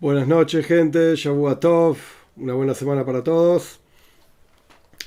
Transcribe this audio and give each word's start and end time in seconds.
Buenas 0.00 0.28
noches, 0.28 0.64
gente. 0.64 1.16
Tov. 1.60 1.96
Una 2.36 2.54
buena 2.54 2.72
semana 2.72 3.04
para 3.04 3.24
todos. 3.24 3.80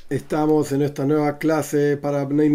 Estamos 0.09 0.73
en 0.73 0.81
esta 0.81 1.05
nueva 1.05 1.37
clase 1.37 1.95
para 1.95 2.25
Bnei. 2.25 2.51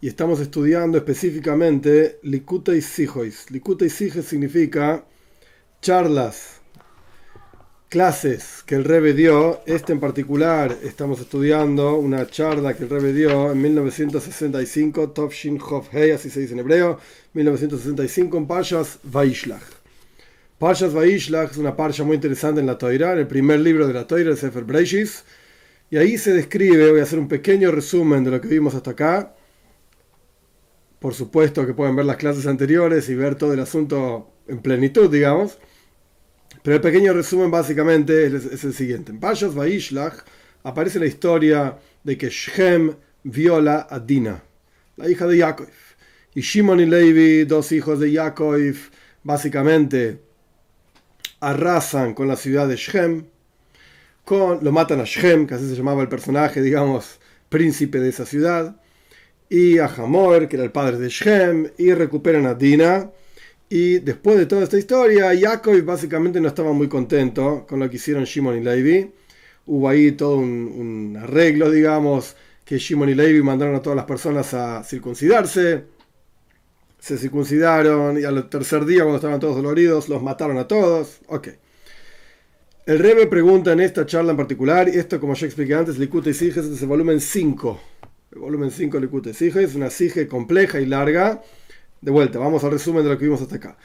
Y 0.00 0.06
estamos 0.06 0.38
estudiando 0.38 0.96
específicamente 0.96 2.20
Likutei 2.22 2.80
Sijois. 2.80 3.50
Likutei 3.50 3.90
Sijois 3.90 4.24
significa 4.24 5.04
charlas, 5.82 6.60
clases 7.88 8.62
que 8.64 8.76
el 8.76 8.84
Rebbe 8.84 9.14
dio. 9.14 9.62
Este 9.66 9.92
en 9.92 9.98
particular 9.98 10.78
estamos 10.84 11.18
estudiando 11.18 11.96
una 11.96 12.24
charla 12.28 12.74
que 12.74 12.84
el 12.84 12.90
Rebbe 12.90 13.12
dio 13.12 13.50
en 13.50 13.60
1965, 13.60 15.10
Tovshin 15.10 15.60
Hof 15.60 15.92
Hei, 15.92 16.12
así 16.12 16.30
se 16.30 16.38
dice 16.38 16.52
en 16.52 16.60
hebreo, 16.60 17.00
1965 17.32 18.38
en 18.38 18.46
Pashas 18.46 19.00
Vaishlach. 19.02 19.83
Parshas 20.64 20.94
Vaishlach 20.94 21.50
es 21.50 21.58
una 21.58 21.76
parsha 21.76 22.04
muy 22.04 22.14
interesante 22.14 22.58
en 22.58 22.66
la 22.66 22.78
Toira, 22.78 23.12
en 23.12 23.18
el 23.18 23.26
primer 23.26 23.60
libro 23.60 23.86
de 23.86 23.92
la 23.92 24.06
Toira, 24.06 24.30
el 24.30 24.38
Sefer 24.38 24.64
Breishis. 24.64 25.22
Y 25.90 25.98
ahí 25.98 26.16
se 26.16 26.32
describe, 26.32 26.90
voy 26.90 27.00
a 27.00 27.02
hacer 27.02 27.18
un 27.18 27.28
pequeño 27.28 27.70
resumen 27.70 28.24
de 28.24 28.30
lo 28.30 28.40
que 28.40 28.48
vimos 28.48 28.74
hasta 28.74 28.92
acá. 28.92 29.34
Por 31.00 31.12
supuesto 31.12 31.66
que 31.66 31.74
pueden 31.74 31.94
ver 31.94 32.06
las 32.06 32.16
clases 32.16 32.46
anteriores 32.46 33.10
y 33.10 33.14
ver 33.14 33.34
todo 33.34 33.52
el 33.52 33.60
asunto 33.60 34.32
en 34.48 34.62
plenitud, 34.62 35.10
digamos. 35.10 35.58
Pero 36.62 36.76
el 36.76 36.80
pequeño 36.80 37.12
resumen 37.12 37.50
básicamente 37.50 38.24
es, 38.24 38.64
el 38.64 38.72
siguiente. 38.72 39.12
En 39.12 39.20
Parshas 39.20 39.54
Vaishlach 39.54 40.24
aparece 40.62 40.98
la 40.98 41.04
historia 41.04 41.76
de 42.02 42.16
que 42.16 42.30
Shem 42.30 42.94
viola 43.22 43.86
a 43.90 44.00
Dina, 44.00 44.42
la 44.96 45.10
hija 45.10 45.26
de 45.26 45.36
Yaakov. 45.36 45.68
Y 46.34 46.40
Shimon 46.40 46.80
y 46.80 46.86
Levi, 46.86 47.44
dos 47.44 47.70
hijos 47.70 48.00
de 48.00 48.12
Yaakov, 48.12 48.76
básicamente 49.24 50.23
arrasan 51.50 52.14
con 52.14 52.28
la 52.28 52.36
ciudad 52.36 52.68
de 52.68 52.76
Shem, 52.76 53.24
lo 54.28 54.72
matan 54.72 55.00
a 55.00 55.04
Shem, 55.04 55.46
que 55.46 55.54
así 55.54 55.68
se 55.68 55.76
llamaba 55.76 56.02
el 56.02 56.08
personaje, 56.08 56.62
digamos, 56.62 57.20
príncipe 57.48 58.00
de 58.00 58.08
esa 58.08 58.24
ciudad, 58.24 58.76
y 59.48 59.78
a 59.78 59.86
Hamor, 59.86 60.48
que 60.48 60.56
era 60.56 60.64
el 60.64 60.72
padre 60.72 60.98
de 60.98 61.08
Shem, 61.08 61.70
y 61.78 61.92
recuperan 61.92 62.46
a 62.46 62.54
Dina. 62.54 63.10
Y 63.68 63.98
después 63.98 64.38
de 64.38 64.46
toda 64.46 64.64
esta 64.64 64.78
historia, 64.78 65.32
Jacob 65.38 65.82
básicamente 65.84 66.40
no 66.40 66.48
estaba 66.48 66.72
muy 66.72 66.88
contento 66.88 67.66
con 67.68 67.80
lo 67.80 67.90
que 67.90 67.96
hicieron 67.96 68.24
Shimon 68.24 68.58
y 68.58 68.60
Levi. 68.60 69.12
Hubo 69.66 69.88
ahí 69.88 70.12
todo 70.12 70.36
un, 70.36 71.14
un 71.14 71.16
arreglo, 71.16 71.70
digamos, 71.70 72.36
que 72.64 72.78
Shimon 72.78 73.10
y 73.10 73.14
Levi 73.14 73.42
mandaron 73.42 73.74
a 73.74 73.82
todas 73.82 73.96
las 73.96 74.06
personas 74.06 74.54
a 74.54 74.82
circuncidarse 74.84 75.93
se 77.04 77.18
circuncidaron 77.18 78.18
y 78.18 78.24
al 78.24 78.48
tercer 78.48 78.86
día, 78.86 79.02
cuando 79.02 79.16
estaban 79.16 79.38
todos 79.38 79.56
doloridos, 79.56 80.08
los 80.08 80.22
mataron 80.22 80.56
a 80.56 80.66
todos. 80.66 81.18
Ok. 81.26 81.48
El 82.86 82.98
Rebe 82.98 83.26
pregunta 83.26 83.72
en 83.72 83.80
esta 83.80 84.06
charla 84.06 84.30
en 84.30 84.38
particular, 84.38 84.88
y 84.88 84.92
esto 84.92 85.20
como 85.20 85.34
ya 85.34 85.44
expliqué 85.44 85.74
antes, 85.74 85.98
Likute 85.98 86.32
Siges 86.32 86.64
es 86.64 86.80
el 86.80 86.88
volumen 86.88 87.20
5. 87.20 87.80
El 88.32 88.38
volumen 88.38 88.70
5 88.70 88.98
Likute 89.00 89.34
Siges 89.34 89.68
es 89.70 89.74
una 89.74 89.90
sige 89.90 90.26
compleja 90.26 90.80
y 90.80 90.86
larga. 90.86 91.42
De 92.00 92.10
vuelta, 92.10 92.38
vamos 92.38 92.64
al 92.64 92.70
resumen 92.70 93.04
de 93.04 93.10
lo 93.10 93.18
que 93.18 93.26
vimos 93.26 93.42
hasta 93.42 93.56
acá. 93.56 93.76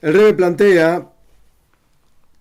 El 0.00 0.14
Rebe 0.14 0.32
plantea 0.34 1.10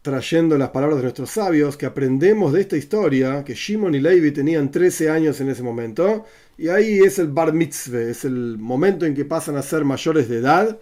trayendo 0.02 0.57
las 0.57 0.69
palabras 0.69 0.97
de 0.97 1.03
nuestros 1.03 1.30
sabios, 1.30 1.77
que 1.77 1.85
aprendemos 1.85 2.53
de 2.53 2.61
esta 2.61 2.77
historia, 2.77 3.44
que 3.44 3.53
Shimon 3.53 3.94
y 3.94 3.99
Levi 3.99 4.31
tenían 4.31 4.71
13 4.71 5.09
años 5.09 5.39
en 5.41 5.49
ese 5.49 5.61
momento, 5.61 6.25
y 6.57 6.69
ahí 6.69 6.99
es 6.99 7.19
el 7.19 7.27
bar 7.27 7.53
mitzvah, 7.53 8.02
es 8.02 8.25
el 8.25 8.57
momento 8.57 9.05
en 9.05 9.13
que 9.13 9.25
pasan 9.25 9.57
a 9.57 9.61
ser 9.61 9.85
mayores 9.85 10.27
de 10.27 10.38
edad, 10.38 10.79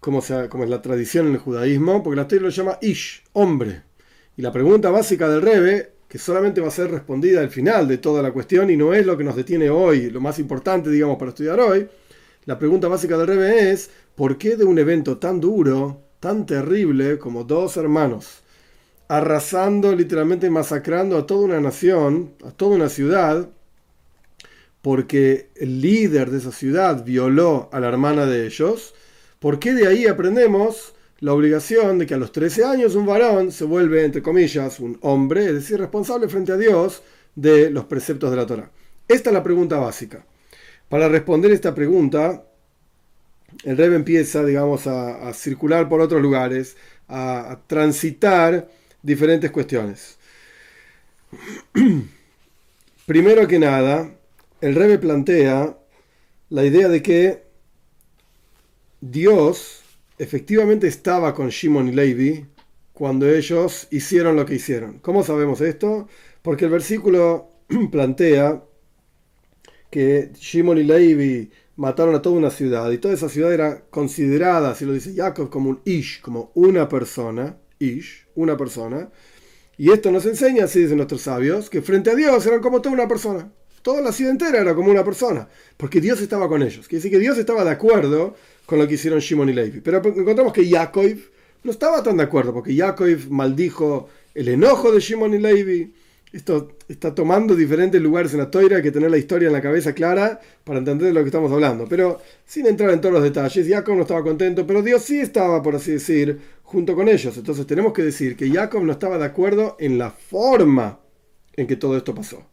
como, 0.00 0.20
es 0.20 0.30
la 0.70 0.82
tradición 0.82 1.26
en 1.26 1.32
el 1.32 1.38
judaísmo, 1.38 2.02
porque 2.02 2.16
la 2.16 2.22
historia 2.22 2.44
lo 2.44 2.50
llama 2.50 2.78
Ish, 2.80 3.24
hombre. 3.32 3.82
Y 4.36 4.42
la 4.42 4.52
pregunta 4.52 4.90
básica 4.90 5.28
del 5.28 5.42
Rebe, 5.42 5.92
que 6.06 6.18
solamente 6.18 6.60
va 6.60 6.68
a 6.68 6.72
ser 6.72 6.90
respondida 6.90 7.40
al 7.40 7.50
final 7.50 7.88
de 7.88 7.98
toda 7.98 8.22
la 8.22 8.32
cuestión 8.32 8.70
y 8.70 8.76
no 8.76 8.94
es 8.94 9.04
lo 9.04 9.16
que 9.16 9.24
nos 9.24 9.36
detiene 9.36 9.70
hoy, 9.70 10.10
lo 10.10 10.20
más 10.20 10.38
importante, 10.38 10.90
digamos, 10.90 11.18
para 11.18 11.30
estudiar 11.30 11.58
hoy, 11.60 11.88
la 12.44 12.58
pregunta 12.58 12.88
básica 12.88 13.18
del 13.18 13.26
Rebe 13.26 13.70
es, 13.70 13.90
¿por 14.14 14.38
qué 14.38 14.56
de 14.56 14.64
un 14.64 14.78
evento 14.78 15.18
tan 15.18 15.40
duro, 15.40 16.07
tan 16.20 16.46
terrible 16.46 17.18
como 17.18 17.44
dos 17.44 17.76
hermanos, 17.76 18.42
arrasando, 19.08 19.94
literalmente 19.94 20.50
masacrando 20.50 21.16
a 21.16 21.26
toda 21.26 21.44
una 21.44 21.60
nación, 21.60 22.32
a 22.44 22.50
toda 22.50 22.76
una 22.76 22.88
ciudad, 22.88 23.48
porque 24.82 25.48
el 25.56 25.80
líder 25.80 26.30
de 26.30 26.38
esa 26.38 26.52
ciudad 26.52 27.04
violó 27.04 27.68
a 27.72 27.80
la 27.80 27.88
hermana 27.88 28.26
de 28.26 28.46
ellos, 28.46 28.94
¿por 29.38 29.58
qué 29.58 29.72
de 29.74 29.86
ahí 29.86 30.06
aprendemos 30.06 30.94
la 31.20 31.32
obligación 31.32 31.98
de 31.98 32.06
que 32.06 32.14
a 32.14 32.18
los 32.18 32.32
13 32.32 32.64
años 32.64 32.94
un 32.94 33.06
varón 33.06 33.50
se 33.50 33.64
vuelve, 33.64 34.04
entre 34.04 34.22
comillas, 34.22 34.78
un 34.78 34.98
hombre, 35.02 35.46
es 35.46 35.54
decir, 35.54 35.78
responsable 35.78 36.28
frente 36.28 36.52
a 36.52 36.56
Dios 36.56 37.02
de 37.34 37.70
los 37.70 37.84
preceptos 37.86 38.30
de 38.30 38.36
la 38.36 38.46
Torah? 38.46 38.70
Esta 39.08 39.30
es 39.30 39.34
la 39.34 39.42
pregunta 39.42 39.78
básica. 39.78 40.24
Para 40.88 41.08
responder 41.08 41.50
esta 41.52 41.74
pregunta, 41.74 42.44
el 43.64 43.76
Rebbe 43.76 43.96
empieza, 43.96 44.44
digamos, 44.44 44.86
a, 44.86 45.32
circular 45.34 45.88
por 45.88 46.00
otros 46.00 46.22
lugares, 46.22 46.76
a, 47.08 47.60
transitar 47.66 48.68
diferentes 49.02 49.50
cuestiones. 49.50 50.18
Primero 53.06 53.48
que 53.48 53.58
nada, 53.58 54.10
el 54.60 54.74
Rebbe 54.74 54.98
plantea 54.98 55.78
la 56.50 56.64
idea 56.64 56.88
de 56.88 57.02
que 57.02 57.42
Dios 59.00 59.82
efectivamente 60.18 60.88
estaba 60.88 61.34
con 61.34 61.48
Shimon 61.48 61.88
y 61.88 61.92
Levi 61.92 62.46
cuando 62.92 63.28
ellos 63.28 63.86
hicieron 63.90 64.36
lo 64.36 64.44
que 64.44 64.56
hicieron. 64.56 64.98
¿Cómo 64.98 65.22
sabemos 65.22 65.60
esto? 65.60 66.08
Porque 66.42 66.64
el 66.64 66.70
versículo 66.70 67.50
plantea 67.92 68.64
que 69.90 70.30
Shimon 70.34 70.78
y 70.78 70.84
Levi 70.84 71.50
mataron 71.78 72.16
a 72.16 72.20
toda 72.20 72.36
una 72.36 72.50
ciudad 72.50 72.90
y 72.90 72.98
toda 72.98 73.14
esa 73.14 73.28
ciudad 73.28 73.52
era 73.52 73.84
considerada, 73.88 74.74
si 74.74 74.84
lo 74.84 74.92
dice 74.92 75.14
Jacob, 75.14 75.48
como 75.48 75.70
un 75.70 75.80
ish, 75.84 76.20
como 76.20 76.50
una 76.54 76.88
persona, 76.88 77.56
ish, 77.78 78.26
una 78.34 78.56
persona. 78.56 79.08
Y 79.76 79.92
esto 79.92 80.10
nos 80.10 80.26
enseña, 80.26 80.64
así 80.64 80.80
dicen 80.80 80.96
nuestros 80.96 81.22
sabios, 81.22 81.70
que 81.70 81.80
frente 81.80 82.10
a 82.10 82.16
Dios 82.16 82.44
eran 82.46 82.60
como 82.60 82.82
toda 82.82 82.96
una 82.96 83.06
persona. 83.06 83.52
Toda 83.82 84.00
la 84.02 84.10
ciudad 84.10 84.32
entera 84.32 84.60
era 84.60 84.74
como 84.74 84.90
una 84.90 85.04
persona, 85.04 85.48
porque 85.76 86.00
Dios 86.00 86.20
estaba 86.20 86.48
con 86.48 86.64
ellos. 86.64 86.88
Quiere 86.88 86.98
decir 86.98 87.12
que 87.12 87.20
Dios 87.20 87.38
estaba 87.38 87.62
de 87.62 87.70
acuerdo 87.70 88.34
con 88.66 88.80
lo 88.80 88.88
que 88.88 88.94
hicieron 88.94 89.20
Shimon 89.20 89.48
y 89.48 89.52
Levi. 89.52 89.80
Pero 89.80 89.98
encontramos 89.98 90.52
que 90.52 90.68
Jacob 90.68 91.16
no 91.62 91.70
estaba 91.70 92.02
tan 92.02 92.16
de 92.16 92.24
acuerdo, 92.24 92.52
porque 92.52 92.76
Jacob 92.76 93.08
maldijo 93.30 94.08
el 94.34 94.48
enojo 94.48 94.90
de 94.90 94.98
Shimon 94.98 95.34
y 95.34 95.38
Levi 95.38 95.92
esto 96.32 96.76
está 96.88 97.14
tomando 97.14 97.54
diferentes 97.54 98.00
lugares 98.00 98.32
en 98.32 98.40
la 98.40 98.50
toira, 98.50 98.76
hay 98.76 98.82
que 98.82 98.90
tener 98.90 99.10
la 99.10 99.16
historia 99.16 99.46
en 99.46 99.52
la 99.52 99.62
cabeza 99.62 99.94
clara 99.94 100.38
para 100.62 100.78
entender 100.78 101.08
de 101.08 101.14
lo 101.14 101.20
que 101.20 101.26
estamos 101.26 101.50
hablando. 101.50 101.86
Pero 101.88 102.20
sin 102.44 102.66
entrar 102.66 102.90
en 102.90 103.00
todos 103.00 103.14
los 103.14 103.22
detalles, 103.22 103.66
Jacob 103.68 103.96
no 103.96 104.02
estaba 104.02 104.22
contento, 104.22 104.66
pero 104.66 104.82
Dios 104.82 105.02
sí 105.02 105.20
estaba, 105.20 105.62
por 105.62 105.76
así 105.76 105.92
decir, 105.92 106.38
junto 106.62 106.94
con 106.94 107.08
ellos. 107.08 107.36
Entonces 107.36 107.66
tenemos 107.66 107.92
que 107.92 108.02
decir 108.02 108.36
que 108.36 108.50
Jacob 108.50 108.82
no 108.82 108.92
estaba 108.92 109.16
de 109.16 109.24
acuerdo 109.24 109.76
en 109.80 109.96
la 109.96 110.10
forma 110.10 111.00
en 111.56 111.66
que 111.66 111.76
todo 111.76 111.96
esto 111.96 112.14
pasó. 112.14 112.44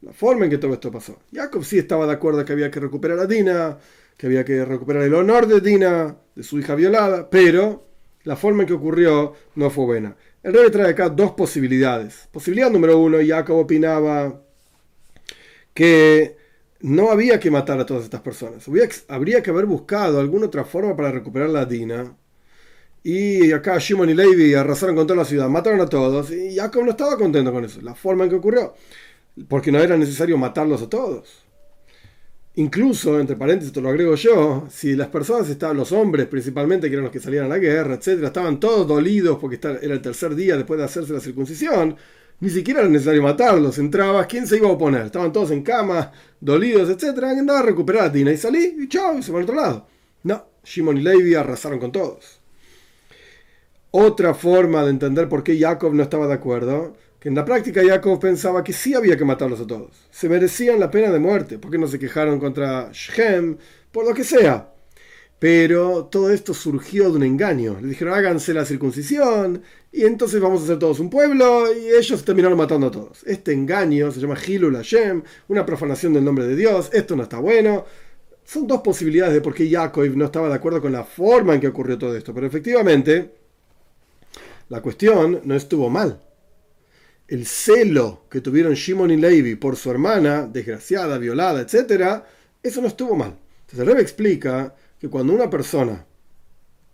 La 0.00 0.12
forma 0.12 0.44
en 0.44 0.50
que 0.50 0.58
todo 0.58 0.72
esto 0.72 0.90
pasó. 0.90 1.18
Jacob 1.32 1.64
sí 1.64 1.78
estaba 1.78 2.06
de 2.06 2.12
acuerdo 2.12 2.44
que 2.44 2.52
había 2.52 2.70
que 2.70 2.80
recuperar 2.80 3.18
a 3.18 3.26
Dina, 3.26 3.78
que 4.16 4.26
había 4.26 4.44
que 4.44 4.64
recuperar 4.64 5.02
el 5.02 5.14
honor 5.14 5.46
de 5.46 5.60
Dina, 5.60 6.16
de 6.34 6.42
su 6.42 6.58
hija 6.58 6.74
violada, 6.74 7.28
pero 7.28 7.86
la 8.24 8.36
forma 8.36 8.62
en 8.62 8.68
que 8.68 8.74
ocurrió 8.74 9.34
no 9.54 9.70
fue 9.70 9.84
buena. 9.84 10.16
El 10.44 10.52
rey 10.52 10.70
trae 10.70 10.90
acá 10.90 11.08
dos 11.08 11.32
posibilidades. 11.32 12.28
Posibilidad 12.30 12.70
número 12.70 12.98
uno, 12.98 13.16
Jacob 13.26 13.56
opinaba 13.56 14.42
que 15.72 16.36
no 16.80 17.10
había 17.10 17.40
que 17.40 17.50
matar 17.50 17.80
a 17.80 17.86
todas 17.86 18.04
estas 18.04 18.20
personas. 18.20 18.66
Habría, 19.08 19.42
que 19.42 19.50
haber 19.50 19.64
buscado 19.64 20.20
alguna 20.20 20.46
otra 20.46 20.64
forma 20.64 20.94
para 20.94 21.10
recuperar 21.10 21.48
la 21.48 21.64
Dina. 21.64 22.14
Y 23.02 23.52
acá 23.52 23.78
Shimon 23.78 24.10
y 24.10 24.14
Levi 24.14 24.54
arrasaron 24.54 24.96
con 24.96 25.06
toda 25.06 25.20
la 25.20 25.24
ciudad, 25.24 25.48
mataron 25.48 25.80
a 25.80 25.86
todos. 25.86 26.30
Y 26.30 26.56
Jacob 26.56 26.84
no 26.84 26.90
estaba 26.90 27.16
contento 27.16 27.50
con 27.50 27.64
eso, 27.64 27.80
la 27.80 27.94
forma 27.94 28.24
en 28.24 28.30
que 28.30 28.36
ocurrió. 28.36 28.74
Porque 29.48 29.72
no 29.72 29.78
era 29.80 29.96
necesario 29.96 30.36
matarlos 30.36 30.82
a 30.82 30.90
todos. 30.90 31.43
Incluso, 32.56 33.18
entre 33.18 33.34
paréntesis, 33.34 33.72
te 33.72 33.80
lo 33.80 33.88
agrego 33.88 34.14
yo, 34.14 34.68
si 34.70 34.94
las 34.94 35.08
personas 35.08 35.48
estaban, 35.48 35.76
los 35.76 35.90
hombres 35.90 36.26
principalmente, 36.26 36.88
que 36.88 36.94
eran 36.94 37.04
los 37.04 37.12
que 37.12 37.18
salían 37.18 37.46
a 37.46 37.48
la 37.48 37.58
guerra, 37.58 37.94
etcétera, 37.94 38.28
estaban 38.28 38.60
todos 38.60 38.86
dolidos 38.86 39.38
porque 39.40 39.58
era 39.60 39.94
el 39.94 40.00
tercer 40.00 40.36
día 40.36 40.56
después 40.56 40.78
de 40.78 40.84
hacerse 40.84 41.12
la 41.12 41.18
circuncisión, 41.18 41.96
ni 42.38 42.50
siquiera 42.50 42.80
era 42.80 42.88
necesario 42.88 43.22
matarlos. 43.22 43.78
Entrabas, 43.78 44.28
¿quién 44.28 44.46
se 44.46 44.58
iba 44.58 44.68
a 44.68 44.72
oponer? 44.72 45.06
Estaban 45.06 45.32
todos 45.32 45.50
en 45.50 45.62
cama, 45.62 46.12
dolidos, 46.40 46.88
etcétera, 46.90 47.30
andaba 47.30 47.58
a 47.58 47.62
recuperar 47.62 48.04
a 48.04 48.12
Tina 48.12 48.30
y 48.30 48.36
salí 48.36 48.76
y 48.78 48.88
chao, 48.88 49.18
y 49.18 49.22
se 49.24 49.32
fue 49.32 49.40
al 49.40 49.44
otro 49.44 49.56
lado. 49.56 49.88
No, 50.22 50.46
Shimon 50.62 50.98
y 50.98 51.02
Levi 51.02 51.34
arrasaron 51.34 51.80
con 51.80 51.90
todos. 51.90 52.40
Otra 53.90 54.32
forma 54.32 54.84
de 54.84 54.90
entender 54.90 55.28
por 55.28 55.42
qué 55.42 55.58
Jacob 55.58 55.92
no 55.92 56.04
estaba 56.04 56.28
de 56.28 56.34
acuerdo 56.34 56.96
en 57.24 57.34
la 57.34 57.44
práctica 57.44 57.82
Jacob 57.84 58.20
pensaba 58.20 58.62
que 58.62 58.74
sí 58.74 58.94
había 58.94 59.16
que 59.16 59.24
matarlos 59.24 59.60
a 59.60 59.66
todos. 59.66 60.08
Se 60.10 60.28
merecían 60.28 60.78
la 60.78 60.90
pena 60.90 61.10
de 61.10 61.18
muerte, 61.18 61.58
porque 61.58 61.78
no 61.78 61.86
se 61.86 61.98
quejaron 61.98 62.38
contra 62.38 62.90
Shem, 62.92 63.56
por 63.90 64.06
lo 64.06 64.12
que 64.12 64.24
sea. 64.24 64.70
Pero 65.38 66.04
todo 66.06 66.30
esto 66.30 66.52
surgió 66.54 67.10
de 67.10 67.16
un 67.16 67.22
engaño. 67.22 67.78
Le 67.80 67.88
dijeron, 67.88 68.14
háganse 68.14 68.52
la 68.52 68.64
circuncisión 68.64 69.62
y 69.90 70.04
entonces 70.04 70.40
vamos 70.40 70.62
a 70.62 70.66
ser 70.66 70.78
todos 70.78 71.00
un 71.00 71.08
pueblo 71.08 71.66
y 71.74 71.88
ellos 71.88 72.24
terminaron 72.24 72.58
matando 72.58 72.88
a 72.88 72.90
todos. 72.90 73.24
Este 73.24 73.52
engaño 73.52 74.10
se 74.10 74.20
llama 74.20 74.36
Hilul 74.46 74.76
Hashem, 74.76 75.22
una 75.48 75.64
profanación 75.64 76.12
del 76.12 76.24
nombre 76.24 76.46
de 76.46 76.56
Dios. 76.56 76.90
Esto 76.92 77.16
no 77.16 77.22
está 77.22 77.38
bueno. 77.38 77.84
Son 78.44 78.66
dos 78.66 78.82
posibilidades 78.82 79.34
de 79.34 79.40
por 79.40 79.54
qué 79.54 79.68
Jacob 79.70 80.06
no 80.14 80.26
estaba 80.26 80.48
de 80.48 80.54
acuerdo 80.54 80.82
con 80.82 80.92
la 80.92 81.04
forma 81.04 81.54
en 81.54 81.60
que 81.60 81.68
ocurrió 81.68 81.96
todo 81.96 82.14
esto. 82.16 82.34
Pero 82.34 82.46
efectivamente, 82.46 83.32
la 84.68 84.82
cuestión 84.82 85.40
no 85.44 85.54
estuvo 85.54 85.88
mal. 85.88 86.20
El 87.26 87.46
celo 87.46 88.26
que 88.30 88.40
tuvieron 88.40 88.74
Shimon 88.74 89.10
y 89.10 89.16
Levi 89.16 89.56
por 89.56 89.76
su 89.76 89.90
hermana, 89.90 90.46
desgraciada, 90.46 91.18
violada, 91.18 91.62
etc., 91.62 92.22
eso 92.62 92.80
no 92.80 92.88
estuvo 92.88 93.14
mal. 93.14 93.38
Entonces 93.60 93.80
el 93.80 93.86
Rebbe 93.86 94.02
explica 94.02 94.74
que 94.98 95.08
cuando 95.08 95.32
una 95.32 95.48
persona 95.48 96.04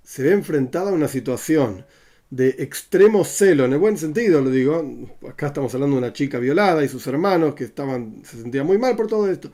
se 0.02 0.22
ve 0.22 0.32
enfrentada 0.32 0.90
a 0.90 0.94
una 0.94 1.08
situación 1.08 1.84
de 2.30 2.48
extremo 2.58 3.24
celo, 3.24 3.64
en 3.64 3.72
el 3.72 3.78
buen 3.78 3.98
sentido, 3.98 4.40
lo 4.40 4.50
digo, 4.50 5.16
acá 5.28 5.48
estamos 5.48 5.74
hablando 5.74 5.96
de 5.96 6.02
una 6.02 6.12
chica 6.12 6.38
violada 6.38 6.84
y 6.84 6.88
sus 6.88 7.06
hermanos 7.08 7.54
que 7.54 7.64
estaban, 7.64 8.22
se 8.24 8.40
sentían 8.40 8.66
muy 8.66 8.78
mal 8.78 8.96
por 8.96 9.08
todo 9.08 9.28
esto. 9.28 9.50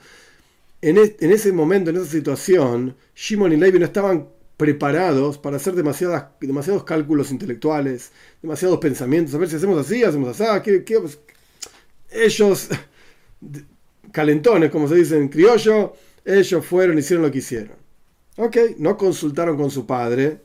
En, 0.83 0.99
ese 0.99 1.53
momento, 1.53 1.91
en 1.91 1.97
esa 1.97 2.07
situación, 2.07 2.95
Shimon 3.15 3.53
y 3.53 3.57
Levi 3.57 3.79
no 3.79 3.87
estaban 3.87 4.29
preparados 4.57 5.39
para 5.39 5.57
hacer 5.57 5.75
demasiadas, 5.75 6.27
demasiados 6.41 6.85
cálculos 6.85 7.31
intelectuales, 7.31 8.13
demasiados 8.43 8.79
pensamientos, 8.79 9.35
a 9.35 9.39
ver 9.39 9.49
si 9.49 9.57
hacemos 9.57 9.79
así, 9.79 10.03
hacemos 10.03 10.41
así, 10.41 10.45
¿qué, 10.63 10.85
qué? 10.85 10.99
ellos, 12.11 12.69
calentones, 14.13 14.71
como 14.71 14.89
se 14.89 14.97
dice 14.97 15.17
en 15.17 15.29
criollo, 15.29 15.95
ellos 16.25 16.65
fueron, 16.65 16.99
hicieron 16.99 17.25
lo 17.25 17.31
que 17.31 17.39
hicieron. 17.39 17.77
Ok, 18.39 18.57
no 18.79 18.97
consultaron 18.97 19.57
con 19.57 19.71
su 19.71 19.87
padre 19.87 20.41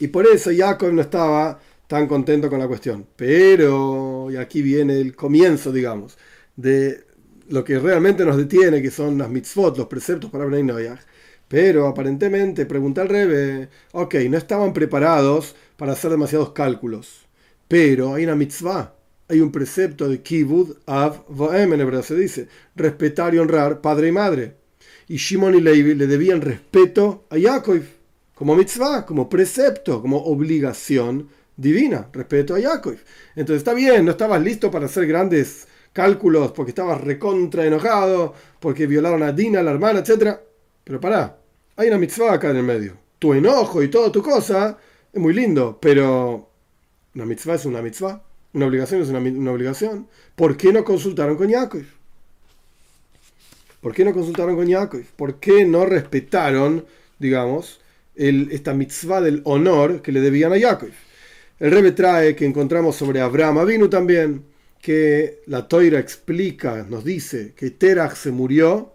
y 0.00 0.08
por 0.08 0.26
eso 0.26 0.50
Jacob 0.54 0.92
no 0.92 1.02
estaba 1.02 1.60
tan 1.86 2.06
contento 2.06 2.50
con 2.50 2.58
la 2.58 2.68
cuestión. 2.68 3.06
Pero, 3.16 4.28
y 4.30 4.36
aquí 4.36 4.62
viene 4.62 5.00
el 5.00 5.14
comienzo, 5.14 5.72
digamos, 5.72 6.18
de 6.56 7.04
lo 7.48 7.64
que 7.64 7.78
realmente 7.78 8.24
nos 8.24 8.36
detiene, 8.36 8.82
que 8.82 8.90
son 8.90 9.18
las 9.18 9.30
mitzvot, 9.30 9.76
los 9.76 9.86
preceptos 9.86 10.30
para 10.30 10.44
Bnei 10.46 10.62
Noyach. 10.62 11.00
Pero 11.48 11.86
aparentemente, 11.86 12.66
pregunta 12.66 13.02
al 13.02 13.08
Rebe, 13.08 13.68
ok, 13.92 14.14
no 14.30 14.38
estaban 14.38 14.72
preparados 14.72 15.54
para 15.76 15.92
hacer 15.92 16.10
demasiados 16.10 16.52
cálculos. 16.52 17.26
Pero 17.68 18.14
hay 18.14 18.24
una 18.24 18.34
mitzvah, 18.34 18.94
hay 19.28 19.40
un 19.40 19.52
precepto 19.52 20.08
de 20.08 20.22
Kibud 20.22 20.76
Av 20.86 21.24
Voem 21.28 21.72
en 21.74 21.80
hebreo 21.80 22.02
se 22.02 22.16
dice, 22.16 22.48
respetar 22.74 23.34
y 23.34 23.38
honrar 23.38 23.80
padre 23.80 24.08
y 24.08 24.12
madre 24.12 24.64
y 25.08 25.16
Shimon 25.16 25.54
y 25.54 25.60
Levi 25.60 25.94
le 25.94 26.06
debían 26.06 26.40
respeto 26.40 27.26
a 27.30 27.36
Yaakov, 27.36 27.82
como 28.34 28.56
mitzvah, 28.56 29.04
como 29.04 29.28
precepto, 29.28 30.00
como 30.00 30.18
obligación 30.18 31.28
divina, 31.56 32.08
respeto 32.12 32.54
a 32.54 32.58
Yaakov. 32.58 32.96
Entonces 33.36 33.58
está 33.58 33.74
bien, 33.74 34.04
no 34.04 34.12
estabas 34.12 34.42
listo 34.42 34.70
para 34.70 34.86
hacer 34.86 35.06
grandes 35.06 35.68
cálculos 35.92 36.52
porque 36.52 36.70
estabas 36.70 37.00
recontra 37.00 37.66
enojado, 37.66 38.34
porque 38.60 38.86
violaron 38.86 39.22
a 39.22 39.32
Dina, 39.32 39.62
la 39.62 39.70
hermana, 39.72 40.00
etc. 40.00 40.38
Pero 40.84 41.00
pará, 41.00 41.38
hay 41.76 41.88
una 41.88 41.98
mitzvah 41.98 42.34
acá 42.34 42.50
en 42.50 42.58
el 42.58 42.62
medio. 42.62 42.96
Tu 43.18 43.34
enojo 43.34 43.82
y 43.82 43.88
toda 43.88 44.12
tu 44.12 44.22
cosa 44.22 44.78
es 45.12 45.20
muy 45.20 45.32
lindo, 45.32 45.78
pero 45.80 46.50
una 47.14 47.24
mitzvah 47.24 47.54
es 47.54 47.64
una 47.64 47.80
mitzvah, 47.80 48.22
una 48.52 48.66
obligación 48.66 49.02
es 49.02 49.08
una, 49.08 49.18
una 49.18 49.52
obligación. 49.52 50.06
¿Por 50.36 50.56
qué 50.56 50.72
no 50.72 50.84
consultaron 50.84 51.36
con 51.36 51.48
Yaakov? 51.48 51.84
¿Por 53.80 53.94
qué 53.94 54.04
no 54.04 54.12
consultaron 54.12 54.56
con 54.56 54.66
Yaakov? 54.66 55.04
¿Por 55.16 55.40
qué 55.40 55.64
no 55.64 55.84
respetaron, 55.84 56.86
digamos, 57.18 57.80
el, 58.14 58.48
esta 58.52 58.72
mitzvah 58.72 59.20
del 59.20 59.42
honor 59.44 60.02
que 60.02 60.12
le 60.12 60.20
debían 60.20 60.52
a 60.52 60.56
Yaakov? 60.56 60.90
El 61.60 61.70
Rebbe 61.70 61.92
trae 61.92 62.34
que 62.34 62.46
encontramos 62.46 62.96
sobre 62.96 63.20
Abraham 63.20 63.58
Avinu 63.58 63.88
también, 63.88 64.44
que 64.80 65.40
la 65.46 65.68
Toira 65.68 65.98
explica, 65.98 66.84
nos 66.88 67.04
dice 67.04 67.52
que 67.56 67.70
Terach 67.70 68.16
se 68.16 68.30
murió 68.30 68.93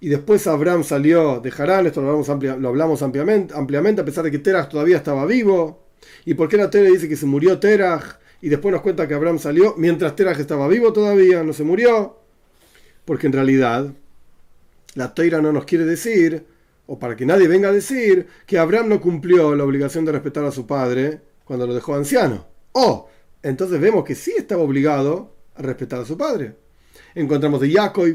y 0.00 0.08
después 0.08 0.46
Abraham 0.46 0.84
salió 0.84 1.40
de 1.40 1.52
Harán, 1.56 1.86
esto 1.86 2.00
lo 2.00 2.68
hablamos, 2.68 3.02
ampliamente, 3.02 3.54
ampliamente, 3.56 4.02
a 4.02 4.04
pesar 4.04 4.24
de 4.24 4.30
que 4.30 4.38
Terach 4.38 4.68
todavía 4.68 4.96
estaba 4.96 5.26
vivo. 5.26 5.86
¿Y 6.24 6.34
por 6.34 6.48
qué 6.48 6.56
la 6.56 6.70
Toira 6.70 6.90
dice 6.90 7.08
que 7.08 7.16
se 7.16 7.26
murió 7.26 7.58
Terach? 7.58 8.18
Y 8.40 8.48
después 8.48 8.72
nos 8.72 8.82
cuenta 8.82 9.08
que 9.08 9.14
Abraham 9.14 9.38
salió 9.38 9.74
mientras 9.76 10.14
Terach 10.14 10.38
estaba 10.38 10.68
vivo 10.68 10.92
todavía, 10.92 11.42
no 11.42 11.52
se 11.52 11.64
murió 11.64 12.18
porque 13.08 13.26
en 13.26 13.32
realidad 13.32 13.90
la 14.92 15.14
toira 15.14 15.40
no 15.40 15.50
nos 15.50 15.64
quiere 15.64 15.86
decir, 15.86 16.44
o 16.84 16.98
para 16.98 17.16
que 17.16 17.24
nadie 17.24 17.48
venga 17.48 17.70
a 17.70 17.72
decir, 17.72 18.26
que 18.44 18.58
Abraham 18.58 18.90
no 18.90 19.00
cumplió 19.00 19.54
la 19.54 19.64
obligación 19.64 20.04
de 20.04 20.12
respetar 20.12 20.44
a 20.44 20.50
su 20.50 20.66
padre 20.66 21.22
cuando 21.46 21.66
lo 21.66 21.72
dejó 21.72 21.94
anciano. 21.94 22.46
O, 22.72 23.08
entonces 23.42 23.80
vemos 23.80 24.04
que 24.04 24.14
sí 24.14 24.34
estaba 24.36 24.60
obligado 24.60 25.34
a 25.54 25.62
respetar 25.62 26.02
a 26.02 26.04
su 26.04 26.18
padre. 26.18 26.56
Encontramos 27.14 27.62
de 27.62 27.72
Jacob, 27.72 28.14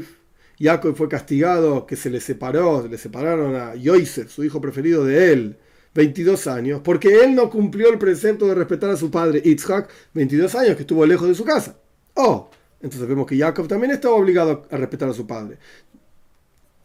Jacob 0.58 0.94
fue 0.94 1.08
castigado, 1.08 1.86
que 1.86 1.96
se 1.96 2.10
le 2.10 2.20
separó, 2.20 2.86
le 2.86 2.98
separaron 2.98 3.56
a 3.56 3.74
Yosef, 3.74 4.30
su 4.30 4.44
hijo 4.44 4.60
preferido 4.60 5.04
de 5.04 5.32
él, 5.32 5.56
22 5.94 6.46
años, 6.46 6.80
porque 6.82 7.22
él 7.24 7.34
no 7.34 7.50
cumplió 7.50 7.90
el 7.90 7.98
precepto 7.98 8.46
de 8.46 8.54
respetar 8.54 8.90
a 8.90 8.96
su 8.96 9.10
padre, 9.10 9.40
Itzhak, 9.44 9.88
22 10.14 10.54
años 10.54 10.76
que 10.76 10.82
estuvo 10.82 11.04
lejos 11.06 11.28
de 11.28 11.34
su 11.34 11.44
casa. 11.44 11.76
O, 12.14 12.50
entonces 12.80 13.08
vemos 13.08 13.26
que 13.26 13.38
Jacob 13.38 13.66
también 13.66 13.92
estaba 13.92 14.14
obligado 14.14 14.66
a 14.70 14.76
respetar 14.76 15.08
a 15.08 15.14
su 15.14 15.26
padre. 15.26 15.58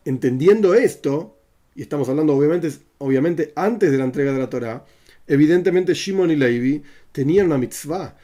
Entendiendo 0.05 0.73
esto, 0.73 1.37
y 1.75 1.81
estamos 1.81 2.09
hablando 2.09 2.35
obviamente, 2.35 2.71
obviamente 2.99 3.53
antes 3.55 3.91
de 3.91 3.97
la 3.97 4.03
entrega 4.05 4.31
de 4.31 4.39
la 4.39 4.49
Torah, 4.49 4.85
evidentemente 5.27 5.93
Shimon 5.93 6.31
y 6.31 6.35
Levi 6.35 6.83
tenían 7.11 7.47
una 7.47 7.57
mitzvah, 7.57 8.15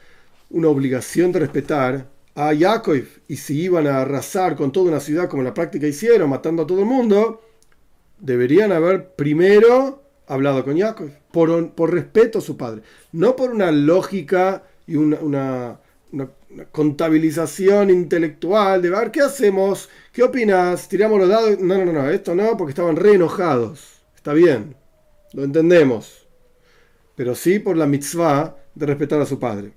una 0.50 0.68
obligación 0.68 1.32
de 1.32 1.40
respetar 1.40 2.15
a 2.36 2.54
Jacob, 2.56 3.02
y 3.26 3.36
si 3.36 3.62
iban 3.62 3.88
a 3.88 4.02
arrasar 4.02 4.54
con 4.54 4.70
toda 4.70 4.90
una 4.90 5.00
ciudad 5.00 5.28
como 5.28 5.42
en 5.42 5.46
la 5.46 5.54
práctica 5.54 5.88
hicieron, 5.88 6.30
matando 6.30 6.62
a 6.62 6.66
todo 6.66 6.80
el 6.80 6.86
mundo, 6.86 7.42
deberían 8.20 8.70
haber 8.70 9.14
primero 9.14 10.02
hablado 10.28 10.64
con 10.64 10.78
Jacob, 10.78 11.10
por, 11.32 11.70
por 11.72 11.92
respeto 11.92 12.38
a 12.38 12.42
su 12.42 12.56
padre, 12.56 12.82
no 13.12 13.34
por 13.34 13.50
una 13.50 13.72
lógica 13.72 14.62
y 14.86 14.96
una 14.96 15.80
una, 16.12 16.30
contabilización 16.72 17.90
intelectual 17.90 18.80
de 18.80 18.90
ver 18.90 19.10
qué 19.10 19.20
hacemos, 19.20 19.88
qué 20.12 20.22
opinas, 20.22 20.88
tiramos 20.88 21.18
los 21.18 21.28
dados. 21.28 21.58
No, 21.60 21.84
no, 21.84 21.92
no, 21.92 22.08
esto 22.08 22.34
no, 22.34 22.56
porque 22.56 22.70
estaban 22.70 22.96
re 22.96 23.14
enojados. 23.14 24.00
Está 24.14 24.32
bien, 24.32 24.74
lo 25.32 25.44
entendemos. 25.44 26.26
Pero 27.14 27.34
sí 27.34 27.58
por 27.58 27.76
la 27.76 27.86
mitzvah 27.86 28.56
de 28.74 28.86
respetar 28.86 29.20
a 29.20 29.26
su 29.26 29.38
padre. 29.38 29.72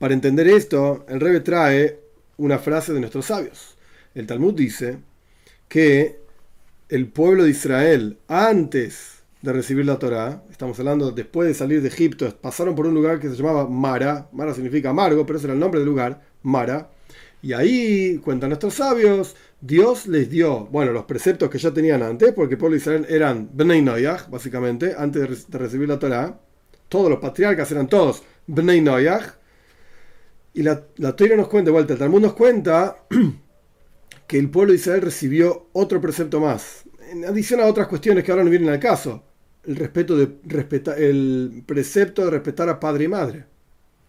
Para 0.00 0.14
entender 0.14 0.48
esto, 0.48 1.04
el 1.08 1.20
Rebbe 1.20 1.40
trae 1.40 2.00
una 2.38 2.58
frase 2.58 2.92
de 2.92 2.98
nuestros 2.98 3.26
sabios. 3.26 3.76
El 4.16 4.26
Talmud 4.26 4.54
dice 4.54 4.98
que 5.68 6.18
el 6.88 7.06
pueblo 7.06 7.44
de 7.44 7.50
Israel, 7.50 8.18
antes 8.26 9.20
de 9.42 9.52
recibir 9.52 9.84
la 9.84 9.98
Torá. 9.98 10.42
Estamos 10.50 10.78
hablando 10.78 11.10
después 11.12 11.48
de 11.48 11.54
salir 11.54 11.82
de 11.82 11.88
Egipto, 11.88 12.34
pasaron 12.40 12.74
por 12.74 12.86
un 12.86 12.94
lugar 12.94 13.20
que 13.20 13.28
se 13.28 13.36
llamaba 13.36 13.68
Mara. 13.68 14.28
Mara 14.32 14.54
significa 14.54 14.90
amargo, 14.90 15.24
pero 15.26 15.38
ese 15.38 15.46
era 15.46 15.54
el 15.54 15.60
nombre 15.60 15.80
del 15.80 15.88
lugar, 15.88 16.22
Mara. 16.42 16.90
Y 17.42 17.52
ahí, 17.52 18.18
cuentan 18.24 18.50
nuestros 18.50 18.74
sabios, 18.74 19.36
Dios 19.60 20.06
les 20.06 20.30
dio, 20.30 20.66
bueno, 20.66 20.92
los 20.92 21.04
preceptos 21.04 21.48
que 21.48 21.58
ya 21.58 21.72
tenían 21.72 22.02
antes, 22.02 22.32
porque 22.32 22.54
el 22.54 22.58
pueblo 22.58 22.74
de 22.74 22.80
Israel 22.80 23.06
eran 23.08 23.50
Bnei 23.52 23.82
Noyach, 23.82 24.30
básicamente, 24.30 24.94
antes 24.96 25.46
de, 25.48 25.58
recibir 25.58 25.88
la 25.88 25.98
Torá. 25.98 26.38
Todos 26.88 27.10
los 27.10 27.18
patriarcas 27.18 27.70
eran 27.70 27.86
todos 27.86 28.22
Bnei 28.46 28.80
Noyach. 28.80 29.39
Y 30.52 30.62
la, 30.62 30.84
la 30.96 31.14
Torah 31.14 31.36
nos 31.36 31.48
cuenta, 31.48 31.70
vuelta, 31.70 31.92
el 31.92 31.98
Talmud 31.98 32.20
nos 32.20 32.34
cuenta 32.34 33.06
que 34.26 34.38
el 34.38 34.50
pueblo 34.50 34.72
de 34.72 34.78
Israel 34.78 35.02
recibió 35.02 35.68
otro 35.72 36.00
precepto 36.00 36.40
más, 36.40 36.84
en 37.10 37.24
adición 37.24 37.60
a 37.60 37.66
otras 37.66 37.88
cuestiones 37.88 38.24
que 38.24 38.30
ahora 38.30 38.44
no 38.44 38.50
vienen 38.50 38.68
al 38.68 38.80
caso 38.80 39.24
el 39.64 39.76
respeto 39.76 40.16
el 40.96 41.62
precepto 41.66 42.24
de 42.24 42.30
respetar 42.30 42.68
a 42.68 42.80
padre 42.80 43.04
y 43.04 43.08
madre. 43.08 43.44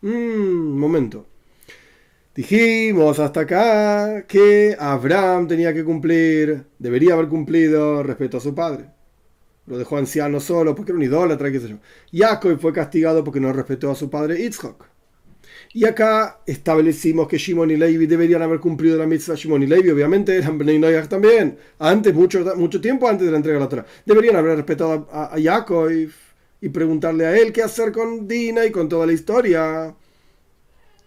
Un 0.02 0.76
mm, 0.76 0.80
momento. 0.80 1.28
Dijimos 2.34 3.20
hasta 3.20 3.42
acá 3.42 4.26
que 4.28 4.76
Abraham 4.80 5.48
tenía 5.48 5.74
que 5.74 5.84
cumplir, 5.84 6.66
debería 6.80 7.14
haber 7.14 7.28
cumplido 7.28 8.04
respeto 8.04 8.38
a 8.38 8.40
su 8.40 8.56
padre. 8.56 8.86
Lo 9.68 9.78
dejó 9.78 9.98
anciano 9.98 10.40
solo 10.40 10.74
porque 10.74 10.92
era 10.92 10.98
un 10.98 11.04
idólatra, 11.04 11.52
qué 11.52 11.60
sé 11.60 11.70
yo. 11.70 11.80
Jacob 12.12 12.60
fue 12.60 12.74
castigado 12.74 13.24
porque 13.24 13.40
no 13.40 13.54
respetó 13.54 13.92
a 13.92 13.96
su 13.96 14.10
padre 14.10 14.38
Yitzhak. 14.42 14.91
Y 15.74 15.86
acá 15.86 16.42
establecimos 16.46 17.28
que 17.30 17.38
Shimon 17.38 17.72
y 17.72 17.78
Levi 17.78 18.06
deberían 18.06 18.42
haber 18.42 18.60
cumplido 18.60 18.98
la 18.98 19.08
mitzvah. 19.08 19.36
Shimon 19.36 19.64
y 19.64 19.68
Levi 19.68 19.90
obviamente 19.90 20.36
eran 20.36 20.58
Bnei 20.58 20.78
Noyach 20.78 21.08
también. 21.08 21.58
Antes, 21.80 22.14
mucho, 22.14 22.44
mucho 22.58 22.82
tiempo 22.82 23.08
antes 23.08 23.26
de 23.26 23.32
la 23.32 23.38
entrega 23.38 23.58
de 23.58 23.64
la 23.64 23.70
Torah. 23.70 23.86
Deberían 24.06 24.36
haber 24.36 24.58
respetado 24.58 25.08
a, 25.12 25.34
a 25.34 25.42
Jacob 25.42 25.90
y, 25.92 26.70
preguntarle 26.70 27.26
a 27.26 27.38
él 27.38 27.52
qué 27.52 27.64
hacer 27.64 27.92
con 27.92 28.28
Dina 28.28 28.66
y 28.66 28.72
con 28.72 28.90
toda 28.90 29.06
la 29.06 29.14
historia. 29.14 29.96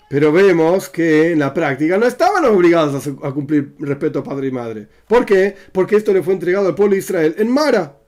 Pero 0.09 0.33
vemos 0.33 0.89
que 0.89 1.33
en 1.33 1.39
la 1.41 1.53
práctica 1.53 1.99
no 1.99 2.07
estaban 2.07 2.45
obligados 2.47 3.07
a, 3.23 3.33
cumplir 3.33 3.75
respeto 3.79 4.21
a 4.21 4.25
padre 4.25 4.49
y 4.49 4.51
madre. 4.51 4.89
¿Por 5.07 5.27
qué? 5.27 5.55
Porque 5.73 5.97
esto 5.97 6.13
le 6.13 6.23
fue 6.23 6.35
entregado 6.35 6.69
al 6.69 6.75
pueblo 6.75 6.95
de 6.95 7.01
Israel 7.01 7.35
en 7.39 7.51
Mara. 7.51 7.99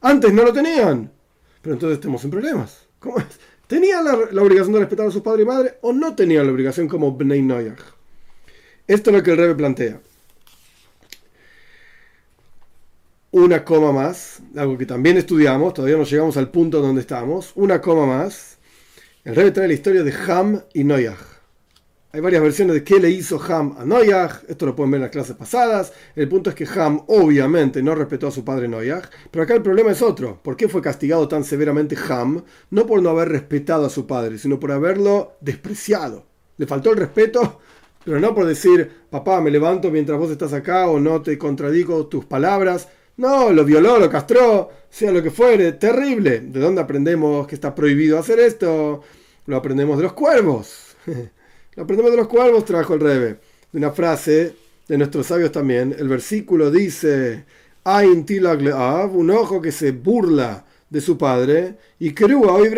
Antes 0.00 0.32
no 0.32 0.44
lo 0.44 0.52
tenían. 0.52 1.12
Pero 1.62 1.74
entonces 1.74 2.00
tenemos 2.00 2.24
en 2.24 2.30
problemas. 2.30 2.86
¿Cómo 2.98 3.18
es? 3.18 3.26
¿Tenían 3.66 4.04
la, 4.04 4.42
obligación 4.42 4.72
de 4.74 4.80
respetar 4.80 5.06
a 5.06 5.10
sus 5.10 5.22
padres 5.22 5.44
y 5.44 5.48
madre 5.48 5.74
o 5.80 5.92
no 5.92 6.14
tenían 6.14 6.46
la 6.46 6.52
obligación 6.52 6.86
como 6.86 7.12
Bnei 7.12 7.42
Noyach? 7.42 7.80
Esto 8.86 9.10
es 9.10 9.16
lo 9.16 9.22
que 9.22 9.32
el 9.32 9.36
Rebbe 9.36 9.56
plantea. 9.56 10.00
Una 13.32 13.64
coma 13.64 13.92
más, 13.92 14.40
algo 14.56 14.78
que 14.78 14.86
también 14.86 15.16
estudiamos, 15.16 15.74
todavía 15.74 15.96
no 15.96 16.04
llegamos 16.04 16.36
al 16.36 16.50
punto 16.50 16.80
donde 16.80 17.00
estamos. 17.00 17.52
Una 17.56 17.80
coma 17.80 18.06
más. 18.06 18.58
El 19.24 19.34
Rebbe 19.34 19.50
trae 19.50 19.68
la 19.68 19.74
historia 19.74 20.04
de 20.04 20.12
Ham 20.12 20.62
y 20.72 20.84
Noyach. 20.84 21.35
Hay 22.16 22.22
varias 22.22 22.42
versiones 22.42 22.72
de 22.72 22.82
qué 22.82 22.98
le 22.98 23.10
hizo 23.10 23.38
Ham 23.46 23.76
a 23.78 23.84
Noyaj. 23.84 24.44
Esto 24.48 24.64
lo 24.64 24.74
pueden 24.74 24.90
ver 24.90 25.00
en 25.00 25.02
las 25.02 25.10
clases 25.10 25.36
pasadas. 25.36 25.92
El 26.14 26.30
punto 26.30 26.48
es 26.48 26.56
que 26.56 26.66
Ham 26.74 27.02
obviamente 27.08 27.82
no 27.82 27.94
respetó 27.94 28.28
a 28.28 28.30
su 28.30 28.42
padre 28.42 28.68
Noyaj. 28.68 29.10
Pero 29.30 29.42
acá 29.42 29.52
el 29.52 29.60
problema 29.60 29.90
es 29.90 30.00
otro. 30.00 30.40
¿Por 30.42 30.56
qué 30.56 30.66
fue 30.66 30.80
castigado 30.80 31.28
tan 31.28 31.44
severamente 31.44 31.94
Ham? 32.08 32.42
No 32.70 32.86
por 32.86 33.02
no 33.02 33.10
haber 33.10 33.28
respetado 33.28 33.84
a 33.84 33.90
su 33.90 34.06
padre, 34.06 34.38
sino 34.38 34.58
por 34.58 34.72
haberlo 34.72 35.36
despreciado. 35.42 36.24
Le 36.56 36.66
faltó 36.66 36.92
el 36.92 36.96
respeto, 36.96 37.60
pero 38.02 38.18
no 38.18 38.34
por 38.34 38.46
decir, 38.46 38.90
papá, 39.10 39.42
me 39.42 39.50
levanto 39.50 39.90
mientras 39.90 40.18
vos 40.18 40.30
estás 40.30 40.54
acá 40.54 40.88
o 40.88 40.98
no 40.98 41.20
te 41.20 41.36
contradigo 41.36 42.06
tus 42.06 42.24
palabras. 42.24 42.88
No, 43.18 43.52
lo 43.52 43.62
violó, 43.62 43.98
lo 43.98 44.08
castró, 44.08 44.70
sea 44.88 45.12
lo 45.12 45.22
que 45.22 45.30
fuere. 45.30 45.72
Terrible. 45.72 46.40
¿De 46.40 46.60
dónde 46.60 46.80
aprendemos 46.80 47.46
que 47.46 47.56
está 47.56 47.74
prohibido 47.74 48.18
hacer 48.18 48.38
esto? 48.40 49.02
Lo 49.44 49.56
aprendemos 49.58 49.98
de 49.98 50.04
los 50.04 50.14
cuervos. 50.14 50.96
Aprendemos 51.76 52.10
de 52.10 52.16
los 52.16 52.28
cuervos, 52.28 52.64
trajo 52.64 52.94
el 52.94 53.00
Rebe. 53.00 53.38
De 53.72 53.78
una 53.78 53.90
frase 53.90 54.54
de 54.88 54.98
nuestros 54.98 55.26
sabios 55.26 55.52
también. 55.52 55.94
El 55.98 56.08
versículo 56.08 56.70
dice: 56.70 57.44
un 57.84 59.30
ojo 59.30 59.60
que 59.60 59.72
se 59.72 59.92
burla 59.92 60.64
de 60.88 61.00
su 61.00 61.18
padre, 61.18 61.76
y 61.98 62.12
Kerua 62.12 62.52
hoy 62.52 62.68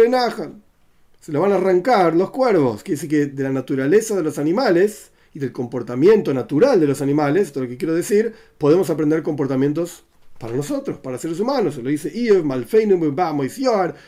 Se 1.20 1.30
lo 1.32 1.40
van 1.40 1.52
a 1.52 1.56
arrancar 1.56 2.16
los 2.16 2.30
cuervos. 2.30 2.82
Quiere 2.82 2.96
decir 2.96 3.10
que 3.10 3.26
de 3.26 3.42
la 3.42 3.52
naturaleza 3.52 4.16
de 4.16 4.22
los 4.22 4.38
animales 4.38 5.10
y 5.34 5.38
del 5.38 5.52
comportamiento 5.52 6.32
natural 6.32 6.80
de 6.80 6.86
los 6.86 7.02
animales, 7.02 7.48
esto 7.48 7.60
es 7.60 7.64
lo 7.64 7.70
que 7.70 7.76
quiero 7.76 7.94
decir, 7.94 8.32
podemos 8.56 8.88
aprender 8.88 9.22
comportamientos 9.22 10.04
para 10.38 10.56
nosotros, 10.56 10.98
para 10.98 11.18
seres 11.18 11.38
humanos. 11.38 11.74
Se 11.74 11.82
lo 11.82 11.90
dice 11.90 12.10
Iev, 12.12 12.44
Malfeinum, 12.44 13.14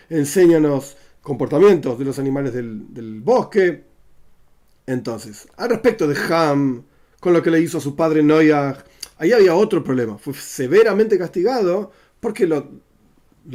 enséñanos 0.09 0.97
comportamientos 1.20 1.99
de 1.99 2.04
los 2.06 2.18
animales 2.18 2.54
del 2.54 3.20
bosque 3.23 3.89
entonces, 4.90 5.47
al 5.56 5.70
respecto 5.70 6.09
de 6.09 6.16
Ham, 6.30 6.85
con 7.20 7.32
lo 7.32 7.42
que 7.44 7.50
le 7.52 7.61
hizo 7.61 7.78
a 7.78 7.80
su 7.80 7.94
padre 7.94 8.25
Noyag, 8.25 8.85
ahí 9.18 9.30
había 9.30 9.54
otro 9.54 9.85
problema. 9.85 10.18
Fue 10.18 10.35
severamente 10.35 11.16
castigado 11.16 11.92
porque 12.18 12.44
lo, 12.44 12.66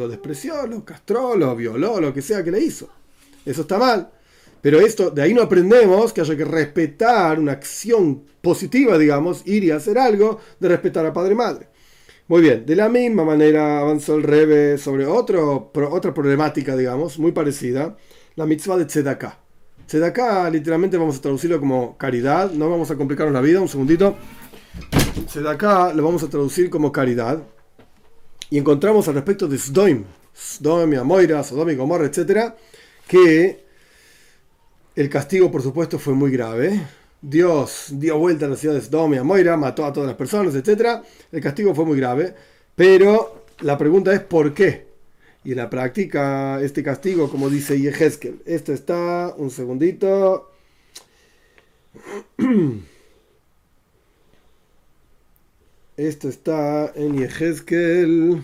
despreció, 0.08 0.66
lo 0.66 0.86
castró, 0.86 1.36
lo 1.36 1.54
violó, 1.54 2.00
lo 2.00 2.14
que 2.14 2.22
sea 2.22 2.42
que 2.42 2.52
le 2.52 2.62
hizo. 2.62 2.88
Eso 3.46 3.64
está 3.64 3.78
mal. 3.78 4.12
Pero 4.62 4.80
esto, 4.80 5.12
de 5.12 5.24
ahí 5.24 5.34
no 5.34 5.42
aprendemos 5.42 6.14
que 6.14 6.22
haya 6.22 6.38
que 6.38 6.46
respetar 6.46 7.38
una 7.38 7.52
acción 7.52 8.24
positiva, 8.42 8.98
digamos, 8.98 9.42
ir 9.46 9.66
y 9.66 9.72
hacer 9.72 9.98
algo 9.98 10.40
de 10.62 10.70
respetar 10.70 11.06
a 11.06 11.12
padre 11.12 11.34
y 11.34 11.36
madre. 11.36 11.68
Muy 12.30 12.42
bien, 12.42 12.66
de 12.66 12.78
la 12.78 12.88
misma 12.88 13.26
manera 13.26 13.80
avanzó 13.80 14.16
el 14.16 14.24
Rebe 14.24 14.78
sobre 14.78 15.06
otra 15.06 16.14
problemática, 16.14 16.78
digamos, 16.78 17.20
muy 17.20 17.34
parecida, 17.34 17.98
la 18.36 18.46
mitzvah 18.46 18.78
de 18.78 18.86
Tzedakah 18.86 19.45
acá 20.06 20.50
literalmente 20.50 20.98
vamos 20.98 21.18
a 21.18 21.22
traducirlo 21.22 21.60
como 21.60 21.98
caridad, 21.98 22.52
no 22.52 22.70
vamos 22.70 22.90
a 22.92 22.96
complicarnos 22.96 23.34
la 23.34 23.42
vida, 23.42 23.62
un 23.62 23.68
segundito. 23.68 24.16
acá 25.48 25.94
lo 25.94 26.04
vamos 26.04 26.24
a 26.24 26.30
traducir 26.30 26.70
como 26.70 26.92
caridad. 26.92 27.42
Y 28.50 28.58
encontramos 28.58 29.08
al 29.08 29.16
respecto 29.16 29.48
de 29.48 29.58
Sdoim, 29.58 30.06
Sdom 30.36 30.94
y 30.94 30.96
Amoira, 30.96 31.44
Sodom 31.44 31.70
y 31.70 31.76
Gomorra, 31.76 32.06
etc., 32.06 32.54
que 33.08 33.66
el 34.96 35.10
castigo, 35.10 35.52
por 35.52 35.62
supuesto, 35.62 36.00
fue 36.00 36.14
muy 36.14 36.32
grave. 36.32 36.82
Dios 37.22 37.88
dio 37.92 38.18
vuelta 38.20 38.46
a 38.46 38.50
la 38.50 38.56
ciudad 38.56 38.76
de 38.76 38.82
Sodom 38.82 39.14
y 39.14 39.18
Amoira, 39.18 39.58
mató 39.58 39.86
a 39.86 39.94
todas 39.94 40.08
las 40.08 40.16
personas, 40.16 40.54
etc. 40.56 41.04
El 41.32 41.42
castigo 41.42 41.74
fue 41.74 41.86
muy 41.86 41.98
grave. 41.98 42.34
Pero 42.76 43.46
la 43.62 43.78
pregunta 43.78 44.14
es 44.14 44.20
¿por 44.22 44.54
qué? 44.54 44.95
Y 45.46 45.54
la 45.54 45.70
práctica 45.70 46.60
este 46.62 46.82
castigo, 46.84 47.30
como 47.30 47.50
dice 47.50 47.80
Yehezkel. 47.80 48.42
Esto 48.46 48.74
está, 48.74 49.34
un 49.38 49.52
segundito. 49.52 50.52
Esto 55.98 56.28
está 56.28 56.92
en 56.96 57.18
Yehezkel, 57.20 58.42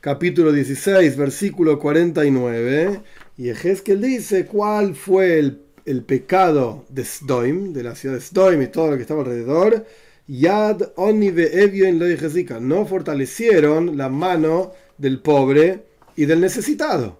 capítulo 0.00 0.50
16, 0.52 1.16
versículo 1.16 1.78
49. 1.78 3.02
Yehezkel 3.36 4.00
dice 4.00 4.46
cuál 4.46 4.96
fue 4.96 5.38
el, 5.38 5.60
el, 5.84 6.02
pecado 6.02 6.86
de 6.88 7.04
Sdoim, 7.04 7.74
de 7.74 7.82
la 7.82 7.94
ciudad 7.94 8.16
de 8.16 8.22
Sdoim 8.22 8.62
y 8.62 8.68
todo 8.68 8.90
lo 8.90 8.96
que 8.96 9.02
estaba 9.02 9.20
alrededor. 9.20 9.86
Yad 10.26 10.92
Oni 10.96 11.28
Evio 11.28 11.86
en 11.86 12.00
lo 12.00 12.60
No 12.60 12.84
fortalecieron 12.86 13.96
la 13.96 14.08
mano 14.08 14.72
del 14.98 15.20
pobre 15.20 15.84
y 16.16 16.24
del 16.26 16.40
necesitado. 16.40 17.18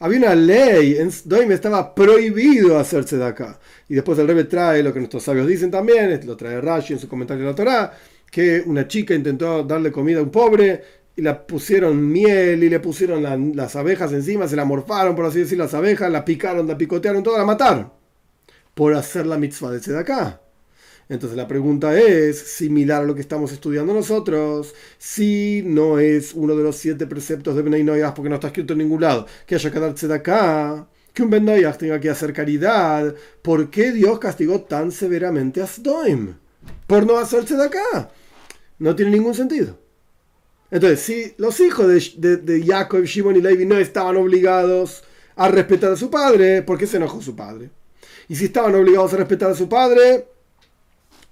Había 0.00 0.18
una 0.18 0.34
ley, 0.34 0.96
en 0.96 1.10
Doim 1.24 1.50
estaba 1.50 1.92
prohibido 1.94 2.78
hacerse 2.78 3.18
de 3.18 3.24
acá. 3.24 3.58
Y 3.88 3.94
después 3.94 4.18
el 4.18 4.28
Rebbe 4.28 4.44
trae 4.44 4.82
lo 4.82 4.92
que 4.92 5.00
nuestros 5.00 5.24
sabios 5.24 5.48
dicen 5.48 5.70
también, 5.70 6.20
lo 6.24 6.36
trae 6.36 6.60
Rashi 6.60 6.92
en 6.92 7.00
su 7.00 7.08
comentario 7.08 7.44
de 7.44 7.50
la 7.50 7.56
Torah, 7.56 7.92
que 8.30 8.62
una 8.64 8.86
chica 8.86 9.14
intentó 9.14 9.64
darle 9.64 9.90
comida 9.90 10.20
a 10.20 10.22
un 10.22 10.30
pobre 10.30 10.82
y 11.16 11.22
la 11.22 11.44
pusieron 11.44 12.12
miel 12.12 12.62
y 12.62 12.68
le 12.68 12.78
pusieron 12.78 13.56
las 13.56 13.74
abejas 13.74 14.12
encima, 14.12 14.46
se 14.46 14.54
la 14.54 14.64
morfaron, 14.64 15.16
por 15.16 15.24
así 15.24 15.40
decir, 15.40 15.58
las 15.58 15.74
abejas, 15.74 16.12
la 16.12 16.24
picaron, 16.24 16.68
la 16.68 16.78
picotearon, 16.78 17.24
toda 17.24 17.38
la 17.38 17.44
mataron. 17.44 17.90
Por 18.74 18.94
hacer 18.94 19.26
la 19.26 19.36
mitzvah 19.36 19.72
de 19.72 19.98
acá. 19.98 20.40
Entonces 21.08 21.36
la 21.36 21.48
pregunta 21.48 21.98
es 21.98 22.38
similar 22.38 23.02
a 23.02 23.06
lo 23.06 23.14
que 23.14 23.22
estamos 23.22 23.50
estudiando 23.52 23.94
nosotros. 23.94 24.74
Si 24.98 25.62
no 25.64 25.98
es 25.98 26.34
uno 26.34 26.54
de 26.54 26.62
los 26.62 26.76
siete 26.76 27.06
preceptos 27.06 27.56
de 27.56 27.62
Benay 27.62 27.84
porque 28.14 28.28
no 28.28 28.34
está 28.34 28.48
escrito 28.48 28.74
en 28.74 28.80
ningún 28.80 29.00
lado, 29.00 29.26
que 29.46 29.54
haya 29.54 29.70
que 29.70 29.80
darse 29.80 30.06
de 30.06 30.14
acá, 30.14 30.86
que 31.14 31.22
un 31.22 31.30
Ben 31.30 31.46
tenga 31.78 31.98
que 31.98 32.10
hacer 32.10 32.32
caridad, 32.32 33.14
¿por 33.42 33.70
qué 33.70 33.92
Dios 33.92 34.18
castigó 34.18 34.60
tan 34.60 34.92
severamente 34.92 35.62
a 35.62 35.66
Sdoim? 35.66 36.34
Por 36.86 37.06
no 37.06 37.16
hacerse 37.16 37.56
de 37.56 37.64
acá. 37.64 38.10
No 38.78 38.94
tiene 38.94 39.12
ningún 39.12 39.34
sentido. 39.34 39.78
Entonces, 40.70 41.00
si 41.00 41.34
los 41.38 41.58
hijos 41.60 41.88
de, 42.18 42.36
de, 42.36 42.64
Jacob, 42.64 43.02
Shimon 43.02 43.36
y 43.36 43.40
Levi 43.40 43.64
no 43.64 43.78
estaban 43.78 44.16
obligados 44.16 45.02
a 45.34 45.48
respetar 45.48 45.92
a 45.92 45.96
su 45.96 46.10
padre, 46.10 46.62
¿por 46.62 46.76
qué 46.76 46.86
se 46.86 46.98
enojó 46.98 47.22
su 47.22 47.34
padre? 47.34 47.70
Y 48.28 48.36
si 48.36 48.44
estaban 48.44 48.74
obligados 48.74 49.14
a 49.14 49.16
respetar 49.16 49.50
a 49.50 49.54
su 49.54 49.68
padre, 49.68 50.26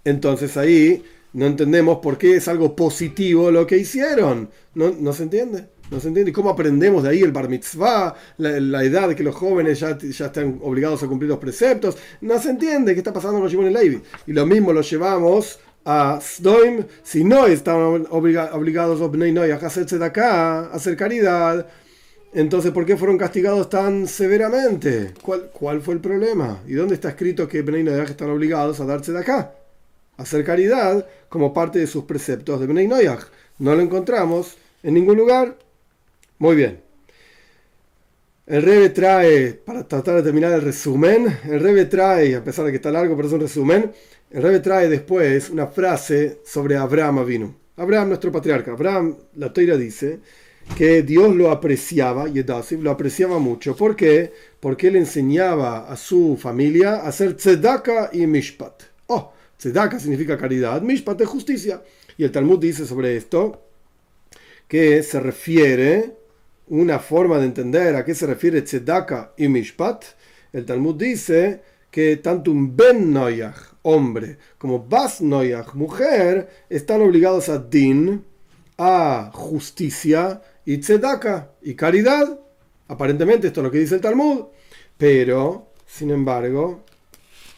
entonces 0.06 0.56
ahí 0.56 1.02
no 1.32 1.46
entendemos 1.46 1.98
por 1.98 2.16
qué 2.16 2.36
es 2.36 2.46
algo 2.46 2.76
positivo 2.76 3.50
lo 3.50 3.66
que 3.66 3.76
hicieron. 3.76 4.48
No, 4.75 4.94
no 4.98 5.12
se 5.12 5.25
entiende. 5.25 5.66
No 5.90 5.98
se 5.98 6.08
entiende. 6.08 6.32
¿Cómo 6.32 6.48
aprendemos 6.48 7.02
de 7.02 7.10
ahí 7.10 7.22
el 7.22 7.32
bar 7.32 7.48
mitzvah? 7.48 8.14
La, 8.38 8.84
edad 8.84 9.08
de 9.08 9.16
que 9.16 9.25
los 9.25 9.34
jóvenes 9.34 9.80
ya, 9.80 9.98
ya 9.98 10.26
están 10.26 10.60
obligados 10.62 11.02
a 11.02 11.08
cumplir 11.08 11.28
los 11.28 11.38
preceptos. 11.38 11.98
No 12.20 12.40
se 12.40 12.50
entiende 12.50 12.94
qué 12.94 13.00
está 13.00 13.12
pasando 13.12 13.40
con 13.40 13.48
Shimon 13.48 13.72
Levi. 13.72 14.00
Y 14.28 14.32
lo 14.32 14.46
mismo 14.46 14.72
lo 14.72 14.80
llevamos 14.80 15.58
a 15.84 16.20
Sdoim. 16.22 16.84
Si 17.02 17.25
no 17.25 17.46
estaban 17.46 18.06
obligados 18.10 19.00
los 19.00 19.10
Bnei 19.10 19.36
a 19.50 19.56
hacerse 19.56 19.98
de 19.98 20.04
acá, 20.04 20.60
a 20.60 20.75
hacer 20.75 20.96
caridad. 20.96 21.66
Entonces, 22.32 22.70
¿por 22.70 22.86
qué 22.86 22.96
fueron 22.96 23.18
castigados 23.18 23.68
tan 23.68 24.06
severamente? 24.06 25.14
¿Cuál, 25.20 25.50
cuál 25.52 25.80
fue 25.82 25.94
el 25.94 26.00
problema? 26.00 26.62
¿Y 26.68 26.75
dónde 26.75 26.94
está 26.94 27.08
escrito 27.08 27.48
que 27.48 27.62
Bnei 27.62 27.82
Noyah 27.82 28.04
están 28.04 28.30
obligados 28.30 28.78
a 28.78 28.84
darse 28.84 29.10
de 29.10 29.18
acá? 29.18 29.52
Hacer 30.16 30.44
caridad 30.44 31.06
como 31.28 31.52
parte 31.52 31.78
de 31.78 31.87
sus 31.87 32.04
preceptos 32.04 32.61
de 32.61 32.66
Bnei 32.66 32.88
Noyach. 32.88 33.26
No 33.58 33.75
lo 33.75 33.82
encontramos 33.82 34.56
en 34.82 34.94
ningún 34.94 35.16
lugar. 35.16 35.56
Muy 36.38 36.56
bien. 36.56 36.80
El 38.46 38.62
Rebe 38.62 38.90
trae, 38.90 39.54
para 39.54 39.88
tratar 39.88 40.16
de 40.16 40.23
terminar 40.23 40.52
el 40.52 40.62
resumen, 40.62 41.26
el 41.44 41.58
Rebe 41.58 41.87
trae, 41.87 42.37
a 42.37 42.44
pesar 42.44 42.64
de 42.64 42.70
que 42.70 42.76
está 42.76 42.92
largo, 42.92 43.16
pero 43.16 43.26
es 43.26 43.35
un 43.35 43.40
resumen, 43.40 43.92
el 44.30 44.42
Rebe 44.42 44.61
trae 44.61 44.88
después 44.88 45.50
una 45.50 45.66
frase 45.66 46.40
sobre 46.44 46.76
Abraham 46.76 47.18
Avinu. 47.18 47.54
Abraham, 47.76 48.08
nuestro 48.08 48.30
patriarca. 48.30 48.70
Abraham, 48.70 49.16
la 49.35 49.52
Teira 49.52 49.76
dice 49.76 50.20
que 50.76 51.02
Dios 51.02 51.35
lo 51.35 51.50
apreciaba, 51.50 52.28
y 52.28 52.44
lo 52.78 52.90
apreciaba 52.90 53.38
mucho. 53.40 53.75
¿Por 53.75 53.96
qué? 53.96 54.32
Porque 54.61 54.88
él 54.88 54.96
enseñaba 54.96 55.90
a 55.90 55.96
su 55.96 56.37
familia 56.40 56.96
a 56.96 57.08
hacer 57.08 57.37
tzedaka 57.37 58.11
y 58.12 58.26
mishpat. 58.26 58.82
Oh, 59.08 59.32
Tzedaka 59.58 59.98
significa 59.98 60.36
caridad, 60.36 60.82
Mishpat 60.82 61.20
es 61.20 61.28
justicia. 61.28 61.82
Y 62.16 62.25
el 62.25 62.32
Talmud 62.32 62.58
dice 62.58 62.86
sobre 62.86 63.16
esto 63.16 63.62
que 64.68 65.02
se 65.02 65.20
refiere, 65.20 66.16
una 66.68 66.98
forma 66.98 67.38
de 67.38 67.46
entender 67.46 67.94
a 67.94 68.04
qué 68.04 68.14
se 68.14 68.26
refiere 68.26 68.62
Tzedaka 68.62 69.32
y 69.36 69.48
Mishpat. 69.48 70.04
El 70.52 70.64
Talmud 70.64 70.96
dice 70.96 71.62
que 71.90 72.16
tanto 72.16 72.50
un 72.50 72.76
Ben 72.76 73.12
Noyach, 73.12 73.56
hombre, 73.82 74.38
como 74.58 74.86
Bas 74.86 75.20
Noyach, 75.20 75.75
mujer, 75.75 76.48
están 76.68 77.00
obligados 77.00 77.48
a 77.48 77.58
din, 77.58 78.25
a 78.78 79.30
justicia 79.32 80.42
y 80.64 80.78
tzedaka 80.78 81.52
y 81.62 81.75
caridad. 81.75 82.38
Aparentemente 82.88 83.46
esto 83.46 83.60
es 83.60 83.64
lo 83.64 83.70
que 83.70 83.78
dice 83.78 83.94
el 83.94 84.00
Talmud. 84.00 84.46
Pero, 84.98 85.72
sin 85.86 86.10
embargo, 86.10 86.84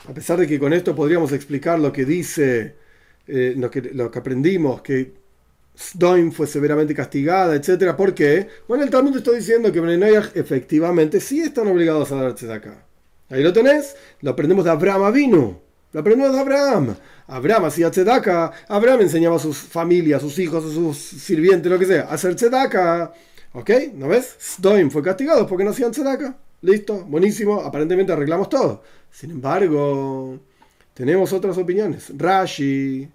a 0.09 0.15
pesar 0.15 0.39
de 0.39 0.47
que 0.47 0.59
con 0.59 0.73
esto 0.73 0.95
podríamos 0.97 1.33
explicar 1.33 1.79
lo 1.79 1.93
que 1.93 2.07
dice, 2.07 2.75
eh, 3.27 3.55
lo, 3.59 3.71
que, 3.71 4.19
aprendimos, 4.19 4.81
que 4.81 5.13
Sdoim 5.77 6.33
fue 6.33 6.47
severamente 6.47 6.95
castigada, 6.95 7.55
etc. 7.55 7.95
¿Por 7.95 8.15
qué? 8.15 8.49
Bueno, 8.67 8.85
el 8.85 8.91
Talmud 8.91 9.15
está 9.19 9.33
diciendo 9.33 9.71
que 9.71 9.81
Benenoyach 9.81 10.35
efectivamente 10.35 11.21
sí 11.21 11.41
están 11.41 11.69
obligados 11.69 12.11
a 12.11 12.23
dar 12.23 12.35
tzedaka. 12.35 12.87
Ahí 13.29 13.43
lo 13.43 13.53
tenés, 13.53 13.97
lo 14.23 14.31
aprendemos 14.31 14.65
de 14.65 14.71
Abraham 14.71 15.13
vino. 15.13 15.61
Lo 15.93 16.01
aprendemos 16.01 16.35
de 16.35 16.41
Abraham. 16.41 16.97
Abraham 17.27 17.67
hacía 17.67 17.91
tzedaka. 17.91 18.53
Abraham 18.67 19.03
enseñaba 19.03 19.37
a 19.37 19.39
sus 19.39 19.59
familias, 19.59 20.23
a 20.23 20.27
sus 20.27 20.39
hijos, 20.39 20.65
a 20.65 20.73
sus 20.73 20.97
sirvientes, 20.97 21.71
lo 21.71 21.79
que 21.79 21.85
sea, 21.85 22.05
a 22.05 22.15
hacer 22.15 22.35
tzedaka. 22.35 23.13
¿Ok? 23.53 23.71
¿No 23.95 24.09
ves? 24.09 24.37
Sdoim 24.41 24.91
fue 24.91 25.03
castigado 25.03 25.47
porque 25.47 25.65
no 25.65 25.71
hacían 25.71 25.93
tzedaka. 25.93 26.35
Listo, 26.63 27.05
buenísimo. 27.05 27.61
Aparentemente 27.61 28.13
arreglamos 28.13 28.49
todo. 28.49 28.83
Sin 29.11 29.31
embargo, 29.31 30.39
tenemos 30.95 31.33
otras 31.33 31.57
opiniones. 31.59 32.13
Rashi, 32.17 33.09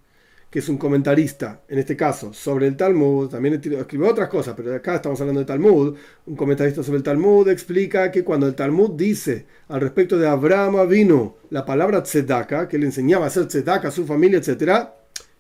que 0.50 0.60
es 0.60 0.70
un 0.70 0.78
comentarista, 0.78 1.62
en 1.68 1.80
este 1.80 1.98
caso, 1.98 2.32
sobre 2.32 2.68
el 2.68 2.78
Talmud, 2.78 3.28
también 3.28 3.56
escribe 3.56 4.08
otras 4.08 4.30
cosas, 4.30 4.54
pero 4.56 4.76
acá 4.76 4.96
estamos 4.96 5.20
hablando 5.20 5.40
de 5.40 5.48
Talmud, 5.48 5.96
un 6.28 6.36
comentarista 6.36 6.84
sobre 6.84 6.98
el 6.98 7.04
Talmud 7.04 7.48
explica 7.50 8.12
que 8.12 8.24
cuando 8.24 8.46
el 8.46 8.54
Talmud 8.54 8.92
dice 8.92 9.48
al 9.70 9.82
respecto 9.82 10.18
de 10.18 10.28
Abraham 10.28 10.88
vino 10.88 11.38
la 11.50 11.66
palabra 11.66 12.04
tzedaka, 12.04 12.68
que 12.68 12.78
le 12.78 12.86
enseñaba 12.86 13.26
a 13.26 13.28
hacer 13.30 13.48
tzedaka 13.48 13.88
a 13.88 13.92
su 13.92 14.06
familia, 14.06 14.38
etc., 14.38 14.90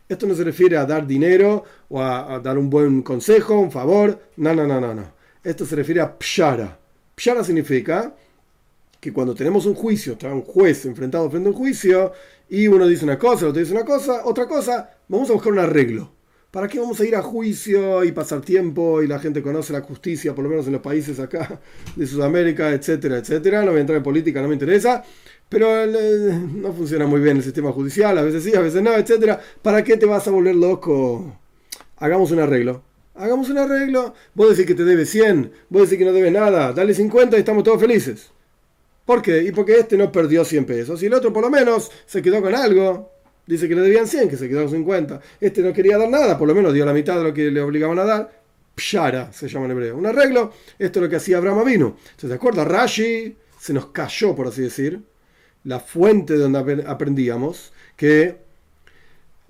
esto 0.10 0.26
no 0.26 0.34
se 0.34 0.44
refiere 0.44 0.78
a 0.78 0.86
dar 0.86 1.06
dinero 1.06 1.64
o 1.90 2.02
a, 2.02 2.40
dar 2.40 2.58
un 2.58 2.70
buen 2.70 3.04
consejo, 3.04 3.60
un 3.60 3.72
favor, 3.72 4.20
no, 4.38 4.54
no, 4.54 4.66
no, 4.66 4.82
no, 4.82 4.94
no. 4.94 5.14
Esto 5.44 5.66
se 5.66 5.76
refiere 5.76 6.02
a 6.02 6.18
pshara. 6.18 6.78
Pshara 7.16 7.44
significa 7.44 8.16
que 9.04 9.12
cuando 9.12 9.36
tenemos 9.36 9.66
un 9.66 9.74
juicio, 9.74 10.14
está 10.14 10.34
un 10.34 10.44
juez 10.44 10.86
enfrentado 10.86 11.30
frente 11.30 11.50
a 11.50 11.52
un 11.52 11.58
juicio, 11.58 12.14
y 12.50 12.70
uno 12.70 12.88
dice 12.88 13.04
una 13.04 13.20
cosa, 13.20 13.48
otro 13.48 13.60
dice 13.60 13.74
una 13.74 13.84
cosa, 13.84 14.22
otra 14.24 14.48
cosa, 14.48 14.92
vamos 15.10 15.30
a 15.30 15.34
buscar 15.34 15.52
un 15.52 15.60
arreglo. 15.60 16.14
¿Para 16.50 16.70
qué 16.70 16.80
vamos 16.80 17.02
a 17.02 17.06
ir 17.06 17.14
a 17.14 17.22
juicio 17.22 18.06
y 18.06 18.14
pasar 18.14 18.40
tiempo 18.40 19.02
y 19.02 19.08
la 19.08 19.20
gente 19.20 19.42
conoce 19.42 19.74
la 19.74 19.82
justicia, 19.82 20.34
por 20.34 20.46
lo 20.46 20.50
menos 20.50 20.68
en 20.68 20.72
los 20.72 20.82
países 20.82 21.20
acá 21.20 21.60
de 21.98 22.08
Sudamérica, 22.08 22.72
etcétera, 22.72 23.18
etcétera? 23.18 23.66
No 23.66 23.72
voy 23.72 23.80
a 23.80 23.82
entrar 23.82 23.98
en 23.98 24.04
política, 24.04 24.42
no 24.42 24.48
me 24.48 24.54
interesa, 24.54 25.04
pero 25.50 25.84
eh, 25.84 26.40
no 26.56 26.72
funciona 26.72 27.06
muy 27.06 27.20
bien 27.20 27.36
el 27.36 27.44
sistema 27.44 27.74
judicial, 27.74 28.18
a 28.18 28.22
veces 28.22 28.46
sí, 28.46 28.56
a 28.56 28.62
veces 28.62 28.82
no, 28.82 28.94
etcétera. 28.96 29.38
¿Para 29.62 29.84
qué 29.84 29.98
te 29.98 30.06
vas 30.06 30.26
a 30.30 30.32
volver 30.32 30.56
loco? 30.56 31.40
Hagamos 31.98 32.32
un 32.32 32.40
arreglo. 32.40 32.84
Hagamos 33.16 33.50
un 33.50 33.58
arreglo. 33.58 34.14
Vos 34.34 34.52
decís 34.52 34.66
que 34.66 34.76
te 34.76 34.86
debe 34.86 35.06
100, 35.06 35.52
vos 35.68 35.90
decís 35.90 35.98
que 35.98 36.06
no 36.06 36.14
debe 36.14 36.32
nada, 36.32 36.72
dale 36.72 36.94
50 36.94 37.36
y 37.36 37.40
estamos 37.40 37.66
todos 37.66 37.82
felices. 37.82 38.33
¿Por 39.06 39.22
qué? 39.22 39.44
Y 39.44 39.52
porque 39.52 39.80
este 39.80 39.98
no 39.98 40.12
perdió 40.12 40.46
100 40.46 40.66
pesos 40.66 41.04
y 41.04 41.08
el 41.08 41.14
otro 41.14 41.34
por 41.34 41.44
lo 41.44 41.50
menos 41.50 41.92
se 42.06 42.22
quedó 42.22 42.42
con 42.42 42.56
algo. 42.56 43.12
Dice 43.46 43.68
que 43.68 43.76
le 43.76 43.82
debían 43.82 44.08
100, 44.08 44.30
que 44.30 44.38
se 44.38 44.48
quedó 44.48 44.62
con 44.62 44.72
50. 44.72 45.20
Este 45.42 45.62
no 45.62 45.74
quería 45.74 45.98
dar 45.98 46.10
nada, 46.10 46.38
por 46.38 46.48
lo 46.48 46.56
menos 46.56 46.74
dio 46.74 46.86
la 46.86 46.94
mitad 46.94 47.18
de 47.18 47.24
lo 47.24 47.34
que 47.34 47.52
le 47.52 47.62
obligaban 47.62 48.00
a 48.00 48.06
dar. 48.06 48.44
Pshara 48.76 49.32
se 49.34 49.48
llama 49.48 49.66
en 49.66 49.72
hebreo. 49.72 49.98
Un 49.98 50.06
arreglo. 50.06 50.54
Esto 50.80 51.00
es 51.00 51.04
lo 51.04 51.10
que 51.10 51.18
hacía 51.18 51.38
Abraham 51.38 51.66
vino. 51.66 51.98
Entonces, 51.98 52.30
¿de 52.30 52.36
acuerdo? 52.36 52.64
Rashi 52.64 53.36
se 53.60 53.74
nos 53.74 53.88
cayó, 53.88 54.34
por 54.36 54.48
así 54.48 54.62
decir, 54.62 55.02
la 55.66 55.80
fuente 55.80 56.34
de 56.34 56.40
donde 56.40 56.84
aprendíamos 56.88 57.74
que 57.96 58.42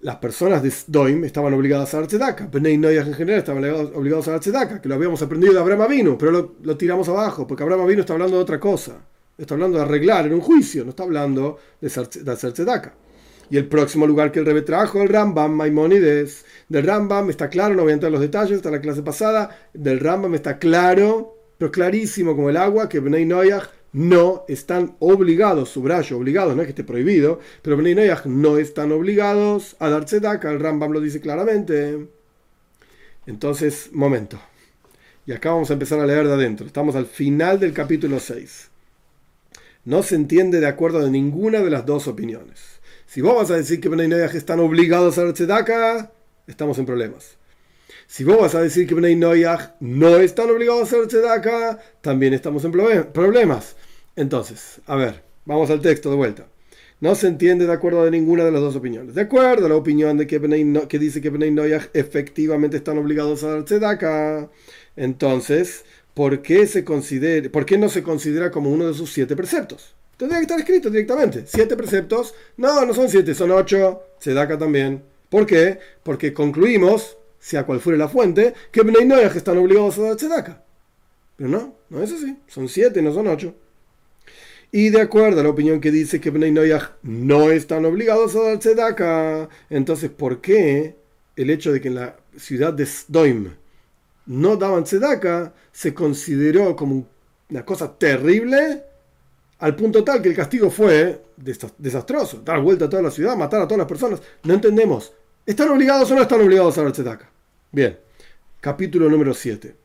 las 0.01 0.17
personas 0.17 0.62
de 0.62 0.69
Sdoim 0.69 1.24
estaban 1.24 1.53
obligadas 1.53 1.93
a 1.93 2.00
dar 2.00 2.07
tzedaka. 2.07 2.47
Bnei 2.47 2.78
Noyah 2.78 3.04
en 3.04 3.13
general 3.13 3.39
estaban 3.39 3.63
obligados 3.93 4.28
a 4.28 4.32
dar 4.32 4.39
tzedaka, 4.39 4.82
que 4.82 4.89
lo 4.89 4.95
habíamos 4.95 5.21
aprendido 5.21 5.54
de 5.54 5.60
Abraham 5.60 5.89
vino, 5.89 6.17
pero 6.17 6.32
lo, 6.32 6.56
lo 6.62 6.75
tiramos 6.75 7.08
abajo, 7.08 7.47
porque 7.47 7.63
Abraham 7.63 7.88
vino 7.88 8.01
está 8.01 8.13
hablando 8.13 8.36
de 8.36 8.43
otra 8.43 8.60
cosa. 8.60 8.97
Está 9.38 9.56
hablando 9.56 9.78
de 9.78 9.84
arreglar 9.84 10.28
en 10.28 10.34
un 10.34 10.41
juicio, 10.41 10.84
no 10.84 10.91
está 10.91 11.04
hablando 11.04 11.58
de, 11.82 11.88
hacer 11.88 12.54
tzedaka. 12.54 12.93
Y 13.50 13.58
el 13.58 13.67
próximo 13.67 14.06
lugar 14.06 14.32
que 14.32 14.39
el 14.39 14.46
Rebe 14.46 14.62
trajo, 14.62 15.02
el 15.02 15.10
Rambam, 15.10 15.52
Maimónides. 15.54 16.46
Del 16.69 16.86
Rambam 16.86 17.30
está 17.30 17.50
claro, 17.50 17.74
no 17.74 17.84
voy 17.84 17.91
a 17.91 17.93
entrar 17.96 18.10
en 18.10 18.13
los 18.13 18.22
detalles, 18.22 18.58
está 18.58 18.69
la 18.69 18.82
clase 18.82 19.02
pasada. 19.02 19.69
Del 19.74 20.00
Rambam 20.00 20.36
está 20.36 20.60
claro, 20.60 21.36
pero 21.58 21.72
clarísimo 21.72 22.36
como 22.36 22.50
el 22.50 22.58
agua, 22.58 22.88
que 22.88 23.00
Bnei 23.00 23.26
Noyach 23.26 23.69
no 23.91 24.46
están 24.48 24.96
obligados, 25.00 25.69
subrayo, 25.69 26.17
obligados, 26.17 26.56
no 26.56 26.62
es 26.62 26.67
que 26.67 26.72
esté 26.72 26.84
prohibido, 26.84 27.39
pero 27.62 27.78
Bnei 27.78 27.96
Noyach 27.96 28.26
no 28.26 28.58
están 28.58 28.91
obligados 28.91 29.76
a 29.80 29.89
dar 29.89 30.06
tzedaka, 30.06 30.52
el 30.52 30.60
Rambam 30.60 30.91
lo 30.91 31.02
dice 31.02 31.22
claramente. 31.22 32.08
Entonces, 33.26 33.89
momento. 33.93 34.39
Y 35.26 35.32
acá 35.32 35.52
vamos 35.52 35.69
a 35.72 35.74
empezar 35.74 36.00
a 36.00 36.06
leer 36.06 36.28
de 36.28 36.34
adentro. 36.34 36.67
Estamos 36.67 36.96
al 36.96 37.08
final 37.08 37.60
del 37.60 37.74
capítulo 37.74 38.19
6 38.19 38.72
no 39.86 40.04
se 40.04 40.15
entiende 40.15 40.60
de 40.60 40.67
acuerdo 40.67 41.00
de 41.04 41.12
ninguna 41.12 41.62
de 41.62 41.69
las 41.69 41.86
dos 41.86 42.08
opiniones. 42.08 42.82
Si 43.06 43.22
vos 43.22 43.36
vas 43.36 43.52
a 43.52 43.58
decir 43.58 43.80
que 43.80 43.89
Bnei 43.89 44.08
Noyaj 44.08 44.36
están 44.36 44.60
obligados 44.60 45.17
a 45.17 45.22
hacer 45.22 45.34
tzedaka, 45.34 46.12
estamos 46.48 46.78
en 46.80 46.86
problemas. 46.86 47.38
Si 48.08 48.24
vos 48.24 48.39
vas 48.39 48.56
a 48.56 48.62
decir 48.62 48.88
que 48.88 48.96
Bnei 48.96 49.15
Noyaj 49.15 49.76
no 49.80 50.17
están 50.17 50.50
obligados 50.50 50.82
a 50.82 50.86
hacer 50.86 51.08
tzedaka, 51.08 51.80
también 52.02 52.34
estamos 52.34 52.63
en 52.65 52.72
problemas. 52.72 53.76
Entonces, 54.15 54.82
a 54.86 54.96
ver, 54.96 55.24
vamos 55.46 55.69
al 55.69 55.82
texto 55.82 56.10
de 56.10 56.15
vuelta. 56.15 56.48
No 57.00 57.15
se 57.15 57.28
entiende 57.28 57.67
de 57.67 57.74
acuerdo 57.74 58.06
de 58.06 58.12
ninguna 58.12 58.46
de 58.46 58.52
las 58.52 58.62
dos 58.62 58.78
opiniones. 58.78 59.13
De 59.13 59.22
acuerdo 59.22 59.65
a 59.65 59.69
la 59.69 59.76
opinión 59.76 60.17
de 60.17 60.26
que, 60.26 60.39
que 60.88 61.00
dice 61.00 61.19
que 61.19 61.30
Bnei 61.30 61.52
Noyaj 61.52 61.88
efectivamente 61.93 62.78
están 62.78 62.98
obligados 62.98 63.43
a 63.43 63.50
dar 63.50 63.65
tzedaka, 63.65 64.50
entonces 64.96 65.84
¿por 66.13 66.41
qué, 66.41 66.67
se 66.67 66.84
considera, 66.84 67.49
¿por 67.49 67.65
qué 67.65 67.78
no 67.78 67.89
se 67.89 68.04
considera 68.04 68.52
como 68.52 68.71
uno 68.71 68.88
de 68.88 68.93
sus 68.93 69.12
siete 69.12 69.36
preceptos? 69.36 69.95
Tendría 70.17 70.39
que 70.39 70.43
estar 70.43 70.60
escrito 70.60 70.89
directamente. 70.89 71.43
Siete 71.47 71.76
preceptos. 71.76 72.34
No, 72.58 72.86
no 72.86 72.93
son 72.93 73.10
siete, 73.10 73.34
son 73.34 73.52
ocho. 73.52 74.04
Se 74.19 74.34
también. 74.34 75.04
¿Por 75.30 75.45
qué? 75.45 75.80
Porque 76.04 76.34
concluimos, 76.34 77.17
sea 77.39 77.65
cual 77.65 77.80
fuere 77.80 77.97
la 77.97 78.08
fuente, 78.08 78.54
que 78.71 78.84
Bnei 78.84 79.06
Noyaj 79.06 79.36
están 79.36 79.58
obligados 79.58 79.97
a 79.97 80.04
dar 80.04 80.15
tzedaka. 80.15 80.63
Pero 81.36 81.49
no, 81.49 81.76
no 81.89 82.04
es 82.04 82.12
así. 82.12 82.38
Son 82.47 82.69
siete, 82.69 83.02
no 83.02 83.13
son 83.13 83.28
ocho. 83.28 83.56
Y 84.71 84.89
de 84.89 85.02
acuerdo 85.02 85.39
a 85.39 85.43
la 85.43 85.49
opinión 85.49 85.82
que 85.82 85.91
dice 85.91 86.21
que 86.21 86.30
Bnei 86.30 86.52
Noyaj 86.52 86.91
no 87.02 87.52
están 87.52 87.86
obligados 87.86 88.36
a 88.36 88.43
dar 88.43 88.60
tzedaka, 88.60 89.49
entonces, 89.69 90.10
¿por 90.10 90.41
qué 90.41 90.95
el 91.36 91.49
hecho 91.49 91.71
de 91.71 91.82
que 91.82 91.88
en 91.88 91.95
la 91.95 92.15
ciudad 92.38 92.73
de 92.73 92.86
Sdoim 92.86 93.49
no 94.25 94.55
daban 94.55 94.83
tzedaka, 94.83 95.53
se 95.71 95.93
consideró 95.93 96.75
como 96.75 97.05
una 97.49 97.65
cosa 97.65 97.97
terrible, 97.97 98.83
al 99.59 99.75
punto 99.75 100.03
tal 100.03 100.21
que 100.21 100.29
el 100.29 100.36
castigo 100.36 100.69
fue 100.69 101.23
desastroso, 101.77 102.41
dar 102.43 102.62
vuelta 102.62 102.86
a 102.86 102.89
toda 102.89 103.03
la 103.03 103.12
ciudad, 103.12 103.36
matar 103.36 103.62
a 103.62 103.67
todas 103.67 103.79
las 103.79 103.88
personas. 103.88 104.21
No 104.43 104.53
entendemos, 104.53 105.13
¿están 105.45 105.69
obligados 105.69 106.09
o 106.12 106.15
no 106.15 106.21
están 106.21 106.41
obligados 106.41 106.77
a 106.77 106.83
dar 106.83 106.91
tzedaka? 106.91 107.29
Bien, 107.71 107.97
capítulo 108.59 109.09
número 109.09 109.33
7. 109.33 109.75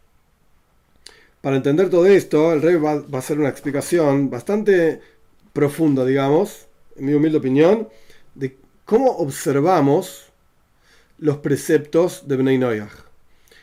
Para 1.40 1.56
entender 1.56 1.88
todo 1.88 2.06
esto, 2.06 2.52
el 2.52 2.62
rey 2.62 2.74
va, 2.76 3.04
a 3.12 3.18
hacer 3.18 3.38
una 3.38 3.48
explicación 3.48 4.28
bastante 4.30 5.00
profunda, 5.52 6.04
digamos, 6.04 6.66
en 6.96 7.06
mi 7.06 7.14
humilde 7.14 7.38
opinión, 7.38 7.88
de 8.34 8.56
cómo 8.84 9.12
observamos 9.12 10.32
los 11.18 11.38
preceptos 11.38 12.26
de 12.26 12.36
Bnei. 12.36 12.82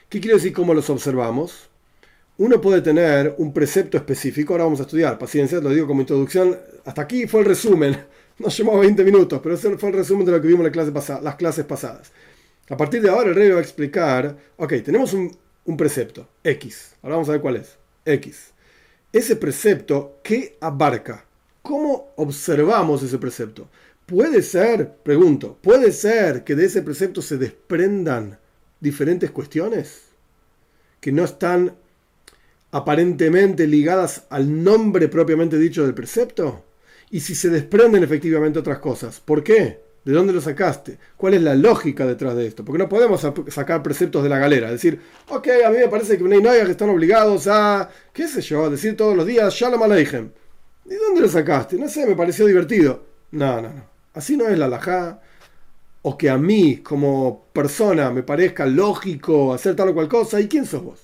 ¿Qué 0.10 0.22
quiere 0.22 0.36
decir 0.36 0.54
cómo 0.54 0.74
los 0.74 0.90
observamos? 0.92 1.68
Uno 2.38 2.62
puede 2.62 2.82
tener 2.82 3.34
un 3.40 3.52
precepto 3.52 3.98
específico, 3.98 4.54
ahora 4.54 4.66
vamos 4.66 4.80
a 4.80 4.84
estudiar, 4.84 5.18
paciencia, 5.18 5.60
lo 5.60 5.70
digo 5.70 5.88
como 5.88 6.02
introducción, 6.02 6.58
hasta 6.86 7.02
aquí 7.02 7.26
fue 7.26 7.40
el 7.40 7.48
resumen, 7.48 7.98
nos 8.38 8.56
llevó 8.56 8.78
20 8.78 9.04
minutos, 9.04 9.40
pero 9.42 9.56
ese 9.56 9.76
fue 9.78 9.90
el 9.90 9.96
resumen 9.96 10.26
de 10.26 10.34
lo 10.34 10.42
que 10.42 10.48
vimos 10.48 10.66
en 10.66 10.72
clase 10.72 10.92
las 11.24 11.36
clases 11.36 11.66
pasadas. 11.66 12.12
A 12.70 12.78
partir 12.78 13.02
de 13.02 13.10
ahora 13.10 13.30
el 13.30 13.36
rey 13.36 13.50
va 13.50 13.58
a 13.58 13.62
explicar, 13.62 14.38
ok, 14.58 14.74
tenemos 14.84 15.14
un, 15.14 15.36
un 15.66 15.78
precepto, 15.78 16.28
X, 16.44 16.96
ahora 17.02 17.16
vamos 17.16 17.30
a 17.30 17.34
ver 17.34 17.42
cuál 17.42 17.56
es, 17.56 17.76
X. 18.06 18.52
Ese 19.12 19.38
precepto, 19.38 20.20
¿qué 20.22 20.58
abarca? 20.62 21.26
¿Cómo 21.64 22.12
observamos 22.18 23.02
ese 23.02 23.18
precepto? 23.18 23.70
Puede 24.06 24.44
ser, 24.44 24.98
pregunto, 24.98 25.58
puede 25.62 25.92
ser 25.92 26.44
que 26.44 26.54
de 26.54 26.66
ese 26.66 26.84
precepto 26.84 27.24
se 27.24 27.38
desprendan 27.38 28.38
diferentes 28.80 29.32
cuestiones 29.32 30.02
que 31.00 31.12
no 31.12 31.24
están 31.24 31.76
aparentemente 32.72 33.68
ligadas 33.68 34.24
al 34.30 34.64
nombre 34.64 35.08
propiamente 35.08 35.58
dicho 35.58 35.84
del 35.84 35.94
precepto? 35.94 36.64
Y 37.12 37.20
si 37.20 37.36
se 37.36 37.50
desprenden 37.50 38.04
efectivamente 38.04 38.60
otras 38.60 38.80
cosas, 38.80 39.20
¿por 39.20 39.44
qué? 39.44 39.80
¿De 40.06 40.14
dónde 40.14 40.34
lo 40.34 40.42
sacaste? 40.42 41.00
¿Cuál 41.18 41.34
es 41.34 41.42
la 41.42 41.56
lógica 41.56 42.06
detrás 42.06 42.36
de 42.36 42.46
esto? 42.46 42.64
Porque 42.64 42.78
no 42.78 42.88
podemos 42.88 43.28
sacar 43.48 43.82
preceptos 43.82 44.22
de 44.22 44.30
la 44.30 44.38
galera. 44.38 44.72
Decir, 44.72 45.00
ok, 45.30 45.48
a 45.66 45.70
mí 45.72 45.78
me 45.80 45.88
parece 45.88 46.18
que 46.18 46.24
no 46.24 46.50
hay 46.50 46.64
que 46.64 46.72
están 46.72 46.92
obligados 46.92 47.48
a, 47.48 47.90
qué 48.14 48.28
sé 48.28 48.42
yo, 48.42 48.70
decir 48.70 48.96
todos 48.96 49.18
los 49.18 49.26
días, 49.26 49.52
Shalom 49.52 49.82
Aleichem. 49.82 50.30
¿Y 50.86 50.94
dónde 50.94 51.22
lo 51.22 51.28
sacaste? 51.28 51.78
No 51.78 51.90
sé, 51.90 52.06
me 52.06 52.16
pareció 52.16 52.46
divertido. 52.46 53.04
No, 53.32 53.62
no, 53.64 53.70
no. 53.70 53.84
Así 54.14 54.38
no 54.38 54.48
es 54.48 54.58
la 54.60 54.66
alajá. 54.66 55.22
O 56.08 56.16
que 56.16 56.30
a 56.30 56.38
mí, 56.38 56.78
como 56.84 57.46
persona, 57.52 58.12
me 58.12 58.22
parezca 58.22 58.68
lógico 58.68 59.52
hacer 59.56 59.76
tal 59.76 59.90
o 59.90 59.94
cual 59.96 60.08
cosa. 60.08 60.40
¿Y 60.40 60.48
quién 60.48 60.68
sos 60.68 60.84
vos? 60.84 61.00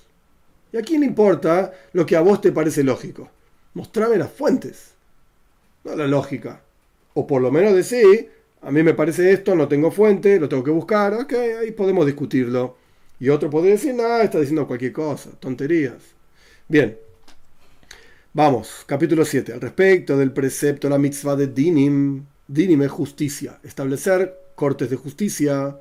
¿Y 0.72 0.76
a 0.76 0.82
quién 0.82 1.02
importa 1.02 1.72
lo 1.92 2.06
que 2.06 2.14
a 2.14 2.20
vos 2.20 2.40
te 2.40 2.52
parece 2.52 2.84
lógico? 2.84 3.28
Mostrame 3.74 4.16
las 4.16 4.30
fuentes. 4.30 4.92
No 5.82 5.96
la 5.96 6.06
lógica. 6.06 6.62
O 7.14 7.26
por 7.26 7.42
lo 7.42 7.50
menos 7.50 7.74
decir, 7.74 8.30
a 8.60 8.70
mí 8.70 8.84
me 8.84 8.94
parece 8.94 9.32
esto, 9.32 9.56
no 9.56 9.66
tengo 9.66 9.90
fuente, 9.90 10.38
lo 10.38 10.48
tengo 10.48 10.62
que 10.62 10.70
buscar. 10.70 11.14
Ok, 11.14 11.32
ahí 11.32 11.72
podemos 11.72 12.06
discutirlo. 12.06 12.76
Y 13.18 13.28
otro 13.28 13.50
podría 13.50 13.72
decir, 13.72 13.94
nada, 13.94 14.22
está 14.22 14.38
diciendo 14.38 14.68
cualquier 14.68 14.92
cosa, 14.92 15.30
tonterías. 15.40 16.14
Bien. 16.68 16.96
Vamos, 18.34 18.84
capítulo 18.86 19.24
7. 19.24 19.52
Al 19.52 19.60
respecto 19.60 20.16
del 20.16 20.30
precepto, 20.30 20.88
la 20.88 20.96
mitzvah 20.96 21.34
de 21.34 21.48
Dinim. 21.48 22.24
Dinim 22.46 22.82
es 22.82 22.90
justicia. 22.92 23.58
Establecer 23.64 24.41
cortes 24.54 24.90
de 24.90 24.96
justicia 24.96 25.76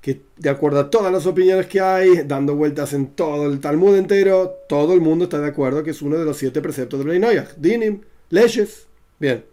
que 0.00 0.22
de 0.36 0.50
acuerdo 0.50 0.80
a 0.80 0.90
todas 0.90 1.12
las 1.12 1.26
opiniones 1.26 1.66
que 1.66 1.80
hay, 1.80 2.22
dando 2.24 2.54
vueltas 2.54 2.92
en 2.92 3.08
todo 3.08 3.46
el 3.46 3.60
Talmud 3.60 3.96
entero, 3.96 4.54
todo 4.68 4.94
el 4.94 5.00
mundo 5.00 5.24
está 5.24 5.40
de 5.40 5.48
acuerdo 5.48 5.82
que 5.82 5.90
es 5.90 6.02
uno 6.02 6.16
de 6.16 6.24
los 6.24 6.36
siete 6.36 6.60
preceptos 6.60 7.04
de 7.04 7.18
Bnei 7.18 7.42
Dinim, 7.56 8.02
leyes. 8.30 8.86
Bien, 9.18 9.44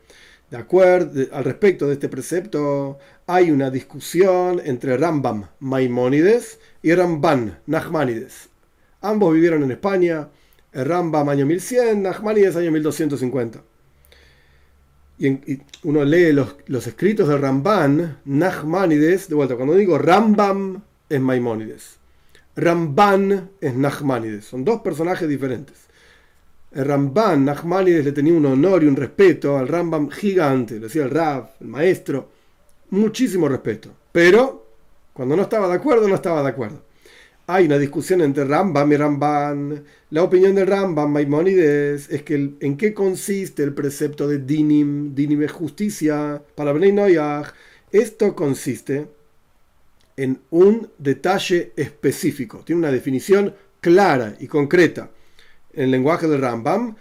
de 0.51 0.57
acuerdo, 0.57 1.21
al 1.31 1.43
respecto 1.43 1.87
de 1.87 1.93
este 1.93 2.09
precepto, 2.09 2.99
hay 3.25 3.49
una 3.49 3.71
discusión 3.71 4.61
entre 4.63 4.97
Rambam 4.97 5.47
Maimónides 5.59 6.59
y 6.83 6.93
Ramban 6.93 7.59
Nachmanides. 7.65 8.49
Ambos 9.01 9.33
vivieron 9.33 9.63
en 9.63 9.71
España, 9.71 10.29
Rambam 10.71 11.27
año 11.29 11.47
1100, 11.47 12.03
Nachmanides 12.03 12.55
año 12.55 12.71
1250 12.71 13.74
y, 15.17 15.59
uno 15.83 16.03
lee 16.03 16.33
los, 16.33 16.87
escritos 16.87 17.27
de 17.27 17.37
Ramban, 17.37 18.19
Nachmanides, 18.25 19.29
de 19.29 19.35
vuelta, 19.35 19.55
cuando 19.55 19.75
digo 19.75 19.97
Rambam 19.97 20.81
es 21.09 21.21
Maimónides, 21.21 21.97
Ramban 22.55 23.51
es 23.61 23.75
Nachmanides, 23.75 24.45
son 24.45 24.65
dos 24.65 24.81
personajes 24.81 25.27
diferentes. 25.27 25.85
El 26.71 26.85
Ramban, 26.85 27.45
Nachmanides 27.45 28.03
le 28.03 28.11
tenía 28.11 28.33
un 28.33 28.45
honor 28.45 28.83
y 28.83 28.87
un 28.87 28.95
respeto 28.95 29.57
al 29.57 29.67
Rambam 29.67 30.09
gigante, 30.09 30.75
lo 30.75 30.87
decía 30.87 31.03
el 31.03 31.11
Rab, 31.11 31.51
el 31.61 31.67
maestro, 31.67 32.29
muchísimo 32.89 33.47
respeto, 33.47 33.91
pero 34.11 34.65
cuando 35.13 35.35
no 35.35 35.43
estaba 35.43 35.67
de 35.67 35.75
acuerdo, 35.75 36.07
no 36.07 36.15
estaba 36.15 36.43
de 36.43 36.49
acuerdo 36.49 36.81
hay 37.47 37.65
una 37.65 37.77
discusión 37.77 38.21
entre 38.21 38.45
Rambam 38.45 38.91
y 38.91 38.97
Ramban. 38.97 39.83
La 40.09 40.23
opinión 40.23 40.55
de 40.55 40.65
Rambam, 40.65 41.11
Maimonides, 41.11 42.09
es 42.09 42.23
que 42.23 42.55
en 42.59 42.77
qué 42.77 42.93
consiste 42.93 43.63
el 43.63 43.73
precepto 43.73 44.27
de 44.27 44.39
Dinim, 44.39 45.13
Dinim 45.13 45.43
es 45.43 45.51
justicia, 45.51 46.41
para 46.55 46.73
Bnei 46.73 46.91
Noyach. 46.91 47.53
Esto 47.91 48.35
consiste 48.35 49.07
en 50.17 50.41
un 50.49 50.89
detalle 50.97 51.73
específico, 51.75 52.63
tiene 52.65 52.79
una 52.79 52.91
definición 52.91 53.53
clara 53.79 54.35
y 54.39 54.47
concreta. 54.47 55.11
En 55.73 55.83
el 55.83 55.91
lenguaje 55.91 56.27
de 56.27 56.37
Rambam, 56.37 56.95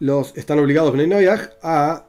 los, 0.00 0.36
están 0.36 0.58
obligados 0.58 0.92
Bnei 0.92 1.06
Noyach 1.06 1.50
a 1.62 2.06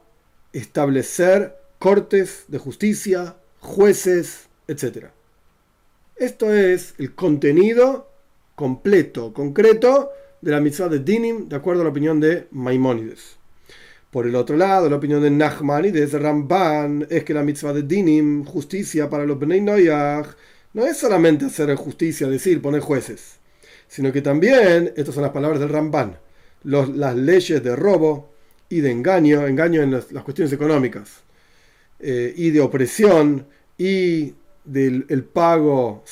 establecer 0.52 1.56
cortes 1.78 2.46
de 2.48 2.58
justicia, 2.58 3.36
jueces, 3.60 4.48
etc. 4.68 5.17
Esto 6.18 6.52
es 6.52 6.96
el 6.98 7.14
contenido 7.14 8.10
completo, 8.56 9.32
concreto 9.34 10.10
de 10.42 10.50
la 10.50 10.60
mitzvah 10.60 10.90
de 10.90 10.98
Dinim, 10.98 11.48
de 11.48 11.56
acuerdo 11.56 11.82
a 11.82 11.84
la 11.84 11.92
opinión 11.92 12.20
de 12.20 12.48
Maimónides. 12.50 13.38
Por 14.10 14.26
el 14.26 14.36
otro 14.36 14.58
lado, 14.58 14.90
la 14.90 14.96
opinión 14.96 15.22
de 15.22 15.30
Nachmanides, 15.30 16.14
Ramban, 16.14 17.06
es 17.12 17.24
que 17.24 17.36
la 17.36 17.44
mitzvah 17.44 17.72
de 17.72 17.84
Dinim, 17.84 18.46
justicia 18.46 19.08
para 19.12 19.26
los 19.26 19.38
Bnei 19.38 19.62
Noyach, 19.62 20.26
no 20.74 20.88
es 20.88 20.98
solamente 20.98 21.46
hacer 21.46 21.76
justicia, 21.76 22.28
decir, 22.28 22.64
poner 22.64 22.82
jueces, 22.82 23.36
sino 23.88 24.12
que 24.12 24.24
también, 24.24 24.94
estas 24.96 25.14
son 25.14 25.22
las 25.22 25.32
palabras 25.32 25.60
del 25.60 25.70
Ramban, 25.70 26.18
las 26.64 27.16
leyes 27.16 27.64
de 27.64 27.76
robo 27.76 28.34
y 28.70 28.80
de 28.80 28.90
engaño, 28.90 29.46
engaño 29.46 29.84
en 29.84 29.92
las, 29.92 30.06
cuestiones 30.06 30.52
económicas, 30.52 31.22
eh, 32.00 32.34
y 32.36 32.50
de 32.50 32.62
opresión, 32.62 33.46
y 33.78 34.34
del 34.68 35.06
el 35.10 35.24
pago, 35.24 36.04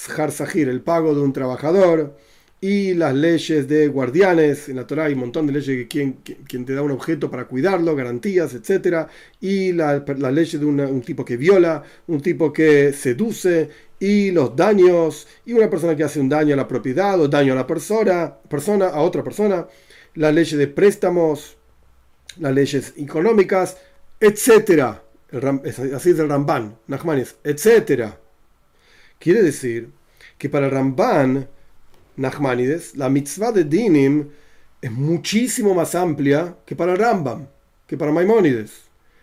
el 0.56 0.82
pago 0.82 1.14
de 1.14 1.22
un 1.22 1.34
trabajador, 1.34 2.18
y 2.62 2.94
las 2.96 3.14
leyes 3.14 3.68
de 3.68 3.88
guardianes, 3.90 4.70
en 4.70 4.78
la 4.78 4.88
Torah 4.88 5.06
hay 5.06 5.14
un 5.14 5.20
montón 5.20 5.46
de 5.46 5.54
leyes 5.54 5.88
que 5.88 6.16
quien, 6.48 6.66
te 6.66 6.74
da 6.74 6.82
un 6.82 6.92
objeto 6.92 7.30
para 7.30 7.46
cuidarlo, 7.46 7.96
garantías, 7.96 8.56
etc. 8.56 9.08
Y 9.40 9.74
las 9.74 10.02
la 10.18 10.32
leyes 10.32 10.60
de 10.60 10.66
un 10.66 11.02
tipo 11.02 11.24
que 11.24 11.38
viola, 11.38 11.84
un 12.08 12.22
tipo 12.22 12.52
que 12.52 12.94
seduce, 12.94 13.70
y 14.00 14.32
los 14.32 14.56
daños, 14.56 15.28
y 15.46 15.54
una 15.54 15.70
persona 15.70 15.96
que 15.96 16.06
hace 16.06 16.20
un 16.20 16.30
daño 16.30 16.54
a 16.54 16.58
la 16.58 16.68
propiedad 16.68 17.20
o 17.20 17.28
daño 17.28 17.54
a 17.54 17.56
la 17.56 17.68
persona, 17.68 18.34
persona 18.50 18.88
a 18.88 19.02
otra 19.02 19.24
persona, 19.24 19.68
las 20.16 20.34
leyes 20.34 20.58
de 20.58 20.68
préstamos, 20.68 21.58
las 22.40 22.54
leyes 22.54 22.94
económicas, 22.98 23.78
etc. 24.20 24.96
así 25.94 26.10
es 26.10 26.20
el 26.20 26.30
Ramban, 26.30 26.78
Nachmanis, 26.88 27.36
etcétera 27.44 28.25
Quiere 29.20 29.42
decir 29.42 29.90
que 30.38 30.50
para 30.50 30.70
Ramban, 30.70 31.48
Nachmanides, 32.18 32.96
la 32.96 33.10
mitzvah 33.10 33.52
de 33.52 33.64
Dinim 33.64 34.30
es 34.82 34.92
muchísimo 34.92 35.74
más 35.74 35.96
amplia 35.96 36.56
que 36.66 36.76
para 36.76 36.96
Rambam, 36.96 37.48
que 37.88 37.98
para 37.98 38.12
Maimónides. 38.12 38.72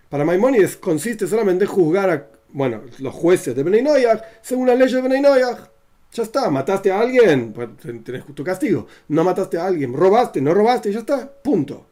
Para 0.09 0.25
Maimónides 0.25 0.77
consiste 0.77 1.27
solamente 1.27 1.65
en 1.65 1.71
juzgar 1.71 2.11
a 2.11 2.29
bueno, 2.53 2.83
los 2.99 3.15
jueces 3.15 3.57
de 3.57 3.63
Bnei 3.63 4.05
según 4.43 4.67
la 4.67 4.75
ley 4.75 4.93
de 4.93 5.01
Bnei 5.01 5.23
Ya 5.23 6.23
está, 6.23 6.51
mataste 6.51 6.91
a 6.91 7.01
alguien, 7.01 7.53
pues 7.53 7.69
tenés 8.05 8.25
tu 8.35 8.45
castigo. 8.45 8.87
No 9.09 9.25
mataste 9.25 9.59
a 9.59 9.67
alguien, 9.67 9.95
robaste, 9.95 10.41
no 10.41 10.53
robaste, 10.53 10.93
ya 10.93 11.01
está, 11.01 11.33
punto. 11.33 11.87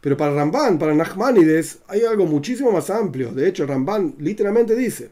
Pero 0.00 0.16
para 0.16 0.34
Ramban, 0.34 0.78
para 0.78 0.94
Nachmanides, 0.94 1.78
hay 1.86 2.02
algo 2.02 2.26
muchísimo 2.26 2.72
más 2.72 2.90
amplio. 2.90 3.30
De 3.32 3.48
hecho, 3.48 3.66
Ramban 3.66 4.16
literalmente 4.18 4.74
dice, 4.74 5.10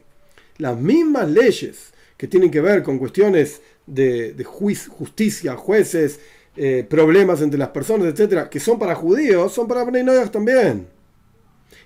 las 0.57 0.77
mismas 0.77 1.29
leyes 1.29 1.92
que 2.17 2.27
tienen 2.27 2.51
que 2.51 2.61
ver 2.61 2.83
con 2.83 2.97
cuestiones 2.97 3.61
de, 3.85 4.43
justicia, 4.43 5.55
jueces, 5.55 6.19
eh, 6.55 6.85
problemas 6.87 7.41
entre 7.41 7.59
las 7.59 7.69
personas, 7.69 8.07
etcétera, 8.07 8.49
que 8.49 8.59
son 8.59 8.77
para 8.79 8.95
judíos, 8.95 9.53
son 9.53 9.67
para 9.67 9.83
Bnei 9.83 10.05
también. 10.29 10.87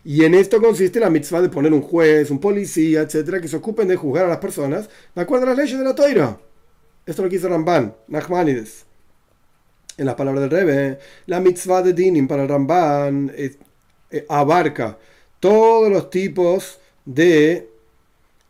Y 0.04 0.24
en 0.24 0.36
esto 0.36 0.62
consiste 0.62 1.00
la 1.00 1.10
mitzvah 1.10 1.42
de 1.42 1.50
poner 1.50 1.74
un 1.74 1.82
juez, 1.82 2.32
un 2.32 2.40
policía, 2.40 3.02
etcétera, 3.02 3.42
que 3.42 3.48
se 3.48 3.58
ocupen 3.58 3.88
de 3.88 3.96
juzgar 3.96 4.26
a 4.26 4.30
las 4.30 4.38
personas 4.38 4.90
de 5.13 5.22
acuerdo 5.22 5.46
a 5.46 5.50
las 5.50 5.58
leyes 5.58 5.78
de 5.78 5.84
la 5.84 5.96
Toira. 5.96 6.40
Esto 7.06 7.24
lo 7.24 7.30
quiso 7.30 7.48
Ramban, 7.48 7.96
Nachmanides. 8.08 8.86
En 9.98 10.06
las 10.06 10.16
palabras 10.16 10.42
del 10.44 10.52
Rebbe, 10.52 11.00
la 11.26 11.40
mitzvah 11.40 11.82
de 11.82 11.94
Dinim 11.94 12.28
para 12.28 12.46
Ramban 12.46 13.32
eh, 13.36 13.56
eh, 14.12 14.26
abarca 14.30 14.98
todos 15.40 15.90
los 15.90 16.10
tipos 16.10 16.80
de 17.04 17.70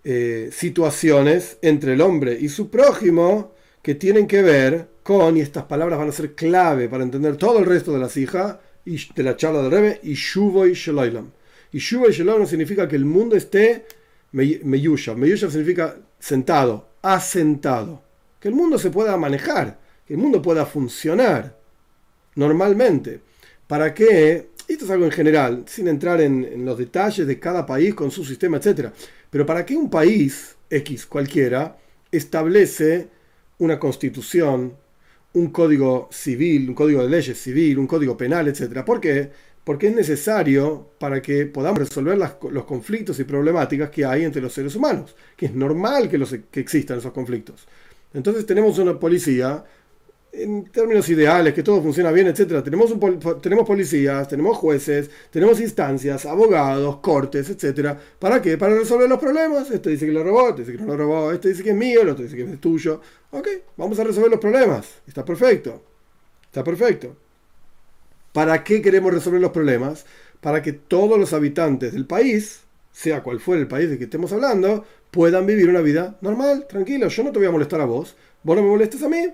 eh, 0.10 0.52
situaciones 0.54 1.58
entre 1.62 1.92
el 1.92 2.00
hombre 2.00 2.38
y 2.40 2.48
su 2.48 2.70
prójimo 2.70 3.52
que 3.82 3.94
tienen 3.94 4.26
que 4.26 4.42
ver 4.42 4.88
con, 5.04 5.36
y 5.36 5.42
estas 5.42 5.66
palabras 5.66 6.00
van 6.00 6.08
a 6.08 6.14
ser 6.14 6.34
clave 6.34 6.88
para 6.88 7.04
entender 7.04 7.36
todo 7.36 7.60
el 7.60 7.66
resto 7.66 7.92
de 7.92 8.00
las 8.00 8.16
hijas 8.16 8.56
de 8.86 9.24
la 9.24 9.36
charla 9.36 9.62
del 9.62 9.72
Rebe, 9.72 10.00
y 10.04 10.14
Shuvo 10.14 10.66
y 10.66 10.74
Sheloilam. 10.74 11.30
Y 11.74 11.80
Shuvo 11.80 12.08
y 12.08 12.14
Sheloilam 12.14 12.48
significa 12.48 12.88
que 12.88 12.96
el 12.96 13.04
mundo 13.04 13.36
esté 13.36 13.86
meyusha. 14.32 15.14
Meyusha 15.14 15.50
significa 15.50 15.98
sentado, 16.18 16.88
asentado. 17.02 18.02
Que 18.40 18.48
el 18.48 18.56
mundo 18.56 18.80
se 18.80 18.92
pueda 18.92 19.18
manejar, 19.18 19.78
que 20.08 20.14
el 20.14 20.22
mundo 20.22 20.42
pueda 20.42 20.66
funcionar 20.66 21.58
normalmente. 22.36 23.20
Para 23.68 23.94
que, 23.94 24.52
esto 24.74 24.86
es 24.86 24.92
algo 24.92 25.06
en 25.06 25.12
general, 25.12 25.64
sin 25.68 25.88
entrar 25.88 26.20
en, 26.22 26.66
los 26.66 26.78
detalles 26.78 27.26
de 27.26 27.40
cada 27.40 27.66
país 27.66 27.94
con 27.94 28.12
su 28.12 28.26
sistema, 28.26 28.58
etc. 28.58 28.90
Pero 29.30 29.46
¿para 29.46 29.66
qué 29.66 29.76
un 29.76 29.90
país 29.90 30.56
X 30.70 31.06
cualquiera 31.06 31.78
establece 32.12 33.08
una 33.60 33.80
constitución, 33.80 34.74
un 35.34 35.48
código 35.52 36.10
civil, 36.12 36.70
un 36.70 36.76
código 36.76 37.04
de 37.04 37.10
leyes 37.10 37.40
civil, 37.40 37.80
un 37.80 37.88
código 37.88 38.18
penal, 38.18 38.48
etcétera? 38.48 38.84
¿Por 38.84 39.00
qué? 39.00 39.30
Porque 39.64 39.88
es 39.88 39.96
necesario 39.96 40.92
para 41.00 41.22
que 41.22 41.46
podamos 41.46 41.80
resolver 41.80 42.18
los 42.18 42.66
conflictos 42.66 43.20
y 43.20 43.24
problemáticas 43.24 43.90
que 43.90 44.06
hay 44.06 44.24
entre 44.24 44.42
los 44.42 44.54
seres 44.54 44.76
humanos, 44.76 45.16
que 45.36 45.48
es 45.48 45.54
normal 45.54 46.10
que, 46.10 46.18
los, 46.18 46.36
que 46.52 46.60
existan 46.60 47.00
esos 47.00 47.12
conflictos. 47.12 47.68
Entonces 48.14 48.46
tenemos 48.46 48.80
una 48.80 49.00
policía 49.00 49.64
en 50.32 50.66
términos 50.66 51.08
ideales, 51.10 51.54
que 51.54 51.64
todo 51.64 51.82
funciona 51.82 52.12
bien, 52.12 52.28
etcétera, 52.28 52.64
tenemos, 52.64 52.94
tenemos 53.42 53.66
policías, 53.66 54.28
tenemos 54.28 54.58
jueces, 54.58 55.10
tenemos 55.32 55.60
instancias, 55.60 56.26
abogados, 56.26 56.98
cortes, 56.98 57.50
etcétera. 57.50 58.00
¿Para 58.20 58.42
qué? 58.42 58.58
Para 58.58 58.76
resolver 58.76 59.10
los 59.10 59.20
problemas. 59.20 59.72
Este 59.72 59.90
dice 59.90 60.06
que 60.06 60.12
lo 60.12 60.24
robó, 60.24 60.50
este 60.50 60.62
dice 60.62 60.74
que 60.74 60.80
no 60.84 60.88
lo 60.88 60.98
robó, 60.98 61.32
este 61.32 61.50
dice 61.50 61.64
que 61.64 61.72
es 61.72 61.76
mío, 61.76 62.02
el 62.02 62.10
otro 62.10 62.24
dice 62.24 62.36
que 62.36 62.44
es 62.44 62.62
tuyo. 62.62 63.02
Ok, 63.32 63.48
vamos 63.78 64.00
a 64.00 64.04
resolver 64.04 64.30
los 64.30 64.40
problemas. 64.40 64.88
Está 65.08 65.26
perfecto. 65.26 65.82
Está 66.46 66.64
perfecto. 66.64 67.16
¿Para 68.32 68.64
qué 68.64 68.82
queremos 68.82 69.14
resolver 69.14 69.42
los 69.42 69.52
problemas? 69.52 70.06
para 70.42 70.62
que 70.62 70.74
todos 70.74 71.20
los 71.20 71.34
habitantes 71.34 71.94
del 71.94 72.06
país, 72.06 72.62
sea 72.92 73.24
cual 73.24 73.40
fuera 73.40 73.62
el 73.62 73.68
país 73.68 73.90
de 73.90 73.98
que 73.98 74.06
estemos 74.06 74.32
hablando, 74.32 74.86
puedan 75.12 75.46
vivir 75.46 75.70
una 75.70 75.82
vida 75.82 76.18
normal, 76.22 76.66
tranquila. 76.68 77.08
Yo 77.08 77.24
no 77.24 77.32
te 77.32 77.40
voy 77.40 77.48
a 77.48 77.52
molestar 77.52 77.82
a 77.82 77.86
vos, 77.86 78.16
vos 78.44 78.56
no 78.56 78.64
me 78.64 78.70
molestes 78.70 79.04
a 79.04 79.10
mí. 79.10 79.28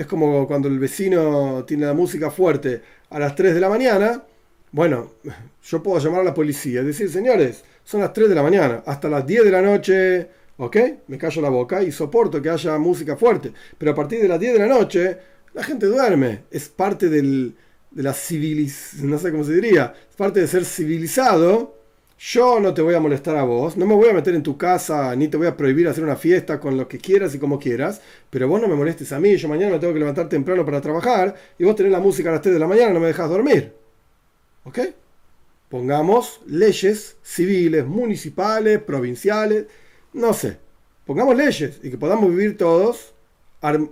Es 0.00 0.06
como 0.06 0.46
cuando 0.46 0.66
el 0.66 0.78
vecino 0.78 1.62
tiene 1.66 1.84
la 1.84 1.92
música 1.92 2.30
fuerte 2.30 2.80
a 3.10 3.18
las 3.18 3.34
3 3.34 3.52
de 3.52 3.60
la 3.60 3.68
mañana. 3.68 4.24
Bueno, 4.72 5.16
yo 5.62 5.82
puedo 5.82 5.98
llamar 5.98 6.20
a 6.22 6.24
la 6.24 6.32
policía 6.32 6.80
y 6.80 6.86
decir, 6.86 7.10
señores, 7.10 7.62
son 7.84 8.00
las 8.00 8.10
3 8.10 8.30
de 8.30 8.34
la 8.34 8.42
mañana, 8.42 8.82
hasta 8.86 9.10
las 9.10 9.26
10 9.26 9.44
de 9.44 9.50
la 9.50 9.60
noche, 9.60 10.30
¿ok? 10.56 10.76
Me 11.08 11.18
callo 11.18 11.42
la 11.42 11.50
boca 11.50 11.82
y 11.82 11.92
soporto 11.92 12.40
que 12.40 12.48
haya 12.48 12.78
música 12.78 13.14
fuerte. 13.14 13.52
Pero 13.76 13.90
a 13.90 13.94
partir 13.94 14.22
de 14.22 14.28
las 14.28 14.40
10 14.40 14.54
de 14.54 14.58
la 14.58 14.68
noche, 14.68 15.18
la 15.52 15.62
gente 15.62 15.84
duerme. 15.84 16.44
Es 16.50 16.70
parte 16.70 17.10
del, 17.10 17.54
de 17.90 18.02
la 18.02 18.14
civilización, 18.14 19.10
no 19.10 19.18
sé 19.18 19.30
cómo 19.30 19.44
se 19.44 19.52
diría, 19.52 19.92
es 20.08 20.16
parte 20.16 20.40
de 20.40 20.46
ser 20.46 20.64
civilizado. 20.64 21.79
Yo 22.22 22.60
no 22.60 22.74
te 22.74 22.82
voy 22.82 22.94
a 22.94 23.00
molestar 23.00 23.34
a 23.38 23.44
vos, 23.44 23.78
no 23.78 23.86
me 23.86 23.94
voy 23.94 24.10
a 24.10 24.12
meter 24.12 24.34
en 24.34 24.42
tu 24.42 24.58
casa, 24.58 25.16
ni 25.16 25.28
te 25.28 25.38
voy 25.38 25.46
a 25.46 25.56
prohibir 25.56 25.88
hacer 25.88 26.04
una 26.04 26.16
fiesta 26.16 26.60
con 26.60 26.76
lo 26.76 26.86
que 26.86 26.98
quieras 26.98 27.34
y 27.34 27.38
como 27.38 27.58
quieras, 27.58 28.02
pero 28.28 28.46
vos 28.46 28.60
no 28.60 28.68
me 28.68 28.74
molestes 28.74 29.10
a 29.12 29.18
mí, 29.18 29.38
yo 29.38 29.48
mañana 29.48 29.72
me 29.72 29.78
tengo 29.78 29.94
que 29.94 30.00
levantar 30.00 30.28
temprano 30.28 30.62
para 30.62 30.82
trabajar 30.82 31.34
y 31.58 31.64
vos 31.64 31.74
tenés 31.74 31.92
la 31.92 31.98
música 31.98 32.28
a 32.28 32.32
las 32.32 32.42
3 32.42 32.52
de 32.52 32.60
la 32.60 32.66
mañana 32.66 32.92
no 32.92 33.00
me 33.00 33.06
dejas 33.06 33.30
dormir. 33.30 33.72
¿Ok? 34.64 34.80
Pongamos 35.70 36.42
leyes 36.46 37.16
civiles, 37.22 37.86
municipales, 37.86 38.82
provinciales, 38.82 39.64
no 40.12 40.34
sé. 40.34 40.58
Pongamos 41.06 41.34
leyes 41.34 41.80
y 41.82 41.88
que 41.90 41.96
podamos 41.96 42.28
vivir 42.28 42.58
todos 42.58 43.14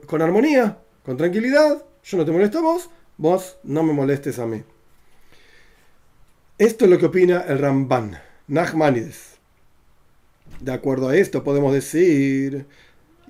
con 0.06 0.20
armonía, 0.20 0.76
con 1.02 1.16
tranquilidad. 1.16 1.82
Yo 2.04 2.18
no 2.18 2.26
te 2.26 2.32
molesto 2.32 2.58
a 2.58 2.62
vos, 2.62 2.90
vos 3.16 3.56
no 3.62 3.82
me 3.82 3.94
molestes 3.94 4.38
a 4.38 4.46
mí. 4.46 4.62
Esto 6.58 6.86
es 6.86 6.90
lo 6.90 6.98
que 6.98 7.06
opina 7.06 7.44
el 7.46 7.60
Ramban, 7.60 8.18
Nachmanides. 8.48 9.36
De 10.58 10.72
acuerdo 10.72 11.08
a 11.08 11.16
esto 11.16 11.44
podemos 11.44 11.72
decir, 11.72 12.66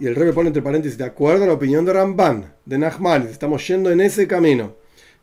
y 0.00 0.06
el 0.06 0.14
rey 0.14 0.32
pone 0.32 0.48
entre 0.48 0.62
paréntesis, 0.62 0.96
de 0.96 1.04
acuerdo 1.04 1.44
a 1.44 1.46
la 1.46 1.52
opinión 1.52 1.84
de 1.84 1.92
Ramban, 1.92 2.54
de 2.64 2.78
Nachmanides, 2.78 3.32
estamos 3.32 3.68
yendo 3.68 3.90
en 3.90 4.00
ese 4.00 4.26
camino. 4.26 4.76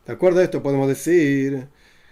De 0.06 0.12
acuerdo 0.12 0.38
a 0.38 0.44
esto 0.44 0.62
podemos 0.62 0.86
decir 0.86 1.66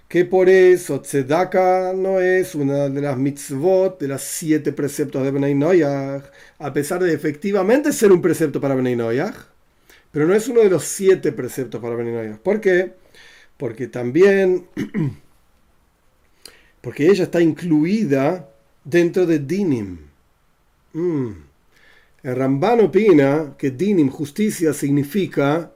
que 0.08 0.24
por 0.24 0.48
eso 0.48 1.00
Tzedaka 1.00 1.92
no 1.94 2.20
es 2.20 2.56
una 2.56 2.88
de 2.88 3.00
las 3.00 3.16
mitzvot, 3.16 4.00
de 4.00 4.08
las 4.08 4.22
siete 4.22 4.72
preceptos 4.72 5.22
de 5.22 5.30
Benay 5.30 5.54
Noyach, 5.54 6.24
a 6.58 6.72
pesar 6.72 7.04
de 7.04 7.14
efectivamente 7.14 7.92
ser 7.92 8.10
un 8.10 8.20
precepto 8.20 8.60
para 8.60 8.74
Benay 8.74 8.96
Noyach, 8.96 9.36
pero 10.10 10.26
no 10.26 10.34
es 10.34 10.48
uno 10.48 10.60
de 10.60 10.70
los 10.70 10.82
siete 10.82 11.30
preceptos 11.30 11.80
para 11.80 11.94
Benay 11.94 12.14
Noyach. 12.14 12.38
¿Por 12.38 12.60
qué? 12.60 12.94
Porque 13.56 13.86
también 13.86 14.66
porque 16.84 17.08
ella 17.10 17.24
está 17.24 17.40
incluida 17.40 18.50
dentro 18.84 19.24
de 19.24 19.38
Dinim. 19.38 20.00
Mm. 20.92 21.30
El 22.22 22.36
Ramban 22.36 22.80
opina 22.80 23.54
que 23.56 23.70
Dinim, 23.70 24.10
justicia, 24.10 24.74
significa 24.74 25.72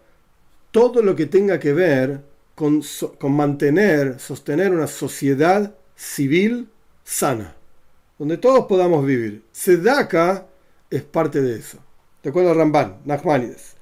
todo 0.71 1.01
lo 1.01 1.16
que 1.16 1.25
tenga 1.25 1.59
que 1.59 1.73
ver 1.73 2.21
con, 2.55 2.83
mantener, 3.31 4.21
sostener 4.21 4.71
una 4.71 4.87
sociedad 4.87 5.75
civil 5.97 6.68
sana, 7.05 7.57
donde 8.18 8.37
todos 8.37 8.66
podamos 8.66 9.07
vivir. 9.07 9.44
Sedaka 9.51 10.47
es 10.90 11.03
parte 11.05 11.40
de 11.40 11.59
eso. 11.59 11.79
De 12.23 12.29
acuerdo 12.29 12.51
al 12.51 12.59
Ramban, 12.59 12.99
Nachmanides 13.07 13.78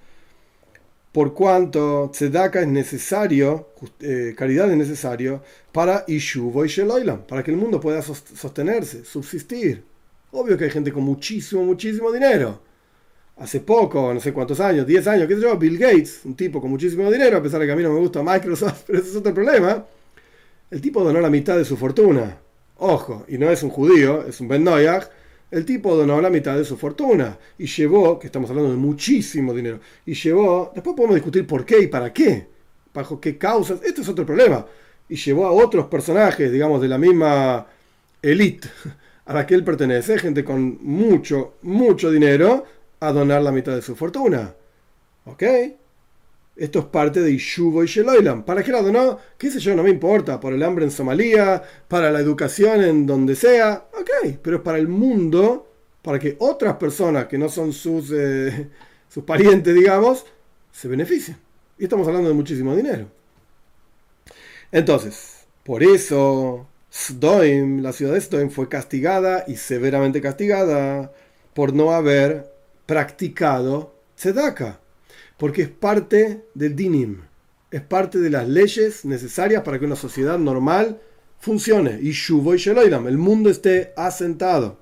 por 1.16 1.32
cuanto 1.32 2.10
tzedaka 2.12 2.60
es 2.60 2.68
necesario, 2.68 3.70
eh, 4.00 4.34
caridad 4.36 4.70
es 4.70 4.76
necesario 4.76 5.42
para 5.72 6.04
Ishuvo 6.06 6.62
y 6.62 6.68
Sheloilam, 6.68 7.22
para 7.22 7.42
que 7.42 7.50
el 7.50 7.56
mundo 7.56 7.80
pueda 7.80 8.02
sostenerse, 8.02 9.02
subsistir. 9.02 9.82
Obvio 10.32 10.58
que 10.58 10.64
hay 10.64 10.70
gente 10.70 10.92
con 10.92 11.04
muchísimo, 11.04 11.64
muchísimo 11.64 12.12
dinero. 12.12 12.60
Hace 13.38 13.60
poco, 13.60 14.12
no 14.12 14.20
sé 14.20 14.34
cuántos 14.34 14.60
años, 14.60 14.86
10 14.86 15.06
años, 15.06 15.26
qué 15.26 15.36
sé 15.36 15.40
yo, 15.40 15.56
Bill 15.56 15.78
Gates, 15.78 16.20
un 16.26 16.36
tipo 16.36 16.60
con 16.60 16.70
muchísimo 16.70 17.10
dinero, 17.10 17.38
a 17.38 17.42
pesar 17.42 17.60
de 17.60 17.66
que 17.66 17.72
a 17.72 17.76
mí 17.76 17.82
no 17.82 17.94
me 17.94 18.00
gusta 18.00 18.22
Microsoft, 18.22 18.82
pero 18.86 18.98
ese 18.98 19.08
es 19.08 19.16
otro 19.16 19.32
problema. 19.32 19.86
El 20.70 20.82
tipo 20.82 21.02
donó 21.02 21.18
la 21.22 21.30
mitad 21.30 21.56
de 21.56 21.64
su 21.64 21.78
fortuna. 21.78 22.36
Ojo, 22.76 23.24
y 23.26 23.38
no 23.38 23.50
es 23.50 23.62
un 23.62 23.70
judío, 23.70 24.26
es 24.26 24.38
un 24.42 24.48
Ben 24.48 24.62
Noyach, 24.62 25.08
el 25.50 25.64
tipo 25.64 25.96
donó 25.96 26.20
la 26.20 26.30
mitad 26.30 26.56
de 26.56 26.64
su 26.64 26.76
fortuna 26.76 27.38
y 27.58 27.66
llevó, 27.66 28.18
que 28.18 28.26
estamos 28.26 28.50
hablando 28.50 28.70
de 28.72 28.76
muchísimo 28.76 29.54
dinero, 29.54 29.80
y 30.04 30.14
llevó, 30.14 30.72
después 30.74 30.96
podemos 30.96 31.16
discutir 31.16 31.46
por 31.46 31.64
qué 31.64 31.80
y 31.82 31.86
para 31.86 32.12
qué, 32.12 32.48
bajo 32.92 33.20
qué 33.20 33.38
causas, 33.38 33.80
esto 33.82 34.02
es 34.02 34.08
otro 34.08 34.26
problema, 34.26 34.66
y 35.08 35.16
llevó 35.16 35.46
a 35.46 35.52
otros 35.52 35.86
personajes, 35.86 36.50
digamos, 36.50 36.80
de 36.80 36.88
la 36.88 36.98
misma 36.98 37.66
elite 38.22 38.68
a 39.26 39.34
la 39.34 39.46
que 39.46 39.54
él 39.54 39.64
pertenece, 39.64 40.18
gente 40.18 40.44
con 40.44 40.78
mucho, 40.82 41.54
mucho 41.62 42.10
dinero, 42.10 42.64
a 43.00 43.12
donar 43.12 43.42
la 43.42 43.52
mitad 43.52 43.74
de 43.74 43.82
su 43.82 43.94
fortuna. 43.94 44.54
¿Ok? 45.24 45.42
Esto 46.56 46.78
es 46.78 46.84
parte 46.86 47.20
de 47.20 47.30
Ishuvo 47.30 47.84
y 47.84 47.86
Sheloilam. 47.86 48.42
¿Para 48.42 48.62
qué 48.62 48.72
la 48.72 48.80
donó? 48.80 49.18
¿Qué 49.36 49.50
sé 49.50 49.60
yo? 49.60 49.76
No 49.76 49.82
me 49.82 49.90
importa. 49.90 50.40
Por 50.40 50.54
el 50.54 50.62
hambre 50.62 50.86
en 50.86 50.90
Somalia, 50.90 51.62
para 51.86 52.10
la 52.10 52.20
educación 52.20 52.82
en 52.82 53.06
donde 53.06 53.36
sea. 53.36 53.88
Ok, 53.92 54.38
pero 54.42 54.56
es 54.56 54.62
para 54.62 54.78
el 54.78 54.88
mundo, 54.88 55.70
para 56.00 56.18
que 56.18 56.36
otras 56.38 56.76
personas 56.76 57.26
que 57.26 57.36
no 57.36 57.50
son 57.50 57.74
sus, 57.74 58.10
eh, 58.10 58.70
sus 59.08 59.22
parientes, 59.24 59.74
digamos, 59.74 60.24
se 60.72 60.88
beneficien. 60.88 61.36
Y 61.78 61.84
estamos 61.84 62.08
hablando 62.08 62.28
de 62.28 62.34
muchísimo 62.34 62.74
dinero. 62.74 63.06
Entonces, 64.72 65.46
por 65.62 65.82
eso 65.82 66.66
Sdoim, 66.90 67.82
la 67.82 67.92
ciudad 67.92 68.14
de 68.14 68.20
Sdoim, 68.20 68.48
fue 68.48 68.70
castigada 68.70 69.44
y 69.46 69.56
severamente 69.56 70.22
castigada 70.22 71.12
por 71.52 71.74
no 71.74 71.92
haber 71.92 72.50
practicado 72.86 73.94
Tzedaka 74.16 74.80
porque 75.36 75.62
es 75.62 75.68
parte 75.68 76.44
del 76.54 76.74
dinim, 76.74 77.22
es 77.70 77.82
parte 77.82 78.18
de 78.18 78.30
las 78.30 78.48
leyes 78.48 79.04
necesarias 79.04 79.62
para 79.62 79.78
que 79.78 79.84
una 79.84 79.96
sociedad 79.96 80.38
normal 80.38 81.00
funcione. 81.38 81.98
Y 82.00 82.12
Shuvo 82.12 82.54
y 82.54 82.58
Sheloidam, 82.58 83.06
el 83.08 83.18
mundo 83.18 83.50
esté 83.50 83.92
asentado. 83.96 84.78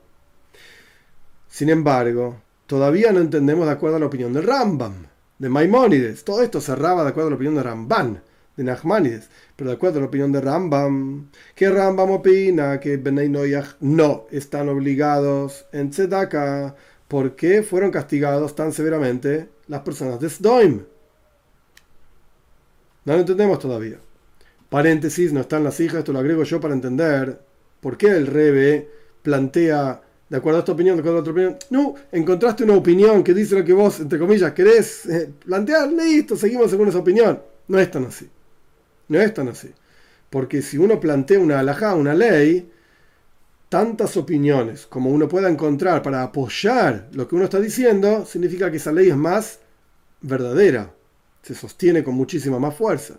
Sin 1.48 1.68
embargo, 1.70 2.40
todavía 2.66 3.12
no 3.12 3.20
entendemos 3.20 3.66
de 3.66 3.72
acuerdo 3.72 3.96
a 3.96 4.00
la 4.00 4.06
opinión 4.06 4.32
de 4.32 4.40
Rambam, 4.40 5.06
de 5.38 5.48
Maimónides. 5.48 6.24
Todo 6.24 6.42
esto 6.42 6.60
cerraba 6.60 7.02
de 7.04 7.10
acuerdo 7.10 7.28
a 7.28 7.30
la 7.30 7.36
opinión 7.36 7.54
de 7.56 7.62
Ramban, 7.62 8.22
de 8.56 8.64
Nachmanides. 8.64 9.28
Pero 9.56 9.70
de 9.70 9.76
acuerdo 9.76 9.98
a 9.98 10.02
la 10.02 10.08
opinión 10.08 10.32
de 10.32 10.40
Rambam, 10.40 11.30
que 11.54 11.70
Rambam 11.70 12.10
opina 12.10 12.80
que 12.80 12.96
Benay 12.96 13.28
Noyach 13.28 13.76
no 13.80 14.26
están 14.30 14.68
obligados 14.68 15.66
en 15.72 15.90
Tzedaka. 15.90 16.74
¿Por 17.08 17.36
qué 17.36 17.62
fueron 17.62 17.90
castigados 17.90 18.54
tan 18.54 18.72
severamente 18.72 19.48
las 19.68 19.80
personas 19.82 20.20
de 20.20 20.28
Sdoim. 20.28 20.84
No 23.04 23.12
lo 23.12 23.20
entendemos 23.20 23.58
todavía. 23.58 23.98
Paréntesis, 24.68 25.32
no 25.32 25.40
están 25.40 25.62
las 25.62 25.78
hijas, 25.80 25.98
esto 25.98 26.12
lo 26.12 26.18
agrego 26.18 26.42
yo 26.42 26.60
para 26.60 26.74
entender 26.74 27.38
por 27.80 27.96
qué 27.96 28.08
el 28.08 28.26
Rebe 28.26 28.88
plantea, 29.22 30.02
de 30.28 30.36
acuerdo 30.36 30.58
a 30.58 30.60
esta 30.60 30.72
opinión, 30.72 30.96
de 30.96 31.00
acuerdo 31.00 31.18
a 31.18 31.20
otra 31.20 31.32
opinión. 31.32 31.56
No, 31.70 31.94
encontraste 32.10 32.64
una 32.64 32.74
opinión 32.74 33.22
que 33.22 33.34
dice 33.34 33.54
lo 33.54 33.64
que 33.64 33.72
vos, 33.72 34.00
entre 34.00 34.18
comillas, 34.18 34.52
querés 34.52 35.06
eh, 35.06 35.30
plantear, 35.44 35.92
listo, 35.92 36.36
seguimos 36.36 36.70
según 36.70 36.88
esa 36.88 36.98
opinión. 36.98 37.40
No 37.68 37.78
es 37.78 37.90
tan 37.90 38.04
así. 38.06 38.28
No 39.08 39.20
es 39.20 39.32
tan 39.32 39.48
así. 39.48 39.70
Porque 40.30 40.62
si 40.62 40.78
uno 40.78 40.98
plantea 40.98 41.38
una 41.38 41.60
alajá, 41.60 41.94
una 41.94 42.14
ley, 42.14 42.70
tantas 43.74 44.16
opiniones 44.16 44.86
como 44.86 45.10
uno 45.10 45.26
pueda 45.26 45.50
encontrar 45.50 46.00
para 46.00 46.22
apoyar 46.22 47.08
lo 47.10 47.26
que 47.26 47.34
uno 47.34 47.42
está 47.42 47.58
diciendo, 47.58 48.24
significa 48.24 48.70
que 48.70 48.76
esa 48.76 48.92
ley 48.92 49.08
es 49.08 49.16
más 49.16 49.58
verdadera, 50.20 50.94
se 51.42 51.56
sostiene 51.56 52.04
con 52.04 52.14
muchísima 52.14 52.60
más 52.60 52.76
fuerza. 52.76 53.14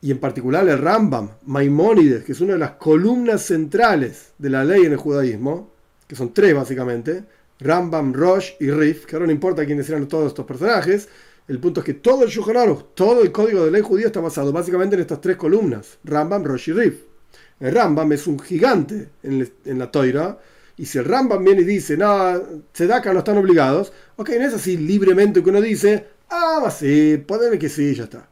Y 0.00 0.12
en 0.12 0.20
particular 0.20 0.68
el 0.68 0.78
Rambam, 0.78 1.30
Maimónides, 1.46 2.22
que 2.22 2.30
es 2.30 2.40
una 2.40 2.52
de 2.52 2.60
las 2.60 2.70
columnas 2.76 3.42
centrales 3.42 4.34
de 4.38 4.50
la 4.50 4.62
ley 4.62 4.84
en 4.84 4.92
el 4.92 4.98
judaísmo, 4.98 5.72
que 6.06 6.14
son 6.14 6.32
tres 6.32 6.54
básicamente, 6.54 7.24
Rambam, 7.58 8.12
Rosh 8.12 8.52
y 8.60 8.70
Rif, 8.70 9.04
que 9.04 9.16
ahora 9.16 9.26
no 9.26 9.32
importa 9.32 9.66
quiénes 9.66 9.88
eran 9.88 10.06
todos 10.06 10.28
estos 10.28 10.46
personajes, 10.46 11.08
el 11.48 11.58
punto 11.58 11.80
es 11.80 11.86
que 11.86 11.94
todo 11.94 12.22
el 12.22 12.30
Shulchan 12.30 12.84
todo 12.94 13.20
el 13.20 13.32
código 13.32 13.64
de 13.64 13.72
ley 13.72 13.82
judío 13.82 14.06
está 14.06 14.20
basado 14.20 14.52
básicamente 14.52 14.94
en 14.94 15.02
estas 15.02 15.20
tres 15.20 15.36
columnas, 15.36 15.98
Rambam, 16.04 16.44
Rosh 16.44 16.68
y 16.68 16.72
Rif. 16.72 17.15
El 17.60 17.74
Rambam 17.74 18.12
es 18.12 18.26
un 18.26 18.38
gigante 18.38 19.08
en, 19.22 19.78
la 19.78 19.90
toira. 19.90 20.38
Y 20.76 20.86
si 20.86 20.98
el 20.98 21.04
Rambam 21.04 21.42
viene 21.42 21.62
y 21.62 21.64
dice, 21.64 21.96
no, 21.96 22.40
Tzedaka 22.72 23.12
no 23.12 23.20
están 23.20 23.38
obligados, 23.38 23.92
ok, 24.16 24.30
no 24.38 24.46
es 24.46 24.54
así 24.54 24.76
libremente 24.76 25.42
que 25.42 25.50
uno 25.50 25.60
dice, 25.60 26.06
ah, 26.28 26.70
sí, 26.70 27.22
ponele 27.26 27.58
que 27.58 27.68
sí, 27.68 27.94
ya 27.94 28.04
está. 28.04 28.28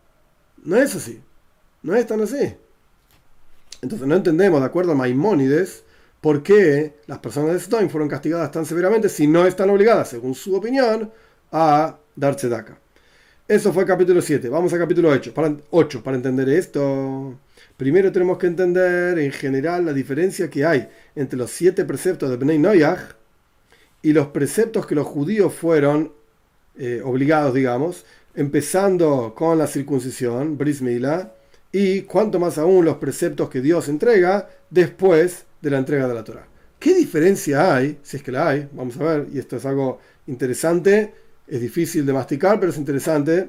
No 0.64 0.76
es 0.76 0.94
así. 0.94 1.20
No 1.82 1.94
es 1.94 2.06
tan 2.06 2.20
así. 2.20 2.54
Entonces 3.80 4.06
no 4.06 4.16
entendemos, 4.16 4.60
de 4.60 4.66
acuerdo 4.66 4.92
a 4.92 4.94
Maimónides, 4.94 5.84
por 6.20 6.42
qué 6.42 6.94
las 7.06 7.18
personas 7.18 7.52
de 7.52 7.58
Stone 7.58 7.90
fueron 7.90 8.08
castigadas 8.08 8.50
tan 8.50 8.64
severamente 8.64 9.10
si 9.10 9.26
no 9.26 9.46
están 9.46 9.68
obligadas, 9.68 10.08
según 10.08 10.34
su 10.34 10.54
opinión, 10.54 11.10
a 11.52 11.98
dar 12.16 12.36
tzedaka. 12.36 12.78
Eso 13.46 13.74
fue 13.74 13.84
capítulo 13.84 14.22
7. 14.22 14.48
Vamos 14.48 14.72
a 14.72 14.78
capítulo 14.78 15.10
8 15.10 15.34
para, 15.34 15.54
8. 15.70 16.02
para 16.02 16.16
entender 16.16 16.48
esto. 16.48 17.38
Primero 17.76 18.12
tenemos 18.12 18.38
que 18.38 18.46
entender 18.46 19.18
en 19.18 19.32
general 19.32 19.84
la 19.84 19.92
diferencia 19.92 20.48
que 20.48 20.64
hay 20.64 20.88
entre 21.16 21.36
los 21.36 21.50
siete 21.50 21.84
preceptos 21.84 22.30
de 22.30 22.36
Bnei 22.36 22.58
Noyach 22.58 23.16
y 24.00 24.12
los 24.12 24.28
preceptos 24.28 24.86
que 24.86 24.94
los 24.94 25.06
judíos 25.06 25.52
fueron 25.52 26.12
eh, 26.78 27.00
obligados, 27.04 27.52
digamos, 27.54 28.04
empezando 28.34 29.34
con 29.34 29.58
la 29.58 29.66
circuncisión, 29.66 30.56
Bris 30.56 30.82
Mila, 30.82 31.34
y 31.72 32.02
cuanto 32.02 32.38
más 32.38 32.58
aún 32.58 32.84
los 32.84 32.98
preceptos 32.98 33.50
que 33.50 33.60
Dios 33.60 33.88
entrega 33.88 34.48
después 34.70 35.44
de 35.60 35.70
la 35.70 35.78
entrega 35.78 36.06
de 36.06 36.14
la 36.14 36.22
Torah. 36.22 36.46
¿Qué 36.78 36.94
diferencia 36.94 37.74
hay? 37.74 37.98
Si 38.02 38.18
es 38.18 38.22
que 38.22 38.30
la 38.30 38.48
hay, 38.48 38.68
vamos 38.72 38.96
a 38.98 39.04
ver, 39.04 39.26
y 39.32 39.38
esto 39.38 39.56
es 39.56 39.64
algo 39.66 39.98
interesante, 40.28 41.12
es 41.48 41.60
difícil 41.60 42.06
de 42.06 42.12
masticar, 42.12 42.60
pero 42.60 42.70
es 42.70 42.78
interesante. 42.78 43.48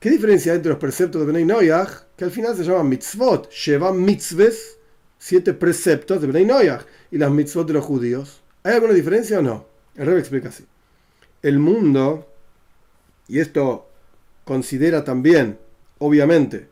¿Qué 0.00 0.10
diferencia 0.10 0.52
hay 0.52 0.56
entre 0.56 0.70
los 0.70 0.80
preceptos 0.80 1.20
de 1.20 1.26
Benay 1.26 1.44
Noyach, 1.44 1.90
que 2.22 2.26
al 2.26 2.30
final 2.30 2.56
se 2.56 2.62
llaman 2.62 2.88
mitzvot, 2.88 3.50
llevan 3.50 4.00
mitzves, 4.00 4.78
siete 5.18 5.54
preceptos 5.54 6.20
de 6.20 6.28
Benay 6.28 6.44
Noyach, 6.44 6.86
y 7.10 7.18
las 7.18 7.32
mitzvot 7.32 7.66
de 7.66 7.72
los 7.72 7.84
judíos? 7.84 8.42
¿Hay 8.62 8.74
alguna 8.74 8.92
diferencia 8.92 9.40
o 9.40 9.42
no? 9.42 9.66
El 9.96 10.06
rey 10.06 10.20
explica 10.20 10.50
así. 10.50 10.64
El 11.42 11.58
mundo, 11.58 12.28
y 13.26 13.40
esto 13.40 13.88
considera 14.44 15.02
también, 15.02 15.58
obviamente, 15.98 16.68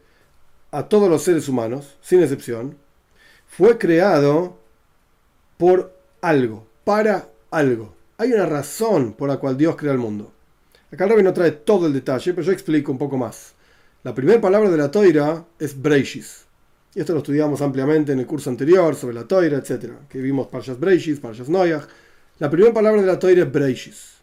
a 0.71 0.85
todos 0.89 1.11
los 1.11 1.25
seres 1.25 1.49
humanos, 1.49 1.97
sin 2.01 2.23
excepción, 2.23 2.77
fue 3.49 3.77
creado 3.77 4.57
por 5.59 5.93
algo, 6.21 6.65
para 6.85 7.29
algo. 7.51 7.97
Hay 8.19 8.33
una 8.33 8.47
razón 8.47 9.15
por 9.15 9.29
la 9.29 9.39
cual 9.39 9.57
Dios 9.57 9.75
crea 9.75 9.95
el 9.95 9.99
mundo. 9.99 10.31
Acá 10.93 11.07
el 11.07 11.25
no 11.25 11.33
trae 11.33 11.51
todo 11.51 11.89
el 11.89 11.93
detalle, 11.93 12.35
pero 12.35 12.47
yo 12.47 12.53
explico 12.53 12.93
un 12.93 12.99
poco 12.99 13.17
más. 13.17 13.55
La 14.03 14.15
primera 14.15 14.41
palabra 14.41 14.71
de 14.71 14.79
la 14.79 14.91
toira 14.91 15.45
es 15.59 15.81
Breishis. 15.81 16.47
Y 16.95 17.01
esto 17.01 17.13
lo 17.13 17.19
estudiamos 17.19 17.61
ampliamente 17.61 18.13
en 18.13 18.21
el 18.21 18.27
curso 18.27 18.49
anterior 18.49 18.95
sobre 18.97 19.15
la 19.15 19.25
toira, 19.25 19.59
etc. 19.59 19.93
Que 20.09 20.21
vimos 20.21 20.49
Parshas 20.49 20.81
Breishis, 20.81 21.21
Parshas 21.21 21.49
Noyach. 21.49 21.87
La 22.39 22.49
primera 22.49 22.73
palabra 22.73 23.01
de 23.01 23.07
la 23.07 23.19
toira 23.19 23.43
es 23.43 23.53
Breishis. 23.53 24.15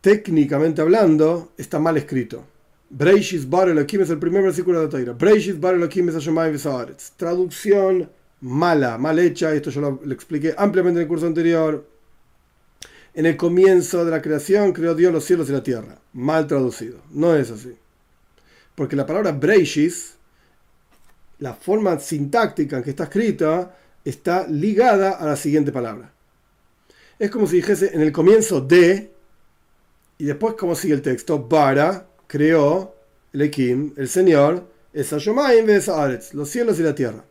Técnicamente 0.00 0.80
hablando, 0.80 1.52
está 1.58 1.78
mal 1.78 1.98
escrito. 1.98 2.44
Breishis 2.88 3.48
bar 3.48 3.68
es 3.68 4.10
el 4.10 4.18
primer 4.18 4.42
versículo 4.42 4.78
de 4.80 4.84
la 4.86 4.90
Torah. 4.90 5.12
Breishis 5.12 5.60
bar 5.60 5.74
Elohim 5.74 6.08
es 6.08 7.12
Traducción 7.16 8.10
mala, 8.40 8.98
mal 8.98 9.18
hecha. 9.18 9.54
Esto 9.54 9.70
yo 9.70 9.80
lo, 9.80 10.12
expliqué 10.12 10.54
ampliamente 10.56 10.98
en 10.98 11.02
el 11.02 11.08
curso 11.08 11.26
anterior. 11.26 11.86
En 13.12 13.26
el 13.26 13.36
comienzo 13.36 14.04
de 14.04 14.10
la 14.10 14.22
creación 14.22 14.72
creó 14.72 14.94
Dios 14.94 15.12
los 15.12 15.24
cielos 15.24 15.48
y 15.50 15.52
la 15.52 15.62
tierra. 15.62 15.98
Mal 16.14 16.46
traducido. 16.46 17.00
No 17.10 17.36
es 17.36 17.50
así. 17.50 17.76
Porque 18.80 18.96
la 18.96 19.04
palabra 19.04 19.32
Breishis, 19.32 20.14
la 21.40 21.52
forma 21.52 21.98
sintáctica 21.98 22.78
en 22.78 22.82
que 22.82 22.88
está 22.88 23.04
escrita, 23.04 23.76
está 24.02 24.46
ligada 24.48 25.18
a 25.18 25.26
la 25.26 25.36
siguiente 25.36 25.70
palabra. 25.70 26.10
Es 27.18 27.30
como 27.30 27.46
si 27.46 27.56
dijese 27.56 27.94
en 27.94 28.00
el 28.00 28.10
comienzo 28.10 28.62
de, 28.62 29.10
y 30.16 30.24
después 30.24 30.54
como 30.54 30.74
sigue 30.74 30.94
el 30.94 31.02
texto, 31.02 31.46
para, 31.46 32.06
creó 32.26 32.94
el 33.34 33.42
Ekim, 33.42 33.92
el 33.98 34.08
Señor, 34.08 34.66
es 34.94 35.12
los 35.12 36.48
cielos 36.48 36.80
y 36.80 36.82
la 36.82 36.94
tierra. 36.94 37.22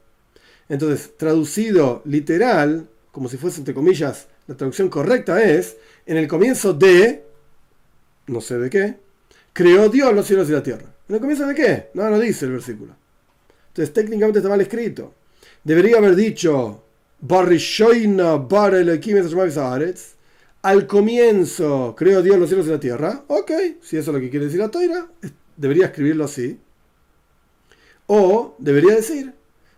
Entonces, 0.69 1.17
traducido 1.17 2.03
literal, 2.05 2.87
como 3.11 3.27
si 3.27 3.37
fuese 3.37 3.57
entre 3.57 3.73
comillas, 3.73 4.27
la 4.45 4.55
traducción 4.55 4.89
correcta 4.89 5.41
es, 5.41 5.77
en 6.05 6.17
el 6.17 6.27
comienzo 6.27 6.73
de, 6.73 7.25
no 8.27 8.39
sé 8.39 8.59
de 8.59 8.69
qué, 8.69 8.97
creó 9.51 9.89
Dios 9.89 10.13
los 10.13 10.27
cielos 10.27 10.47
y 10.47 10.51
la 10.51 10.61
tierra. 10.61 10.98
¿En 11.09 11.15
el 11.15 11.21
comienzo 11.21 11.47
de 11.47 11.55
qué? 11.55 11.89
No, 11.95 12.07
no 12.07 12.19
dice 12.19 12.45
el 12.45 12.51
versículo. 12.51 12.95
Entonces, 13.69 13.93
técnicamente 13.93 14.39
está 14.39 14.49
mal 14.49 14.61
escrito. 14.61 15.15
Debería 15.63 15.97
haber 15.97 16.15
dicho, 16.15 16.83
Barishoina 17.19 18.37
bar 18.37 18.75
al 20.61 20.87
comienzo 20.87 21.95
creó 21.97 22.21
Dios 22.21 22.37
los 22.37 22.49
cielos 22.49 22.67
y 22.67 22.69
la 22.69 22.79
tierra. 22.79 23.23
Ok, 23.27 23.51
si 23.81 23.97
eso 23.97 24.11
es 24.11 24.15
lo 24.15 24.19
que 24.19 24.29
quiere 24.29 24.45
decir 24.45 24.59
la 24.59 24.69
toira, 24.69 25.07
debería 25.57 25.87
escribirlo 25.87 26.25
así. 26.25 26.59
O 28.07 28.55
debería 28.59 28.95
decir 28.95 29.33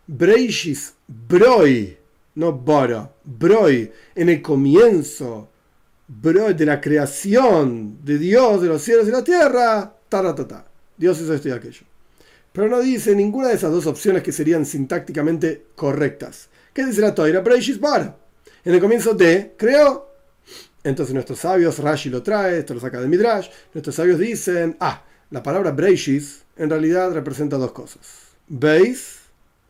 Breishis, 0.07 0.95
Broi, 1.07 1.97
no 2.35 2.51
Bora, 2.51 3.09
Broi, 3.23 3.91
en 4.15 4.29
el 4.29 4.41
comienzo 4.41 5.49
Broi 6.07 6.55
de 6.55 6.65
la 6.65 6.81
creación 6.81 8.03
de 8.03 8.17
Dios, 8.17 8.61
de 8.61 8.67
los 8.67 8.81
cielos 8.81 9.07
y 9.07 9.11
la 9.11 9.23
tierra, 9.23 9.95
taratata. 10.09 10.70
Dios 11.01 11.19
hizo 11.19 11.33
esto 11.33 11.49
y 11.49 11.51
aquello. 11.51 11.81
Pero 12.53 12.69
no 12.69 12.79
dice 12.79 13.15
ninguna 13.15 13.49
de 13.49 13.55
esas 13.55 13.71
dos 13.71 13.87
opciones 13.87 14.23
que 14.23 14.31
serían 14.31 14.65
sintácticamente 14.65 15.65
correctas. 15.75 16.47
¿Qué 16.73 16.85
dice 16.85 17.01
la 17.01 17.13
toira? 17.13 17.43
Bara. 17.79 18.17
En 18.63 18.73
el 18.73 18.79
comienzo 18.79 19.13
de 19.13 19.53
creó 19.57 20.11
entonces 20.83 21.13
nuestros 21.13 21.39
sabios, 21.39 21.77
Rashi 21.77 22.09
lo 22.09 22.23
trae, 22.23 22.59
esto 22.59 22.73
lo 22.73 22.79
saca 22.79 22.99
de 22.99 23.07
Midrash, 23.07 23.49
nuestros 23.73 23.95
sabios 23.95 24.17
dicen, 24.17 24.77
ah, 24.79 25.03
la 25.29 25.43
palabra 25.43 25.71
Breishis 25.71 26.43
en 26.57 26.69
realidad 26.69 27.11
representa 27.11 27.57
dos 27.57 27.71
cosas. 27.71 28.31
Beis, 28.47 29.19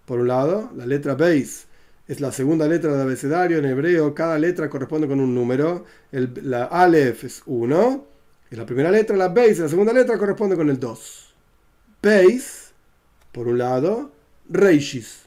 por 0.05 0.19
un 0.19 0.29
lado, 0.29 0.71
la 0.75 0.85
letra 0.85 1.15
Beis 1.15 1.65
es 2.07 2.21
la 2.21 2.31
segunda 2.31 2.67
letra 2.67 2.91
del 2.91 3.01
abecedario, 3.01 3.57
en 3.57 3.65
hebreo 3.65 4.13
cada 4.13 4.39
letra 4.39 4.69
corresponde 4.69 5.07
con 5.07 5.19
un 5.19 5.35
número, 5.35 5.85
la 6.11 6.65
Aleph 6.65 7.25
es 7.25 7.41
1, 7.45 8.07
es 8.51 8.57
la 8.57 8.65
primera 8.65 8.91
letra, 8.91 9.15
la 9.15 9.29
Beis, 9.29 9.59
la 9.59 9.69
segunda 9.69 9.93
letra 9.93 10.17
corresponde 10.17 10.57
con 10.57 10.69
el 10.69 10.77
2. 10.77 11.33
Beis, 12.03 12.73
por 13.31 13.47
un 13.47 13.57
lado, 13.57 14.11
Reishis. 14.49 15.21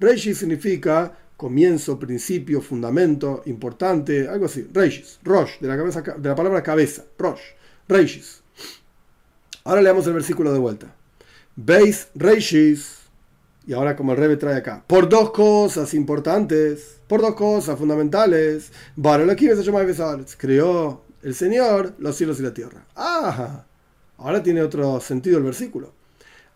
Reishis 0.00 0.38
significa 0.38 1.12
comienzo, 1.36 1.98
principio, 1.98 2.62
fundamento, 2.62 3.42
importante, 3.44 4.26
algo 4.26 4.46
así. 4.46 4.66
Reishis, 4.72 5.20
Rosh, 5.22 5.58
de 5.60 5.68
la, 5.68 5.76
cabeza, 5.76 6.00
de 6.00 6.28
la 6.28 6.34
palabra 6.34 6.62
cabeza, 6.62 7.04
Rosh, 7.18 7.42
Reishis. 7.88 8.42
Ahora 9.64 9.82
leamos 9.82 10.06
el 10.06 10.14
versículo 10.14 10.50
de 10.50 10.58
vuelta. 10.58 10.94
Veis 11.54 12.08
Reishis, 12.14 13.00
y 13.66 13.74
ahora 13.74 13.94
como 13.94 14.12
el 14.12 14.18
Rebe 14.18 14.38
trae 14.38 14.56
acá, 14.56 14.82
por 14.86 15.10
dos 15.10 15.30
cosas 15.30 15.92
importantes, 15.92 17.00
por 17.06 17.20
dos 17.20 17.34
cosas 17.34 17.78
fundamentales, 17.78 18.72
creó 20.38 21.11
el 21.22 21.34
Señor 21.34 21.94
los 21.98 22.16
cielos 22.16 22.40
y 22.40 22.42
la 22.42 22.54
tierra. 22.54 22.84
Ah, 22.96 23.64
ahora 24.18 24.42
tiene 24.42 24.62
otro 24.62 25.00
sentido 25.00 25.38
el 25.38 25.44
versículo 25.44 25.92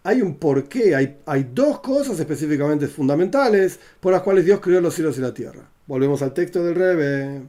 hay 0.06 0.22
un 0.22 0.36
porqué, 0.36 0.94
hay, 0.94 1.50
dos 1.52 1.80
cosas 1.80 2.20
específicamente 2.20 2.86
fundamentales 2.86 3.80
por 3.98 4.12
las 4.12 4.22
cuales 4.22 4.44
Dios 4.44 4.60
creó 4.60 4.80
los 4.80 4.94
cielos 4.94 5.18
y 5.18 5.20
la 5.20 5.34
tierra. 5.34 5.68
Volvemos 5.88 6.22
al 6.22 6.32
texto 6.32 6.64
del 6.64 6.76
Rebe, 6.76 7.42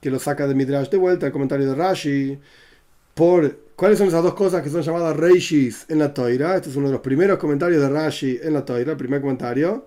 que 0.00 0.08
lo 0.08 0.20
saca 0.20 0.46
de 0.46 0.54
Midrash 0.54 0.88
de 0.88 0.98
vuelta, 0.98 1.26
el 1.26 1.32
comentario 1.32 1.68
de 1.68 1.74
Rashi. 1.74 2.38
Por, 3.12 3.58
¿Cuáles 3.74 3.98
son 3.98 4.06
esas 4.06 4.22
dos 4.22 4.34
cosas 4.34 4.62
que 4.62 4.70
son 4.70 4.82
llamadas 4.82 5.16
Reishis 5.16 5.86
en 5.88 5.98
la 5.98 6.14
Toira? 6.14 6.54
Este 6.54 6.70
es 6.70 6.76
uno 6.76 6.86
de 6.86 6.92
los 6.92 7.02
primeros 7.02 7.40
comentarios 7.40 7.82
de 7.82 7.88
Rashi 7.88 8.38
en 8.40 8.54
la 8.54 8.64
Toira, 8.64 8.92
el 8.92 8.96
primer 8.96 9.20
comentario. 9.20 9.84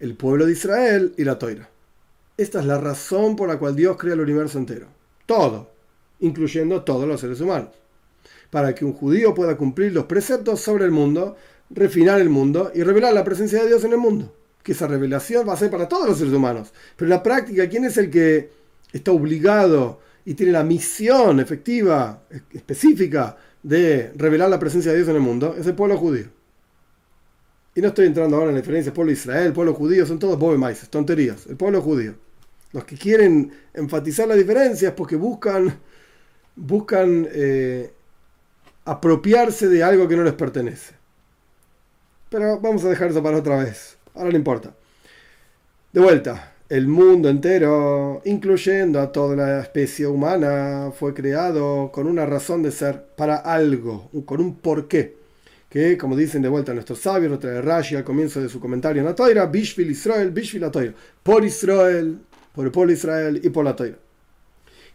El 0.00 0.16
pueblo 0.16 0.44
de 0.44 0.52
Israel 0.52 1.14
y 1.16 1.22
la 1.22 1.38
Toira. 1.38 1.68
Esta 2.36 2.58
es 2.58 2.66
la 2.66 2.78
razón 2.78 3.36
por 3.36 3.48
la 3.48 3.60
cual 3.60 3.76
Dios 3.76 3.96
crea 3.96 4.14
el 4.14 4.20
universo 4.20 4.58
entero. 4.58 4.88
Todo, 5.28 5.70
incluyendo 6.20 6.82
todos 6.82 7.06
los 7.06 7.20
seres 7.20 7.40
humanos 7.40 7.68
para 8.50 8.74
que 8.74 8.84
un 8.84 8.92
judío 8.92 9.34
pueda 9.34 9.56
cumplir 9.56 9.92
los 9.92 10.06
preceptos 10.06 10.60
sobre 10.60 10.84
el 10.84 10.90
mundo, 10.90 11.36
refinar 11.70 12.20
el 12.20 12.30
mundo 12.30 12.72
y 12.74 12.82
revelar 12.82 13.12
la 13.12 13.24
presencia 13.24 13.60
de 13.60 13.68
Dios 13.68 13.84
en 13.84 13.92
el 13.92 13.98
mundo. 13.98 14.34
Que 14.62 14.72
esa 14.72 14.86
revelación 14.86 15.48
va 15.48 15.52
a 15.52 15.56
ser 15.56 15.70
para 15.70 15.88
todos 15.88 16.08
los 16.08 16.18
seres 16.18 16.32
humanos. 16.32 16.72
Pero 16.96 17.06
en 17.06 17.10
la 17.10 17.22
práctica, 17.22 17.68
¿quién 17.68 17.84
es 17.84 17.96
el 17.98 18.10
que 18.10 18.50
está 18.92 19.12
obligado 19.12 20.00
y 20.24 20.34
tiene 20.34 20.52
la 20.52 20.64
misión 20.64 21.40
efectiva, 21.40 22.22
específica, 22.52 23.36
de 23.62 24.12
revelar 24.16 24.48
la 24.48 24.58
presencia 24.58 24.92
de 24.92 24.98
Dios 24.98 25.08
en 25.08 25.16
el 25.16 25.22
mundo? 25.22 25.54
Es 25.58 25.66
el 25.66 25.74
pueblo 25.74 25.96
judío. 25.96 26.26
Y 27.74 27.80
no 27.80 27.88
estoy 27.88 28.06
entrando 28.06 28.36
ahora 28.36 28.48
en 28.48 28.56
la 28.56 28.60
diferencia 28.60 28.92
pueblo 28.92 29.12
Israel, 29.12 29.52
pueblo 29.52 29.74
judío, 29.74 30.04
son 30.04 30.18
todos 30.18 30.38
bobemaises, 30.38 30.88
tonterías. 30.88 31.46
El 31.46 31.56
pueblo 31.56 31.80
judío. 31.80 32.14
Los 32.72 32.84
que 32.84 32.96
quieren 32.96 33.52
enfatizar 33.72 34.28
la 34.28 34.34
diferencia 34.34 34.88
es 34.88 34.94
porque 34.94 35.16
buscan, 35.16 35.78
buscan 36.54 37.26
eh, 37.32 37.92
apropiarse 38.84 39.68
de 39.68 39.82
algo 39.82 40.06
que 40.06 40.16
no 40.16 40.22
les 40.22 40.34
pertenece. 40.34 40.94
Pero 42.28 42.60
vamos 42.60 42.84
a 42.84 42.90
dejar 42.90 43.10
eso 43.10 43.22
para 43.22 43.38
otra 43.38 43.62
vez. 43.62 43.96
Ahora 44.14 44.30
no 44.30 44.36
importa. 44.36 44.74
De 45.92 46.00
vuelta, 46.00 46.52
el 46.68 46.86
mundo 46.86 47.30
entero, 47.30 48.20
incluyendo 48.26 49.00
a 49.00 49.10
toda 49.10 49.34
la 49.36 49.60
especie 49.60 50.06
humana, 50.06 50.90
fue 50.94 51.14
creado 51.14 51.90
con 51.90 52.06
una 52.06 52.26
razón 52.26 52.62
de 52.62 52.70
ser 52.70 53.06
para 53.16 53.36
algo, 53.36 54.10
con 54.26 54.40
un 54.40 54.56
porqué. 54.56 55.16
Que, 55.70 55.96
como 55.96 56.16
dicen 56.16 56.42
de 56.42 56.48
vuelta 56.48 56.74
nuestros 56.74 56.98
sabios, 56.98 57.30
lo 57.30 57.38
trae 57.38 57.60
Rashi 57.60 57.96
al 57.96 58.04
comienzo 58.04 58.40
de 58.40 58.48
su 58.48 58.58
comentario 58.60 59.00
en 59.00 59.06
la 59.06 59.14
Toira, 59.14 59.46
Bishvil 59.46 59.90
Israel, 59.90 60.30
Bishvil 60.30 60.62
la 60.62 60.70
Toira. 60.70 60.94
Por 61.22 61.44
Israel, 61.44 62.18
por 62.58 62.66
el 62.66 62.72
pueblo 62.72 62.92
Israel 62.92 63.40
y 63.40 63.50
por 63.50 63.64
la 63.64 63.76
Toira. 63.76 63.98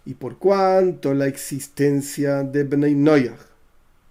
Y 0.05 0.15
por 0.15 0.37
cuanto 0.37 1.13
la 1.13 1.27
existencia 1.27 2.43
de 2.43 2.65
Bnei 2.65 2.93
Noyach 2.93 3.39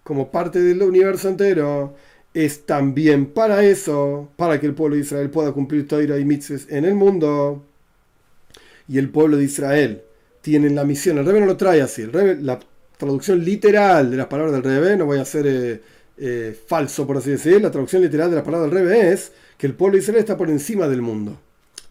como 0.03 0.31
parte 0.31 0.63
del 0.63 0.81
universo 0.81 1.29
entero 1.29 1.95
es 2.33 2.65
también 2.65 3.27
para 3.27 3.63
eso, 3.63 4.31
para 4.37 4.59
que 4.59 4.65
el 4.65 4.73
pueblo 4.73 4.97
de 4.97 5.03
Israel 5.03 5.29
pueda 5.29 5.53
cumplir 5.53 5.87
Torah 5.87 6.19
y 6.19 6.25
mitzvahs 6.25 6.67
en 6.71 6.87
el 6.87 6.95
mundo. 6.95 7.63
Y 8.89 8.97
el 8.97 9.11
pueblo 9.11 9.37
de 9.37 9.45
Israel 9.45 10.03
tiene 10.41 10.71
la 10.71 10.85
misión, 10.85 11.19
el 11.19 11.27
Rebe 11.27 11.41
no 11.41 11.45
lo 11.47 11.59
trae 11.59 11.83
así, 11.83 12.07
la 12.07 12.59
traducción 12.97 13.45
literal 13.45 14.11
de 14.11 14.17
las 14.17 14.29
palabras 14.29 14.55
del 14.55 14.63
Rebe, 14.63 14.97
no 14.97 15.05
voy 15.05 15.19
a 15.19 15.27
ser 15.27 15.47
eh, 15.47 15.83
eh, 16.17 16.59
falso 16.67 17.07
por 17.07 17.19
así 17.19 17.33
decir, 17.33 17.61
la 17.61 17.71
traducción 17.71 18.01
literal 18.01 18.31
de 18.31 18.37
las 18.37 18.47
palabras 18.47 18.71
del 18.71 18.81
Rebe 18.81 19.13
es 19.13 19.31
que 19.59 19.67
el 19.67 19.75
pueblo 19.75 19.97
de 19.97 20.05
Israel 20.05 20.21
está 20.21 20.39
por 20.39 20.49
encima 20.49 20.89
del 20.89 21.03
mundo. 21.03 21.39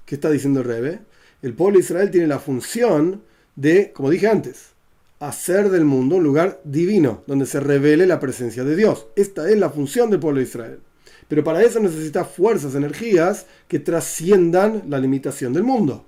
¿Qué 0.07 0.15
está 0.15 0.31
diciendo 0.31 0.61
el 0.61 0.65
Rebe? 0.65 1.10
El 1.41 1.53
pueblo 1.53 1.77
de 1.77 1.83
Israel 1.83 2.11
tiene 2.11 2.27
la 2.27 2.39
función 2.39 3.23
de, 3.55 3.91
como 3.93 4.09
dije 4.09 4.27
antes, 4.27 4.73
hacer 5.19 5.69
del 5.69 5.85
mundo 5.85 6.17
un 6.17 6.23
lugar 6.23 6.61
divino, 6.63 7.23
donde 7.25 7.45
se 7.45 7.59
revele 7.59 8.05
la 8.05 8.19
presencia 8.19 8.63
de 8.63 8.75
Dios. 8.75 9.07
Esta 9.15 9.49
es 9.49 9.57
la 9.57 9.69
función 9.69 10.09
del 10.09 10.19
pueblo 10.19 10.39
de 10.39 10.45
Israel. 10.45 10.79
Pero 11.27 11.43
para 11.43 11.63
eso 11.63 11.79
necesita 11.79 12.25
fuerzas, 12.25 12.75
energías 12.75 13.45
que 13.67 13.79
trasciendan 13.79 14.83
la 14.87 14.99
limitación 14.99 15.53
del 15.53 15.63
mundo. 15.63 16.05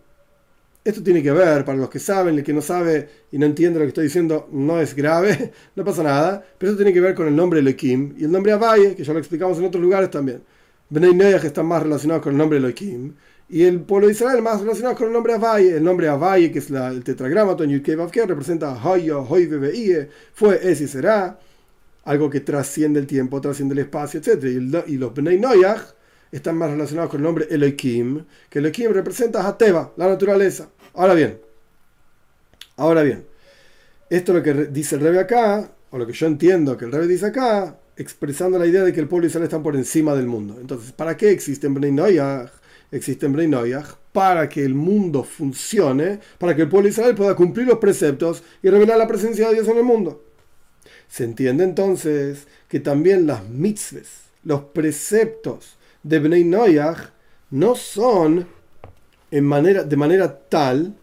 Esto 0.83 1.01
tiene 1.01 1.23
que 1.23 1.31
ver, 1.31 1.63
para 1.63 1.77
los 1.77 1.89
que 1.89 1.99
saben, 1.99 2.37
el 2.37 2.43
que 2.43 2.53
no 2.53 2.61
sabe 2.61 3.09
y 3.31 3.37
no 3.37 3.45
entiende 3.45 3.79
lo 3.79 3.85
que 3.85 3.89
estoy 3.89 4.03
diciendo, 4.03 4.49
no 4.51 4.81
es 4.81 4.93
grave, 4.93 5.53
no 5.75 5.85
pasa 5.85 6.03
nada, 6.03 6.43
pero 6.57 6.71
eso 6.71 6.77
tiene 6.77 6.93
que 6.93 7.01
ver 7.01 7.15
con 7.15 7.27
el 7.27 7.35
nombre 7.35 7.59
Elohim 7.61 8.13
y 8.17 8.25
el 8.25 8.31
nombre 8.31 8.51
Abaye, 8.51 8.95
que 8.95 9.03
ya 9.03 9.13
lo 9.13 9.19
explicamos 9.19 9.57
en 9.57 9.65
otros 9.65 9.81
lugares 9.81 10.11
también. 10.11 10.43
Bnei 10.89 11.39
que 11.39 11.47
están 11.47 11.65
más 11.65 11.81
relacionados 11.81 12.21
con 12.21 12.33
el 12.33 12.37
nombre 12.37 12.57
Elohim, 12.57 13.13
y 13.53 13.65
el 13.65 13.81
pueblo 13.81 14.07
de 14.07 14.13
Israel 14.13 14.41
más 14.41 14.61
relacionado 14.61 14.95
con 14.95 15.05
el 15.05 15.13
nombre 15.13 15.35
Avaye. 15.35 15.77
El 15.77 15.83
nombre 15.83 16.07
Avaye, 16.07 16.51
que 16.51 16.57
es 16.57 16.71
el 16.71 17.03
tetragramaton 17.03 17.69
Yudkei 17.69 17.95
representa 18.25 18.73
Hoyo, 18.83 19.21
Hoy, 19.29 19.47
fue, 20.33 20.59
es 20.71 20.81
y 20.81 20.87
será. 20.87 21.37
Algo 22.05 22.31
que 22.31 22.39
trasciende 22.39 22.99
el 22.99 23.05
tiempo, 23.05 23.39
trasciende 23.39 23.73
el 23.73 23.79
espacio, 23.81 24.19
etc. 24.19 24.43
Y, 24.87 24.97
los 24.97 25.13
Bnei 25.13 25.39
Noyach 25.39 25.81
están 26.31 26.57
más 26.57 26.71
relacionados 26.71 27.11
con 27.11 27.19
el 27.19 27.25
nombre 27.25 27.45
Elohim, 27.47 28.25
que 28.49 28.57
Elohim 28.57 28.91
representa 28.91 29.47
Hateva, 29.47 29.93
la 29.97 30.07
naturaleza. 30.07 30.69
Ahora 30.95 31.13
bien, 31.13 31.39
ahora 32.77 33.03
bien, 33.03 33.23
esto 34.09 34.31
es 34.31 34.37
lo 34.39 34.43
que 34.43 34.65
dice 34.71 34.95
el 34.95 35.01
Rebe 35.01 35.19
acá, 35.19 35.69
o 35.91 35.99
lo 35.99 36.07
que 36.07 36.13
yo 36.13 36.25
entiendo 36.25 36.75
que 36.75 36.85
el 36.85 36.91
Rebe 36.91 37.05
dice 37.05 37.27
acá, 37.27 37.77
expresando 37.97 38.57
la 38.57 38.65
idea 38.65 38.83
de 38.83 38.91
que 38.91 38.99
el 38.99 39.07
pueblo 39.07 39.25
de 39.25 39.27
Israel 39.27 39.43
está 39.43 39.61
por 39.61 39.75
encima 39.75 40.15
del 40.15 40.25
mundo. 40.25 40.57
Entonces, 40.59 40.91
¿para 40.91 41.15
qué 41.15 41.29
existen 41.29 41.75
Bnei 41.75 41.91
Noyach? 41.91 42.62
Existen 42.93 43.33
Breinoyach, 43.33 43.95
para 44.11 44.47
que 44.47 44.63
el 44.63 44.75
mundo 44.75 45.23
funcione, 45.23 46.19
para 46.37 46.55
que 46.55 46.61
el 46.61 46.69
pueblo 46.69 46.85
de 46.85 46.91
Israel 46.91 47.15
pueda 47.15 47.35
cumplir 47.35 47.67
los 47.67 47.79
preceptos 47.79 48.43
y 48.61 48.69
revelar 48.69 48.97
la 48.97 49.07
presencia 49.07 49.47
de 49.47 49.55
Dios 49.55 49.67
en 49.67 49.77
el 49.77 49.83
mundo. 49.83 50.23
Se 51.07 51.23
entiende 51.23 51.63
entonces 51.63 52.47
que 52.67 52.79
también 52.79 53.25
las 53.25 53.47
mitzvahs, 53.49 54.25
los 54.43 54.61
preceptos 54.65 55.77
de 56.03 56.19
Bnei 56.19 56.43
no 57.49 57.75
son 57.75 58.47
en 59.31 59.45
manera, 59.45 59.83
de 59.83 59.97
manera 59.97 60.39
tal 60.49 60.95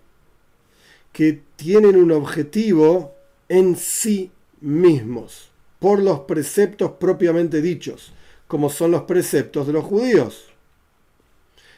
que 1.12 1.42
tienen 1.56 1.96
un 1.96 2.12
objetivo 2.12 3.14
en 3.48 3.76
sí 3.76 4.30
mismos, 4.60 5.50
por 5.80 6.00
los 6.00 6.20
preceptos 6.20 6.92
propiamente 6.92 7.60
dichos, 7.60 8.12
como 8.46 8.70
son 8.70 8.92
los 8.92 9.02
preceptos 9.02 9.66
de 9.66 9.72
los 9.72 9.84
judíos 9.84 10.49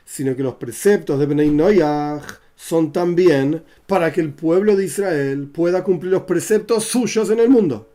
sino 0.05 0.37
que 0.37 0.43
los 0.43 0.55
preceptos 0.55 1.19
de 1.19 1.27
Bnei 1.27 1.51
Noyach 1.51 2.43
son 2.63 2.93
también 2.93 3.65
para 3.87 4.13
que 4.13 4.21
el 4.21 4.33
pueblo 4.33 4.77
de 4.77 4.85
Israel 4.85 5.49
pueda 5.53 5.83
cumplir 5.83 6.13
los 6.13 6.23
preceptos 6.23 6.85
suyos 6.85 7.29
en 7.31 7.41
el 7.41 7.51
mundo. 7.51 7.89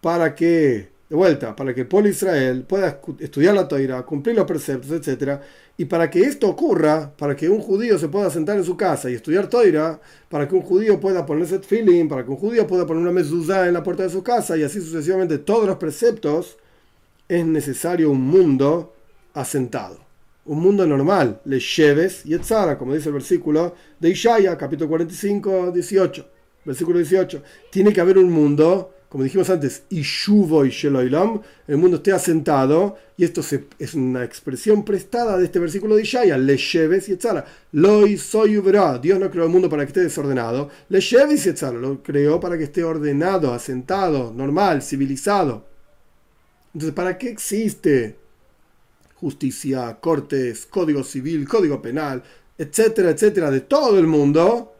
Para 0.00 0.36
que, 0.36 0.90
de 1.08 1.16
vuelta, 1.16 1.56
para 1.56 1.74
que 1.74 1.80
el 1.80 1.88
pueblo 1.88 2.08
de 2.08 2.14
Israel 2.14 2.62
pueda 2.62 3.00
estudiar 3.18 3.54
la 3.56 3.66
Torah, 3.66 4.04
cumplir 4.04 4.36
los 4.36 4.46
preceptos, 4.46 4.92
etc. 4.92 5.40
Y 5.76 5.86
para 5.86 6.08
que 6.08 6.20
esto 6.20 6.48
ocurra, 6.48 7.12
para 7.16 7.34
que 7.34 7.48
un 7.48 7.60
judío 7.60 7.98
se 7.98 8.08
pueda 8.08 8.30
sentar 8.30 8.56
en 8.56 8.64
su 8.64 8.76
casa 8.76 9.10
y 9.10 9.14
estudiar 9.14 9.48
Torah, 9.48 10.00
para 10.28 10.46
que 10.46 10.54
un 10.54 10.62
judío 10.62 11.00
pueda 11.00 11.26
ponerse 11.26 11.58
feeling, 11.58 12.06
para 12.06 12.24
que 12.24 12.30
un 12.30 12.36
judío 12.36 12.68
pueda 12.68 12.86
poner 12.86 13.02
una 13.02 13.10
mezuzá 13.10 13.66
en 13.66 13.74
la 13.74 13.82
puerta 13.82 14.04
de 14.04 14.10
su 14.10 14.22
casa 14.22 14.56
y 14.56 14.62
así 14.62 14.80
sucesivamente 14.80 15.38
todos 15.38 15.66
los 15.66 15.76
preceptos, 15.76 16.56
es 17.28 17.44
necesario 17.44 18.12
un 18.12 18.20
mundo 18.20 18.94
asentado. 19.40 19.98
Un 20.46 20.60
mundo 20.60 20.86
normal, 20.86 21.40
le 21.44 21.60
lleves 21.60 22.24
y 22.24 22.32
etzara, 22.32 22.78
como 22.78 22.94
dice 22.94 23.10
el 23.10 23.14
versículo 23.14 23.74
de 24.00 24.10
Ishaya, 24.10 24.56
capítulo 24.56 24.88
45, 24.88 25.72
18. 25.72 26.28
Versículo 26.64 26.98
18. 26.98 27.42
Tiene 27.70 27.92
que 27.92 28.00
haber 28.00 28.16
un 28.16 28.30
mundo, 28.30 28.94
como 29.10 29.24
dijimos 29.24 29.50
antes, 29.50 29.82
Ishuvo 29.90 30.64
y 30.64 30.70
Sheloilam, 30.70 31.42
el 31.66 31.76
mundo 31.76 31.98
esté 31.98 32.12
asentado, 32.12 32.96
y 33.18 33.24
esto 33.24 33.42
es 33.78 33.94
una 33.94 34.24
expresión 34.24 34.86
prestada 34.86 35.36
de 35.36 35.44
este 35.44 35.58
versículo 35.58 35.96
de 35.96 36.02
Ishaya, 36.02 36.38
le 36.38 36.56
lleves 36.56 37.10
y 37.10 37.12
etzara. 37.12 37.44
Loi 37.72 38.16
soy 38.16 38.54
Dios 39.02 39.20
no 39.20 39.30
creó 39.30 39.44
el 39.44 39.50
mundo 39.50 39.68
para 39.68 39.84
que 39.84 39.88
esté 39.88 40.00
desordenado, 40.00 40.70
le 40.88 41.00
lleves 41.02 41.44
y 41.44 41.50
etzara, 41.50 41.76
lo 41.76 42.02
creó 42.02 42.40
para 42.40 42.56
que 42.56 42.64
esté 42.64 42.82
ordenado, 42.84 43.52
asentado, 43.52 44.32
normal, 44.34 44.80
civilizado. 44.80 45.66
Entonces, 46.72 46.94
¿para 46.94 47.18
qué 47.18 47.28
existe 47.28 48.16
justicia, 49.20 49.98
cortes, 50.00 50.66
código 50.66 51.02
civil, 51.02 51.48
código 51.48 51.82
penal, 51.82 52.22
etcétera, 52.56 53.10
etcétera, 53.10 53.50
de 53.50 53.62
todo 53.62 53.98
el 53.98 54.06
mundo, 54.06 54.74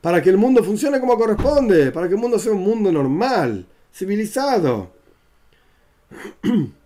para 0.00 0.22
que 0.22 0.30
el 0.30 0.36
mundo 0.36 0.62
funcione 0.62 1.00
como 1.00 1.16
corresponde, 1.16 1.90
para 1.90 2.06
que 2.08 2.14
el 2.14 2.20
mundo 2.20 2.38
sea 2.38 2.52
un 2.52 2.62
mundo 2.62 2.92
normal, 2.92 3.66
civilizado. 3.92 4.92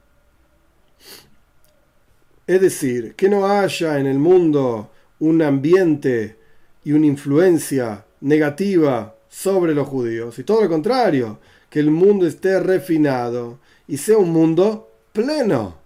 Es 2.45 2.61
decir, 2.61 3.15
que 3.15 3.29
no 3.29 3.47
haya 3.47 4.01
en 4.01 4.07
el 4.07 4.19
mundo 4.19 4.91
un 5.21 5.41
ambiente 5.43 6.37
y 6.85 6.91
una 6.91 7.07
influencia 7.07 8.05
negativa 8.21 9.15
sobre 9.29 9.75
los 9.75 9.87
judíos, 9.87 10.39
y 10.41 10.45
todo 10.45 10.63
lo 10.63 10.69
contrario, 10.69 11.39
que 11.71 11.79
el 11.79 11.93
mundo 11.93 12.27
esté 12.27 12.59
refinado 12.61 13.61
y 13.87 13.97
sea 13.97 14.19
un 14.19 14.31
mundo 14.31 14.91
pleno 15.13 15.82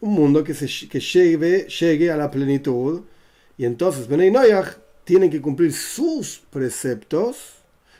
un 0.00 0.12
mundo 0.12 0.42
que, 0.42 0.54
se, 0.54 0.88
que 0.88 1.00
llegue, 1.00 1.66
llegue 1.68 2.10
a 2.10 2.16
la 2.16 2.30
plenitud. 2.30 3.02
Y 3.56 3.64
entonces 3.64 4.08
Benay 4.08 4.30
Noyach 4.30 4.78
tienen 5.04 5.30
que 5.30 5.40
cumplir 5.40 5.72
sus 5.72 6.40
preceptos 6.50 7.36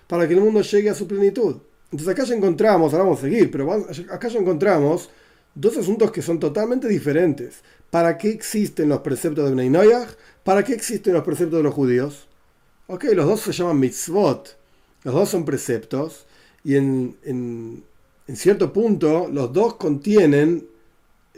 para 0.06 0.26
que 0.26 0.34
el 0.34 0.40
mundo 0.40 0.62
llegue 0.62 0.90
a 0.90 0.94
su 0.94 1.06
plenitud. 1.06 1.56
Entonces 1.92 2.08
acá 2.08 2.24
ya 2.24 2.34
encontramos, 2.34 2.92
ahora 2.92 3.04
vamos 3.04 3.18
a 3.18 3.22
seguir, 3.22 3.50
pero 3.50 3.72
acá 4.10 4.28
ya 4.28 4.38
encontramos 4.38 5.10
dos 5.54 5.76
asuntos 5.76 6.10
que 6.12 6.22
son 6.22 6.38
totalmente 6.38 6.88
diferentes. 6.88 7.62
¿Para 7.90 8.16
qué 8.16 8.30
existen 8.30 8.88
los 8.88 9.00
preceptos 9.00 9.44
de 9.44 9.50
Benay 9.50 9.68
Noyach? 9.68 10.10
¿Para 10.44 10.64
qué 10.64 10.72
existen 10.72 11.14
los 11.14 11.24
preceptos 11.24 11.58
de 11.58 11.64
los 11.64 11.74
judíos? 11.74 12.26
Ok, 12.86 13.04
los 13.12 13.26
dos 13.26 13.40
se 13.40 13.52
llaman 13.52 13.80
mitzvot. 13.80 14.56
Los 15.02 15.14
dos 15.14 15.28
son 15.28 15.44
preceptos. 15.44 16.26
Y 16.62 16.76
en, 16.76 17.16
en 17.24 18.36
cierto 18.36 18.72
punto, 18.72 19.28
los 19.32 19.52
dos 19.52 19.74
contienen 19.74 20.69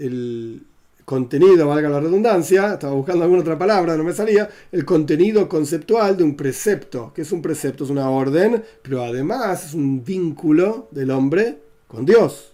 el 0.06 0.62
contenido, 1.04 1.66
valga 1.66 1.88
la 1.88 2.00
redundancia, 2.00 2.74
estaba 2.74 2.94
buscando 2.94 3.24
alguna 3.24 3.42
otra 3.42 3.58
palabra, 3.58 3.96
no 3.96 4.04
me 4.04 4.12
salía, 4.12 4.48
el 4.70 4.84
contenido 4.84 5.48
conceptual 5.48 6.16
de 6.16 6.24
un 6.24 6.36
precepto. 6.36 7.12
que 7.14 7.22
es 7.22 7.32
un 7.32 7.42
precepto? 7.42 7.84
Es 7.84 7.90
una 7.90 8.08
orden, 8.10 8.62
pero 8.82 9.02
además 9.02 9.66
es 9.66 9.74
un 9.74 10.04
vínculo 10.04 10.88
del 10.90 11.10
hombre 11.10 11.58
con 11.86 12.06
Dios. 12.06 12.52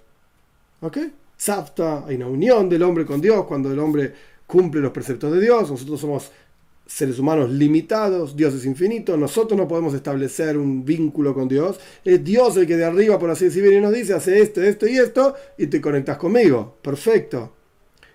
¿Ok? 0.81 0.99
Zapta, 1.39 2.05
hay 2.07 2.17
una 2.17 2.27
unión 2.27 2.69
del 2.69 2.83
hombre 2.83 3.07
con 3.07 3.21
Dios 3.21 3.45
cuando 3.45 3.71
el 3.71 3.79
hombre 3.79 4.13
cumple 4.47 4.81
los 4.81 4.93
preceptos 4.93 5.33
de 5.33 5.41
Dios. 5.41 5.71
Nosotros 5.71 6.01
somos 6.01 6.31
seres 6.89 7.19
humanos 7.19 7.51
limitados, 7.51 8.35
Dios 8.35 8.55
es 8.55 8.65
infinito, 8.65 9.17
nosotros 9.17 9.57
no 9.57 9.69
podemos 9.69 9.93
establecer 9.95 10.57
un 10.57 10.85
vínculo 10.85 11.35
con 11.35 11.47
Dios. 11.47 11.79
Es 12.05 12.25
Dios 12.25 12.57
el 12.57 12.67
que 12.67 12.77
de 12.77 12.87
arriba, 12.87 13.19
por 13.19 13.31
así 13.31 13.45
decirlo, 13.45 13.71
y 13.71 13.81
nos 13.81 13.93
dice, 13.93 14.15
hace 14.15 14.41
esto, 14.41 14.63
esto 14.63 14.89
y 14.89 14.97
esto, 14.97 15.35
y 15.59 15.67
te 15.67 15.81
conectas 15.81 16.17
conmigo. 16.17 16.77
Perfecto. 16.83 17.53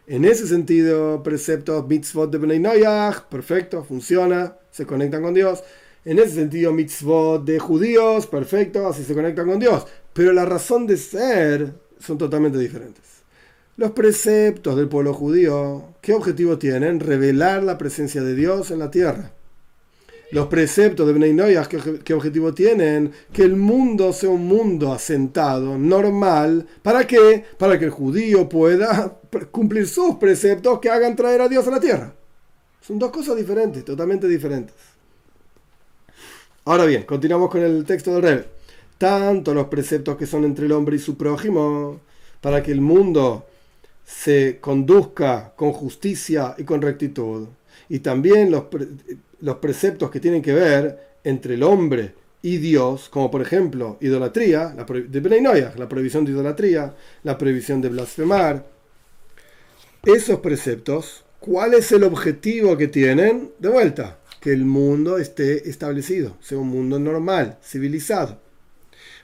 En 0.08 0.26
ese 0.26 0.48
sentido, 0.48 1.22
preceptos 1.24 1.88
mitzvot 1.88 2.32
de 2.32 2.40
Bnei 2.40 2.60
Noyach, 2.60 3.26
perfecto, 3.30 3.84
funciona, 3.84 4.58
se 4.72 4.86
conectan 4.86 5.22
con 5.22 5.34
Dios. 5.34 5.64
En 6.04 6.20
ese 6.20 6.32
sentido, 6.32 6.74
mitzvot 6.74 7.46
de 7.46 7.60
judíos, 7.60 8.28
perfecto, 8.28 8.88
así 8.88 9.04
se 9.04 9.14
conectan 9.14 9.48
con 9.48 9.60
Dios. 9.60 9.86
Pero 10.12 10.34
la 10.34 10.46
razón 10.46 10.88
de 10.88 10.98
ser 10.98 11.74
son 12.00 12.18
totalmente 12.18 12.58
diferentes. 12.58 13.13
Los 13.76 13.92
preceptos 13.92 14.76
del 14.76 14.88
pueblo 14.88 15.16
judío, 15.16 15.96
¿qué 16.00 16.14
objetivo 16.14 16.60
tienen? 16.60 17.00
Revelar 17.00 17.64
la 17.64 17.80
presencia 17.80 18.22
de 18.22 18.36
Dios 18.36 18.70
en 18.70 18.78
la 18.78 18.92
tierra. 18.92 19.32
Los 20.32 20.46
preceptos 20.46 21.08
de 21.08 21.14
Bnei 21.14 21.34
Noyah, 21.34 21.66
¿qué, 21.66 22.14
objetivo 22.14 22.54
tienen? 22.54 23.12
Que 23.32 23.42
el 23.42 23.56
mundo 23.56 24.14
sea 24.14 24.30
un 24.30 24.46
mundo 24.46 24.94
asentado, 24.94 25.76
normal. 25.78 26.68
¿Para 26.84 27.08
qué? 27.08 27.46
Para 27.58 27.80
que 27.80 27.86
el 27.86 27.92
judío 27.92 28.48
pueda 28.48 29.20
cumplir 29.50 29.88
sus 29.88 30.16
preceptos 30.16 30.80
que 30.80 30.92
hagan 30.92 31.16
traer 31.16 31.42
a 31.42 31.50
Dios 31.50 31.68
a 31.68 31.72
la 31.72 31.80
tierra. 31.80 32.14
Son 32.80 33.00
dos 33.00 33.10
cosas 33.10 33.36
diferentes, 33.38 33.84
totalmente 33.84 34.28
diferentes. 34.28 34.76
Ahora 36.66 36.86
bien, 36.86 37.04
continuamos 37.04 37.50
con 37.50 37.62
el 37.62 37.86
texto 37.86 38.14
del 38.14 38.22
rey. 38.22 38.46
Tanto 39.00 39.54
los 39.54 39.66
preceptos 39.66 40.16
que 40.16 40.28
son 40.28 40.46
entre 40.46 40.68
el 40.68 40.72
hombre 40.74 40.96
y 40.96 41.00
su 41.00 41.18
prójimo, 41.18 42.00
para 42.40 42.62
que 42.62 42.72
el 42.72 42.82
mundo 42.82 43.48
se 44.06 44.60
conduzca 44.60 45.54
con 45.56 45.72
justicia 45.72 46.56
y 46.58 46.64
con 46.64 46.82
rectitud. 46.82 47.48
Y 47.90 48.00
también 48.00 48.52
los, 48.52 48.66
los 49.40 49.58
preceptos 49.58 50.10
que 50.12 50.20
tienen 50.20 50.42
que 50.42 50.54
ver 50.54 51.18
entre 51.24 51.56
el 51.56 51.64
hombre 51.64 52.14
y 52.42 52.58
Dios, 52.58 53.08
como 53.10 53.32
por 53.32 53.42
ejemplo 53.42 53.98
idolatría, 54.02 54.76
la 54.76 54.86
de 54.86 55.74
la 55.78 55.90
prohibición 55.90 56.26
de 56.26 56.32
idolatría, 56.32 56.94
la 57.24 57.38
prohibición 57.38 57.82
de 57.82 57.90
blasfemar. 57.90 58.66
Esos 60.04 60.42
preceptos, 60.42 61.24
¿cuál 61.40 61.74
es 61.74 61.92
el 61.94 62.04
objetivo 62.04 62.76
que 62.76 62.90
tienen? 62.90 63.52
De 63.60 63.70
vuelta, 63.70 64.20
que 64.42 64.52
el 64.52 64.66
mundo 64.66 65.18
esté 65.18 65.70
establecido, 65.70 66.36
sea 66.42 66.58
un 66.58 66.68
mundo 66.68 67.00
normal, 67.00 67.58
civilizado. 67.64 68.38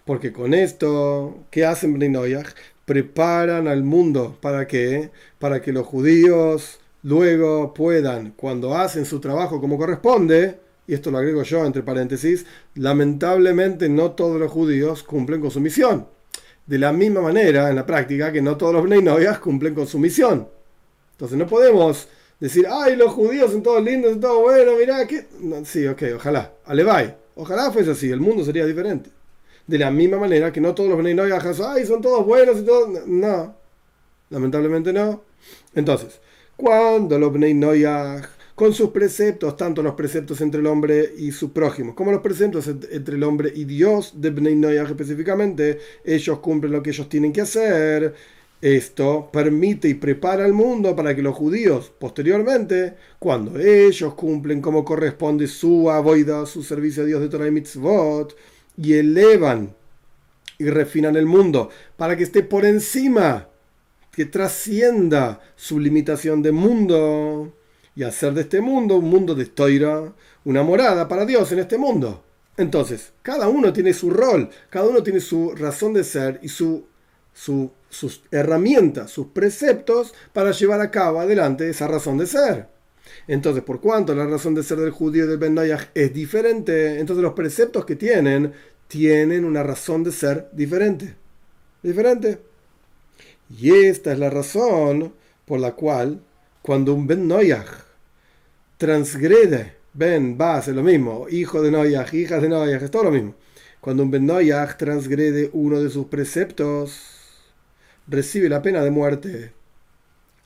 Porque 0.05 0.31
con 0.31 0.53
esto, 0.53 1.43
¿qué 1.51 1.65
hacen 1.65 1.93
Preparan 2.89 3.67
al 3.67 3.83
mundo 3.83 4.35
para 4.41 4.65
qué? 4.65 5.11
Para 5.37 5.61
que 5.61 5.71
los 5.71 5.85
judíos 5.85 6.79
luego 7.03 7.71
puedan, 7.71 8.31
cuando 8.31 8.75
hacen 8.75 9.05
su 9.05 9.19
trabajo 9.19 9.61
como 9.61 9.77
corresponde, 9.77 10.57
y 10.87 10.95
esto 10.95 11.11
lo 11.11 11.19
agrego 11.19 11.43
yo 11.43 11.63
entre 11.67 11.83
paréntesis, 11.83 12.47
lamentablemente 12.73 13.89
no 13.89 14.13
todos 14.13 14.39
los 14.39 14.51
judíos 14.51 15.03
cumplen 15.03 15.39
con 15.39 15.51
su 15.51 15.59
misión. 15.59 16.07
De 16.65 16.79
la 16.79 16.91
misma 16.91 17.21
manera, 17.21 17.69
en 17.69 17.75
la 17.75 17.85
práctica, 17.85 18.31
que 18.31 18.41
no 18.41 18.57
todos 18.57 18.73
los 18.73 18.83
Bnei 18.85 19.03
cumplen 19.39 19.75
con 19.75 19.85
su 19.85 19.99
misión. 19.99 20.47
Entonces 21.11 21.37
no 21.37 21.45
podemos 21.45 22.07
decir, 22.39 22.65
ay, 22.67 22.95
los 22.95 23.11
judíos 23.11 23.51
son 23.51 23.61
todos 23.61 23.83
lindos, 23.83 24.13
son 24.13 24.19
todos 24.19 24.41
buenos, 24.41 24.79
mirá, 24.79 25.05
que... 25.05 25.27
sí, 25.63 25.85
ok, 25.85 26.01
ojalá, 26.15 26.53
alevay. 26.65 27.13
Ojalá 27.35 27.71
fuese 27.71 27.91
así, 27.91 28.09
el 28.09 28.19
mundo 28.19 28.43
sería 28.43 28.65
diferente. 28.65 29.11
De 29.69 29.77
la 29.77 29.91
misma 29.91 30.17
manera 30.17 30.51
que 30.51 30.59
no 30.59 30.73
todos 30.73 30.89
los 30.89 30.97
Bnei 30.97 31.15
ay, 31.19 31.85
son 31.85 32.01
todos 32.01 32.25
buenos 32.25 32.57
y 32.57 32.63
todos... 32.63 33.05
No, 33.05 33.55
lamentablemente 34.31 34.91
no. 34.91 35.21
Entonces, 35.75 36.19
cuando 36.55 37.19
los 37.19 37.31
Bnei 37.31 37.53
con 38.55 38.73
sus 38.73 38.89
preceptos, 38.89 39.55
tanto 39.55 39.83
los 39.83 39.93
preceptos 39.93 40.41
entre 40.41 40.59
el 40.59 40.65
hombre 40.65 41.13
y 41.15 41.31
su 41.31 41.53
prójimo, 41.53 41.93
como 41.93 42.11
los 42.11 42.21
preceptos 42.21 42.67
entre 42.67 43.15
el 43.15 43.21
hombre 43.21 43.53
y 43.55 43.65
Dios, 43.65 44.13
de 44.15 44.31
Bnei 44.31 44.55
Noyach 44.55 44.89
específicamente, 44.89 45.77
ellos 46.03 46.39
cumplen 46.39 46.71
lo 46.71 46.81
que 46.81 46.89
ellos 46.89 47.07
tienen 47.07 47.31
que 47.31 47.41
hacer. 47.41 48.15
Esto 48.59 49.29
permite 49.31 49.87
y 49.87 49.93
prepara 49.93 50.45
al 50.45 50.53
mundo 50.53 50.95
para 50.95 51.15
que 51.15 51.21
los 51.21 51.35
judíos, 51.35 51.91
posteriormente, 51.99 52.95
cuando 53.19 53.59
ellos 53.59 54.15
cumplen 54.15 54.61
como 54.61 54.83
corresponde 54.83 55.45
su 55.45 55.91
avoida, 55.91 56.47
su 56.47 56.63
servicio 56.63 57.03
a 57.03 57.05
Dios 57.05 57.21
de 57.21 57.29
Torah 57.29 57.47
y 57.47 57.51
Mitzvot, 57.51 58.35
y 58.81 58.93
elevan 58.93 59.75
y 60.57 60.69
refinan 60.69 61.15
el 61.17 61.25
mundo 61.25 61.69
para 61.97 62.15
que 62.15 62.23
esté 62.23 62.43
por 62.43 62.65
encima, 62.65 63.47
que 64.11 64.25
trascienda 64.25 65.41
su 65.55 65.79
limitación 65.79 66.41
de 66.41 66.51
mundo 66.51 67.53
y 67.95 68.03
hacer 68.03 68.33
de 68.33 68.41
este 68.41 68.61
mundo 68.61 68.95
un 68.95 69.09
mundo 69.09 69.35
de 69.35 69.43
estoira, 69.43 70.13
una 70.45 70.63
morada 70.63 71.07
para 71.07 71.25
Dios 71.25 71.51
en 71.51 71.59
este 71.59 71.77
mundo. 71.77 72.23
Entonces, 72.55 73.11
cada 73.21 73.49
uno 73.49 73.71
tiene 73.73 73.93
su 73.93 74.09
rol, 74.09 74.49
cada 74.69 74.87
uno 74.87 75.03
tiene 75.03 75.19
su 75.19 75.55
razón 75.55 75.93
de 75.93 76.03
ser 76.03 76.39
y 76.41 76.49
su, 76.49 76.85
sus 77.33 78.21
herramientas, 78.31 79.11
sus 79.11 79.27
preceptos 79.27 80.13
para 80.33 80.51
llevar 80.51 80.81
a 80.81 80.91
cabo 80.91 81.19
adelante 81.19 81.69
esa 81.69 81.87
razón 81.87 82.17
de 82.17 82.27
ser. 82.27 82.78
Entonces, 83.27 83.63
por 83.63 83.79
cuanto 83.79 84.13
la 84.15 84.25
razón 84.25 84.55
de 84.55 84.63
ser 84.63 84.79
del 84.79 84.91
judío 84.91 85.25
y 85.25 85.27
del 85.27 85.37
Ben 85.37 85.57
es 85.93 86.13
diferente, 86.13 86.99
entonces 86.99 87.23
los 87.23 87.33
preceptos 87.33 87.85
que 87.85 87.95
tienen 87.95 88.53
tienen 88.87 89.45
una 89.45 89.63
razón 89.63 90.03
de 90.03 90.11
ser 90.11 90.49
diferente. 90.51 91.15
Diferente. 91.83 92.39
Y 93.49 93.71
esta 93.71 94.11
es 94.11 94.19
la 94.19 94.29
razón 94.29 95.13
por 95.45 95.59
la 95.59 95.73
cual 95.73 96.21
cuando 96.61 96.93
un 96.93 97.07
Ben 97.07 97.31
transgrede, 98.77 99.75
Ben, 99.93 100.37
va, 100.39 100.59
es 100.59 100.67
lo 100.67 100.83
mismo, 100.83 101.27
hijo 101.29 101.61
de 101.61 101.71
Noyaj, 101.71 102.13
hijas 102.13 102.41
de 102.41 102.49
Noyaj, 102.49 102.83
es 102.83 102.91
todo 102.91 103.05
lo 103.05 103.11
mismo. 103.11 103.35
Cuando 103.81 104.03
un 104.03 104.11
Ben 104.11 104.25
Noyaj 104.25 104.77
transgrede 104.77 105.49
uno 105.53 105.81
de 105.81 105.89
sus 105.89 106.07
preceptos, 106.07 107.01
recibe 108.07 108.49
la 108.49 108.61
pena 108.61 108.83
de 108.83 108.91
muerte. 108.91 109.53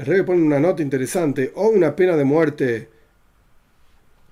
El 0.04 0.08
rey 0.08 0.22
pone 0.24 0.41
una 0.41 0.60
nota 0.60 0.82
interesante, 0.82 1.54
o 1.56 1.70
una 1.70 1.95
pena 1.95 2.18
de 2.18 2.26
muerte 2.26 2.89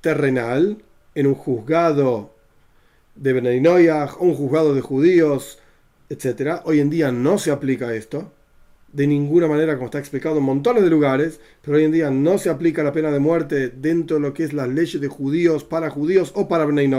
terrenal, 0.01 0.83
en 1.15 1.27
un 1.27 1.33
juzgado 1.33 2.35
de 3.15 3.31
Ben 3.31 3.63
Noyaj, 3.63 4.21
o 4.21 4.25
un 4.25 4.35
juzgado 4.35 4.75
de 4.75 4.81
judíos, 4.81 5.59
etc. 6.09 6.59
Hoy 6.65 6.81
en 6.81 6.89
día 6.89 7.13
no 7.13 7.37
se 7.37 7.51
aplica 7.51 7.95
esto 7.95 8.33
de 8.91 9.07
ninguna 9.07 9.47
manera, 9.47 9.75
como 9.75 9.85
está 9.85 9.99
explicado 9.99 10.39
en 10.39 10.43
montones 10.43 10.83
de 10.83 10.89
lugares, 10.89 11.39
pero 11.61 11.77
hoy 11.77 11.85
en 11.85 11.93
día 11.93 12.11
no 12.11 12.37
se 12.37 12.49
aplica 12.49 12.83
la 12.83 12.91
pena 12.91 13.09
de 13.09 13.19
muerte 13.19 13.69
dentro 13.69 14.17
de 14.17 14.23
lo 14.23 14.33
que 14.33 14.43
es 14.43 14.51
las 14.51 14.67
leyes 14.67 14.99
de 14.99 15.07
judíos 15.07 15.63
para 15.63 15.89
judíos 15.89 16.33
o 16.35 16.49
para 16.49 16.65
Bnei 16.65 16.89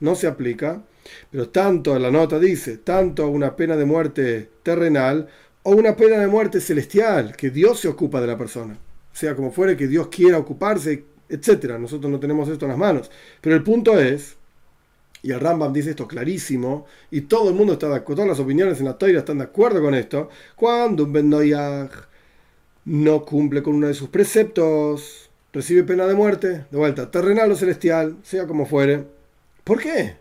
no 0.00 0.14
se 0.14 0.26
aplica, 0.26 0.82
pero 1.30 1.48
tanto 1.48 1.98
la 1.98 2.10
nota 2.10 2.38
dice, 2.38 2.76
tanto 2.76 3.28
una 3.28 3.56
pena 3.56 3.76
de 3.76 3.86
muerte 3.86 4.50
terrenal 4.62 5.28
o 5.64 5.72
una 5.72 5.96
pena 5.96 6.18
de 6.18 6.28
muerte 6.28 6.60
celestial, 6.60 7.36
que 7.36 7.50
Dios 7.50 7.80
se 7.80 7.88
ocupa 7.88 8.20
de 8.20 8.28
la 8.28 8.38
persona, 8.38 8.78
sea 9.12 9.34
como 9.34 9.50
fuere 9.50 9.76
que 9.76 9.88
Dios 9.88 10.08
quiera 10.08 10.38
ocuparse, 10.38 11.04
etc. 11.28 11.78
Nosotros 11.78 12.10
no 12.12 12.20
tenemos 12.20 12.48
esto 12.48 12.66
en 12.66 12.70
las 12.70 12.78
manos, 12.78 13.10
pero 13.40 13.56
el 13.56 13.62
punto 13.62 13.98
es 13.98 14.36
y 15.24 15.32
el 15.32 15.40
Rambam 15.40 15.72
dice 15.72 15.90
esto 15.90 16.06
clarísimo, 16.06 16.84
y 17.10 17.22
todo 17.22 17.48
el 17.48 17.54
mundo 17.54 17.72
está 17.72 17.88
de 17.88 17.96
acuerdo, 17.96 18.22
todas 18.22 18.36
las 18.36 18.44
opiniones 18.44 18.78
en 18.78 18.84
la 18.84 18.98
Torah 18.98 19.18
están 19.18 19.38
de 19.38 19.44
acuerdo 19.44 19.80
con 19.80 19.94
esto, 19.94 20.28
cuando 20.54 21.04
un 21.04 21.14
Ben 21.14 21.30
no 22.84 23.24
cumple 23.24 23.62
con 23.62 23.74
uno 23.74 23.86
de 23.86 23.94
sus 23.94 24.10
preceptos, 24.10 25.30
recibe 25.50 25.82
pena 25.82 26.06
de 26.06 26.14
muerte, 26.14 26.66
de 26.70 26.76
vuelta, 26.76 27.10
terrenal 27.10 27.50
o 27.50 27.56
celestial, 27.56 28.18
sea 28.22 28.46
como 28.46 28.66
fuere. 28.66 29.04
¿Por 29.64 29.80
qué? 29.80 30.16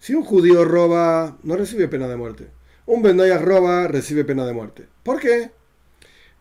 Si 0.00 0.12
un 0.12 0.24
judío 0.24 0.64
roba, 0.64 1.38
no 1.44 1.54
recibe 1.54 1.86
pena 1.86 2.08
de 2.08 2.16
muerte. 2.16 2.48
Un 2.86 3.02
Ben 3.02 3.18
roba, 3.40 3.88
recibe 3.88 4.24
pena 4.24 4.44
de 4.44 4.52
muerte. 4.52 4.86
¿Por 5.02 5.20
qué? 5.20 5.50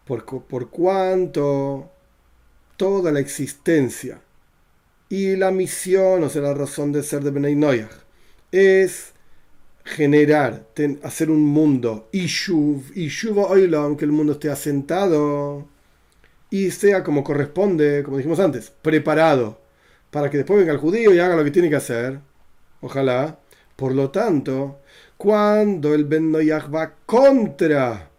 Por, 0.05 0.25
por 0.25 0.69
cuanto 0.69 1.89
toda 2.75 3.11
la 3.11 3.19
existencia 3.19 4.21
y 5.09 5.35
la 5.35 5.51
misión, 5.51 6.23
o 6.23 6.29
sea, 6.29 6.41
la 6.41 6.53
razón 6.53 6.91
de 6.91 7.03
ser 7.03 7.23
de 7.23 7.31
Benay 7.31 7.87
es 8.51 9.13
generar, 9.85 10.67
hacer 11.03 11.29
un 11.29 11.45
mundo, 11.45 12.09
Ishuv, 12.11 12.91
Ishuv 12.95 13.37
Oilam, 13.39 13.95
que 13.95 14.05
el 14.05 14.11
mundo 14.11 14.33
esté 14.33 14.49
asentado 14.49 15.67
y 16.49 16.71
sea 16.71 17.03
como 17.03 17.23
corresponde, 17.23 18.03
como 18.03 18.17
dijimos 18.17 18.39
antes, 18.39 18.71
preparado 18.81 19.59
para 20.13 20.29
que 20.29 20.37
después 20.37 20.59
venga 20.59 20.71
el 20.71 20.77
judío 20.77 21.13
y 21.13 21.19
haga 21.19 21.35
lo 21.35 21.43
que 21.43 21.51
tiene 21.51 21.69
que 21.69 21.75
hacer. 21.75 22.19
Ojalá. 22.81 23.39
Por 23.75 23.95
lo 23.95 24.11
tanto, 24.11 24.79
cuando 25.23 25.93
el 25.93 26.03
Ben 26.03 26.33
va 26.33 26.95
contra 27.05 28.11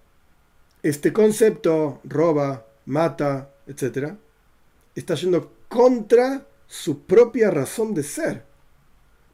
este 0.82 1.12
concepto, 1.12 2.00
roba, 2.02 2.64
mata, 2.86 3.50
etc., 3.66 4.14
está 4.94 5.14
yendo 5.14 5.52
contra 5.68 6.46
su 6.66 7.02
propia 7.02 7.50
razón 7.50 7.92
de 7.92 8.02
ser, 8.05 8.46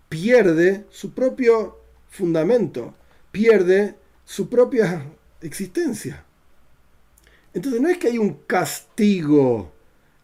pierde 0.08 0.86
su 0.90 1.14
propio 1.14 1.78
fundamento, 2.08 2.92
pierde 3.30 3.94
su 4.24 4.48
propia 4.48 5.06
existencia. 5.40 6.24
Entonces 7.54 7.80
no 7.80 7.88
es 7.88 7.98
que 7.98 8.08
hay 8.08 8.18
un 8.18 8.34
castigo. 8.48 9.70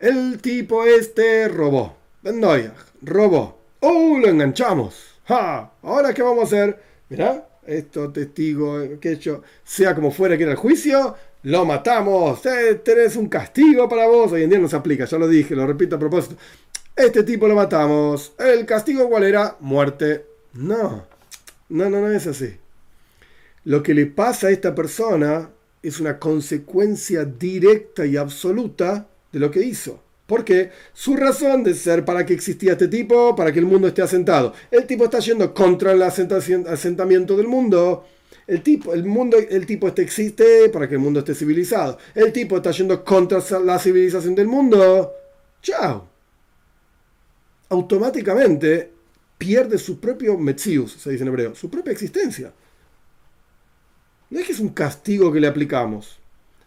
El 0.01 0.41
tipo 0.43 0.85
este 0.85 1.47
robó. 1.47 1.97
robó. 3.03 3.61
¡Oh, 3.79 4.19
lo 4.19 4.27
enganchamos! 4.27 5.21
¡Ja! 5.27 5.73
¿Ahora 5.83 6.13
qué 6.13 6.23
vamos 6.23 6.41
a 6.41 6.47
hacer? 6.47 6.96
Mirá, 7.09 7.49
esto 7.67 8.11
testigo 8.11 8.99
que 9.01 9.13
hecho, 9.13 9.43
sea 9.65 9.95
como 9.95 10.11
fuera 10.11 10.37
que 10.37 10.45
era 10.45 10.53
el 10.53 10.59
juicio, 10.59 11.17
lo 11.45 11.65
matamos. 11.65 12.45
Eh, 12.47 12.81
tenés 12.85 13.17
un 13.17 13.29
castigo 13.29 13.89
para 13.89 14.07
vos. 14.07 14.33
Hoy 14.33 14.43
en 14.43 14.51
día 14.51 14.59
no 14.59 14.69
se 14.69 14.77
aplica, 14.77 15.05
ya 15.05 15.19
lo 15.19 15.29
dije, 15.29 15.55
lo 15.55 15.67
repito 15.67 15.97
a 15.97 15.99
propósito. 15.99 16.37
Este 16.95 17.23
tipo 17.23 17.47
lo 17.47 17.55
matamos. 17.55 18.33
¿El 18.39 18.67
castigo 18.67 19.09
cuál 19.09 19.25
era? 19.25 19.57
Muerte. 19.61 20.25
No, 20.55 21.07
no, 21.69 21.91
no, 21.91 22.01
no 22.01 22.11
es 22.11 22.27
así. 22.27 22.57
Lo 23.65 23.83
que 23.83 23.95
le 23.95 24.07
pasa 24.07 24.49
a 24.49 24.51
esta 24.51 24.75
persona 24.75 25.51
es 25.83 26.01
una 26.01 26.19
consecuencia 26.19 27.25
directa 27.25 28.07
y 28.07 28.17
absoluta 28.17 29.07
de 29.31 29.39
lo 29.39 29.51
que 29.51 29.61
hizo. 29.61 30.01
Porque 30.27 30.71
su 30.93 31.17
razón 31.17 31.63
de 31.63 31.75
ser 31.75 32.05
para 32.05 32.27
que 32.27 32.35
existía 32.35 32.73
este 32.73 32.89
tipo, 32.89 33.37
para 33.37 33.53
que 33.53 33.61
el 33.61 33.67
mundo 33.67 33.89
esté 33.89 34.03
asentado. 34.03 34.53
El 34.71 34.87
tipo 34.87 35.05
está 35.05 35.21
yendo 35.21 35.55
contra 35.55 35.93
el 35.93 36.03
asentamiento 36.03 37.37
del 37.37 37.47
mundo. 37.47 38.07
El 38.47 38.63
tipo, 38.63 38.93
el 38.93 39.05
mundo, 39.05 39.37
el 39.39 39.67
tipo 39.67 39.89
este 39.89 40.03
existe 40.03 40.69
para 40.69 40.89
que 40.89 40.95
el 40.95 41.01
mundo 41.01 41.21
esté 41.21 41.35
civilizado. 41.35 41.99
El 42.15 42.33
tipo 42.33 42.57
está 42.57 42.73
yendo 42.73 43.05
contra 43.05 43.41
la 43.61 43.79
civilización 43.79 44.35
del 44.35 44.49
mundo. 44.49 45.13
Chao 45.63 46.17
automáticamente 47.69 48.93
pierde 49.39 49.79
su 49.79 50.01
propio 50.01 50.39
metzius, 50.39 50.93
se 50.93 51.11
dice 51.11 51.23
en 51.23 51.29
hebreo, 51.29 51.55
su 51.55 51.69
propia 51.69 51.93
existencia. 51.93 52.53
No 54.31 54.41
es 54.41 54.47
que 54.47 54.53
es 54.53 54.61
un 54.61 54.71
castigo 54.71 55.33
que 55.33 55.41
le 55.41 55.47
aplicamos. 55.47 56.19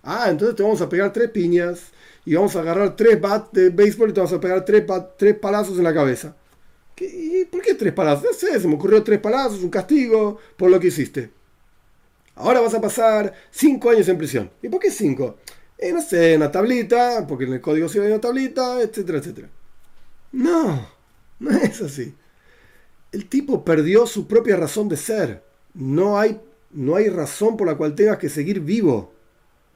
Ah, 0.03 0.27
entonces 0.29 0.55
te 0.55 0.63
vamos 0.63 0.81
a 0.81 0.89
pegar 0.89 1.11
tres 1.11 1.29
piñas 1.29 1.91
y 2.29 2.35
vamos 2.35 2.55
a 2.55 2.59
agarrar 2.59 2.95
tres 2.95 3.19
bats 3.19 3.51
de 3.53 3.71
béisbol 3.71 4.11
y 4.11 4.13
te 4.13 4.19
vamos 4.19 4.33
a 4.33 4.39
pegar 4.39 4.63
tres, 4.63 4.83
tres 5.17 5.33
palazos 5.33 5.79
en 5.79 5.83
la 5.83 5.91
cabeza. 5.91 6.35
¿Y 6.95 7.43
por 7.45 7.59
qué 7.59 7.73
tres 7.73 7.91
palazos? 7.91 8.23
No 8.23 8.33
sé, 8.33 8.59
se 8.59 8.67
me 8.67 8.75
ocurrió 8.75 9.01
tres 9.01 9.17
palazos, 9.17 9.63
un 9.63 9.71
castigo 9.71 10.37
por 10.55 10.69
lo 10.69 10.79
que 10.79 10.89
hiciste. 10.89 11.31
Ahora 12.35 12.59
vas 12.59 12.75
a 12.75 12.81
pasar 12.81 13.33
cinco 13.49 13.89
años 13.89 14.07
en 14.09 14.19
prisión. 14.19 14.51
¿Y 14.61 14.69
por 14.69 14.79
qué 14.79 14.91
cinco? 14.91 15.37
Eh, 15.75 15.91
no 15.91 16.03
sé, 16.03 16.35
en 16.35 16.41
la 16.41 16.51
tablita, 16.51 17.25
porque 17.25 17.45
en 17.45 17.53
el 17.53 17.61
código 17.61 17.89
civil 17.89 18.05
hay 18.05 18.13
una 18.13 18.21
tablita, 18.21 18.79
etcétera, 18.79 19.17
etcétera. 19.17 19.49
No, 20.31 20.87
no 21.39 21.49
es 21.49 21.81
así. 21.81 22.13
El 23.11 23.25
tipo 23.25 23.65
perdió 23.65 24.05
su 24.05 24.27
propia 24.27 24.55
razón 24.55 24.87
de 24.87 24.97
ser. 24.97 25.43
No 25.73 26.19
hay, 26.19 26.39
no 26.69 26.95
hay 26.95 27.09
razón 27.09 27.57
por 27.57 27.65
la 27.65 27.75
cual 27.75 27.95
tengas 27.95 28.19
que 28.19 28.29
seguir 28.29 28.59
vivo. 28.59 29.15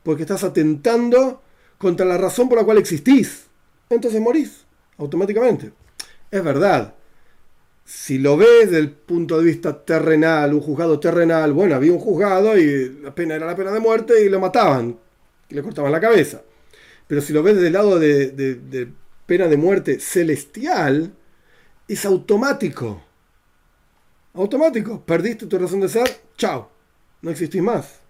Porque 0.03 0.21
estás 0.21 0.43
atentando 0.43 1.42
contra 1.83 2.05
la 2.05 2.17
razón 2.17 2.49
por 2.49 2.57
la 2.57 2.63
cual 2.63 2.79
existís. 2.79 3.47
Entonces 3.89 4.19
morís 4.19 4.65
automáticamente. 4.97 5.71
Es 6.31 6.43
verdad. 6.43 6.95
Si 7.85 8.17
lo 8.17 8.37
ves 8.37 8.71
desde 8.71 8.77
el 8.77 8.91
punto 8.91 9.37
de 9.37 9.43
vista 9.43 9.83
terrenal, 9.83 10.53
un 10.53 10.61
juzgado 10.61 10.99
terrenal, 10.99 11.51
bueno, 11.51 11.75
había 11.75 11.91
un 11.91 11.99
juzgado 11.99 12.57
y 12.57 13.01
la 13.01 13.13
pena 13.13 13.35
era 13.35 13.45
la 13.45 13.55
pena 13.55 13.71
de 13.71 13.81
muerte 13.81 14.25
y 14.25 14.29
lo 14.29 14.39
mataban, 14.39 14.97
y 15.49 15.53
le 15.53 15.61
cortaban 15.61 15.91
la 15.91 15.99
cabeza. 15.99 16.41
Pero 17.07 17.19
si 17.19 17.33
lo 17.33 17.43
ves 17.43 17.55
desde 17.55 17.67
el 17.67 17.73
lado 17.73 17.99
de, 17.99 18.31
de 18.31 18.87
pena 19.25 19.47
de 19.47 19.57
muerte 19.57 19.99
celestial, 19.99 21.13
es 21.87 22.05
automático. 22.05 23.03
Automático. 24.33 25.05
Perdiste 25.05 25.45
tu 25.45 25.59
razón 25.59 25.81
de 25.81 25.89
ser, 25.89 26.09
chao. 26.37 26.71
No 27.21 27.31
existís 27.31 27.61
más. 27.61 28.02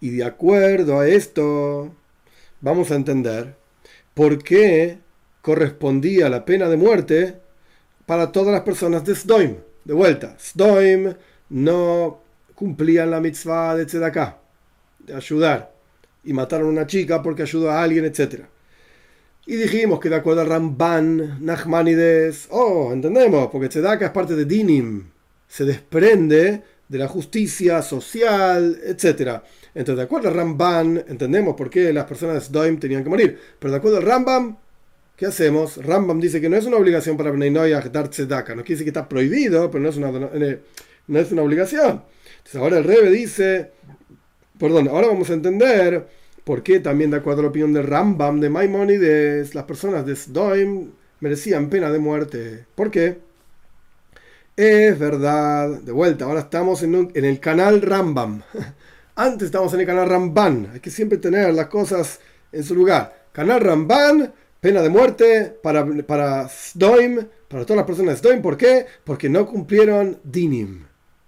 Y 0.00 0.10
de 0.10 0.24
acuerdo 0.24 1.00
a 1.00 1.08
esto, 1.08 1.94
vamos 2.60 2.90
a 2.90 2.94
entender 2.94 3.54
por 4.14 4.42
qué 4.42 4.98
correspondía 5.42 6.28
la 6.28 6.44
pena 6.44 6.68
de 6.68 6.76
muerte 6.76 7.36
para 8.06 8.32
todas 8.32 8.52
las 8.52 8.62
personas 8.62 9.04
de 9.04 9.14
Sdoim. 9.14 9.56
De 9.84 9.94
vuelta, 9.94 10.36
Sdoim 10.38 11.14
no 11.50 12.20
cumplían 12.54 13.10
la 13.10 13.20
mitzvah 13.20 13.76
de 13.76 13.86
Tzedakah, 13.86 14.38
de 15.00 15.14
ayudar. 15.14 15.72
Y 16.24 16.32
mataron 16.32 16.68
a 16.68 16.70
una 16.70 16.86
chica 16.86 17.22
porque 17.22 17.42
ayudó 17.42 17.70
a 17.70 17.82
alguien, 17.82 18.04
etc. 18.04 18.44
Y 19.46 19.56
dijimos 19.56 20.00
que 20.00 20.08
de 20.08 20.16
acuerdo 20.16 20.42
a 20.42 20.44
Ramban, 20.44 21.44
Nachmanides, 21.44 22.48
oh, 22.50 22.90
entendemos, 22.92 23.48
porque 23.50 23.68
Tzedakah 23.68 24.06
es 24.06 24.12
parte 24.12 24.34
de 24.34 24.44
Dinim, 24.44 25.10
se 25.48 25.64
desprende 25.64 26.62
de 26.90 26.98
la 26.98 27.06
justicia 27.06 27.82
social, 27.82 28.80
etc. 28.84 29.42
Entonces, 29.74 29.96
de 29.96 30.02
acuerdo 30.02 30.28
a 30.28 30.32
Ramban, 30.32 31.04
entendemos 31.06 31.54
por 31.54 31.70
qué 31.70 31.92
las 31.92 32.04
personas 32.04 32.34
de 32.34 32.40
Sdoim 32.40 32.80
tenían 32.80 33.04
que 33.04 33.08
morir. 33.08 33.38
Pero 33.60 33.70
de 33.70 33.78
acuerdo 33.78 33.98
al 33.98 34.02
Rambam, 34.02 34.56
¿qué 35.16 35.26
hacemos? 35.26 35.76
Rambam 35.76 36.18
dice 36.18 36.40
que 36.40 36.48
no 36.48 36.56
es 36.56 36.66
una 36.66 36.78
obligación 36.78 37.16
para 37.16 37.30
Bnei 37.30 37.50
Noyah 37.52 37.80
dar 37.82 38.08
tzedaka. 38.08 38.56
No 38.56 38.62
quiere 38.62 38.74
decir 38.74 38.86
que 38.86 38.98
está 38.98 39.08
prohibido, 39.08 39.70
pero 39.70 39.84
no 39.84 39.88
es 39.88 39.96
una, 39.96 40.10
eh, 40.34 40.60
no 41.06 41.18
es 41.20 41.30
una 41.30 41.42
obligación. 41.42 42.02
Entonces, 42.38 42.56
ahora 42.56 42.78
el 42.78 42.84
Rebe 42.84 43.08
dice, 43.10 43.70
perdón, 44.58 44.88
ahora 44.88 45.06
vamos 45.06 45.30
a 45.30 45.34
entender 45.34 46.08
por 46.42 46.64
qué 46.64 46.80
también 46.80 47.12
de 47.12 47.18
acuerdo 47.18 47.38
a 47.38 47.42
la 47.44 47.50
opinión 47.50 47.72
del 47.72 47.86
Rambam, 47.86 48.40
de 48.40 48.50
Maimonides, 48.50 49.54
las 49.54 49.64
personas 49.64 50.04
de 50.04 50.16
Sdoim 50.16 50.90
merecían 51.20 51.70
pena 51.70 51.92
de 51.92 52.00
muerte. 52.00 52.66
¿Por 52.74 52.90
qué? 52.90 53.29
Es 54.56 54.98
verdad, 54.98 55.68
de 55.68 55.92
vuelta, 55.92 56.24
ahora 56.24 56.40
estamos 56.40 56.82
en, 56.82 57.10
el 57.14 57.40
canal 57.40 57.80
Rambam. 57.80 58.42
Antes 59.14 59.46
estábamos 59.46 59.72
en 59.74 59.80
el 59.80 59.86
canal 59.86 60.08
Ramban. 60.08 60.70
Hay 60.74 60.80
que 60.80 60.90
siempre 60.90 61.18
tener 61.18 61.54
las 61.54 61.66
cosas 61.66 62.20
en 62.52 62.64
su 62.64 62.74
lugar. 62.74 63.26
Canal 63.32 63.60
Ramban, 63.60 64.32
pena 64.60 64.82
de 64.82 64.88
muerte 64.88 65.58
para, 65.62 65.86
para 66.06 66.48
Sdoim, 66.48 67.26
para 67.48 67.64
todas 67.64 67.78
las 67.78 67.86
personas 67.86 68.14
de 68.14 68.28
Sdoim. 68.28 68.42
¿Por 68.42 68.56
qué? 68.56 68.86
Porque 69.04 69.28
no 69.28 69.46
cumplieron 69.46 70.18
dinim, 70.24 70.84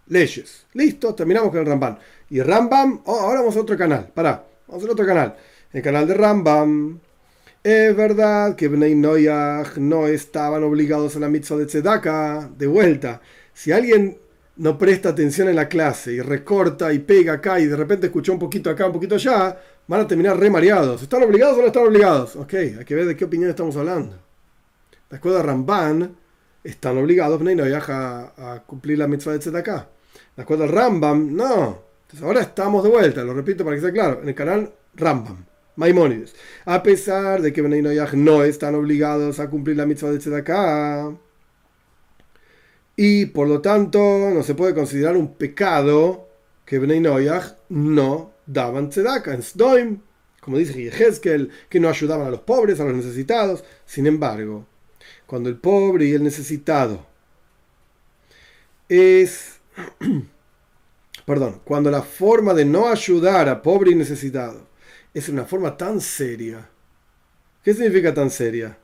leyes. 0.08 0.66
Listo, 0.74 1.14
terminamos 1.14 1.50
con 1.50 1.60
el 1.60 1.66
Ramban. 1.66 1.98
Y 2.28 2.40
Rambam, 2.40 3.02
oh, 3.06 3.20
ahora 3.20 3.40
vamos 3.40 3.56
a 3.56 3.60
otro 3.60 3.78
canal. 3.78 4.10
Pará, 4.12 4.44
vamos 4.66 4.84
a 4.84 4.92
otro 4.92 5.06
canal. 5.06 5.36
El 5.72 5.82
canal 5.82 6.06
de 6.06 6.14
Rambam. 6.14 7.00
Es 7.64 7.94
verdad 7.94 8.56
que 8.56 8.66
Bnei 8.66 8.96
Noyach 8.96 9.76
no 9.76 10.08
estaban 10.08 10.64
obligados 10.64 11.14
a 11.14 11.20
la 11.20 11.28
mitzvah 11.28 11.58
de 11.58 11.66
Tzedaka. 11.66 12.50
De 12.58 12.66
vuelta, 12.66 13.20
si 13.54 13.70
alguien 13.70 14.18
no 14.56 14.76
presta 14.76 15.10
atención 15.10 15.48
en 15.48 15.54
la 15.54 15.68
clase 15.68 16.12
y 16.12 16.20
recorta 16.20 16.92
y 16.92 16.98
pega 16.98 17.34
acá 17.34 17.60
y 17.60 17.66
de 17.66 17.76
repente 17.76 18.06
escuchó 18.06 18.32
un 18.32 18.40
poquito 18.40 18.68
acá, 18.68 18.86
un 18.86 18.92
poquito 18.92 19.14
allá, 19.14 19.56
van 19.86 20.00
a 20.00 20.08
terminar 20.08 20.40
re 20.40 20.50
mareados. 20.50 21.02
¿Están 21.02 21.22
obligados 21.22 21.56
o 21.56 21.60
no 21.60 21.68
están 21.68 21.86
obligados? 21.86 22.34
Ok, 22.34 22.54
hay 22.54 22.84
que 22.84 22.94
ver 22.96 23.06
de 23.06 23.16
qué 23.16 23.26
opinión 23.26 23.50
estamos 23.50 23.76
hablando. 23.76 24.18
La 25.08 25.18
escuela 25.18 25.40
Ramban 25.40 26.16
están 26.64 26.98
obligados 26.98 27.40
a, 27.88 28.54
a 28.54 28.62
cumplir 28.64 28.98
la 28.98 29.06
mitzvah 29.06 29.34
de 29.34 29.38
Tzedakah. 29.38 29.88
La 30.36 30.42
escuela 30.42 30.66
Rambam, 30.66 31.32
no. 31.32 31.78
Entonces 32.02 32.22
ahora 32.26 32.40
estamos 32.40 32.82
de 32.82 32.90
vuelta, 32.90 33.22
lo 33.22 33.34
repito 33.34 33.64
para 33.64 33.76
que 33.76 33.82
sea 33.82 33.92
claro, 33.92 34.20
en 34.20 34.28
el 34.28 34.34
canal 34.34 34.72
Rambam. 34.96 35.51
Maimónides. 35.76 36.34
A 36.64 36.82
pesar 36.82 37.42
de 37.42 37.52
que 37.52 37.62
Bnei 37.62 37.82
no 38.14 38.44
están 38.44 38.74
obligados 38.74 39.40
a 39.40 39.48
cumplir 39.48 39.76
la 39.76 39.86
mitzvah 39.86 40.10
de 40.10 40.18
Tzedakah, 40.18 41.16
y 42.96 43.26
por 43.26 43.48
lo 43.48 43.60
tanto 43.60 43.98
no 44.32 44.42
se 44.42 44.54
puede 44.54 44.74
considerar 44.74 45.16
un 45.16 45.34
pecado 45.34 46.28
que 46.64 46.78
Bnei 46.78 47.00
Noyach 47.00 47.56
no 47.70 48.32
daban 48.46 48.90
tzedaka 48.90 49.34
en 49.34 49.42
Sdoim, 49.42 50.00
como 50.40 50.58
dice 50.58 50.74
Yehezkel, 50.74 51.50
que 51.68 51.80
no 51.80 51.88
ayudaban 51.88 52.26
a 52.26 52.30
los 52.30 52.40
pobres, 52.40 52.80
a 52.80 52.84
los 52.84 52.94
necesitados. 52.94 53.64
Sin 53.86 54.06
embargo, 54.06 54.66
cuando 55.26 55.48
el 55.48 55.56
pobre 55.56 56.06
y 56.06 56.12
el 56.12 56.22
necesitado 56.22 57.06
es, 58.88 59.60
perdón, 61.26 61.60
cuando 61.64 61.90
la 61.90 62.02
forma 62.02 62.52
de 62.54 62.64
no 62.64 62.88
ayudar 62.88 63.48
a 63.48 63.62
pobre 63.62 63.92
y 63.92 63.94
necesitado 63.94 64.71
es 65.14 65.28
una 65.28 65.44
forma 65.44 65.76
tan 65.76 66.00
seria, 66.00 66.68
¿qué 67.62 67.74
significa 67.74 68.14
tan 68.14 68.30
seria? 68.30 68.78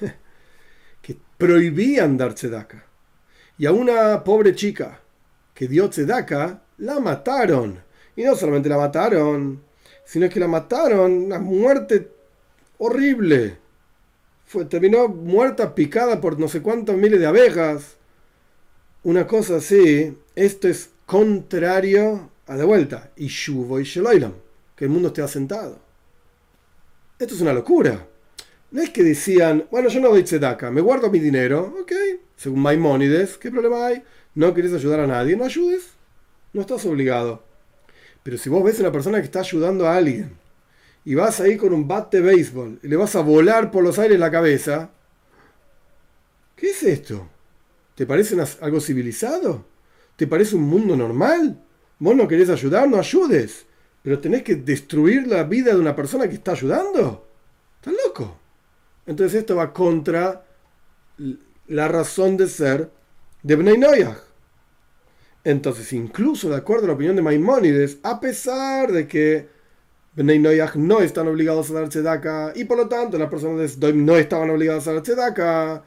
que 1.02 1.16
prohibían 1.38 2.16
dar 2.16 2.34
tzedaka 2.34 2.86
y 3.58 3.66
a 3.66 3.72
una 3.72 4.22
pobre 4.22 4.54
chica 4.54 5.00
que 5.54 5.66
dio 5.66 5.88
tzedaka, 5.88 6.62
la 6.78 7.00
mataron. 7.00 7.82
Y 8.14 8.24
no 8.24 8.34
solamente 8.36 8.68
la 8.68 8.76
mataron, 8.76 9.62
sino 10.04 10.28
que 10.28 10.40
la 10.40 10.48
mataron, 10.48 11.12
una 11.12 11.38
muerte 11.38 12.10
horrible. 12.78 13.58
Fue, 14.44 14.66
terminó 14.66 15.08
muerta, 15.08 15.74
picada 15.74 16.20
por 16.20 16.38
no 16.38 16.48
sé 16.48 16.60
cuántos 16.60 16.96
miles 16.96 17.18
de 17.18 17.26
abejas. 17.26 17.96
Una 19.02 19.26
cosa 19.26 19.56
así, 19.56 20.16
esto 20.34 20.68
es 20.68 20.90
contrario 21.06 22.30
a 22.46 22.56
de 22.56 22.64
vuelta. 22.64 23.10
Y 23.16 23.28
Shuvo 23.28 23.80
y 23.80 23.84
Sheloilam, 23.84 24.34
que 24.76 24.84
el 24.84 24.90
mundo 24.90 25.08
esté 25.08 25.22
asentado. 25.22 25.80
Esto 27.18 27.34
es 27.34 27.40
una 27.40 27.52
locura. 27.52 28.06
No 28.70 28.82
es 28.82 28.90
que 28.90 29.02
decían, 29.02 29.66
bueno, 29.70 29.88
yo 29.88 30.00
no 30.00 30.10
doy 30.10 30.22
tzedaka, 30.22 30.70
me 30.70 30.80
guardo 30.80 31.10
mi 31.10 31.18
dinero, 31.18 31.74
ok, 31.80 31.92
según 32.36 32.60
Maimónides, 32.60 33.38
¿qué 33.38 33.50
problema 33.50 33.86
hay? 33.86 34.02
¿No 34.34 34.52
querés 34.52 34.74
ayudar 34.74 35.00
a 35.00 35.06
nadie? 35.06 35.34
No 35.34 35.44
ayudes. 35.44 35.88
No 36.52 36.60
estás 36.60 36.84
obligado. 36.84 37.42
Pero 38.22 38.36
si 38.36 38.50
vos 38.50 38.62
ves 38.62 38.78
a 38.78 38.82
una 38.82 38.92
persona 38.92 39.18
que 39.18 39.24
está 39.24 39.40
ayudando 39.40 39.86
a 39.86 39.96
alguien 39.96 40.36
y 41.04 41.14
vas 41.14 41.40
ahí 41.40 41.56
con 41.56 41.72
un 41.72 41.86
bat 41.86 42.12
de 42.12 42.20
béisbol 42.20 42.80
y 42.82 42.88
le 42.88 42.96
vas 42.96 43.14
a 43.14 43.20
volar 43.20 43.70
por 43.70 43.82
los 43.82 43.98
aires 43.98 44.18
la 44.18 44.30
cabeza, 44.30 44.90
¿qué 46.56 46.70
es 46.70 46.82
esto? 46.82 47.28
¿Te 47.94 48.04
parece 48.04 48.36
algo 48.60 48.80
civilizado? 48.80 49.64
¿Te 50.16 50.26
parece 50.26 50.56
un 50.56 50.62
mundo 50.62 50.96
normal? 50.96 51.62
¿Vos 51.98 52.16
no 52.16 52.28
querés 52.28 52.50
ayudar? 52.50 52.88
No 52.88 52.98
ayudes. 52.98 53.64
Pero 54.06 54.20
tenés 54.20 54.44
que 54.44 54.54
destruir 54.54 55.26
la 55.26 55.42
vida 55.42 55.72
de 55.72 55.80
una 55.80 55.96
persona 55.96 56.28
que 56.28 56.36
está 56.36 56.52
ayudando. 56.52 57.26
¿Estás 57.80 57.92
loco? 58.06 58.36
Entonces 59.04 59.40
esto 59.40 59.56
va 59.56 59.72
contra 59.72 60.44
la 61.66 61.88
razón 61.88 62.36
de 62.36 62.46
ser 62.46 62.88
de 63.42 63.56
Bnei 63.56 63.76
Noyach. 63.76 64.18
Entonces, 65.42 65.92
incluso 65.92 66.48
de 66.48 66.54
acuerdo 66.54 66.84
a 66.84 66.86
la 66.86 66.92
opinión 66.92 67.16
de 67.16 67.22
Maimónides, 67.22 67.98
a 68.04 68.20
pesar 68.20 68.92
de 68.92 69.08
que 69.08 69.48
Bnei 70.14 70.38
Noyach 70.38 70.76
no 70.76 71.00
están 71.00 71.26
obligados 71.26 71.72
a 71.72 71.74
dar 71.74 71.88
tzedaka 71.88 72.52
y 72.54 72.64
por 72.64 72.76
lo 72.76 72.86
tanto 72.86 73.18
las 73.18 73.28
personas 73.28 73.58
de 73.58 73.66
Sdoim 73.66 74.04
no 74.04 74.16
estaban 74.16 74.50
obligadas 74.50 74.86
a 74.86 74.92
dar 74.92 75.02
tzedaka, 75.02 75.82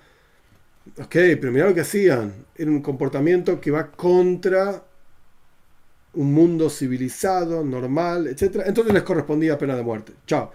ok, 0.98 1.16
pero 1.40 1.54
mira 1.54 1.70
lo 1.70 1.74
que 1.74 1.88
hacían, 1.88 2.34
era 2.54 2.70
un 2.70 2.82
comportamiento 2.82 3.62
que 3.62 3.72
va 3.72 3.90
contra 3.90 4.89
un 6.14 6.34
mundo 6.34 6.70
civilizado, 6.70 7.64
normal, 7.64 8.28
etc. 8.28 8.64
Entonces 8.66 8.94
les 8.94 9.04
correspondía 9.04 9.58
pena 9.58 9.76
de 9.76 9.84
muerte. 9.84 10.14
Chao. 10.26 10.52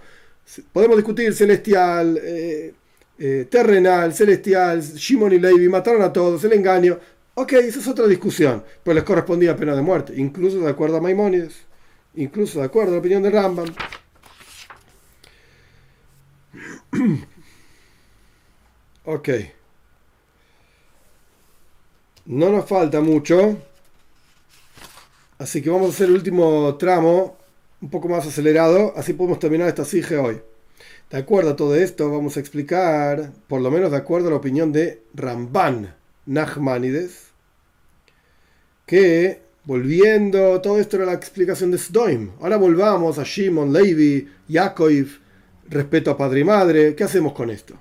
Podemos 0.73 0.97
discutir 0.97 1.33
celestial, 1.35 2.19
eh, 2.23 2.75
eh, 3.19 3.47
terrenal, 3.51 4.13
celestial, 4.13 4.83
Shimon 4.83 5.33
y 5.33 5.39
Levi 5.39 5.69
mataron 5.69 6.03
a 6.03 6.13
todos, 6.13 6.45
el 6.45 6.53
engaño. 6.53 6.99
Ok, 7.35 7.53
esa 7.55 7.81
es 7.81 7.89
otra 7.89 8.07
discusión, 8.07 8.63
pues 8.83 8.95
les 8.95 9.05
correspondía 9.05 9.57
pena 9.57 9.75
de 9.75 9.83
muerte, 9.83 10.13
incluso 10.17 10.61
de 10.61 10.71
acuerdo 10.71 10.99
a 10.99 11.01
Maimónides, 11.01 11.55
incluso 12.15 12.61
de 12.61 12.67
acuerdo 12.67 12.91
a 12.93 12.95
la 12.95 13.01
opinión 13.01 13.23
de 13.23 13.31
Rambam. 13.31 13.67
ok. 19.05 19.29
No 22.27 22.51
nos 22.51 22.67
falta 22.67 23.01
mucho. 23.01 23.57
Así 25.39 25.62
que 25.62 25.70
vamos 25.70 25.89
a 25.89 25.91
hacer 25.91 26.09
el 26.09 26.14
último 26.14 26.76
tramo 26.76 27.37
un 27.80 27.91
poco 27.91 28.09
más 28.09 28.26
acelerado, 28.26 28.95
así 28.97 29.12
podemos 29.12 29.39
terminar 29.39 29.68
esta 29.68 29.85
sige 29.85 30.16
hoy. 30.16 30.41
De 31.11 31.18
acuerdo 31.18 31.51
a 31.51 31.57
todo 31.57 31.74
esto, 31.74 32.11
vamos 32.11 32.37
a 32.37 32.41
explicar, 32.41 33.32
por 33.47 33.61
lo 33.61 33.70
menos 33.70 33.91
de 33.91 33.97
acuerdo 33.97 34.28
a 34.28 34.30
la 34.30 34.37
opinión 34.37 34.72
de 34.72 35.03
Ramban 35.14 35.95
Nachmanides, 36.26 37.28
que 38.87 39.43
volviendo, 39.64 40.61
todo 40.61 40.78
esto 40.78 40.97
era 40.97 41.07
la 41.07 41.14
explicación 41.14 41.70
de 41.70 41.78
Sdoim. 41.78 42.30
Ahora 42.41 42.57
volvamos 42.57 43.18
a 43.18 43.24
Shimon, 43.24 43.72
Levi, 43.72 44.28
Yaakov, 44.49 45.07
respeto 45.68 46.11
a 46.11 46.16
padre 46.16 46.41
y 46.41 46.45
madre. 46.45 46.95
¿Qué 46.95 47.05
hacemos 47.05 47.32
con 47.32 47.51
esto? 47.51 47.74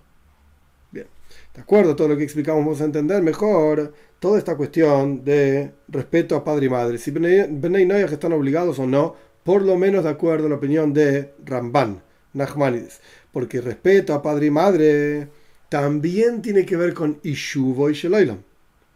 De 1.54 1.62
acuerdo 1.62 1.92
a 1.92 1.96
todo 1.96 2.08
lo 2.08 2.18
que 2.18 2.24
explicamos, 2.24 2.66
vamos 2.66 2.82
a 2.82 2.86
entender 2.86 3.22
mejor 3.22 3.94
toda 4.20 4.40
esta 4.40 4.58
cuestión 4.58 5.24
de 5.24 5.72
respeto 5.88 6.36
a 6.36 6.44
padre 6.44 6.66
y 6.66 6.70
madre. 6.70 6.98
Si 6.98 7.12
Benay 7.12 7.86
Noyah 7.86 8.06
están 8.06 8.34
obligados 8.34 8.80
o 8.80 8.88
no, 8.88 9.16
por 9.44 9.62
lo 9.62 9.78
menos 9.78 10.04
de 10.04 10.10
acuerdo 10.10 10.48
a 10.48 10.50
la 10.50 10.56
opinión 10.56 10.94
de 10.94 11.34
Ramban 11.46 12.02
Nachmanides. 12.34 13.02
Porque 13.32 13.62
respeto 13.62 14.14
a 14.14 14.22
padre 14.22 14.48
y 14.48 14.52
madre 14.52 15.28
también 15.70 16.42
tiene 16.42 16.66
que 16.66 16.78
ver 16.78 16.94
con 16.94 17.20
Ishuvo 17.24 17.90
y 17.90 17.94
Sheloilam, 17.94 18.44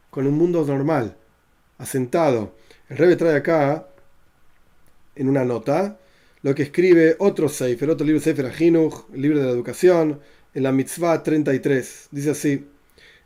con 0.10 0.26
un 0.26 0.36
mundo 0.36 0.66
normal, 0.66 1.16
asentado. 1.78 2.54
El 2.90 2.98
Rebbe 2.98 3.16
trae 3.16 3.36
acá, 3.36 3.88
en 5.16 5.30
una 5.30 5.44
nota, 5.44 6.00
lo 6.44 6.56
que 6.56 6.64
escribe 6.64 7.16
otro 7.20 7.50
Sefer, 7.50 7.90
otro 7.90 8.06
libro 8.06 8.22
Sefer 8.22 8.46
Ahinuch, 8.46 9.06
el 9.14 9.22
libro 9.22 9.40
de 9.40 9.46
la 9.46 9.52
educación, 9.52 10.20
en 10.58 10.64
la 10.64 10.72
Mitzvah 10.72 11.22
33. 11.22 12.08
Dice 12.10 12.32
así: 12.32 12.68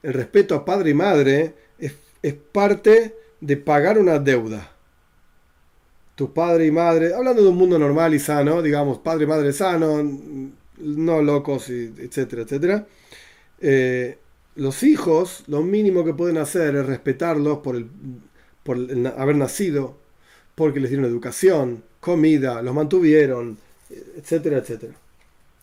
el 0.03 0.13
respeto 0.13 0.53
a 0.53 0.65
padre 0.65 0.89
y 0.89 0.93
madre 0.93 1.53
es, 1.79 1.93
parte 2.51 3.15
de 3.39 3.57
pagar 3.57 3.97
una 3.97 4.19
deuda 4.19 4.67
tu 6.13 6.33
padre 6.33 6.67
y 6.67 6.71
madre, 6.71 7.15
hablando 7.15 7.41
de 7.41 7.47
un 7.47 7.57
mundo 7.57 7.79
normal 7.79 8.13
y 8.13 8.19
sano, 8.19 8.61
digamos, 8.61 8.99
padre 8.99 9.23
y 9.23 9.27
madre 9.27 9.53
sano, 9.53 10.03
no 10.77 11.21
locos, 11.21 11.67
etcétera, 11.69 12.43
etcétera. 12.43 12.85
Eh, 13.59 14.19
los 14.55 14.83
hijos, 14.83 15.43
lo 15.47 15.63
mínimo 15.63 16.05
que 16.05 16.13
pueden 16.13 16.37
hacer 16.37 16.75
es 16.75 16.85
respetarlos 16.85 17.59
por, 17.59 17.75
el, 17.75 17.87
por 18.61 18.77
haber 19.17 19.35
nacido, 19.35 19.97
porque 20.53 20.79
les 20.79 20.91
dieron 20.91 21.09
educación, 21.09 21.83
comida, 21.99 22.61
los 22.61 22.75
mantuvieron, 22.75 23.57
etcétera, 23.89 24.57
etcétera. 24.57 24.93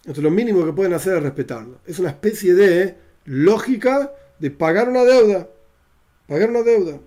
Entonces 0.09 0.25
lo 0.25 0.31
mínimo 0.31 0.65
que 0.65 0.73
pueden 0.73 0.95
hacer 0.95 1.19
es 1.19 1.23
respetarlo. 1.23 1.81
Es 1.87 1.99
una 1.99 2.09
especie 2.09 2.55
de 2.55 2.97
lógica 3.27 4.11
de 4.39 4.51
pagar 4.51 4.89
una 4.89 5.05
deuda. 5.05 5.51
Pagar 6.27 6.49
una 6.49 6.63
deuda. 6.63 6.99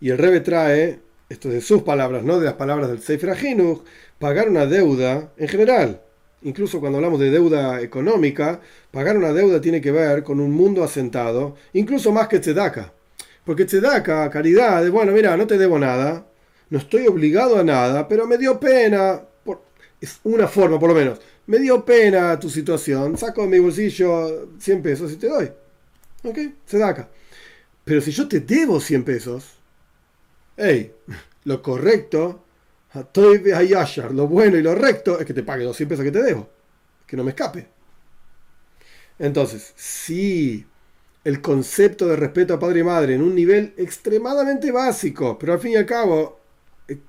Y 0.00 0.08
el 0.08 0.16
Rebe 0.16 0.40
trae 0.40 1.00
esto 1.28 1.48
es 1.48 1.54
de 1.54 1.60
sus 1.60 1.82
palabras, 1.82 2.22
no 2.24 2.38
de 2.38 2.46
las 2.46 2.54
palabras 2.54 2.88
del 2.88 3.02
Sefer 3.02 3.28
Ahinuch, 3.28 3.82
pagar 4.18 4.48
una 4.48 4.64
deuda 4.64 5.34
en 5.36 5.48
general. 5.48 6.00
Incluso 6.40 6.80
cuando 6.80 6.96
hablamos 6.96 7.20
de 7.20 7.30
deuda 7.30 7.82
económica, 7.82 8.60
pagar 8.90 9.18
una 9.18 9.34
deuda 9.34 9.60
tiene 9.60 9.82
que 9.82 9.92
ver 9.92 10.22
con 10.22 10.40
un 10.40 10.50
mundo 10.50 10.82
asentado, 10.82 11.56
incluso 11.74 12.10
más 12.10 12.28
que 12.28 12.38
tzedaka. 12.40 12.94
Porque 13.44 13.66
tzedaka, 13.66 14.30
caridad, 14.30 14.90
bueno, 14.90 15.12
mira, 15.12 15.36
no 15.36 15.46
te 15.46 15.58
debo 15.58 15.78
nada, 15.78 16.26
no 16.70 16.78
estoy 16.78 17.06
obligado 17.06 17.58
a 17.58 17.64
nada, 17.64 18.08
pero 18.08 18.26
me 18.26 18.38
dio 18.38 18.58
pena, 18.58 19.22
es 20.02 20.18
una 20.24 20.48
forma 20.48 20.80
por 20.80 20.88
lo 20.88 20.96
menos, 20.96 21.20
me 21.46 21.60
dio 21.60 21.84
pena 21.84 22.38
tu 22.38 22.50
situación, 22.50 23.16
saco 23.16 23.42
de 23.42 23.48
mi 23.48 23.58
bolsillo 23.60 24.48
100 24.58 24.82
pesos 24.82 25.12
y 25.12 25.16
te 25.16 25.28
doy. 25.28 25.50
¿Ok? 26.24 26.38
Tzedaka. 26.66 27.08
Pero 27.84 28.00
si 28.00 28.10
yo 28.10 28.26
te 28.26 28.40
debo 28.40 28.80
100 28.80 29.04
pesos, 29.04 29.44
hey, 30.56 30.92
lo 31.44 31.62
correcto, 31.62 32.44
lo 32.94 34.28
bueno 34.28 34.56
y 34.56 34.62
lo 34.62 34.74
recto 34.74 35.20
es 35.20 35.26
que 35.26 35.34
te 35.34 35.44
pague 35.44 35.64
los 35.64 35.76
100 35.76 35.88
pesos 35.88 36.04
que 36.04 36.10
te 36.10 36.22
debo, 36.22 36.48
que 37.06 37.16
no 37.16 37.22
me 37.22 37.30
escape. 37.30 37.68
Entonces, 39.20 39.72
si 39.76 40.66
el 41.22 41.40
concepto 41.40 42.08
de 42.08 42.16
respeto 42.16 42.54
a 42.54 42.58
padre 42.58 42.80
y 42.80 42.84
madre 42.84 43.14
en 43.14 43.22
un 43.22 43.36
nivel 43.36 43.72
extremadamente 43.76 44.72
básico, 44.72 45.38
pero 45.38 45.52
al 45.52 45.60
fin 45.60 45.72
y 45.72 45.76
al 45.76 45.86
cabo 45.86 46.41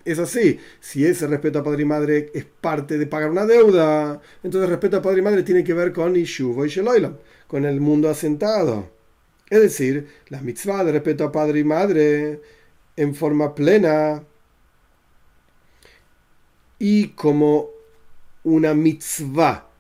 es 0.06 0.20
así. 0.20 0.60
Si 0.80 1.06
ese 1.06 1.28
respeto 1.28 1.60
a 1.60 1.64
padre 1.64 1.84
y 1.84 1.86
madre 1.86 2.32
es 2.34 2.46
parte 2.46 2.98
de 2.98 3.08
pagar 3.08 3.30
una 3.30 3.46
deuda, 3.46 4.22
entonces 4.44 4.70
respeto 4.70 4.98
a 4.98 5.02
padre 5.02 5.20
y 5.20 5.24
madre 5.24 5.44
tiene 5.44 5.64
que 5.64 5.74
ver 5.74 5.92
con 5.92 6.16
Ishuvo 6.16 6.66
y 6.66 6.70
Sheloilam, 6.70 7.18
con 7.48 7.66
el 7.66 7.80
mundo 7.82 8.10
asentado. 8.10 8.90
Es 9.50 9.62
decir, 9.62 10.08
la 10.30 10.42
mitzvah 10.42 10.84
de 10.84 10.94
respeto 10.94 11.26
a 11.26 11.32
padre 11.32 11.60
y 11.60 11.64
madre 11.64 12.42
en 12.96 13.16
forma 13.16 13.54
plena 13.54 14.24
y 16.80 17.10
como 17.10 17.70
una 18.44 18.74
mitzvah 18.74 19.73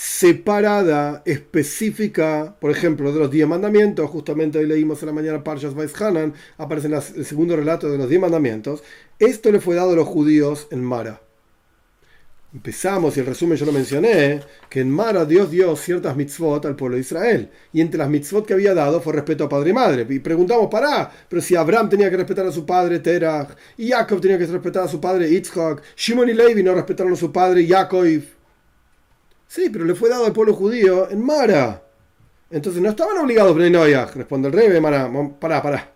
separada, 0.00 1.24
específica, 1.26 2.54
por 2.60 2.70
ejemplo, 2.70 3.12
de 3.12 3.18
los 3.18 3.32
diez 3.32 3.48
mandamientos, 3.48 4.08
justamente 4.08 4.58
hoy 4.58 4.66
leímos 4.66 5.02
en 5.02 5.06
la 5.06 5.12
mañana 5.12 5.42
Parshas 5.42 5.74
Hanan, 6.00 6.34
aparece 6.56 6.86
en 6.86 6.94
el 6.94 7.24
segundo 7.24 7.56
relato 7.56 7.90
de 7.90 7.98
los 7.98 8.08
diez 8.08 8.20
mandamientos, 8.20 8.84
esto 9.18 9.50
le 9.50 9.58
fue 9.58 9.74
dado 9.74 9.94
a 9.94 9.96
los 9.96 10.06
judíos 10.06 10.68
en 10.70 10.84
Mara. 10.84 11.20
Empezamos, 12.54 13.16
y 13.16 13.20
el 13.20 13.26
resumen 13.26 13.58
yo 13.58 13.66
lo 13.66 13.72
mencioné, 13.72 14.40
que 14.70 14.82
en 14.82 14.88
Mara 14.88 15.24
Dios 15.24 15.50
dio 15.50 15.74
ciertas 15.74 16.14
mitzvot 16.14 16.64
al 16.64 16.76
pueblo 16.76 16.94
de 16.94 17.00
Israel. 17.00 17.50
Y 17.72 17.80
entre 17.80 17.98
las 17.98 18.08
mitzvot 18.08 18.46
que 18.46 18.54
había 18.54 18.74
dado 18.74 19.00
fue 19.00 19.12
respeto 19.12 19.44
a 19.44 19.48
padre 19.48 19.70
y 19.70 19.72
madre. 19.72 20.06
Y 20.08 20.20
preguntamos, 20.20 20.68
pará, 20.70 21.10
pero 21.28 21.42
si 21.42 21.56
Abraham 21.56 21.88
tenía 21.88 22.08
que 22.08 22.16
respetar 22.16 22.46
a 22.46 22.52
su 22.52 22.64
padre 22.64 23.00
Terach, 23.00 23.50
y 23.76 23.90
Jacob 23.90 24.20
tenía 24.20 24.38
que 24.38 24.46
respetar 24.46 24.84
a 24.84 24.88
su 24.88 25.00
padre 25.00 25.28
Yitzhak, 25.28 25.82
Shimon 25.96 26.28
y 26.30 26.34
Levi 26.34 26.62
no 26.62 26.72
respetaron 26.72 27.14
a 27.14 27.16
su 27.16 27.32
padre 27.32 27.66
Jacob. 27.66 28.06
Sí, 29.48 29.70
pero 29.70 29.84
le 29.84 29.94
fue 29.94 30.10
dado 30.10 30.26
al 30.26 30.32
pueblo 30.32 30.54
judío 30.54 31.10
en 31.10 31.24
Mara. 31.24 31.82
Entonces 32.50 32.80
no 32.80 32.90
estaban 32.90 33.18
obligados, 33.18 33.56
responde 34.14 34.48
el 34.48 34.54
rey, 34.54 34.80
pará, 34.80 35.62
pará. 35.62 35.92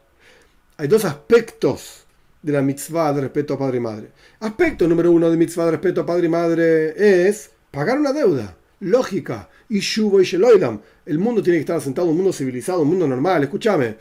Hay 0.79 0.89
dos 0.89 1.05
aspectos 1.05 2.07
de 2.43 2.53
la 2.53 2.63
mitzvah 2.63 3.13
de 3.13 3.21
respeto 3.21 3.55
a 3.55 3.59
padre 3.59 3.77
y 3.77 3.81
madre. 3.81 4.09
Aspecto 4.41 4.89
número 4.89 5.13
uno 5.13 5.31
de 5.31 5.37
mitzvah 5.37 5.67
de 5.67 5.71
respeto 5.73 6.01
a 6.01 6.07
padre 6.07 6.27
y 6.27 6.29
madre 6.31 7.29
es 7.29 7.51
pagar 7.71 7.99
una 7.99 8.13
deuda. 8.13 8.57
Lógica. 8.81 9.49
Y 9.69 9.79
Shubo 9.81 10.21
y 10.21 10.25
Sheloilam. 10.25 10.81
El 11.07 11.19
mundo 11.19 11.43
tiene 11.43 11.59
que 11.59 11.63
estar 11.63 11.77
asentado, 11.77 12.09
un 12.09 12.17
mundo 12.17 12.33
civilizado, 12.33 12.83
un 12.83 12.89
mundo 12.89 13.07
normal. 13.07 13.45
Escúchame. 13.45 13.97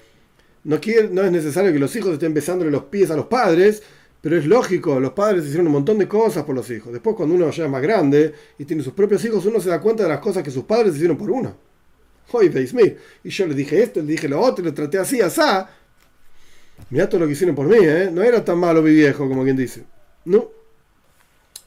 No, 0.64 0.80
no 1.12 1.24
es 1.24 1.32
necesario 1.32 1.72
que 1.72 1.80
los 1.80 1.96
hijos 1.96 2.14
estén 2.14 2.34
besándole 2.34 2.72
los 2.72 2.86
pies 2.86 3.12
a 3.12 3.16
los 3.16 3.26
padres, 3.28 3.84
pero 4.22 4.38
es 4.38 4.46
lógico, 4.46 5.00
los 5.00 5.14
padres 5.14 5.46
hicieron 5.46 5.66
un 5.66 5.74
montón 5.74 5.98
de 5.98 6.08
cosas 6.08 6.44
por 6.44 6.56
los 6.56 6.70
hijos. 6.70 6.94
Después, 6.94 7.16
cuando 7.16 7.34
uno 7.34 7.50
ya 7.50 7.66
es 7.66 7.72
más 7.72 7.82
grande 7.82 8.34
y 8.60 8.66
tiene 8.66 8.84
sus 8.84 8.94
propios 8.94 9.26
hijos, 9.26 9.46
uno 9.48 9.60
se 9.60 9.70
da 9.70 9.82
cuenta 9.82 10.04
de 10.04 10.10
las 10.10 10.20
cosas 10.20 10.44
que 10.44 10.52
sus 10.52 10.64
padres 10.64 10.96
hicieron 10.96 11.18
por 11.18 11.32
uno. 11.32 11.56
Y 13.24 13.30
yo 13.30 13.48
le 13.48 13.56
dije 13.56 13.82
esto, 13.82 14.00
le 14.00 14.06
dije 14.06 14.30
lo 14.30 14.40
otro, 14.40 14.64
le 14.64 14.72
traté 14.72 15.00
así, 15.00 15.22
asá. 15.22 15.70
Mira 16.90 17.10
todo 17.10 17.22
lo 17.22 17.28
que 17.28 17.34
hicieron 17.34 17.56
por 17.56 17.66
mí, 17.66 17.78
¿eh? 17.82 18.10
No 18.12 18.22
era 18.22 18.46
tan 18.46 18.58
malo 18.58 18.82
mi 18.82 18.92
viejo, 18.92 19.28
como 19.28 19.44
quien 19.44 19.58
dice. 19.58 19.84
No. 20.26 20.50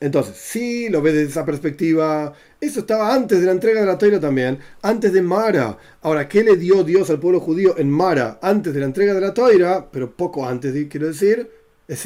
Entonces, 0.00 0.36
sí, 0.36 0.88
lo 0.88 1.02
ves 1.02 1.14
desde 1.14 1.30
esa 1.30 1.44
perspectiva. 1.44 2.34
Eso 2.61 2.80
estaba 2.80 3.14
antes 3.14 3.40
de 3.40 3.46
la 3.46 3.52
entrega 3.52 3.80
de 3.80 3.86
la 3.86 3.98
Torah 3.98 4.20
también, 4.20 4.59
antes 4.82 5.12
de 5.12 5.22
Mara. 5.22 5.76
Ahora, 6.02 6.28
¿qué 6.28 6.44
le 6.44 6.57
dio 6.57 6.84
Dios 6.84 7.11
al 7.11 7.20
pueblo 7.20 7.40
judío 7.40 7.78
en 7.78 7.90
Mara? 7.90 8.38
Antes 8.42 8.74
de 8.74 8.80
la 8.80 8.86
entrega 8.86 9.14
de 9.14 9.20
la 9.20 9.34
Torah, 9.34 9.88
pero 9.90 10.14
poco 10.16 10.46
antes, 10.46 10.72
quiero 10.88 11.09
decir. 11.09 11.63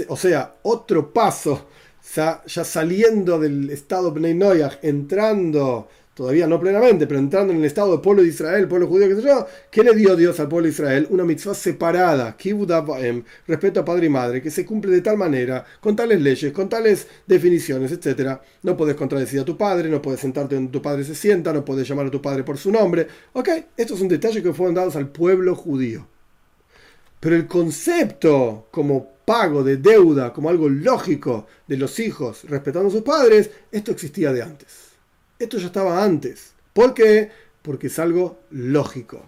O 0.08 0.16
sea, 0.16 0.56
otro 0.62 1.12
paso, 1.12 1.66
ya, 2.14 2.42
saliendo 2.46 3.38
del 3.38 3.70
estado 3.70 4.12
Bnei 4.12 4.38
entrando 4.82 5.88
todavía 6.18 6.48
no 6.48 6.58
plenamente, 6.58 7.06
pero 7.06 7.20
entrando 7.20 7.52
en 7.52 7.60
el 7.60 7.64
estado 7.64 7.92
del 7.92 8.00
pueblo 8.00 8.24
de 8.24 8.28
Israel, 8.30 8.62
el 8.62 8.68
pueblo 8.68 8.88
judío, 8.88 9.08
que 9.08 9.22
sé 9.22 9.30
¿qué 9.70 9.84
le 9.84 9.94
dio 9.94 10.16
Dios 10.16 10.40
al 10.40 10.48
pueblo 10.48 10.64
de 10.64 10.72
Israel? 10.72 11.06
Una 11.10 11.22
mitzvah 11.22 11.54
separada, 11.54 12.36
respeto 13.46 13.78
a 13.78 13.84
padre 13.84 14.06
y 14.06 14.08
madre, 14.08 14.42
que 14.42 14.50
se 14.50 14.66
cumple 14.66 14.90
de 14.90 15.00
tal 15.00 15.16
manera, 15.16 15.64
con 15.80 15.94
tales 15.94 16.20
leyes, 16.20 16.52
con 16.52 16.68
tales 16.68 17.06
definiciones, 17.24 17.92
etc. 17.92 18.40
No 18.64 18.76
puedes 18.76 18.96
contradecir 18.96 19.38
a 19.38 19.44
tu 19.44 19.56
padre, 19.56 19.88
no 19.88 20.02
puedes 20.02 20.18
sentarte 20.18 20.56
donde 20.56 20.72
tu 20.72 20.82
padre 20.82 21.04
se 21.04 21.14
sienta, 21.14 21.52
no 21.52 21.64
puedes 21.64 21.88
llamar 21.88 22.06
a 22.06 22.10
tu 22.10 22.20
padre 22.20 22.42
por 22.42 22.58
su 22.58 22.72
nombre. 22.72 23.06
Ok, 23.34 23.50
estos 23.76 24.00
son 24.00 24.08
detalles 24.08 24.42
que 24.42 24.52
fueron 24.52 24.74
dados 24.74 24.96
al 24.96 25.10
pueblo 25.10 25.54
judío. 25.54 26.08
Pero 27.20 27.36
el 27.36 27.46
concepto 27.46 28.68
como 28.70 29.18
pago 29.24 29.62
de 29.62 29.76
deuda, 29.76 30.32
como 30.32 30.48
algo 30.48 30.68
lógico 30.68 31.46
de 31.66 31.76
los 31.76 31.98
hijos 31.98 32.44
respetando 32.44 32.88
a 32.88 32.92
sus 32.92 33.02
padres, 33.02 33.50
esto 33.70 33.90
existía 33.90 34.32
de 34.32 34.42
antes. 34.42 34.88
Esto 35.38 35.58
ya 35.58 35.66
estaba 35.66 36.02
antes. 36.02 36.52
¿Por 36.72 36.94
qué? 36.94 37.30
Porque 37.62 37.88
es 37.88 37.98
algo 37.98 38.38
lógico. 38.50 39.22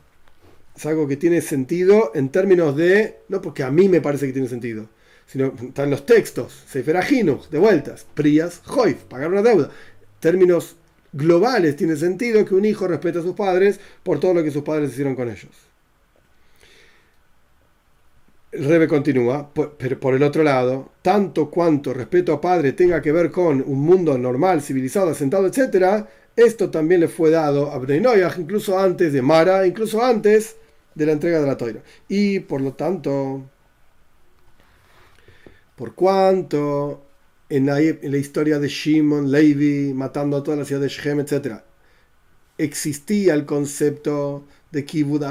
Es 0.75 0.87
algo 0.87 1.07
que 1.07 1.17
tiene 1.17 1.43
sentido 1.43 2.13
en 2.15 2.31
términos 2.31 2.77
de, 2.77 3.19
no 3.29 3.43
porque 3.43 3.63
a 3.63 3.71
mí 3.71 3.89
me 3.89 4.01
parece 4.01 4.27
que 4.27 4.33
tiene 4.33 4.49
sentido, 4.49 4.89
sino 5.27 5.53
están 5.61 5.91
los 5.91 6.07
textos, 6.07 6.65
Sefer 6.67 7.05
de 7.51 7.59
vueltas, 7.59 8.07
Prias, 8.15 8.63
Hoif, 8.67 9.03
pagar 9.05 9.31
una 9.31 9.43
deuda. 9.43 9.71
Términos 10.21 10.77
globales 11.13 11.77
tiene 11.77 11.97
sentido 11.97 12.45
que 12.45 12.55
un 12.55 12.65
hijo 12.65 12.89
respete 12.89 13.19
a 13.19 13.23
sus 13.23 13.35
padres 13.35 13.79
por 14.03 14.19
todo 14.21 14.35
lo 14.35 14.43
que 14.43 14.51
sus 14.51 14.63
padres 14.63 14.93
hicieron 14.93 15.15
con 15.15 15.29
ellos. 15.29 15.70
Rebe 18.53 18.89
continúa, 18.89 19.53
pero 19.79 20.01
por 20.01 20.15
el 20.15 20.25
otro 20.25 20.43
lado, 20.43 20.91
tanto 21.03 21.51
cuanto 21.51 21.95
respeto 21.95 22.33
a 22.33 22.41
padre 22.41 22.73
tenga 22.73 23.01
que 23.01 23.13
ver 23.13 23.31
con 23.31 23.63
un 23.65 23.81
mundo 23.81 24.19
normal, 24.19 24.61
civilizado, 24.61 25.11
asentado, 25.11 25.47
etc., 25.47 26.07
esto 26.35 26.71
también 26.71 27.01
le 27.01 27.09
fue 27.09 27.31
dado 27.31 27.71
a 27.71 27.79
Bnei 27.79 28.23
incluso 28.39 28.79
antes 28.79 29.13
de 29.13 29.23
Mara, 29.23 29.67
incluso 29.67 30.03
antes 30.03 30.57
de 30.95 31.07
la 31.07 31.13
entrega 31.13 31.41
de 31.41 31.47
la 31.47 31.57
toira. 31.57 31.83
Y 32.09 32.41
por 32.41 32.61
lo 32.61 32.73
tanto, 32.73 33.45
por 35.77 35.95
cuanto 35.95 37.07
en 37.49 37.67
la, 37.67 37.81
historia 37.81 38.59
de 38.59 38.69
Shimon, 38.69 39.31
Levi, 39.31 39.93
matando 39.93 40.37
a 40.37 40.43
toda 40.43 40.57
la 40.57 40.65
ciudad 40.65 40.83
de 40.83 40.89
Shem, 40.89 41.21
etc., 41.21 41.63
existía 42.59 43.35
el 43.35 43.45
concepto 43.45 44.47
de 44.71 44.85
Kibud 44.85 45.25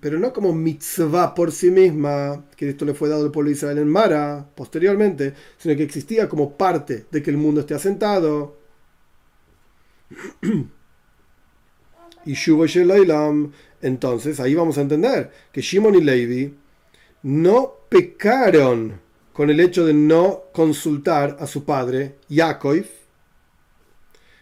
pero 0.00 0.18
no 0.18 0.32
como 0.32 0.52
mitzvah 0.52 1.34
por 1.34 1.52
sí 1.52 1.70
misma, 1.70 2.44
que 2.56 2.70
esto 2.70 2.84
le 2.84 2.94
fue 2.94 3.08
dado 3.08 3.24
al 3.24 3.30
pueblo 3.30 3.48
de 3.48 3.56
Israel 3.56 3.78
en 3.78 3.88
Mara 3.88 4.46
posteriormente, 4.54 5.34
sino 5.56 5.74
que 5.76 5.84
existía 5.84 6.28
como 6.28 6.56
parte 6.56 7.06
de 7.10 7.22
que 7.22 7.30
el 7.30 7.38
mundo 7.38 7.62
esté 7.62 7.74
asentado. 7.74 8.58
y 12.24 12.34
entonces 13.80 14.38
ahí 14.38 14.54
vamos 14.54 14.78
a 14.78 14.82
entender 14.82 15.30
que 15.50 15.62
Shimon 15.62 15.94
y 15.94 16.02
Levi 16.02 16.54
no 17.22 17.72
pecaron 17.88 19.00
con 19.32 19.48
el 19.48 19.60
hecho 19.60 19.86
de 19.86 19.94
no 19.94 20.44
consultar 20.52 21.38
a 21.40 21.46
su 21.46 21.64
padre, 21.64 22.18
Yaakov, 22.28 22.84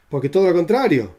porque 0.08 0.28
todo 0.28 0.48
lo 0.48 0.52
contrario, 0.52 1.14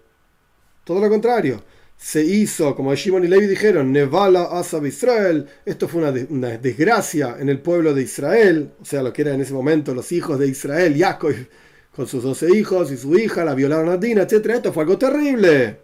todo 0.84 1.00
lo 1.00 1.10
contrario 1.10 1.64
se 2.02 2.24
hizo, 2.24 2.76
como 2.76 2.96
Shimon 2.96 3.26
y 3.26 3.28
Levi 3.28 3.46
dijeron, 3.46 3.92
Nevala 3.92 4.46
Asab 4.46 4.88
Israel, 4.88 5.48
esto 5.64 5.88
fue 5.88 6.02
una, 6.02 6.58
desgracia 6.58 7.38
en 7.40 7.48
el 7.48 7.60
pueblo 7.60 7.94
de 7.94 8.02
Israel, 8.02 8.72
o 8.82 8.86
sea, 8.86 9.04
lo 9.04 9.14
que 9.14 9.22
eran 9.22 9.36
en 9.36 9.42
ese 9.42 9.54
momento 9.54 9.94
los 9.94 10.12
hijos 10.12 10.40
de 10.40 10.48
Israel, 10.48 10.96
Jacob, 10.98 11.36
con 11.96 12.08
sus 12.08 12.24
doce 12.24 12.58
hijos 12.58 12.92
y 12.92 12.98
su 12.98 13.16
hija, 13.20 13.46
la 13.46 13.54
violaron 13.54 13.90
a 13.90 13.98
Dina, 13.98 14.24
etc. 14.24 14.48
Esto 14.48 14.74
fue 14.74 14.82
algo 14.82 14.98
terrible. 14.98 15.78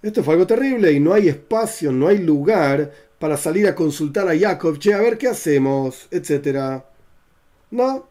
Esto 0.00 0.22
fue 0.22 0.34
algo 0.34 0.46
terrible 0.46 0.92
y 0.92 1.00
no 1.00 1.12
hay 1.12 1.28
espacio, 1.28 1.90
no 1.90 2.06
hay 2.06 2.18
lugar 2.18 2.92
para 3.18 3.36
salir 3.36 3.66
a 3.66 3.74
consultar 3.74 4.28
a 4.28 4.38
Jacob, 4.38 4.78
che, 4.78 4.94
a 4.94 5.00
ver 5.00 5.18
qué 5.18 5.26
hacemos, 5.26 6.06
etc. 6.12 6.84
No, 7.72 8.08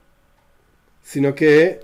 sino 1.01 1.33
que 1.33 1.79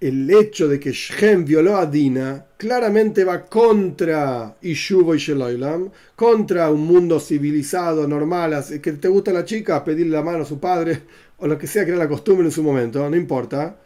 el 0.00 0.30
hecho 0.30 0.68
de 0.68 0.78
que 0.78 0.92
Shem 0.92 1.44
violó 1.44 1.76
a 1.76 1.86
Dina 1.86 2.46
claramente 2.56 3.24
va 3.24 3.44
contra 3.46 4.56
Ishuvo 4.62 5.14
y 5.14 5.18
Sheloilam, 5.18 5.90
contra 6.14 6.70
un 6.70 6.86
mundo 6.86 7.18
civilizado, 7.18 8.06
normal, 8.06 8.64
que 8.80 8.92
te 8.92 9.08
gusta 9.08 9.32
la 9.32 9.44
chica, 9.44 9.82
pedirle 9.84 10.12
la 10.12 10.22
mano 10.22 10.42
a 10.42 10.46
su 10.46 10.60
padre, 10.60 11.02
o 11.38 11.46
lo 11.46 11.58
que 11.58 11.66
sea 11.66 11.84
que 11.84 11.90
era 11.90 11.98
la 11.98 12.08
costumbre 12.08 12.46
en 12.46 12.52
su 12.52 12.62
momento, 12.62 13.08
no 13.08 13.16
importa, 13.16 13.76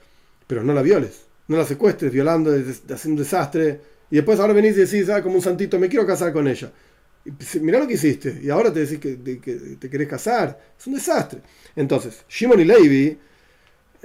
pero 0.47 0.63
no 0.63 0.75
la 0.75 0.83
violes, 0.83 1.23
no 1.49 1.57
la 1.57 1.65
secuestres, 1.65 2.13
violando, 2.13 2.51
haciendo 2.51 3.09
un 3.09 3.17
desastre, 3.17 3.81
y 4.11 4.17
después 4.17 4.39
ahora 4.39 4.53
venís 4.53 4.77
y 4.77 4.81
decís, 4.81 5.09
ah, 5.09 5.23
como 5.23 5.37
un 5.37 5.43
santito, 5.43 5.79
me 5.79 5.89
quiero 5.89 6.07
casar 6.07 6.33
con 6.33 6.47
ella. 6.47 6.71
Mirá 7.61 7.79
lo 7.79 7.87
que 7.87 7.95
hiciste, 7.95 8.41
y 8.43 8.51
ahora 8.51 8.73
te 8.73 8.81
decís 8.81 8.99
que, 8.99 9.41
que 9.41 9.55
te 9.79 9.89
querés 9.89 10.09
casar, 10.09 10.59
es 10.79 10.87
un 10.87 10.95
desastre. 10.95 11.41
Entonces, 11.75 12.25
Shimon 12.29 12.61
y 12.61 12.65
Levi 12.65 13.19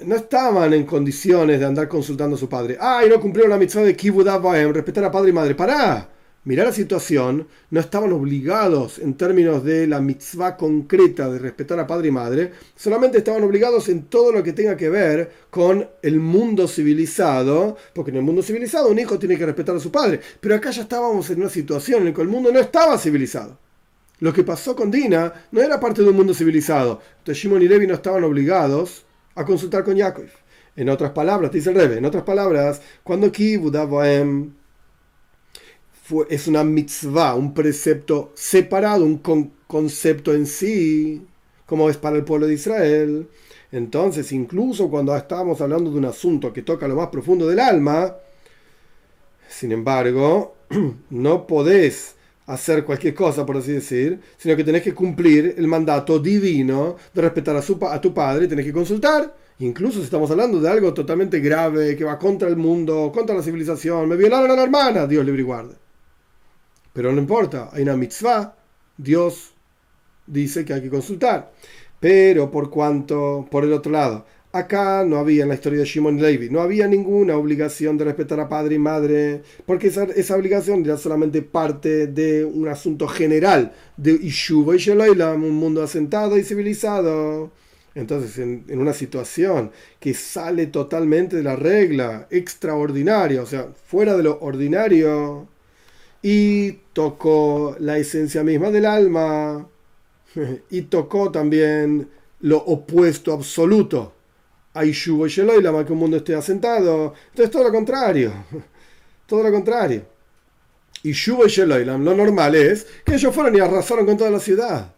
no 0.04 0.16
estaban 0.16 0.74
en 0.74 0.86
condiciones 0.86 1.60
de 1.60 1.66
andar 1.66 1.88
consultando 1.88 2.36
a 2.36 2.40
su 2.40 2.48
padre. 2.48 2.78
¡Ay, 2.80 3.10
no 3.10 3.20
cumplieron 3.20 3.50
la 3.50 3.58
mitzvah 3.58 3.84
de 3.84 3.96
Kibud 3.96 4.28
respetar 4.74 5.04
a 5.04 5.12
padre 5.12 5.30
y 5.30 5.34
madre! 5.34 5.56
¡Pará! 5.56 6.10
Mirá 6.48 6.64
la 6.64 6.72
situación, 6.72 7.46
no 7.72 7.80
estaban 7.82 8.14
obligados 8.14 9.00
en 9.00 9.16
términos 9.16 9.66
de 9.66 9.86
la 9.86 10.00
mitzvah 10.00 10.56
concreta 10.56 11.30
de 11.30 11.40
respetar 11.40 11.78
a 11.78 11.86
padre 11.86 12.08
y 12.08 12.12
madre, 12.12 12.54
solamente 12.74 13.18
estaban 13.18 13.44
obligados 13.44 13.90
en 13.90 14.04
todo 14.04 14.32
lo 14.32 14.42
que 14.42 14.54
tenga 14.54 14.78
que 14.78 14.88
ver 14.88 15.30
con 15.50 15.86
el 16.02 16.22
mundo 16.22 16.70
civilizado, 16.70 17.76
porque 17.94 18.12
en 18.12 18.18
el 18.18 18.24
mundo 18.24 18.42
civilizado 18.42 18.88
un 18.88 18.98
hijo 18.98 19.20
tiene 19.20 19.38
que 19.38 19.46
respetar 19.46 19.76
a 19.76 19.82
su 19.82 19.92
padre, 19.92 20.22
pero 20.40 20.56
acá 20.56 20.72
ya 20.72 20.84
estábamos 20.84 21.30
en 21.32 21.42
una 21.42 21.50
situación 21.50 22.00
en 22.00 22.06
la 22.06 22.14
que 22.14 22.22
el 22.22 22.30
mundo 22.30 22.50
no 22.50 22.60
estaba 22.60 22.98
civilizado. 22.98 23.60
Lo 24.20 24.32
que 24.32 24.46
pasó 24.46 24.74
con 24.74 24.90
Dina 24.90 25.34
no 25.52 25.62
era 25.62 25.82
parte 25.82 26.02
de 26.02 26.10
un 26.10 26.16
mundo 26.16 26.34
civilizado, 26.34 27.02
entonces 27.18 27.44
Shimon 27.44 27.62
y 27.62 27.68
Levi 27.68 27.88
no 27.88 27.96
estaban 27.96 28.24
obligados 28.24 29.04
a 29.38 29.46
consultar 29.46 29.84
con 29.84 29.96
Yaakov. 29.96 30.28
En 30.76 30.90
otras 30.90 31.12
palabras, 31.12 31.52
dice 31.52 31.70
el 31.70 31.76
Rebe, 31.76 31.98
en 31.98 32.06
otras 32.06 32.24
palabras, 32.24 32.82
cuando 33.04 33.32
Kibud 33.32 33.76
es 36.30 36.48
una 36.48 36.64
mitzvah, 36.64 37.36
un 37.36 37.54
precepto 37.54 38.32
separado, 38.36 39.06
un 39.06 39.22
concepto 39.68 40.34
en 40.34 40.46
sí, 40.46 41.26
como 41.66 41.90
es 41.90 41.98
para 41.98 42.18
el 42.18 42.24
pueblo 42.24 42.48
de 42.48 42.54
Israel. 42.54 43.28
Entonces, 43.72 44.32
incluso 44.32 44.90
cuando 44.90 45.16
estamos 45.16 45.60
hablando 45.62 45.92
de 45.92 45.98
un 45.98 46.06
asunto 46.06 46.54
que 46.54 46.62
toca 46.62 46.88
lo 46.88 46.96
más 46.96 47.08
profundo 47.08 47.48
del 47.48 47.60
alma, 47.60 48.16
sin 49.48 49.72
embargo, 49.72 50.56
no 51.10 51.48
podés 51.48 52.17
hacer 52.48 52.84
cualquier 52.86 53.14
cosa, 53.14 53.46
por 53.46 53.58
así 53.58 53.74
decir, 53.74 54.20
sino 54.38 54.56
que 54.56 54.64
tenés 54.64 54.82
que 54.82 54.94
cumplir 54.94 55.56
el 55.58 55.68
mandato 55.68 56.18
divino 56.20 56.96
de 57.14 57.22
respetar 57.22 57.56
a, 57.56 57.62
su, 57.62 57.78
a 57.86 58.02
tu 58.02 58.14
padre, 58.14 58.48
tenés 58.48 58.66
que 58.66 58.74
consultar. 58.74 59.36
Incluso 59.60 60.00
si 60.00 60.06
estamos 60.06 60.32
hablando 60.32 60.60
de 60.60 60.70
algo 60.70 60.94
totalmente 60.94 61.40
grave, 61.40 61.96
que 61.96 62.04
va 62.04 62.18
contra 62.18 62.48
el 62.48 62.56
mundo, 62.56 63.12
contra 63.14 63.36
la 63.36 63.44
civilización, 63.44 64.08
me 64.08 64.16
violaron 64.16 64.52
a 64.52 64.56
la 64.56 64.64
hermana, 64.64 65.08
Dios 65.08 65.26
libre 65.26 65.42
y. 65.42 65.76
Pero 66.94 67.12
no 67.12 67.20
importa, 67.20 67.70
hay 67.74 67.84
una 67.84 67.98
mitzvah, 67.98 68.56
Dios 68.96 69.54
dice 70.26 70.64
que 70.64 70.74
hay 70.74 70.82
que 70.82 70.90
consultar. 70.90 71.52
Pero 72.00 72.50
por 72.52 72.70
cuanto, 72.70 73.48
por 73.50 73.64
el 73.64 73.74
otro 73.74 73.92
lado, 73.92 74.26
Acá 74.58 75.06
no 75.06 75.18
había 75.18 75.44
en 75.44 75.50
la 75.50 75.56
historia 75.56 75.82
de 75.82 75.86
Shimon 75.86 76.20
Levi, 76.20 76.50
no 76.50 76.62
había 76.62 76.88
ninguna 76.88 77.38
obligación 77.38 77.96
de 77.96 78.06
respetar 78.06 78.40
a 78.40 78.50
padre 78.50 78.74
y 78.74 78.80
madre, 78.80 79.44
porque 79.68 79.88
esa, 79.88 80.06
esa 80.06 80.36
obligación 80.36 80.84
era 80.84 80.98
solamente 80.98 81.44
parte 81.44 82.08
de 82.08 82.44
un 82.44 82.68
asunto 82.68 83.08
general 83.08 83.72
de 83.98 84.14
Ishuvo 84.14 84.74
y 84.74 84.80
Sheloilam, 84.80 85.44
un 85.44 85.54
mundo 85.54 85.84
asentado 85.84 86.40
y 86.40 86.44
civilizado. 86.44 87.52
Entonces, 87.94 88.40
en, 88.40 88.64
en, 88.68 88.80
una 88.80 88.94
situación 88.94 89.70
que 90.00 90.16
sale 90.16 90.66
totalmente 90.66 91.36
de 91.36 91.44
la 91.44 91.56
regla, 91.56 92.28
extraordinaria, 92.32 93.44
o 93.44 93.46
sea, 93.46 93.68
fuera 93.86 94.18
de 94.18 94.24
lo 94.24 94.40
ordinario, 94.40 95.48
y 96.24 96.72
tocó 96.94 97.76
la 97.80 98.00
esencia 98.00 98.44
misma 98.44 98.72
del 98.72 98.88
alma, 98.88 99.68
y 100.72 100.82
tocó 100.84 101.32
también 101.32 102.10
lo 102.40 102.58
opuesto 102.58 103.34
absoluto 103.34 104.17
hay 104.78 104.92
Shubo 104.92 105.28
y 105.28 105.30
Sheloilam, 105.30 105.86
que 105.86 105.94
un 105.94 106.00
mundo 106.00 106.18
esté 106.18 106.36
asentado. 106.36 107.14
Entonces 107.30 107.52
todo 107.52 107.64
lo 107.64 107.72
contrario. 107.72 108.32
Todo 109.28 109.44
lo 109.44 109.52
contrario. 109.52 110.06
Y 111.04 111.12
Shubo 111.12 111.46
y 111.46 111.56
lo 111.86 111.98
normal 111.98 112.56
es 112.56 112.88
que 113.04 113.16
ellos 113.16 113.36
fueron 113.36 113.56
y 113.56 113.60
arrasaron 113.60 114.06
con 114.06 114.16
toda 114.16 114.30
la 114.30 114.40
ciudad. 114.40 114.94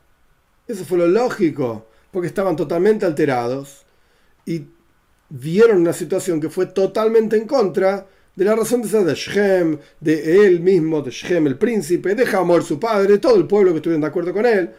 Eso 0.68 0.86
fue 0.86 1.00
lo 1.00 1.08
lógico, 1.08 1.88
porque 2.12 2.28
estaban 2.28 2.56
totalmente 2.56 3.08
alterados 3.08 3.86
y 4.46 4.68
vieron 5.30 5.82
una 5.82 5.94
situación 5.94 6.40
que 6.40 6.50
fue 6.50 6.68
totalmente 6.68 7.38
en 7.38 7.48
contra 7.48 8.06
de 8.36 8.46
la 8.46 8.56
razón 8.56 8.82
de 8.82 8.88
ser 8.88 9.04
de 9.04 9.16
Shem, 9.16 9.80
de 10.00 10.46
él 10.46 10.62
mismo, 10.62 11.02
de 11.02 11.12
Shem 11.12 11.48
el 11.48 11.58
príncipe, 11.58 12.16
de 12.16 12.26
Hamor 12.36 12.64
su 12.64 12.80
padre, 12.80 13.18
todo 13.18 13.36
el 13.36 13.48
pueblo 13.48 13.72
que 13.72 13.78
estuvieron 13.78 14.02
de 14.02 14.08
acuerdo 14.08 14.34
con 14.34 14.46
él. 14.46 14.72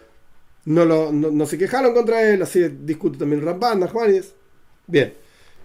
No, 0.64 0.84
lo, 0.84 1.12
no, 1.12 1.46
se 1.46 1.58
quejaron 1.58 1.92
contra 1.94 2.22
él, 2.28 2.42
así 2.42 2.60
discute 2.68 3.18
también 3.18 3.42
Ramban, 3.42 3.86
Juanes. 3.88 4.34
Bien, 4.90 5.14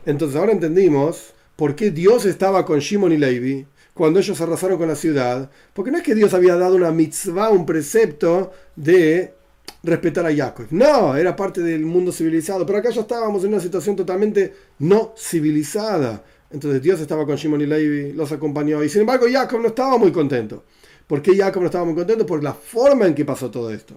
entonces 0.06 0.38
ahora 0.38 0.52
entendimos 0.52 1.34
por 1.56 1.76
qué 1.76 1.90
Dios 1.90 2.26
estaba 2.26 2.64
con 2.64 2.78
Shimon 2.78 3.12
y 3.12 3.18
Levi 3.18 3.66
cuando 3.96 4.20
ellos 4.20 4.40
arrasaron 4.40 4.78
con 4.78 4.88
la 4.88 4.96
ciudad. 4.96 5.50
Porque 5.74 5.90
no 5.90 5.98
es 5.98 6.04
que 6.04 6.14
Dios 6.14 6.36
había 6.36 6.56
dado 6.56 6.76
una 6.76 6.92
mitzvah, 6.92 7.50
un 7.50 7.66
precepto 7.66 8.52
de 8.76 9.34
respetar 9.82 10.28
a 10.28 10.36
Jacob. 10.36 10.68
No, 10.70 11.16
era 11.16 11.36
parte 11.36 11.62
del 11.62 11.88
mundo 11.88 12.12
civilizado. 12.12 12.68
Pero 12.68 12.78
acá 12.78 12.92
ya 12.92 13.02
estábamos 13.02 13.44
en 13.44 13.54
una 13.54 13.60
situación 13.60 13.96
totalmente 13.96 14.54
no 14.78 15.16
civilizada. 15.18 16.24
Entonces 16.52 16.84
Dios 16.84 17.00
estaba 17.00 17.26
con 17.26 17.36
Shimon 17.36 17.62
y 17.62 17.66
Levi, 17.66 18.14
los 18.14 18.32
acompañó. 18.32 18.84
Y 18.84 18.90
sin 18.90 19.02
embargo 19.02 19.26
Jacob 19.32 19.60
no 19.60 19.70
estaba 19.70 19.98
muy 19.98 20.12
contento. 20.12 20.66
¿Por 21.08 21.24
qué 21.24 21.36
Jacob 21.36 21.64
no 21.64 21.68
estaba 21.68 21.86
muy 21.86 21.96
contento? 21.96 22.28
Por 22.28 22.44
la 22.44 22.54
forma 22.54 23.08
en 23.08 23.16
que 23.16 23.26
pasó 23.26 23.50
todo 23.50 23.72
esto 23.72 23.96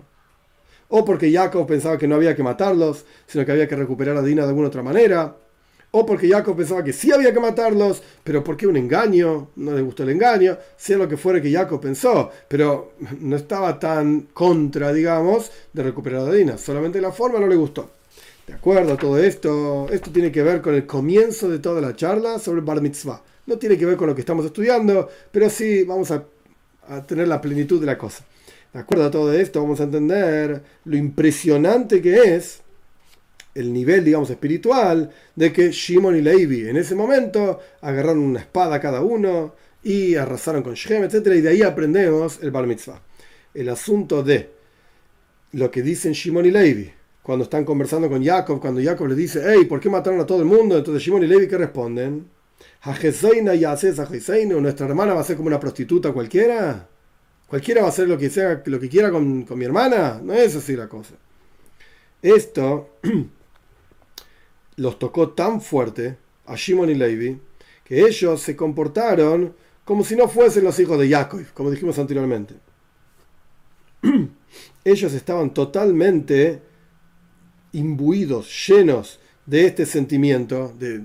o 0.89 1.05
porque 1.05 1.33
Jacob 1.33 1.67
pensaba 1.67 1.99
que 1.99 2.09
no 2.09 2.17
había 2.17 2.35
que 2.35 2.43
matarlos, 2.43 3.05
sino 3.27 3.45
que 3.45 3.53
había 3.53 3.69
que 3.69 3.77
recuperar 3.77 4.17
a 4.17 4.23
Dina 4.23 4.43
de 4.43 4.49
alguna 4.49 4.69
otra 4.69 4.83
manera, 4.83 5.37
o 5.91 6.05
porque 6.05 6.29
Jacob 6.29 6.57
pensaba 6.57 6.85
que 6.85 6.93
sí 6.93 7.11
había 7.13 7.33
que 7.33 7.41
matarlos, 7.41 8.03
pero 8.23 8.45
¿por 8.45 8.57
qué 8.57 8.67
un 8.67 8.77
engaño? 8.77 9.51
No 9.57 9.73
le 9.73 9.83
gustó 9.83 10.03
el 10.03 10.11
engaño, 10.11 10.59
sea 10.77 10.99
lo 10.99 11.09
que 11.09 11.17
fuera 11.17 11.41
que 11.41 11.51
Jacob 11.51 11.81
pensó, 11.81 12.31
pero 12.47 12.93
no 13.21 13.37
estaba 13.37 13.79
tan 13.79 14.29
contra, 14.35 14.93
digamos, 14.93 15.51
de 15.73 15.83
recuperar 15.83 16.29
a 16.29 16.33
Dina, 16.33 16.59
solamente 16.59 17.01
la 17.01 17.13
forma 17.13 17.41
no 17.41 17.47
le 17.47 17.57
gustó. 17.57 17.91
De 18.47 18.55
acuerdo 18.55 18.95
a 18.95 18.97
todo 18.97 19.19
esto, 19.19 19.89
esto 19.91 20.11
tiene 20.11 20.33
que 20.33 20.43
ver 20.43 20.63
con 20.63 20.75
el 20.75 20.87
comienzo 20.87 21.51
de 21.51 21.59
toda 21.59 21.83
la 21.83 21.95
charla 21.95 22.39
sobre 22.39 22.63
Bar 22.63 22.81
Mitzvah. 22.81 23.23
No 23.47 23.59
tiene 23.59 23.77
que 23.77 23.85
ver 23.85 23.97
con 23.97 24.09
lo 24.09 24.15
que 24.15 24.23
estamos 24.23 24.45
estudiando, 24.45 25.09
pero 25.31 25.51
sí 25.51 25.85
vamos 25.85 26.11
a, 26.11 26.25
a 26.89 27.03
tener 27.07 27.29
la 27.29 27.41
plenitud 27.41 27.79
de 27.79 27.87
la 27.87 27.99
cosa. 27.99 28.25
De 28.73 28.81
acuerdo 28.81 29.07
a 29.07 29.11
todo 29.11 29.33
esto, 29.33 29.63
vamos 29.63 29.81
a 29.81 29.85
entender 29.85 30.63
lo 30.85 30.97
impresionante 30.97 32.03
que 32.03 32.35
es 32.35 32.61
el 33.55 33.73
nivel, 33.73 34.05
digamos, 34.05 34.31
espiritual 34.31 35.11
de 35.35 35.53
que 35.53 35.71
Shimon 35.73 36.17
y 36.17 36.23
Levi 36.23 36.69
en 36.69 36.77
ese 36.77 36.95
momento 36.95 37.59
agarraron 37.81 38.21
una 38.21 38.41
espada 38.41 38.81
cada 38.81 39.01
uno 39.03 39.55
y 39.83 40.15
arrasaron 40.15 40.63
con 40.63 40.75
Shem, 40.75 41.05
etc. 41.05 41.27
Y 41.35 41.41
de 41.41 41.49
ahí 41.49 41.63
aprendemos 41.63 42.39
el 42.43 42.51
Bar 42.51 42.67
Mitzvah. 42.67 43.01
El 43.55 43.69
asunto 43.71 44.23
de 44.23 44.51
lo 45.53 45.71
que 45.71 45.83
dicen 45.83 46.13
Shimon 46.13 46.47
y 46.47 46.51
Levi 46.51 46.93
cuando 47.23 47.45
están 47.45 47.65
conversando 47.65 48.09
con 48.09 48.25
Jacob, 48.25 48.61
cuando 48.61 48.83
Jacob 48.83 49.09
les 49.09 49.17
dice, 49.17 49.43
hey, 49.45 49.65
¿por 49.65 49.81
qué 49.81 49.91
mataron 49.91 50.21
a 50.21 50.27
todo 50.27 50.39
el 50.39 50.47
mundo? 50.47 50.79
Entonces 50.79 51.03
Shimon 51.03 51.25
y 51.25 51.27
Levi, 51.27 51.49
¿qué 51.49 51.59
responden? 51.59 52.27
¿Nuestra 54.61 54.87
hermana 54.87 55.15
va 55.15 55.21
a 55.21 55.25
ser 55.25 55.37
como 55.37 55.49
una 55.49 55.61
prostituta 55.61 56.13
cualquiera? 56.13 56.89
¿Cualquiera 57.49 57.81
va 57.81 57.89
a 57.89 57.91
hacer 57.91 58.09
lo 58.09 58.19
que, 58.19 58.29
sea, 58.29 58.63
lo 58.67 58.79
que 58.79 58.89
quiera 58.89 59.11
con, 59.11 59.43
con 59.43 59.59
mi 59.59 59.65
hermana? 59.65 60.21
No 60.23 60.35
es 60.35 60.55
así 60.55 60.77
la 60.77 60.89
cosa. 60.89 61.15
Esto 62.21 62.99
los 64.77 64.99
tocó 64.99 65.31
tan 65.31 65.61
fuerte 65.61 66.17
a 66.47 66.55
Shimon 66.57 66.91
y 66.91 66.95
Levi 66.95 67.41
que 67.85 68.03
ellos 68.03 68.43
se 68.43 68.55
comportaron 68.55 69.55
como 69.85 70.05
si 70.05 70.15
no 70.15 70.29
fuesen 70.29 70.65
los 70.65 70.79
hijos 70.79 70.99
de 70.99 71.09
Jacob, 71.09 71.43
como 71.55 71.71
dijimos 71.71 71.99
anteriormente. 71.99 72.55
ellos 74.85 75.15
estaban 75.15 75.55
totalmente 75.55 76.61
imbuidos, 77.73 78.69
llenos 78.69 79.21
de 79.47 79.67
este 79.67 79.87
sentimiento 79.87 80.75
de 80.79 81.03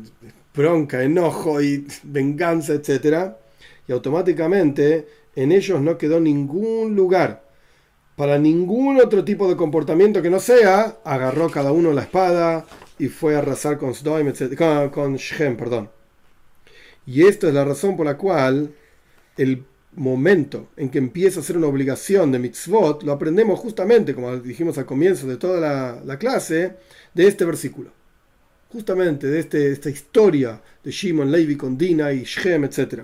bronca, 0.54 1.02
enojo 1.04 1.62
y 1.62 1.88
venganza, 2.04 2.74
etc. 2.74 3.36
Y 3.88 3.94
automáticamente 3.94 5.08
en 5.36 5.52
ellos 5.52 5.82
no 5.82 5.98
quedó 5.98 6.20
ningún 6.20 6.96
lugar 6.96 7.44
para 8.16 8.38
ningún 8.38 9.00
otro 9.00 9.24
tipo 9.24 9.50
de 9.50 9.56
comportamiento 9.56 10.22
que 10.22 10.30
no 10.30 10.40
sea, 10.40 10.98
agarró 11.04 11.50
cada 11.50 11.72
uno 11.72 11.92
la 11.94 12.04
espada 12.04 12.66
y 13.00 13.08
fue 13.08 13.36
a 13.36 13.40
arrasar 13.40 13.78
con 13.78 13.94
Sdoim, 13.94 14.32
con, 14.56 14.90
con 14.90 15.16
Shem, 15.16 15.58
perdón. 15.58 15.90
Y 17.06 17.26
esto 17.26 17.48
es 17.48 17.54
la 17.54 17.66
razón 17.66 17.98
por 17.98 18.06
la 18.06 18.18
cual 18.18 18.74
el 19.36 19.64
momento 19.96 20.70
en 20.78 20.90
que 20.90 20.98
empieza 20.98 21.40
a 21.40 21.44
ser 21.44 21.58
una 21.58 21.68
obligación 21.68 22.32
de 22.32 22.40
mitzvot, 22.40 23.04
lo 23.04 23.12
aprendemos 23.12 23.60
justamente, 23.60 24.14
como 24.14 24.38
dijimos 24.38 24.78
al 24.78 24.86
comienzo 24.86 25.28
de 25.28 25.38
toda 25.38 26.02
la, 26.04 26.20
clase, 26.20 26.78
de 27.14 27.28
este 27.28 27.46
versículo. 27.46 27.92
Justamente 28.72 29.28
de 29.28 29.40
este, 29.40 29.72
esta 29.72 29.90
historia 29.90 30.62
de 30.84 30.92
Shimon, 30.92 31.32
Levi 31.32 31.56
con 31.56 31.78
Dina 31.78 32.12
y 32.12 32.24
Shem, 32.24 32.64
etc. 32.64 33.02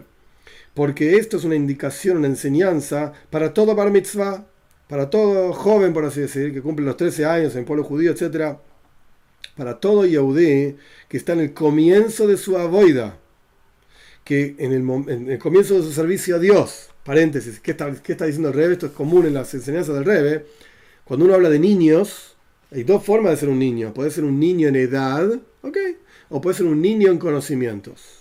Porque 0.73 1.17
esto 1.17 1.37
es 1.37 1.43
una 1.43 1.55
indicación, 1.55 2.17
una 2.17 2.27
enseñanza 2.27 3.13
para 3.29 3.53
todo 3.53 3.75
bar 3.75 3.91
mitzvah, 3.91 4.45
para 4.87 5.09
todo 5.09 5.53
joven, 5.53 5.93
por 5.93 6.05
así 6.05 6.21
decir, 6.21 6.53
que 6.53 6.61
cumple 6.61 6.85
los 6.85 6.97
13 6.97 7.25
años 7.25 7.55
en 7.55 7.65
pueblo 7.65 7.83
judío, 7.83 8.11
etc. 8.11 8.57
Para 9.55 9.79
todo 9.79 10.05
Yehudí 10.05 10.77
que 11.07 11.17
está 11.17 11.33
en 11.33 11.41
el 11.41 11.53
comienzo 11.53 12.27
de 12.27 12.37
su 12.37 12.57
avoida, 12.57 13.17
que 14.23 14.55
en 14.59 14.73
el, 14.73 15.39
comienzo 15.39 15.75
de 15.75 15.83
su 15.83 15.91
servicio 15.91 16.35
a 16.35 16.39
Dios, 16.39 16.89
paréntesis, 17.03 17.59
¿qué 17.59 17.71
está, 17.71 17.91
¿qué 18.01 18.11
está, 18.11 18.25
diciendo 18.25 18.49
el 18.49 18.55
Rebe? 18.55 18.73
Esto 18.73 18.85
es 18.87 18.91
común 18.91 19.25
en 19.25 19.33
las 19.33 19.53
enseñanzas 19.53 19.95
del 19.95 20.05
Rebe. 20.05 20.45
Cuando 21.03 21.25
uno 21.25 21.33
habla 21.33 21.49
de 21.49 21.59
niños, 21.59 22.35
hay 22.71 22.83
dos 22.83 23.03
formas 23.03 23.31
de 23.31 23.37
ser 23.37 23.49
un 23.49 23.59
niño. 23.59 23.93
Puede 23.93 24.11
ser 24.11 24.23
un 24.23 24.39
niño 24.39 24.67
en 24.67 24.75
edad, 24.75 25.27
¿ok? 25.61 25.77
O 26.29 26.41
puede 26.41 26.57
ser 26.57 26.67
un 26.67 26.81
niño 26.81 27.09
en 27.11 27.17
conocimientos. 27.17 28.18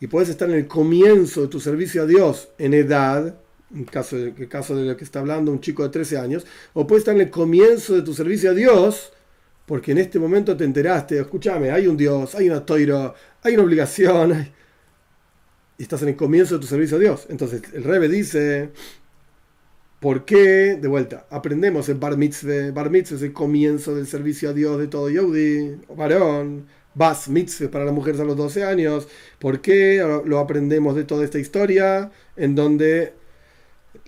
Y 0.00 0.08
puedes 0.08 0.28
estar 0.28 0.48
en 0.48 0.56
el 0.56 0.66
comienzo 0.66 1.42
de 1.42 1.48
tu 1.48 1.60
servicio 1.60 2.02
a 2.02 2.06
Dios 2.06 2.48
en 2.58 2.74
edad, 2.74 3.38
en 3.74 3.84
caso 3.84 4.16
de, 4.16 4.34
el 4.36 4.48
caso 4.48 4.76
de 4.76 4.84
lo 4.84 4.96
que 4.96 5.04
está 5.04 5.20
hablando 5.20 5.50
un 5.50 5.60
chico 5.60 5.82
de 5.82 5.88
13 5.88 6.18
años, 6.18 6.46
o 6.74 6.86
puedes 6.86 7.02
estar 7.02 7.14
en 7.14 7.22
el 7.22 7.30
comienzo 7.30 7.94
de 7.94 8.02
tu 8.02 8.12
servicio 8.12 8.50
a 8.50 8.54
Dios, 8.54 9.12
porque 9.64 9.92
en 9.92 9.98
este 9.98 10.18
momento 10.18 10.56
te 10.56 10.64
enteraste, 10.64 11.18
escúchame, 11.18 11.70
hay 11.70 11.86
un 11.86 11.96
Dios, 11.96 12.34
hay 12.34 12.48
una 12.48 12.64
toiro, 12.64 13.14
hay 13.42 13.54
una 13.54 13.64
obligación, 13.64 14.52
y 15.78 15.82
estás 15.82 16.02
en 16.02 16.08
el 16.08 16.16
comienzo 16.16 16.54
de 16.54 16.60
tu 16.60 16.66
servicio 16.66 16.96
a 16.96 17.00
Dios. 17.00 17.26
Entonces 17.28 17.62
el 17.72 17.84
Rebe 17.84 18.08
dice, 18.08 18.70
¿por 20.00 20.24
qué? 20.24 20.76
De 20.80 20.88
vuelta, 20.88 21.26
aprendemos 21.30 21.88
el 21.88 21.96
Bar 21.96 22.16
Mitzvah. 22.16 22.70
Bar 22.72 22.90
Mitzvah 22.90 23.16
es 23.16 23.22
el 23.22 23.32
comienzo 23.32 23.94
del 23.94 24.06
servicio 24.06 24.50
a 24.50 24.52
Dios 24.52 24.78
de 24.78 24.88
todo 24.88 25.10
Yehudi, 25.10 25.80
varón. 25.94 26.66
Bas 26.96 27.28
Mitzvah 27.28 27.70
para 27.70 27.84
las 27.84 27.92
mujeres 27.92 28.18
a 28.20 28.24
los 28.24 28.36
12 28.36 28.64
años. 28.64 29.06
¿Por 29.38 29.60
qué 29.60 30.02
lo 30.24 30.38
aprendemos 30.38 30.96
de 30.96 31.04
toda 31.04 31.24
esta 31.24 31.38
historia? 31.38 32.10
En 32.36 32.54
donde 32.54 33.12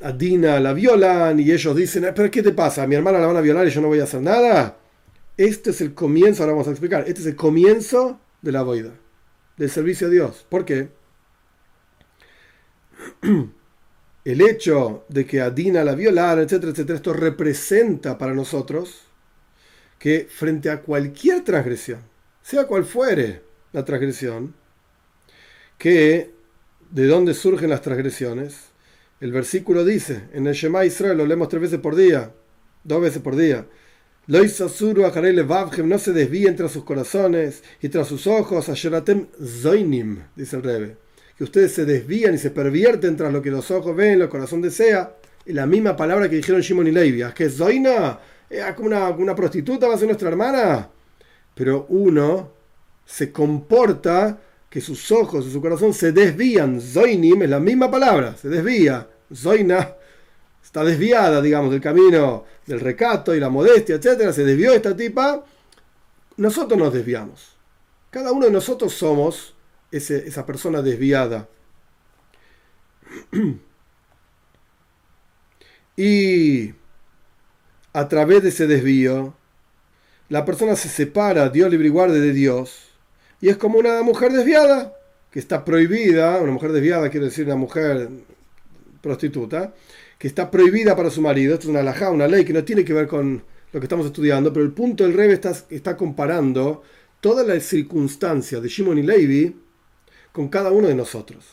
a 0.03 0.13
Dina 0.13 0.59
la 0.59 0.73
violan 0.73 1.39
y 1.39 1.53
ellos 1.53 1.77
dicen, 1.77 2.11
¿pero 2.17 2.31
qué 2.31 2.43
te 2.43 2.53
pasa? 2.53 2.85
¿A 2.85 2.87
mi 2.87 2.95
hermana 2.95 3.19
la 3.19 3.27
van 3.27 3.37
a 3.37 3.43
violar 3.43 3.67
y 3.67 3.71
yo 3.71 3.83
no 3.83 3.89
voy 3.89 4.01
a 4.01 4.05
hacer 4.05 4.23
nada? 4.23 4.79
Este 5.37 5.71
es 5.71 5.83
el 5.83 5.93
comienzo, 5.93 6.43
ahora 6.43 6.55
vamos 6.55 6.69
a 6.69 6.71
explicar, 6.71 7.05
este 7.07 7.21
es 7.21 7.27
el 7.27 7.37
comienzo 7.37 8.19
de 8.41 8.53
la 8.53 8.63
boida, 8.63 8.95
del 9.59 9.71
servicio 9.71 10.07
a 10.07 10.11
Dios. 10.11 10.47
¿Por 10.49 10.65
qué? 10.65 10.89
el 14.25 14.41
hecho 14.41 15.05
de 15.09 15.27
que 15.27 15.43
a 15.43 15.51
Dina 15.51 15.85
la 15.85 15.95
violara, 15.95 16.41
etcétera, 16.43 16.73
etcétera, 16.73 16.97
esto 16.97 17.13
representa 17.13 18.17
para 18.17 18.33
nosotros 18.35 19.03
que 19.99 20.27
frente 20.31 20.71
a 20.71 20.81
cualquier 20.81 21.45
transgresión, 21.45 22.01
sea 22.49 22.67
cual 22.67 22.85
fuere 22.85 23.43
la 23.73 23.85
transgresión, 23.85 24.55
que 25.77 26.31
de 26.91 27.07
dónde 27.07 27.35
surgen 27.35 27.69
las 27.69 27.83
transgresiones, 27.83 28.69
el 29.21 29.33
versículo 29.33 29.85
dice, 29.85 30.23
en 30.33 30.47
el 30.47 30.55
Shema 30.55 30.87
Israel 30.87 31.19
lo 31.19 31.27
leemos 31.27 31.51
tres 31.51 31.63
veces 31.63 31.81
por 31.81 31.95
día, 31.95 32.33
dos 32.85 33.03
veces 33.03 33.21
por 33.21 33.37
día, 33.37 33.67
no 34.27 35.99
se 35.99 36.13
desvíen 36.13 36.57
tras 36.57 36.73
sus 36.73 36.85
corazones 36.85 37.63
y 37.83 37.91
tras 37.91 38.09
sus 38.09 38.27
ojos, 38.27 38.71
zoinim, 39.63 40.23
dice 40.35 40.57
el 40.57 40.63
Rebe 40.63 40.97
que 41.37 41.45
ustedes 41.45 41.73
se 41.73 41.85
desvían 41.85 42.35
y 42.35 42.39
se 42.39 42.51
pervierten 42.51 43.17
tras 43.17 43.33
lo 43.33 43.41
que 43.41 43.51
los 43.51 43.71
ojos 43.71 43.95
ven, 43.95 44.21
el 44.21 44.29
corazón 44.29 44.61
desea. 44.61 45.15
Y 45.47 45.53
la 45.53 45.67
misma 45.67 45.95
palabra 45.95 46.29
que 46.29 46.35
dijeron 46.35 46.61
Shimon 46.61 46.89
y 46.89 46.91
Levi, 46.91 47.23
que 47.33 47.49
Zoina, 47.49 48.19
es 48.51 48.65
como 48.75 48.89
una, 48.89 49.11
una 49.11 49.37
prostituta, 49.37 49.87
va 49.87 49.95
a 49.95 49.99
ser 49.99 50.09
nuestra 50.09 50.29
hermana. 50.31 50.91
Pero 51.59 51.87
uno 51.89 52.53
se 53.05 53.33
comporta 53.33 54.39
que 54.71 54.81
sus 54.81 55.11
ojos 55.11 55.45
y 55.45 55.51
su 55.51 55.61
corazón 55.61 55.93
se 55.93 56.13
desvían. 56.13 56.81
Zoinim 56.81 57.43
es 57.43 57.51
la 57.51 57.59
misma 57.59 57.91
palabra, 57.91 58.37
se 58.37 58.49
desvía. 58.49 59.09
Zoina 59.35 59.97
está 60.63 60.85
desviada, 60.85 61.43
digamos, 61.43 61.73
del 61.73 61.81
camino 61.81 62.45
del 62.65 62.79
recato 62.79 63.35
y 63.35 63.41
la 63.41 63.49
modestia, 63.49 63.97
etcétera. 63.97 64.33
Se 64.33 64.45
desvió 64.45 64.73
esta 64.73 64.95
tipa. 64.95 65.45
Nosotros 66.37 66.79
nos 66.79 66.93
desviamos. 66.93 67.57
Cada 68.11 68.31
uno 68.31 68.47
de 68.47 68.53
nosotros 68.53 68.95
somos 68.95 69.57
esa 69.91 70.47
persona 70.47 70.81
desviada. 70.81 71.49
y 75.97 76.73
a 77.93 78.09
través 78.09 78.45
de 78.45 78.51
ese 78.51 78.69
desvío, 78.69 79.35
la 80.29 80.45
persona 80.45 80.77
se 80.77 80.89
separa, 80.89 81.49
Dios 81.49 81.71
libre 81.71 81.89
y 81.89 82.21
de 82.21 82.33
Dios, 82.33 82.89
y 83.41 83.49
es 83.49 83.57
como 83.57 83.79
una 83.79 84.03
mujer 84.03 84.33
desviada, 84.33 84.95
que 85.31 85.39
está 85.39 85.65
prohibida, 85.65 86.39
una 86.39 86.53
mujer 86.53 86.73
desviada 86.73 87.11
quiere 87.11 87.27
decir 87.27 87.47
una 87.47 87.57
mujer 87.57 88.09
prostituta, 89.01 89.75
que 90.19 90.27
está 90.27 90.51
prohibida 90.51 90.97
para 90.97 91.11
su 91.11 91.23
marido, 91.23 91.55
esto 91.55 91.67
es 91.67 91.71
una 91.71 91.81
alajá, 91.81 92.11
una 92.11 92.27
ley 92.27 92.45
que 92.45 92.53
no 92.53 92.65
tiene 92.65 92.85
que 92.85 92.93
ver 92.93 93.07
con 93.07 93.43
lo 93.73 93.81
que 93.81 93.85
estamos 93.85 94.07
estudiando, 94.07 94.53
pero 94.53 94.65
el 94.65 94.73
punto 94.73 95.05
del 95.05 95.15
Rebe 95.15 95.41
está, 95.71 95.97
comparando 95.97 96.83
toda 97.21 97.45
la 97.45 97.59
circunstancia 97.61 98.61
de 98.61 98.69
Shimon 98.69 98.99
y 98.99 99.03
Levi 99.03 99.57
con 100.33 100.49
cada 100.49 100.71
uno 100.73 100.89
de 100.89 100.95
nosotros. 100.95 101.45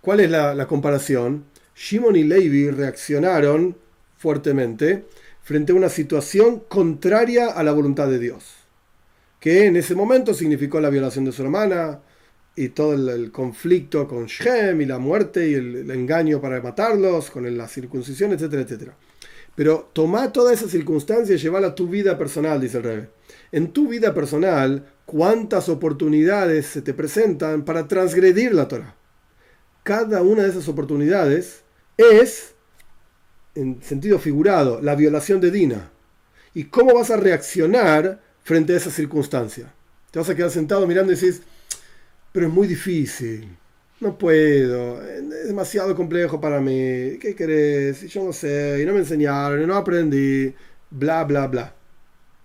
¿Cuál 0.00 0.20
es 0.20 0.30
la, 0.30 0.66
comparación? 0.66 1.44
Shimon 1.76 2.16
y 2.16 2.24
Levi 2.24 2.70
reaccionaron 2.70 3.76
fuertemente 4.16 5.04
frente 5.42 5.72
a 5.72 5.74
una 5.74 5.88
situación 5.88 6.60
contraria 6.68 7.48
a 7.48 7.62
la 7.62 7.72
voluntad 7.72 8.08
de 8.08 8.18
Dios, 8.18 8.44
que 9.40 9.66
en 9.66 9.76
ese 9.76 9.94
momento 9.94 10.34
significó 10.34 10.80
la 10.80 10.90
violación 10.90 11.24
de 11.24 11.32
su 11.32 11.42
hermana 11.42 12.00
y 12.54 12.68
todo 12.68 12.94
el, 12.94 13.32
conflicto 13.32 14.06
con 14.06 14.26
Shem 14.26 14.80
y 14.80 14.86
la 14.86 14.98
muerte 14.98 15.48
y 15.48 15.54
el, 15.54 15.90
engaño 15.90 16.40
para 16.40 16.60
matarlos, 16.60 17.30
con 17.30 17.56
la 17.56 17.66
circuncisión, 17.68 18.32
etcétera, 18.32 18.62
etcétera. 18.62 18.96
Pero 19.54 19.90
toma 19.92 20.32
toda 20.32 20.52
esa 20.52 20.68
circunstancia 20.68 21.34
y 21.34 21.38
llevala 21.38 21.68
a 21.68 21.74
tu 21.74 21.88
vida 21.88 22.16
personal, 22.16 22.60
dice 22.60 22.78
el 22.78 22.84
Rebe. 22.84 23.08
En 23.50 23.72
tu 23.72 23.88
vida 23.88 24.14
personal, 24.14 24.86
¿cuántas 25.04 25.68
oportunidades 25.68 26.66
se 26.66 26.82
te 26.82 26.94
presentan 26.94 27.64
para 27.64 27.86
transgredir 27.86 28.54
la 28.54 28.68
Torah? 28.68 28.94
Cada 29.82 30.22
una 30.22 30.44
de 30.44 30.50
esas 30.50 30.68
oportunidades 30.68 31.64
es, 31.98 32.51
en 33.54 33.82
sentido 33.82 34.18
figurado, 34.18 34.80
la 34.80 34.94
violación 34.94 35.40
de 35.40 35.50
Dina. 35.50 35.90
¿Y 36.54 36.64
cómo 36.64 36.94
vas 36.94 37.10
a 37.10 37.16
reaccionar 37.16 38.20
frente 38.44 38.74
a 38.74 38.76
esa 38.76 38.90
circunstancia? 38.90 39.72
Te 40.10 40.18
vas 40.18 40.28
a 40.28 40.34
quedar 40.34 40.50
sentado 40.50 40.86
mirando 40.86 41.12
y 41.12 41.16
decís, 41.16 41.42
pero 42.32 42.46
es 42.46 42.52
muy 42.52 42.66
difícil 42.66 43.56
no 44.02 44.18
puedo, 44.18 45.00
es 45.00 45.46
demasiado 45.46 45.94
complejo 45.94 46.40
para 46.40 46.60
mí, 46.60 47.18
¿qué 47.20 47.34
querés? 47.36 48.02
Yo 48.12 48.24
no 48.24 48.32
sé, 48.32 48.80
y 48.82 48.84
no 48.84 48.92
me 48.92 48.98
enseñaron, 48.98 49.62
y 49.62 49.66
no 49.66 49.76
aprendí, 49.76 50.52
bla, 50.90 51.22
bla, 51.24 51.46
bla. 51.46 51.74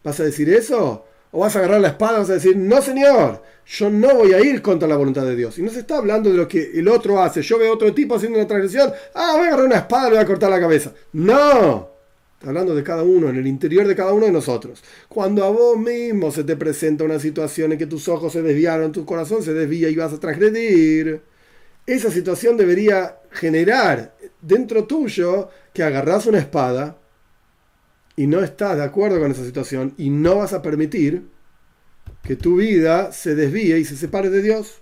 ¿Vas 0.03 0.19
a 0.19 0.23
decir 0.23 0.49
eso? 0.49 1.05
¿O 1.31 1.39
vas 1.39 1.55
a 1.55 1.59
agarrar 1.59 1.81
la 1.81 1.89
espada 1.89 2.17
y 2.17 2.19
vas 2.19 2.29
a 2.29 2.35
decir, 2.35 2.55
no 2.55 2.81
señor, 2.81 3.41
yo 3.67 3.89
no 3.89 4.15
voy 4.15 4.33
a 4.33 4.39
ir 4.39 4.61
contra 4.61 4.87
la 4.87 4.95
voluntad 4.95 5.25
de 5.25 5.35
Dios? 5.35 5.57
Y 5.59 5.61
no 5.61 5.69
se 5.69 5.79
está 5.79 5.97
hablando 5.97 6.31
de 6.31 6.37
lo 6.37 6.47
que 6.47 6.71
el 6.73 6.87
otro 6.87 7.21
hace. 7.21 7.41
Yo 7.41 7.59
veo 7.59 7.73
otro 7.73 7.93
tipo 7.93 8.15
haciendo 8.15 8.37
una 8.37 8.47
transgresión, 8.47 8.91
ah, 9.13 9.33
voy 9.35 9.45
a 9.45 9.47
agarrar 9.49 9.65
una 9.65 9.77
espada 9.77 10.07
y 10.07 10.11
voy 10.11 10.19
a 10.19 10.25
cortar 10.25 10.49
la 10.49 10.59
cabeza. 10.59 10.93
No, 11.13 11.97
Está 12.37 12.49
hablando 12.49 12.75
de 12.75 12.83
cada 12.83 13.01
uno, 13.01 13.29
en 13.29 13.37
el 13.37 13.47
interior 13.47 13.87
de 13.87 13.95
cada 13.95 14.13
uno 14.13 14.27
de 14.27 14.31
nosotros. 14.31 14.83
Cuando 15.09 15.43
a 15.43 15.49
vos 15.49 15.75
mismo 15.75 16.31
se 16.31 16.43
te 16.43 16.55
presenta 16.55 17.03
una 17.03 17.19
situación 17.19 17.71
en 17.71 17.79
que 17.79 17.87
tus 17.87 18.07
ojos 18.07 18.31
se 18.31 18.43
desviaron, 18.43 18.91
tu 18.91 19.05
corazón 19.05 19.41
se 19.41 19.55
desvía 19.55 19.89
y 19.89 19.95
vas 19.95 20.13
a 20.13 20.19
transgredir, 20.19 21.23
esa 21.87 22.11
situación 22.11 22.55
debería 22.55 23.17
generar 23.31 24.15
dentro 24.39 24.83
tuyo 24.83 25.49
que 25.73 25.81
agarras 25.81 26.27
una 26.27 26.37
espada 26.37 26.99
y 28.15 28.27
no 28.27 28.43
estás 28.43 28.77
de 28.77 28.83
acuerdo 28.83 29.19
con 29.19 29.31
esa 29.31 29.43
situación 29.43 29.95
y 29.97 30.11
no 30.11 30.35
vas 30.35 30.53
a 30.53 30.61
permitir 30.61 31.23
que 32.23 32.35
tu 32.35 32.57
vida 32.57 33.11
se 33.11 33.35
desvíe 33.35 33.77
y 33.79 33.85
se 33.85 33.95
separe 33.95 34.29
de 34.29 34.41
Dios. 34.41 34.79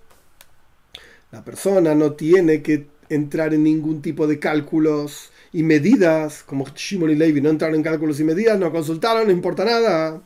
La 1.32 1.44
persona 1.44 1.94
no 1.94 2.12
tiene 2.12 2.62
que 2.62 2.86
entrar 3.08 3.54
en 3.54 3.64
ningún 3.64 4.02
tipo 4.02 4.26
de 4.26 4.38
cálculos 4.38 5.30
y 5.52 5.62
medidas, 5.62 6.42
como 6.42 6.66
Shimon 6.74 7.10
y 7.10 7.14
Levi 7.14 7.40
no 7.40 7.50
entraron 7.50 7.76
en 7.76 7.82
cálculos 7.82 8.20
y 8.20 8.24
medidas, 8.24 8.58
no 8.58 8.72
consultaron, 8.72 9.26
no 9.26 9.32
importa 9.32 9.64
nada 9.64 10.22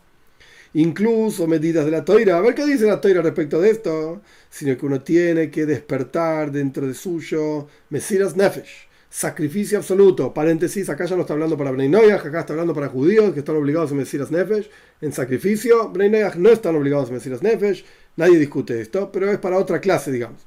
incluso 0.74 1.46
medidas 1.46 1.84
de 1.84 1.90
la 1.90 2.04
toira. 2.04 2.38
A 2.38 2.40
ver 2.40 2.54
qué 2.54 2.64
dice 2.66 2.86
la 2.86 3.00
toira 3.00 3.22
respecto 3.22 3.60
de 3.60 3.70
esto. 3.70 4.22
Sino 4.48 4.76
que 4.76 4.86
uno 4.86 5.00
tiene 5.02 5.50
que 5.50 5.66
despertar 5.66 6.52
dentro 6.52 6.86
de 6.86 6.94
suyo 6.94 7.68
Mesiras 7.88 8.36
Nefesh. 8.36 8.88
Sacrificio 9.10 9.76
absoluto. 9.78 10.32
Paréntesis, 10.32 10.88
acá 10.88 11.04
ya 11.04 11.16
no 11.16 11.22
está 11.22 11.34
hablando 11.34 11.56
para 11.56 11.72
Bnei 11.72 12.10
acá 12.12 12.40
está 12.40 12.52
hablando 12.52 12.72
para 12.72 12.88
judíos 12.88 13.32
que 13.34 13.40
están 13.40 13.56
obligados 13.56 13.90
a 13.90 13.94
Mesiras 13.94 14.30
Nefesh. 14.30 14.70
En 15.00 15.12
sacrificio, 15.12 15.88
Bnei 15.90 16.24
no 16.36 16.50
están 16.50 16.76
obligados 16.76 17.10
a 17.10 17.12
Mesiras 17.12 17.42
Nefesh. 17.42 17.84
Nadie 18.16 18.38
discute 18.38 18.80
esto, 18.80 19.10
pero 19.10 19.28
es 19.30 19.38
para 19.38 19.58
otra 19.58 19.80
clase, 19.80 20.12
digamos. 20.12 20.46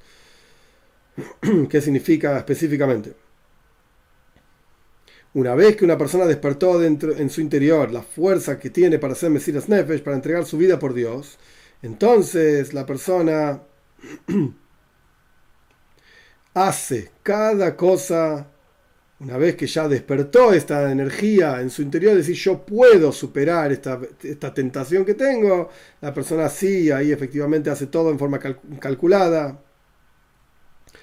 ¿Qué 1.69 1.81
significa 1.81 2.37
específicamente? 2.37 3.13
Una 5.33 5.55
vez 5.55 5.75
que 5.75 5.83
una 5.83 5.97
persona 5.97 6.25
despertó 6.25 6.79
dentro, 6.79 7.11
en 7.17 7.29
su 7.29 7.41
interior 7.41 7.91
la 7.91 8.03
fuerza 8.03 8.59
que 8.59 8.69
tiene 8.69 8.97
para 8.97 9.15
ser 9.15 9.29
Mesiras 9.29 9.67
Nefesh, 9.67 10.03
para 10.03 10.15
entregar 10.15 10.45
su 10.45 10.57
vida 10.57 10.79
por 10.79 10.93
Dios, 10.93 11.37
entonces 11.81 12.73
la 12.73 12.85
persona 12.85 13.61
hace 16.53 17.11
cada 17.23 17.75
cosa, 17.75 18.52
una 19.23 19.37
vez 19.37 19.55
que 19.55 19.67
ya 19.67 19.87
despertó 19.87 20.53
esta 20.53 20.91
energía 20.91 21.61
en 21.61 21.69
su 21.69 21.81
interior, 21.81 22.15
decir 22.15 22.35
yo 22.35 22.65
puedo 22.65 23.11
superar 23.11 23.71
esta, 23.71 23.99
esta 24.21 24.53
tentación 24.53 25.05
que 25.05 25.13
tengo, 25.13 25.69
la 26.01 26.13
persona 26.13 26.49
sí, 26.49 26.91
ahí 26.91 27.11
efectivamente 27.11 27.69
hace 27.69 27.87
todo 27.87 28.11
en 28.11 28.19
forma 28.19 28.39
calculada, 28.79 29.61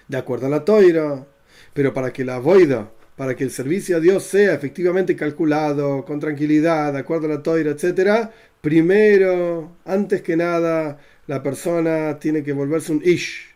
de 0.06 0.16
acuerdo 0.18 0.46
a 0.46 0.50
la 0.50 0.64
toira, 0.64 1.26
pero 1.72 1.94
para 1.94 2.12
que 2.12 2.24
la 2.24 2.38
voida 2.38 2.90
para 3.20 3.36
que 3.36 3.44
el 3.44 3.50
servicio 3.50 3.98
a 3.98 4.00
Dios 4.00 4.22
sea 4.22 4.54
efectivamente 4.54 5.14
calculado, 5.14 6.06
con 6.06 6.18
tranquilidad, 6.18 6.94
de 6.94 7.00
acuerdo 7.00 7.26
a 7.26 7.34
la 7.34 7.42
toira, 7.42 7.72
etc., 7.72 8.30
primero, 8.62 9.76
antes 9.84 10.22
que 10.22 10.38
nada, 10.38 10.98
la 11.26 11.42
persona 11.42 12.18
tiene 12.18 12.42
que 12.42 12.54
volverse 12.54 12.92
un 12.92 13.02
ish, 13.04 13.54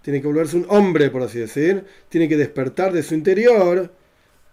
tiene 0.00 0.20
que 0.20 0.28
volverse 0.28 0.56
un 0.56 0.66
hombre, 0.68 1.10
por 1.10 1.22
así 1.22 1.40
decir, 1.40 1.84
tiene 2.08 2.28
que 2.28 2.36
despertar 2.36 2.92
de 2.92 3.02
su 3.02 3.14
interior 3.14 3.92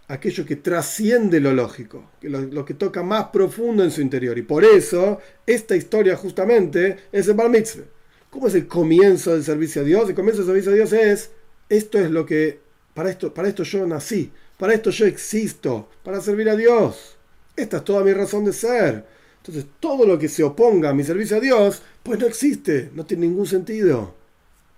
aquello 0.07 0.45
que 0.45 0.55
trasciende 0.55 1.39
lo 1.39 1.53
lógico, 1.53 2.11
lo, 2.21 2.63
que 2.63 2.73
toca 2.73 3.03
más 3.03 3.25
profundo 3.25 3.83
en 3.83 3.91
su 3.91 4.01
interior. 4.01 4.37
Y 4.37 4.41
por 4.41 4.63
eso, 4.63 5.19
esta 5.45 5.75
historia 5.75 6.15
justamente 6.15 6.97
es 7.11 7.27
el 7.27 7.33
Bar 7.33 7.49
Mitzvah. 7.49 7.83
¿Cómo 8.29 8.47
es 8.47 8.55
el 8.55 8.67
comienzo 8.67 9.33
del 9.33 9.43
servicio 9.43 9.81
a 9.81 9.85
Dios? 9.85 10.09
El 10.09 10.15
comienzo 10.15 10.43
del 10.43 10.47
servicio 10.47 10.71
a 10.71 10.75
Dios 10.75 10.93
es, 10.93 11.31
esto 11.69 11.99
es 11.99 12.09
lo 12.09 12.25
que, 12.25 12.59
para 12.93 13.09
esto, 13.09 13.33
para 13.33 13.49
esto 13.49 13.63
yo 13.63 13.85
nací, 13.85 14.31
para 14.57 14.73
esto 14.73 14.91
yo 14.91 15.05
existo, 15.05 15.89
para 16.03 16.21
servir 16.21 16.49
a 16.49 16.55
Dios. 16.55 17.17
Esta 17.55 17.77
es 17.77 17.83
toda 17.83 18.03
mi 18.03 18.13
razón 18.13 18.45
de 18.45 18.53
ser. 18.53 19.05
Entonces, 19.37 19.65
todo 19.79 20.05
lo 20.05 20.19
que 20.19 20.29
se 20.29 20.43
oponga 20.43 20.89
a 20.89 20.93
mi 20.93 21.03
servicio 21.03 21.37
a 21.37 21.39
Dios, 21.39 21.81
pues 22.03 22.19
no 22.19 22.27
existe, 22.27 22.91
no 22.93 23.05
tiene 23.05 23.27
ningún 23.27 23.47
sentido. 23.47 24.13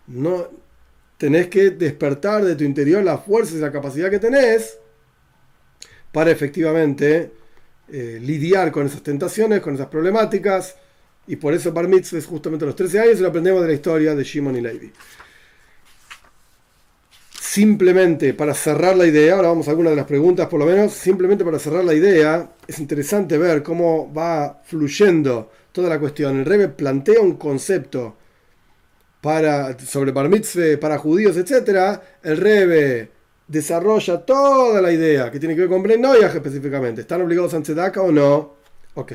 No 0.07 0.47
tenés 1.17 1.47
que 1.47 1.71
despertar 1.71 2.45
de 2.45 2.55
tu 2.55 2.63
interior 2.63 3.03
la 3.03 3.17
fuerza 3.17 3.55
y 3.55 3.59
la 3.59 3.71
capacidad 3.71 4.09
que 4.09 4.19
tenés 4.19 4.77
para 6.11 6.31
efectivamente 6.31 7.31
eh, 7.91 8.19
lidiar 8.21 8.71
con 8.71 8.85
esas 8.85 9.03
tentaciones, 9.03 9.61
con 9.61 9.75
esas 9.75 9.87
problemáticas. 9.87 10.75
Y 11.27 11.35
por 11.35 11.53
eso 11.53 11.71
Bar 11.71 11.87
Mitzvah 11.87 12.17
es 12.17 12.25
justamente 12.25 12.65
los 12.65 12.75
13 12.75 12.99
años 12.99 13.19
y 13.19 13.21
lo 13.21 13.29
aprendemos 13.29 13.61
de 13.61 13.67
la 13.67 13.73
historia 13.73 14.15
de 14.15 14.23
Shimon 14.23 14.55
y 14.57 14.61
Levi 14.61 14.91
simplemente 17.49 18.35
para 18.35 18.53
cerrar 18.53 18.95
la 18.95 19.07
idea, 19.07 19.33
ahora 19.33 19.47
vamos 19.47 19.67
a 19.67 19.71
algunas 19.71 19.91
de 19.91 19.97
las 19.97 20.05
preguntas 20.05 20.47
por 20.47 20.59
lo 20.59 20.67
menos, 20.67 20.93
simplemente 20.93 21.43
para 21.43 21.57
cerrar 21.57 21.83
la 21.83 21.95
idea, 21.95 22.51
es 22.67 22.77
interesante 22.77 23.39
ver 23.39 23.63
cómo 23.63 24.13
va 24.13 24.61
fluyendo 24.65 25.51
toda 25.71 25.89
la 25.89 25.99
cuestión. 25.99 26.37
El 26.37 26.45
Rebbe 26.45 26.67
plantea 26.69 27.19
un 27.19 27.37
concepto 27.37 28.15
para, 29.19 29.77
sobre 29.79 30.11
bar 30.11 30.29
mitzvah, 30.29 30.79
para 30.79 30.99
judíos, 30.99 31.37
etc. 31.37 31.99
El 32.21 32.37
Rebbe 32.37 33.09
desarrolla 33.49 34.25
toda 34.25 34.81
la 34.81 34.91
idea 34.91 35.29
que 35.29 35.39
tiene 35.39 35.55
que 35.55 35.61
ver 35.61 35.69
con 35.69 35.83
Bren 35.83 36.05
específicamente. 36.05 37.01
¿Están 37.01 37.21
obligados 37.21 37.53
a 37.53 37.61
tzedaka 37.61 38.01
o 38.01 38.11
no? 38.11 38.53
Ok. 38.93 39.13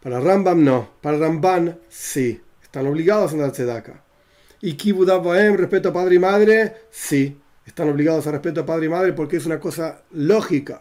Para 0.00 0.20
Rambam 0.20 0.62
no. 0.62 0.90
Para 1.00 1.18
Ramban 1.18 1.80
sí. 1.88 2.40
Están 2.62 2.86
obligados 2.86 3.34
a 3.34 3.50
tzedaka. 3.50 4.04
Y 4.60 4.74
Kibudabaem, 4.74 5.56
respeto 5.56 5.88
a 5.88 5.92
padre 5.92 6.16
y 6.16 6.18
madre, 6.18 6.74
sí, 6.90 7.38
están 7.66 7.88
obligados 7.88 8.26
a 8.26 8.32
respeto 8.32 8.62
a 8.62 8.66
padre 8.66 8.86
y 8.86 8.88
madre 8.88 9.12
porque 9.12 9.36
es 9.36 9.46
una 9.46 9.60
cosa 9.60 10.02
lógica. 10.12 10.80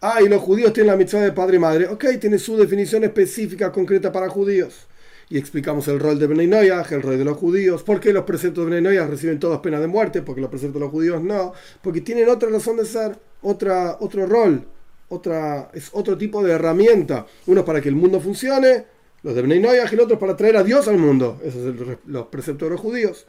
Ah, 0.00 0.20
y 0.22 0.28
los 0.28 0.40
judíos 0.40 0.72
tienen 0.72 0.92
la 0.92 0.96
mitzvah 0.96 1.20
de 1.20 1.32
padre 1.32 1.56
y 1.56 1.58
madre. 1.58 1.86
Ok, 1.86 2.06
tiene 2.20 2.38
su 2.38 2.56
definición 2.56 3.04
específica, 3.04 3.70
concreta 3.70 4.10
para 4.10 4.28
judíos. 4.28 4.86
Y 5.32 5.38
explicamos 5.38 5.86
el 5.86 6.00
rol 6.00 6.18
de 6.18 6.26
Bnei 6.26 6.68
el 6.68 7.02
rol 7.02 7.16
de 7.16 7.24
los 7.24 7.36
judíos. 7.36 7.84
¿Por 7.84 8.00
qué 8.00 8.12
los 8.12 8.24
preceptos 8.24 8.68
de 8.68 8.80
Bnei 8.80 8.98
reciben 8.98 9.38
todas 9.38 9.60
penas 9.60 9.80
de 9.80 9.86
muerte? 9.86 10.22
Porque 10.22 10.40
los 10.40 10.50
preceptos 10.50 10.74
de 10.74 10.80
los 10.80 10.90
judíos 10.90 11.22
no. 11.22 11.52
Porque 11.80 12.00
tienen 12.00 12.28
otra 12.28 12.50
razón 12.50 12.76
de 12.76 12.84
ser, 12.84 13.16
otra, 13.40 13.96
otro 14.00 14.26
rol, 14.26 14.66
otra, 15.08 15.70
es 15.72 15.88
otro 15.92 16.18
tipo 16.18 16.42
de 16.42 16.52
herramienta. 16.52 17.26
Uno 17.46 17.64
para 17.64 17.80
que 17.80 17.88
el 17.88 17.94
mundo 17.94 18.18
funcione 18.20 18.84
los 19.22 19.34
de 19.34 19.42
Bnei 19.42 19.62
y 19.62 19.94
el 19.94 20.00
otro 20.00 20.18
para 20.18 20.36
traer 20.36 20.56
a 20.56 20.64
Dios 20.64 20.88
al 20.88 20.98
mundo. 20.98 21.40
Esos 21.44 21.62
son 21.62 21.98
los 22.06 22.26
preceptos 22.26 22.66
de 22.66 22.70
los 22.70 22.80
judíos. 22.80 23.24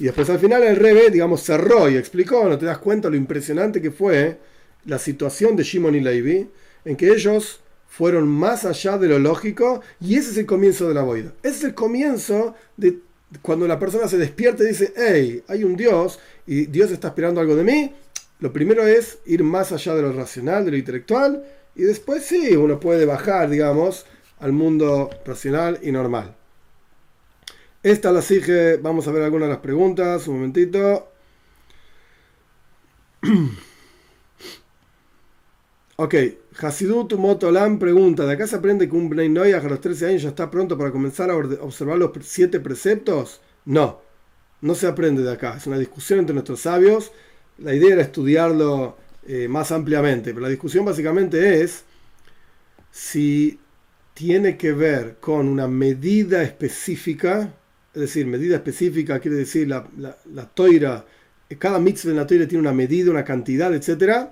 Y 0.00 0.04
después 0.06 0.28
al 0.28 0.40
final 0.40 0.64
el 0.64 0.74
Rebe, 0.74 1.10
digamos, 1.10 1.44
cerró 1.44 1.88
y 1.88 1.96
explicó, 1.96 2.48
no 2.48 2.58
te 2.58 2.66
das 2.66 2.78
cuenta 2.78 3.08
lo 3.08 3.14
impresionante 3.14 3.80
que 3.80 3.92
fue 3.92 4.38
la 4.86 4.98
situación 4.98 5.54
de 5.54 5.62
Shimon 5.62 5.94
y 5.94 6.00
Levi, 6.00 6.50
en 6.84 6.96
que 6.96 7.12
ellos 7.12 7.60
fueron 7.92 8.26
más 8.26 8.64
allá 8.64 8.96
de 8.96 9.06
lo 9.06 9.18
lógico 9.18 9.82
y 10.00 10.16
ese 10.16 10.30
es 10.30 10.38
el 10.38 10.46
comienzo 10.46 10.88
de 10.88 10.94
la 10.94 11.02
boida. 11.02 11.34
Ese 11.42 11.56
es 11.56 11.64
el 11.64 11.74
comienzo 11.74 12.54
de 12.78 13.00
cuando 13.42 13.68
la 13.68 13.78
persona 13.78 14.08
se 14.08 14.16
despierta 14.16 14.64
y 14.64 14.68
dice, 14.68 14.94
hey, 14.96 15.44
hay 15.46 15.62
un 15.62 15.76
Dios 15.76 16.18
y 16.46 16.64
Dios 16.66 16.90
está 16.90 17.08
esperando 17.08 17.42
algo 17.42 17.54
de 17.54 17.64
mí. 17.64 17.92
Lo 18.40 18.50
primero 18.50 18.86
es 18.86 19.18
ir 19.26 19.44
más 19.44 19.72
allá 19.72 19.94
de 19.94 20.00
lo 20.00 20.10
racional, 20.10 20.64
de 20.64 20.70
lo 20.70 20.78
intelectual, 20.78 21.44
y 21.74 21.82
después 21.82 22.24
sí, 22.24 22.56
uno 22.56 22.80
puede 22.80 23.04
bajar, 23.04 23.50
digamos, 23.50 24.06
al 24.40 24.52
mundo 24.52 25.10
racional 25.26 25.78
y 25.82 25.92
normal. 25.92 26.34
Esta 27.82 28.10
la 28.10 28.22
sigue, 28.22 28.78
vamos 28.78 29.06
a 29.06 29.12
ver 29.12 29.22
algunas 29.22 29.48
de 29.48 29.52
las 29.52 29.62
preguntas, 29.62 30.26
un 30.28 30.36
momentito. 30.36 31.12
ok, 35.96 36.14
Hasidut 36.60 37.14
Motolam 37.14 37.78
pregunta, 37.78 38.26
¿de 38.26 38.32
acá 38.32 38.46
se 38.46 38.56
aprende 38.56 38.88
que 38.88 38.96
un 38.96 39.08
Bnei 39.08 39.28
Noyaj 39.28 39.64
a 39.64 39.68
los 39.68 39.80
13 39.80 40.06
años 40.06 40.22
ya 40.22 40.28
está 40.30 40.50
pronto 40.50 40.76
para 40.76 40.90
comenzar 40.90 41.30
a 41.30 41.36
observar 41.36 41.98
los 41.98 42.10
siete 42.22 42.60
preceptos? 42.60 43.40
No, 43.64 44.00
no 44.60 44.74
se 44.74 44.86
aprende 44.86 45.22
de 45.22 45.32
acá, 45.32 45.56
es 45.56 45.66
una 45.66 45.78
discusión 45.78 46.18
entre 46.18 46.34
nuestros 46.34 46.60
sabios. 46.60 47.12
La 47.58 47.74
idea 47.74 47.94
era 47.94 48.02
estudiarlo 48.02 48.96
eh, 49.26 49.46
más 49.48 49.70
ampliamente. 49.70 50.30
Pero 50.30 50.42
la 50.42 50.48
discusión 50.48 50.84
básicamente 50.84 51.62
es 51.62 51.84
si 52.90 53.58
tiene 54.14 54.56
que 54.56 54.72
ver 54.72 55.16
con 55.20 55.48
una 55.48 55.68
medida 55.68 56.42
específica, 56.42 57.54
es 57.94 58.00
decir, 58.00 58.26
medida 58.26 58.56
específica 58.56 59.20
quiere 59.20 59.36
decir 59.38 59.68
la, 59.68 59.86
la, 59.96 60.46
toira, 60.46 61.04
cada 61.58 61.78
mitzvah 61.78 62.10
en 62.10 62.16
la 62.16 62.26
toira 62.26 62.46
tiene 62.46 62.60
una 62.60 62.72
medida, 62.72 63.10
una 63.10 63.24
cantidad, 63.24 63.72
etc. 63.74 64.28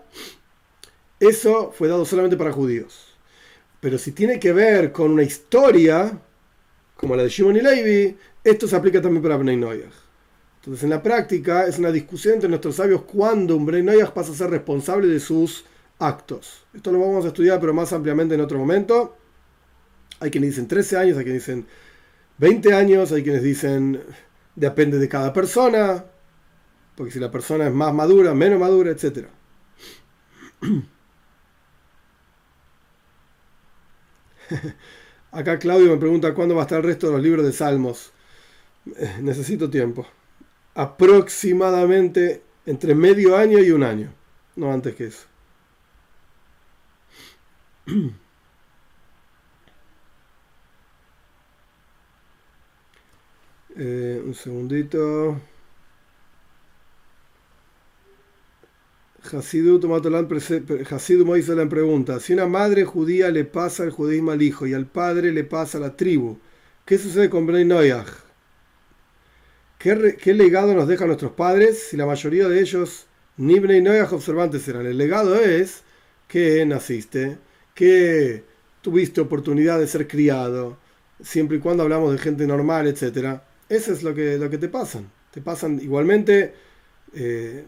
Eso 1.20 1.70
fue 1.70 1.88
dado 1.88 2.04
solamente 2.06 2.36
para 2.36 2.50
judíos. 2.50 3.14
Pero 3.80 3.98
si 3.98 4.12
tiene 4.12 4.40
que 4.40 4.52
ver 4.52 4.90
con 4.90 5.10
una 5.10 5.22
historia, 5.22 6.18
como 6.96 7.14
la 7.14 7.22
de 7.22 7.28
Shimon 7.28 7.56
y 7.56 7.60
Levi, 7.60 8.16
esto 8.42 8.66
se 8.66 8.74
aplica 8.74 9.00
también 9.00 9.22
para 9.22 9.36
Bnei 9.36 9.56
Noyach. 9.56 9.92
Entonces, 10.56 10.84
en 10.84 10.90
la 10.90 11.02
práctica, 11.02 11.66
es 11.66 11.78
una 11.78 11.90
discusión 11.92 12.34
entre 12.34 12.48
nuestros 12.48 12.76
sabios 12.76 13.02
cuándo 13.02 13.56
un 13.56 13.64
Bnei 13.64 13.82
Noyach 13.82 14.12
pasa 14.12 14.32
a 14.32 14.34
ser 14.34 14.50
responsable 14.50 15.08
de 15.08 15.20
sus 15.20 15.64
actos. 15.98 16.64
Esto 16.74 16.90
lo 16.90 17.00
vamos 17.00 17.24
a 17.24 17.28
estudiar, 17.28 17.60
pero 17.60 17.72
más 17.72 17.92
ampliamente 17.92 18.34
en 18.34 18.40
otro 18.40 18.58
momento. 18.58 19.16
Hay 20.20 20.30
quienes 20.30 20.50
dicen 20.50 20.68
13 20.68 20.96
años, 20.96 21.18
hay 21.18 21.24
quienes 21.24 21.46
dicen 21.46 21.66
20 22.38 22.74
años, 22.74 23.12
hay 23.12 23.22
quienes 23.22 23.42
dicen 23.42 24.02
depende 24.54 24.98
de 24.98 25.08
cada 25.08 25.32
persona, 25.32 26.04
porque 26.94 27.12
si 27.12 27.18
la 27.18 27.30
persona 27.30 27.66
es 27.66 27.72
más 27.72 27.94
madura, 27.94 28.34
menos 28.34 28.60
madura, 28.60 28.90
etc. 28.90 29.28
Acá 35.32 35.58
Claudio 35.58 35.90
me 35.90 35.96
pregunta 35.98 36.34
cuándo 36.34 36.54
va 36.54 36.62
a 36.62 36.64
estar 36.64 36.78
el 36.78 36.84
resto 36.84 37.06
de 37.06 37.12
los 37.14 37.22
libros 37.22 37.44
de 37.44 37.52
Salmos. 37.52 38.12
Eh, 38.96 39.18
necesito 39.20 39.70
tiempo. 39.70 40.06
Aproximadamente 40.74 42.42
entre 42.66 42.94
medio 42.94 43.36
año 43.36 43.58
y 43.58 43.70
un 43.70 43.82
año. 43.82 44.12
No 44.56 44.72
antes 44.72 44.94
que 44.94 45.06
eso. 45.06 45.26
Eh, 53.76 54.20
un 54.24 54.34
segundito. 54.34 55.40
Hasidut 59.22 59.84
Moisés 61.24 61.68
pregunta, 61.68 62.20
si 62.20 62.32
una 62.32 62.46
madre 62.46 62.84
judía 62.84 63.30
le 63.30 63.44
pasa 63.44 63.84
el 63.84 63.90
judaísmo 63.90 64.30
al 64.30 64.42
hijo 64.42 64.66
y 64.66 64.74
al 64.74 64.86
padre 64.86 65.32
le 65.32 65.44
pasa 65.44 65.78
a 65.78 65.80
la 65.80 65.96
tribu, 65.96 66.38
¿qué 66.84 66.98
sucede 66.98 67.28
con 67.28 67.46
Bnei 67.46 67.64
Noyach? 67.64 68.08
¿Qué, 69.78 70.34
legado 70.34 70.74
nos 70.74 70.88
dejan 70.88 71.08
nuestros 71.08 71.32
padres 71.32 71.88
si 71.90 71.96
la 71.96 72.06
mayoría 72.06 72.48
de 72.48 72.60
ellos 72.60 73.06
ni 73.36 73.58
Bnei 73.58 73.82
Noyach 73.82 74.12
observantes 74.12 74.66
eran? 74.68 74.86
El 74.86 74.98
legado 74.98 75.36
es 75.36 75.82
que 76.28 76.64
naciste, 76.64 77.38
que 77.74 78.44
tuviste 78.80 79.20
oportunidad 79.20 79.78
de 79.78 79.86
ser 79.86 80.08
criado, 80.08 80.78
siempre 81.22 81.58
y 81.58 81.60
cuando 81.60 81.82
hablamos 81.82 82.12
de 82.12 82.18
gente 82.18 82.46
normal, 82.46 82.86
etc. 82.86 83.40
Eso 83.68 83.92
es 83.92 84.02
lo 84.02 84.14
que, 84.14 84.38
lo 84.38 84.48
que 84.48 84.58
te 84.58 84.68
pasan. 84.68 85.10
Te 85.30 85.40
pasan 85.42 85.78
igualmente... 85.80 86.54
Eh, 87.14 87.64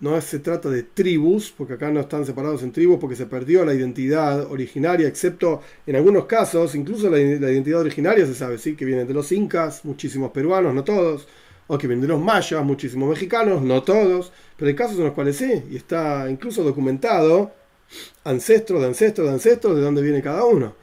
no 0.00 0.20
se 0.20 0.38
trata 0.38 0.70
de 0.70 0.84
tribus, 0.84 1.52
porque 1.56 1.74
acá 1.74 1.90
no 1.90 2.00
están 2.00 2.24
separados 2.24 2.62
en 2.62 2.72
tribus, 2.72 2.98
porque 3.00 3.16
se 3.16 3.26
perdió 3.26 3.64
la 3.64 3.74
identidad 3.74 4.50
originaria, 4.50 5.08
excepto 5.08 5.60
en 5.86 5.96
algunos 5.96 6.26
casos, 6.26 6.74
incluso 6.74 7.10
la, 7.10 7.18
identidad 7.18 7.80
originaria 7.80 8.24
se 8.26 8.34
sabe, 8.34 8.58
¿sí? 8.58 8.76
que 8.76 8.84
vienen 8.84 9.08
de 9.08 9.14
los 9.14 9.32
incas, 9.32 9.84
muchísimos 9.84 10.30
peruanos, 10.30 10.72
no 10.74 10.84
todos, 10.84 11.26
o 11.66 11.76
que 11.76 11.88
vienen 11.88 12.02
de 12.02 12.08
los 12.08 12.20
mayas, 12.20 12.64
muchísimos 12.64 13.08
mexicanos, 13.08 13.60
no 13.62 13.82
todos, 13.82 14.32
pero 14.56 14.68
hay 14.68 14.76
casos 14.76 14.98
en 14.98 15.04
los 15.04 15.14
cuales 15.14 15.36
sí, 15.36 15.64
y 15.70 15.76
está 15.76 16.30
incluso 16.30 16.62
documentado, 16.62 17.52
ancestros 18.24 18.80
de 18.80 18.86
ancestros 18.86 19.26
de 19.26 19.34
ancestros, 19.34 19.76
de 19.76 19.82
dónde 19.82 20.02
viene 20.02 20.22
cada 20.22 20.44
uno. 20.44 20.74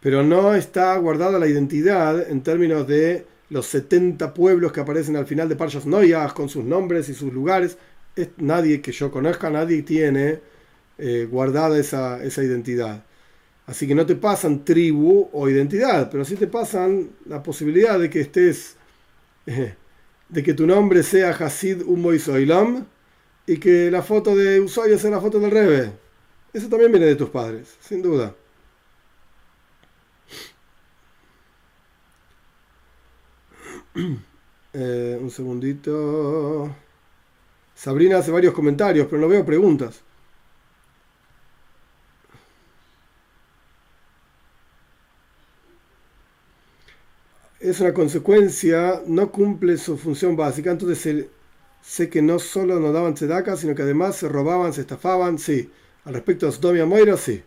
Pero 0.00 0.22
no 0.22 0.54
está 0.54 0.96
guardada 0.96 1.38
la 1.38 1.48
identidad 1.48 2.30
en 2.30 2.42
términos 2.42 2.86
de 2.86 3.26
los 3.50 3.66
70 3.66 4.32
pueblos 4.32 4.72
que 4.72 4.80
aparecen 4.80 5.16
al 5.16 5.26
final 5.26 5.48
de 5.48 5.56
Parshas 5.56 5.86
Noyas 5.86 6.32
con 6.32 6.48
sus 6.48 6.64
nombres 6.64 7.08
y 7.08 7.14
sus 7.14 7.32
lugares 7.32 7.78
nadie 8.38 8.80
que 8.80 8.92
yo 8.92 9.10
conozca, 9.10 9.50
nadie 9.50 9.82
tiene 9.82 10.40
eh, 10.98 11.28
guardada 11.30 11.78
esa, 11.78 12.18
identidad. 12.42 13.04
Así 13.66 13.86
que 13.86 13.94
no 13.94 14.06
te 14.06 14.16
pasan 14.16 14.64
tribu 14.64 15.28
o 15.32 15.48
identidad, 15.48 16.10
pero 16.10 16.24
sí 16.24 16.36
te 16.36 16.46
pasan 16.46 17.10
la 17.26 17.42
posibilidad 17.42 17.98
de 17.98 18.10
que 18.10 18.20
estés, 18.20 18.76
de 19.46 20.42
que 20.42 20.54
tu 20.54 20.66
nombre 20.66 21.02
sea 21.02 21.30
Hasid 21.30 21.82
Umoy 21.82 22.18
Soilam 22.18 22.86
y 23.46 23.58
que 23.58 23.90
la 23.90 24.02
foto 24.02 24.36
de 24.36 24.60
Usoya 24.60 24.98
sea 24.98 25.10
la 25.10 25.20
foto 25.20 25.38
del 25.40 25.50
Rebe. 25.50 25.92
Eso 26.52 26.68
también 26.68 26.92
viene 26.92 27.06
de 27.06 27.16
tus 27.16 27.30
padres, 27.30 27.76
sin 27.80 28.02
duda. 28.02 28.34
Eh, 34.74 35.18
un 35.20 35.30
segundito. 35.30 36.70
Sabrina 37.78 38.18
hace 38.18 38.32
varios 38.32 38.54
comentarios, 38.54 39.06
pero 39.06 39.22
no 39.22 39.28
veo 39.28 39.44
preguntas. 39.46 40.02
Es 47.60 47.78
una 47.78 47.94
consecuencia, 47.94 49.02
no 49.06 49.30
cumple 49.30 49.76
su 49.76 49.96
función 49.96 50.34
básica, 50.36 50.72
entonces 50.72 51.26
sé 51.80 52.10
que 52.10 52.20
no 52.20 52.40
solo 52.40 52.80
no 52.80 52.90
daban 52.90 53.14
tzedaka, 53.14 53.56
sino 53.56 53.76
que 53.76 53.82
además 53.82 54.16
se 54.16 54.28
robaban, 54.28 54.72
se 54.72 54.80
estafaban, 54.80 55.38
sí. 55.38 55.70
Al 56.04 56.14
respecto 56.14 56.46
de 56.46 56.52
Sodomia 56.52 56.84
Moira, 56.84 57.16
sí. 57.16 57.44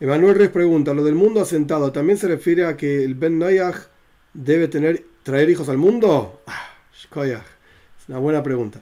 Emanuel 0.00 0.34
Reyes 0.34 0.52
pregunta, 0.52 0.92
¿lo 0.92 1.02
del 1.02 1.14
mundo 1.14 1.40
asentado 1.40 1.92
también 1.92 2.18
se 2.18 2.28
refiere 2.28 2.66
a 2.66 2.76
que 2.76 3.04
el 3.04 3.14
Ben 3.14 3.38
Noyach 3.38 3.86
debe 4.34 4.68
tener, 4.68 5.02
traer 5.22 5.48
hijos 5.48 5.70
al 5.70 5.78
mundo? 5.78 6.42
Ah, 6.46 6.74
una 8.08 8.18
buena 8.18 8.42
pregunta. 8.42 8.80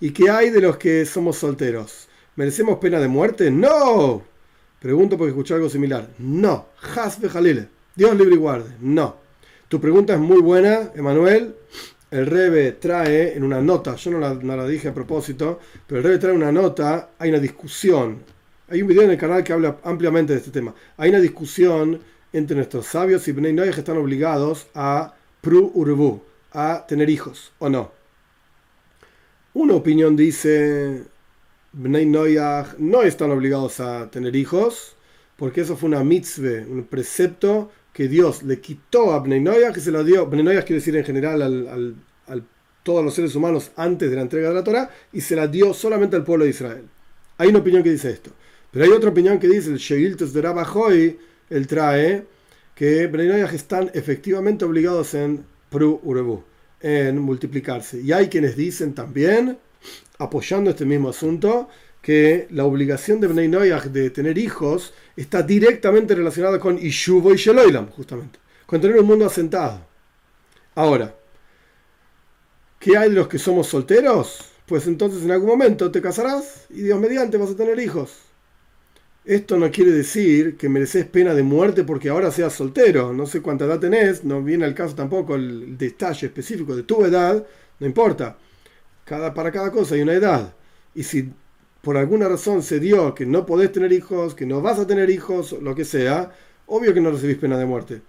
¿Y 0.00 0.10
qué 0.10 0.30
hay 0.30 0.50
de 0.50 0.60
los 0.60 0.76
que 0.76 1.04
somos 1.06 1.38
solteros? 1.38 2.08
¿Merecemos 2.36 2.78
pena 2.78 2.98
de 2.98 3.08
muerte? 3.08 3.50
¡No! 3.50 4.22
Pregunto 4.80 5.16
porque 5.16 5.30
escuché 5.30 5.54
algo 5.54 5.68
similar. 5.68 6.08
No. 6.18 6.66
Hasbe 6.96 7.28
Jalile. 7.28 7.68
Dios 7.94 8.16
libre 8.16 8.34
y 8.34 8.38
guarde. 8.38 8.74
No. 8.80 9.16
Tu 9.68 9.80
pregunta 9.80 10.14
es 10.14 10.18
muy 10.18 10.40
buena, 10.40 10.90
Emanuel. 10.94 11.54
El 12.10 12.26
Rebe 12.26 12.72
trae 12.72 13.34
en 13.34 13.42
una 13.42 13.62
nota, 13.62 13.96
yo 13.96 14.10
no 14.10 14.18
la, 14.18 14.66
dije 14.66 14.88
a 14.88 14.94
propósito, 14.94 15.60
pero 15.86 15.98
el 15.98 16.04
Rebe 16.04 16.18
trae 16.18 16.34
una 16.34 16.52
nota, 16.52 17.10
hay 17.18 17.30
una 17.30 17.38
discusión. 17.38 18.18
Hay 18.68 18.82
un 18.82 18.88
video 18.88 19.04
en 19.04 19.12
el 19.12 19.16
canal 19.16 19.42
que 19.42 19.52
habla 19.54 19.78
ampliamente 19.82 20.34
de 20.34 20.40
este 20.40 20.50
tema. 20.50 20.74
Hay 20.98 21.08
una 21.08 21.20
discusión 21.20 22.00
entre 22.32 22.56
nuestros 22.56 22.86
sabios 22.86 23.26
y 23.28 23.32
Bnei 23.32 23.54
que 23.70 23.80
están 23.80 23.96
obligados 23.96 24.66
a 24.74 25.14
pru 25.40 25.70
urbu, 25.74 26.20
a 26.52 26.84
tener 26.86 27.08
hijos, 27.08 27.52
¿o 27.58 27.70
no? 27.70 28.01
Una 29.54 29.74
opinión 29.74 30.16
dice, 30.16 31.04
Bnei 31.74 32.06
Noyach 32.06 32.78
no 32.78 33.02
están 33.02 33.30
obligados 33.32 33.80
a 33.80 34.10
tener 34.10 34.34
hijos, 34.34 34.96
porque 35.36 35.60
eso 35.60 35.76
fue 35.76 35.90
una 35.90 36.02
mitzvah, 36.02 36.66
un 36.66 36.84
precepto 36.84 37.70
que 37.92 38.08
Dios 38.08 38.42
le 38.44 38.62
quitó 38.62 39.12
a 39.12 39.18
Bnei 39.18 39.40
Noyach, 39.40 39.74
que 39.74 39.80
se 39.80 39.90
lo 39.90 40.04
dio, 40.04 40.26
Bnei 40.26 40.42
Noyach 40.42 40.64
quiere 40.64 40.80
decir 40.80 40.96
en 40.96 41.04
general 41.04 41.42
al, 41.42 41.96
todos 42.82 43.04
los 43.04 43.12
seres 43.12 43.36
humanos 43.36 43.72
antes 43.76 44.08
de 44.08 44.16
la 44.16 44.22
entrega 44.22 44.48
de 44.48 44.54
la 44.54 44.64
Torah, 44.64 44.90
y 45.12 45.20
se 45.20 45.36
la 45.36 45.46
dio 45.46 45.74
solamente 45.74 46.16
al 46.16 46.24
pueblo 46.24 46.44
de 46.44 46.50
Israel. 46.50 46.84
Hay 47.36 47.50
una 47.50 47.58
opinión 47.58 47.82
que 47.82 47.90
dice 47.90 48.10
esto. 48.10 48.30
Pero 48.70 48.86
hay 48.86 48.90
otra 48.90 49.10
opinión 49.10 49.38
que 49.38 49.48
dice, 49.48 49.68
el 49.68 49.76
Sheiltos 49.76 50.32
de 50.32 50.40
Rabajoy, 50.40 51.18
él 51.50 51.66
trae 51.66 52.24
que 52.74 53.06
Bnei 53.06 53.28
Noyach 53.28 53.52
están 53.52 53.90
efectivamente 53.92 54.64
obligados 54.64 55.12
en 55.12 55.44
Pru 55.68 56.00
Urebu 56.02 56.42
en 56.82 57.18
multiplicarse. 57.18 58.00
Y 58.00 58.12
hay 58.12 58.28
quienes 58.28 58.56
dicen 58.56 58.94
también, 58.94 59.58
apoyando 60.18 60.70
este 60.70 60.84
mismo 60.84 61.08
asunto, 61.08 61.68
que 62.02 62.48
la 62.50 62.64
obligación 62.64 63.20
de 63.20 63.28
Bnei 63.28 63.48
de 63.48 64.10
tener 64.10 64.36
hijos 64.36 64.92
está 65.16 65.42
directamente 65.42 66.14
relacionada 66.14 66.58
con 66.58 66.76
Ishuvo 66.78 67.32
y 67.32 67.36
Sheloilam, 67.36 67.90
justamente, 67.90 68.40
con 68.66 68.80
tener 68.80 68.98
un 68.98 69.06
mundo 69.06 69.24
asentado. 69.24 69.86
Ahora, 70.74 71.14
¿qué 72.80 72.96
hay 72.96 73.10
de 73.10 73.16
los 73.16 73.28
que 73.28 73.38
somos 73.38 73.68
solteros? 73.68 74.50
Pues 74.66 74.86
entonces 74.86 75.22
en 75.22 75.30
algún 75.30 75.50
momento 75.50 75.90
te 75.92 76.02
casarás 76.02 76.66
y 76.70 76.82
Dios 76.82 76.98
mediante 76.98 77.36
vas 77.36 77.50
a 77.50 77.56
tener 77.56 77.78
hijos. 77.78 78.31
Esto 79.24 79.56
no 79.56 79.70
quiere 79.70 79.92
decir 79.92 80.56
que 80.56 80.68
mereces 80.68 81.06
pena 81.06 81.32
de 81.32 81.44
muerte 81.44 81.84
porque 81.84 82.08
ahora 82.08 82.32
seas 82.32 82.54
soltero. 82.54 83.12
No 83.12 83.26
sé 83.26 83.40
cuánta 83.40 83.66
edad 83.66 83.78
tenés, 83.78 84.24
no 84.24 84.42
viene 84.42 84.64
al 84.64 84.74
caso 84.74 84.96
tampoco 84.96 85.36
el 85.36 85.78
detalle 85.78 86.26
específico 86.26 86.74
de 86.74 86.82
tu 86.82 87.04
edad, 87.04 87.46
no 87.78 87.86
importa. 87.86 88.36
Cada, 89.04 89.32
para 89.32 89.52
cada 89.52 89.70
cosa 89.70 89.94
hay 89.94 90.02
una 90.02 90.14
edad. 90.14 90.54
Y 90.94 91.04
si 91.04 91.30
por 91.82 91.96
alguna 91.96 92.28
razón 92.28 92.62
se 92.64 92.80
dio 92.80 93.14
que 93.14 93.24
no 93.24 93.46
podés 93.46 93.70
tener 93.70 93.92
hijos, 93.92 94.34
que 94.34 94.46
no 94.46 94.60
vas 94.60 94.80
a 94.80 94.86
tener 94.88 95.08
hijos, 95.08 95.52
lo 95.52 95.74
que 95.76 95.84
sea, 95.84 96.32
obvio 96.66 96.92
que 96.92 97.00
no 97.00 97.12
recibís 97.12 97.38
pena 97.38 97.56
de 97.58 97.66
muerte. 97.66 98.02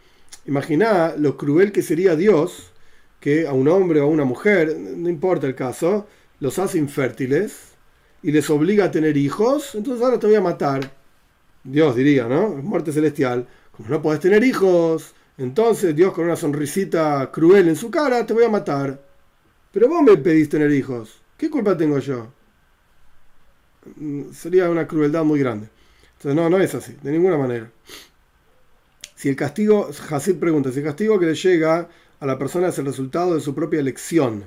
Imagina 0.46 1.14
lo 1.16 1.38
cruel 1.38 1.72
que 1.72 1.84
sería 1.84 2.16
Dios 2.16 2.72
que 3.20 3.48
a 3.48 3.54
un 3.54 3.68
hombre 3.68 4.02
o 4.02 4.06
a 4.06 4.08
una 4.08 4.26
mujer, 4.26 4.78
no 4.78 5.10
importa 5.10 5.46
el 5.48 5.56
caso, 5.56 6.08
los 6.40 6.60
hace 6.60 6.80
infértiles 6.80 7.74
y 8.24 8.32
les 8.32 8.50
obliga 8.50 8.86
a 8.86 8.92
tener 8.92 9.16
hijos, 9.16 9.76
entonces 9.76 10.04
ahora 10.04 10.20
te 10.20 10.28
voy 10.28 10.36
a 10.36 10.42
matar. 10.42 11.03
Dios 11.64 11.96
diría, 11.96 12.28
¿no? 12.28 12.50
Muerte 12.50 12.92
celestial. 12.92 13.48
Como 13.72 13.90
no 13.90 14.02
puedes 14.02 14.20
tener 14.20 14.44
hijos, 14.44 15.16
entonces 15.38 15.96
Dios 15.96 16.14
con 16.14 16.26
una 16.26 16.36
sonrisita 16.36 17.32
cruel 17.32 17.70
en 17.70 17.76
su 17.76 17.90
cara 17.90 18.26
te 18.26 18.34
voy 18.34 18.44
a 18.44 18.50
matar. 18.50 19.02
Pero 19.72 19.90
vos 19.90 20.04
me 20.04 20.18
pedís 20.18 20.50
tener 20.50 20.72
hijos. 20.72 21.22
¿Qué 21.38 21.50
culpa 21.50 21.76
tengo 21.76 21.98
yo? 22.00 22.28
Mm, 23.96 24.32
sería 24.32 24.70
una 24.70 24.88
crueldad 24.88 25.24
muy 25.24 25.40
grande. 25.40 25.70
Entonces 26.18 26.36
no, 26.36 26.50
no 26.50 26.60
es 26.60 26.76
así, 26.76 26.96
de 27.02 27.12
ninguna 27.12 27.38
manera. 27.38 27.72
Si 29.16 29.30
el 29.30 29.36
castigo, 29.36 29.90
Hasid 30.10 30.36
pregunta, 30.36 30.72
si 30.72 30.80
el 30.80 30.86
castigo 30.86 31.20
que 31.20 31.26
le 31.26 31.36
llega 31.36 31.90
a 32.20 32.26
la 32.26 32.38
persona 32.38 32.68
es 32.68 32.78
el 32.78 32.86
resultado 32.86 33.36
de 33.36 33.42
su 33.42 33.56
propia 33.56 33.80
elección, 33.80 34.46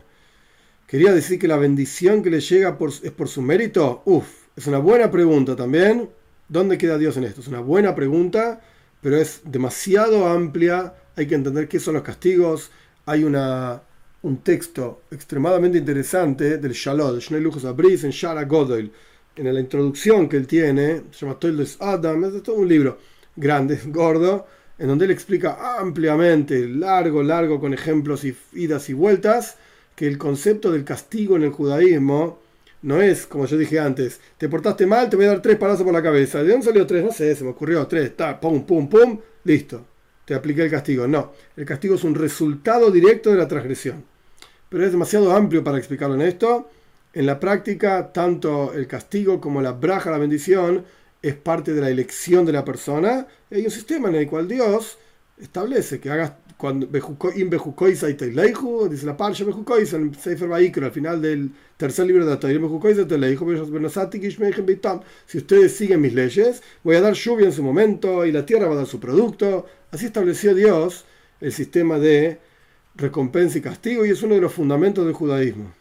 ¿quería 0.87 1.13
decir 1.13 1.39
que 1.39 1.49
la 1.49 1.57
bendición 1.57 2.23
que 2.23 2.31
le 2.31 2.41
llega 2.41 2.79
es 3.03 3.13
por 3.13 3.29
su 3.29 3.43
mérito? 3.43 4.03
Uf, 4.05 4.27
es 4.55 4.67
una 4.67 4.79
buena 4.79 5.11
pregunta 5.11 5.57
también. 5.57 6.09
¿Dónde 6.49 6.79
queda 6.79 6.97
Dios 6.97 7.17
en 7.17 7.25
esto? 7.25 7.41
Es 7.41 7.49
una 7.49 7.59
buena 7.59 7.95
pregunta, 7.97 8.61
pero 9.01 9.17
es 9.17 9.41
demasiado 9.45 10.29
amplia. 10.29 10.95
Hay 11.17 11.27
que 11.27 11.35
entender 11.35 11.67
qué 11.67 11.81
son 11.81 11.95
los 11.95 12.05
castigos. 12.05 12.71
Hay 13.05 13.25
un 13.25 14.37
texto 14.45 15.03
extremadamente 15.11 15.79
interesante 15.79 16.59
del 16.59 16.73
Shalom, 16.73 17.19
de 17.19 17.41
Lujos 17.41 17.65
Abris, 17.65 18.05
en 18.05 18.11
Shara 18.11 18.45
Godoy, 18.45 18.93
en 19.35 19.55
la 19.55 19.61
introducción 19.61 20.29
que 20.29 20.37
él 20.37 20.47
tiene, 20.47 21.03
se 21.11 21.27
llama 21.27 21.39
Toldes 21.39 21.79
Adam, 21.81 22.25
es 22.25 22.43
todo 22.43 22.57
un 22.57 22.69
libro 22.69 22.99
grande, 23.35 23.79
gordo, 23.87 24.47
en 24.79 24.87
donde 24.89 25.07
él 25.07 25.11
explica 25.11 25.79
ampliamente, 25.79 26.69
largo, 26.69 27.23
largo, 27.23 27.61
con 27.61 27.75
ejemplos 27.75 28.25
y 28.25 28.37
idas 28.53 28.89
y 28.89 28.93
vueltas, 28.93 29.57
que 29.97 30.07
el 30.07 30.17
concepto 30.17 30.71
del 30.71 30.85
castigo 30.85 31.37
en 31.37 31.43
el 31.43 31.51
judaísmo 31.51 32.39
no 32.87 33.03
es, 33.03 33.27
como 33.27 33.47
yo 33.47 33.59
dije 33.59 33.81
antes, 33.81 34.21
te 34.39 34.49
portaste 34.49 34.87
mal, 34.87 35.11
te 35.11 35.17
voy 35.17 35.25
a 35.25 35.31
dar 35.31 35.43
tres 35.43 35.57
palazos 35.57 35.83
por 35.83 35.93
la 35.93 36.05
cabeza. 36.05 36.45
¿De 36.45 36.53
dónde 36.53 36.67
salió 36.67 36.87
tres? 36.87 37.05
No 37.05 37.11
sé, 37.11 37.35
se 37.35 37.43
me 37.43 37.51
ocurrió 37.51 37.85
tres, 37.89 38.17
ta, 38.17 38.39
pum, 38.39 38.65
pum, 38.65 38.89
pum, 38.89 39.19
listo. 39.43 39.85
Te 40.25 40.35
apliqué 40.35 40.63
el 40.63 40.71
castigo. 40.71 41.09
No, 41.09 41.33
el 41.57 41.67
castigo 41.67 41.97
es 41.97 42.05
un 42.05 42.15
resultado 42.15 42.93
directo 42.93 43.33
de 43.33 43.39
la 43.39 43.49
transgresión. 43.49 44.05
Pero 44.69 44.85
es 44.85 44.93
demasiado 44.93 45.33
amplio 45.33 45.65
para 45.65 45.79
explicarlo 45.79 46.15
en 46.15 46.23
esto. 46.23 46.71
En 47.13 47.27
la 47.27 47.41
práctica, 47.41 48.13
tanto 48.13 48.73
el 48.73 48.87
castigo 48.87 49.41
como 49.41 49.61
la 49.61 49.73
braja, 49.73 50.13
la 50.13 50.19
bendición, 50.19 50.85
es 51.23 51.35
parte 51.35 51.75
de 51.75 51.81
la 51.81 51.91
elección 51.91 52.47
de 52.47 52.53
la 52.53 52.65
persona. 52.65 53.27
Hay 53.51 53.65
un 53.65 53.73
sistema 53.73 54.11
en 54.11 54.15
el 54.15 54.29
cual 54.29 54.47
Dios 54.47 54.97
establece 55.39 55.99
que 55.99 56.11
hagas 56.11 56.35
cuando 56.57 56.87
dice 56.87 59.07
la 59.07 59.17
parsha 59.17 59.45
bejukoisa 59.45 59.97
en 59.97 60.15
Sefer 60.15 60.49
Vaikra, 60.49 60.87
al 60.87 60.93
final 60.93 61.21
del 61.21 61.51
tercer 61.77 62.07
libro 62.07 62.25
de 62.25 62.31
la 62.31 62.41
Torah, 62.41 62.55
si 65.27 65.39
ustedes 65.39 65.77
siguen 65.77 66.01
mis 66.01 66.15
leyes, 66.15 66.63
voy 66.83 66.97
a 66.97 67.03
dar 67.03 67.13
lluvia 67.13 67.47
en 67.47 67.53
su 67.53 67.63
momento 67.63 68.25
y 68.25 68.33
la 68.33 68.47
tierra 68.47 68.69
va 68.69 68.75
a 68.75 68.79
dar 68.79 68.87
su 68.87 68.99
producto. 68.99 69.67
Así 69.91 70.07
estableció 70.07 70.55
Dios 70.55 71.05
el 71.41 71.53
sistema 71.53 71.99
de 71.99 72.39
recompensa 72.95 73.59
y 73.59 73.61
castigo 73.61 74.07
y 74.07 74.11
es 74.11 74.23
uno 74.23 74.35
de 74.35 74.41
los 74.41 74.53
fundamentos 74.53 75.05
del 75.05 75.15
judaísmo. 75.15 75.73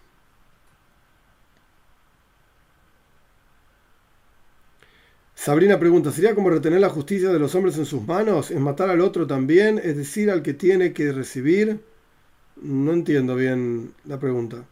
Sabrina 5.46 5.78
pregunta, 5.78 6.12
¿sería 6.12 6.34
como 6.34 6.50
retener 6.50 6.80
la 6.82 6.90
justicia 6.90 7.30
de 7.30 7.38
los 7.38 7.54
hombres 7.54 7.78
en 7.78 7.86
sus 7.86 8.02
manos? 8.02 8.50
¿Es 8.50 8.60
matar 8.60 8.90
al 8.90 9.00
otro 9.00 9.28
también? 9.28 9.78
¿Es 9.78 9.96
decir, 9.96 10.32
al 10.32 10.42
que 10.42 10.56
tiene 10.56 10.92
que 10.92 11.12
recibir? 11.12 11.82
No 12.56 12.94
entiendo 12.94 13.36
bien 13.36 13.94
la 14.06 14.20
pregunta. 14.20 14.66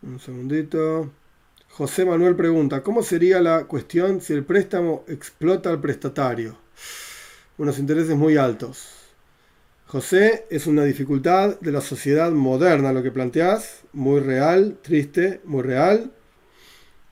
Un 0.00 0.18
segundito. 0.20 1.10
José 1.68 2.06
Manuel 2.06 2.34
pregunta, 2.34 2.82
¿cómo 2.82 3.02
sería 3.02 3.42
la 3.42 3.66
cuestión 3.66 4.22
si 4.22 4.32
el 4.32 4.44
préstamo 4.46 5.04
explota 5.06 5.68
al 5.68 5.82
prestatario? 5.82 6.56
Unos 7.58 7.78
intereses 7.78 8.16
muy 8.16 8.38
altos. 8.38 8.97
José, 9.88 10.44
es 10.50 10.66
una 10.66 10.84
dificultad 10.84 11.58
de 11.60 11.72
la 11.72 11.80
sociedad 11.80 12.30
moderna 12.30 12.92
lo 12.92 13.02
que 13.02 13.10
planteás, 13.10 13.84
muy 13.94 14.20
real, 14.20 14.76
triste, 14.82 15.40
muy 15.44 15.62
real. 15.62 16.12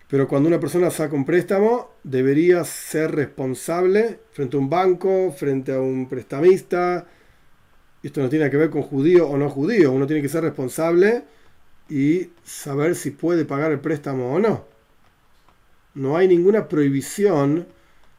Pero 0.08 0.28
cuando 0.28 0.50
una 0.50 0.60
persona 0.60 0.90
saca 0.90 1.16
un 1.16 1.24
préstamo, 1.24 1.92
debería 2.04 2.64
ser 2.64 3.12
responsable 3.12 4.20
frente 4.30 4.58
a 4.58 4.60
un 4.60 4.68
banco, 4.68 5.32
frente 5.32 5.72
a 5.72 5.80
un 5.80 6.06
prestamista. 6.06 7.06
Esto 8.02 8.20
no 8.20 8.28
tiene 8.28 8.50
que 8.50 8.58
ver 8.58 8.68
con 8.68 8.82
judío 8.82 9.26
o 9.26 9.38
no 9.38 9.48
judío. 9.48 9.90
Uno 9.92 10.06
tiene 10.06 10.20
que 10.20 10.28
ser 10.28 10.42
responsable 10.44 11.24
y 11.88 12.28
saber 12.44 12.94
si 12.94 13.10
puede 13.10 13.46
pagar 13.46 13.72
el 13.72 13.80
préstamo 13.80 14.34
o 14.34 14.38
no. 14.38 14.66
No 15.94 16.18
hay 16.18 16.28
ninguna 16.28 16.68
prohibición 16.68 17.68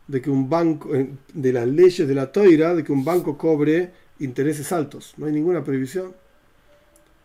de 0.08 0.20
que 0.20 0.32
un 0.32 0.50
banco, 0.50 0.96
eh, 0.96 1.12
de 1.32 1.54
las 1.54 1.68
leyes 1.68 2.08
de 2.08 2.16
la 2.16 2.32
toira, 2.32 2.74
de 2.74 2.84
que 2.84 2.92
un 2.92 3.06
banco 3.06 3.38
cobre 3.38 4.07
intereses 4.19 4.72
altos. 4.72 5.14
No 5.18 5.26
hay 5.26 5.34
ninguna 5.34 5.64
prohibición. 5.64 6.15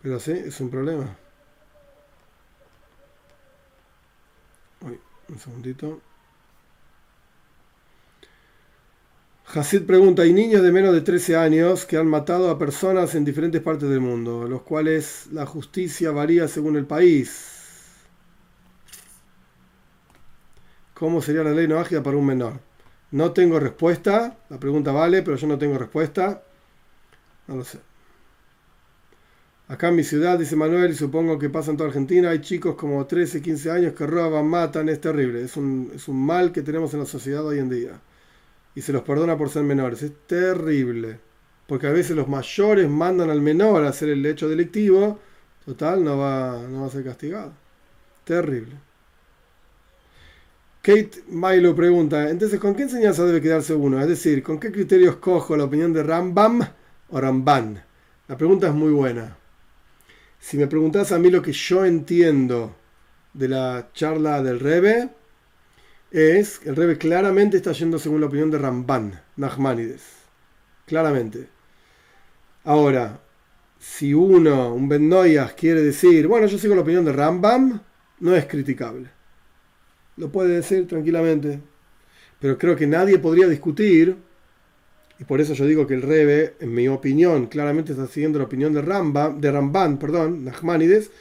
Pero 0.01 0.19
sí, 0.19 0.31
es 0.31 0.59
un 0.59 0.69
problema. 0.69 1.17
un 5.29 5.39
segundito. 5.39 6.01
Hasid 9.45 9.83
pregunta, 9.83 10.23
hay 10.23 10.33
niños 10.33 10.63
de 10.63 10.71
menos 10.71 10.93
de 10.93 11.01
13 11.01 11.37
años 11.37 11.85
que 11.85 11.97
han 11.97 12.07
matado 12.07 12.49
a 12.49 12.57
personas 12.57 13.13
en 13.13 13.23
diferentes 13.23 13.61
partes 13.61 13.89
del 13.89 13.99
mundo, 13.99 14.47
los 14.47 14.63
cuales 14.63 15.27
la 15.31 15.45
justicia 15.45 16.11
varía 16.11 16.47
según 16.47 16.75
el 16.75 16.85
país. 16.85 17.53
¿Cómo 20.93 21.21
sería 21.21 21.43
la 21.43 21.51
ley 21.51 21.67
no 21.67 21.79
ágida 21.79 22.01
para 22.01 22.17
un 22.17 22.25
menor? 22.25 22.59
No 23.11 23.31
tengo 23.31 23.59
respuesta, 23.59 24.37
la 24.49 24.59
pregunta 24.59 24.91
vale, 24.91 25.21
pero 25.21 25.37
yo 25.37 25.47
no 25.47 25.57
tengo 25.57 25.77
respuesta. 25.77 26.41
No 27.47 27.55
lo 27.55 27.63
sé. 27.63 27.79
Acá 29.67 29.87
en 29.89 29.95
mi 29.95 30.03
ciudad, 30.03 30.37
dice 30.37 30.55
Manuel, 30.55 30.91
y 30.91 30.95
supongo 30.95 31.39
que 31.39 31.49
pasa 31.49 31.71
en 31.71 31.77
toda 31.77 31.89
Argentina, 31.89 32.29
hay 32.29 32.41
chicos 32.41 32.75
como 32.75 33.05
13, 33.05 33.41
15 33.41 33.71
años 33.71 33.93
que 33.93 34.05
roban, 34.05 34.47
matan, 34.47 34.89
es 34.89 34.99
terrible. 35.01 35.41
Es 35.41 35.57
un, 35.57 35.91
es 35.95 36.07
un 36.07 36.25
mal 36.25 36.51
que 36.51 36.61
tenemos 36.61 36.93
en 36.93 36.99
la 36.99 37.05
sociedad 37.05 37.45
hoy 37.45 37.59
en 37.59 37.69
día. 37.69 37.99
Y 38.75 38.81
se 38.81 38.93
los 38.93 39.03
perdona 39.03 39.37
por 39.37 39.49
ser 39.49 39.63
menores. 39.63 40.03
Es 40.03 40.11
terrible. 40.27 41.19
Porque 41.67 41.87
a 41.87 41.91
veces 41.91 42.15
los 42.15 42.27
mayores 42.27 42.89
mandan 42.89 43.29
al 43.29 43.41
menor 43.41 43.83
a 43.85 43.89
hacer 43.89 44.09
el 44.09 44.25
hecho 44.25 44.49
delictivo. 44.49 45.19
Total, 45.65 46.03
no 46.03 46.17
va, 46.17 46.61
no 46.69 46.81
va 46.81 46.87
a 46.87 46.89
ser 46.89 47.03
castigado. 47.05 47.53
Terrible. 48.25 48.75
Kate 50.81 51.23
Milo 51.29 51.73
pregunta, 51.75 52.29
entonces, 52.29 52.59
¿con 52.59 52.75
qué 52.75 52.83
enseñanza 52.83 53.25
debe 53.25 53.41
quedarse 53.41 53.73
uno? 53.73 54.01
Es 54.01 54.07
decir, 54.07 54.43
¿con 54.43 54.59
qué 54.59 54.71
criterios 54.71 55.15
cojo 55.15 55.55
la 55.55 55.63
opinión 55.63 55.93
de 55.93 56.03
Rambam 56.03 56.61
o 57.13 57.21
Ramban? 57.21 57.83
La 58.27 58.35
pregunta 58.35 58.67
es 58.67 58.73
muy 58.73 58.91
buena. 58.91 59.37
Si 60.39 60.57
me 60.57 60.67
preguntas 60.67 61.11
a 61.11 61.19
mí 61.19 61.29
lo 61.29 61.41
que 61.41 61.53
yo 61.53 61.85
entiendo 61.85 62.75
de 63.33 63.47
la 63.47 63.89
charla 63.93 64.41
del 64.41 64.59
Rebe, 64.59 65.09
es 66.11 66.59
que 66.59 66.69
el 66.69 66.75
Rebe 66.75 66.97
claramente 66.97 67.57
está 67.57 67.71
yendo 67.71 67.97
según 67.97 68.19
la 68.19 68.27
opinión 68.27 68.51
de 68.51 68.57
Ramban, 68.57 69.21
Nachmanides. 69.37 70.03
Claramente. 70.85 71.47
Ahora, 72.65 73.19
si 73.77 74.13
uno, 74.13 74.73
un 74.73 74.87
Ben 74.87 75.09
quiere 75.57 75.81
decir, 75.81 76.27
bueno, 76.27 76.47
yo 76.47 76.57
sigo 76.57 76.73
la 76.73 76.81
opinión 76.81 77.03
de 77.03 77.11
Rambam, 77.11 77.81
no 78.21 78.33
es 78.33 78.45
criticable. 78.45 79.09
Lo 80.15 80.31
puede 80.31 80.55
decir 80.55 80.87
tranquilamente. 80.87 81.59
Pero 82.39 82.57
creo 82.57 82.77
que 82.77 82.87
nadie 82.87 83.19
podría 83.19 83.47
discutir 83.47 84.15
y 85.23 85.25
por 85.25 85.39
eso 85.39 85.53
yo 85.53 85.65
digo 85.65 85.87
que 85.87 85.93
el 85.93 86.01
Rebe, 86.01 86.55
en 86.59 86.73
mi 86.73 86.89
opinión, 86.89 87.47
claramente 87.47 87.93
está 87.93 88.07
siguiendo 88.07 88.39
la 88.39 88.43
opinión 88.43 88.73
de, 88.73 88.81
Ramba, 88.81 89.29
de 89.29 89.49
Ramban, 89.49 89.97
perdón, 89.97 90.43
Nachmanides. 90.43 91.11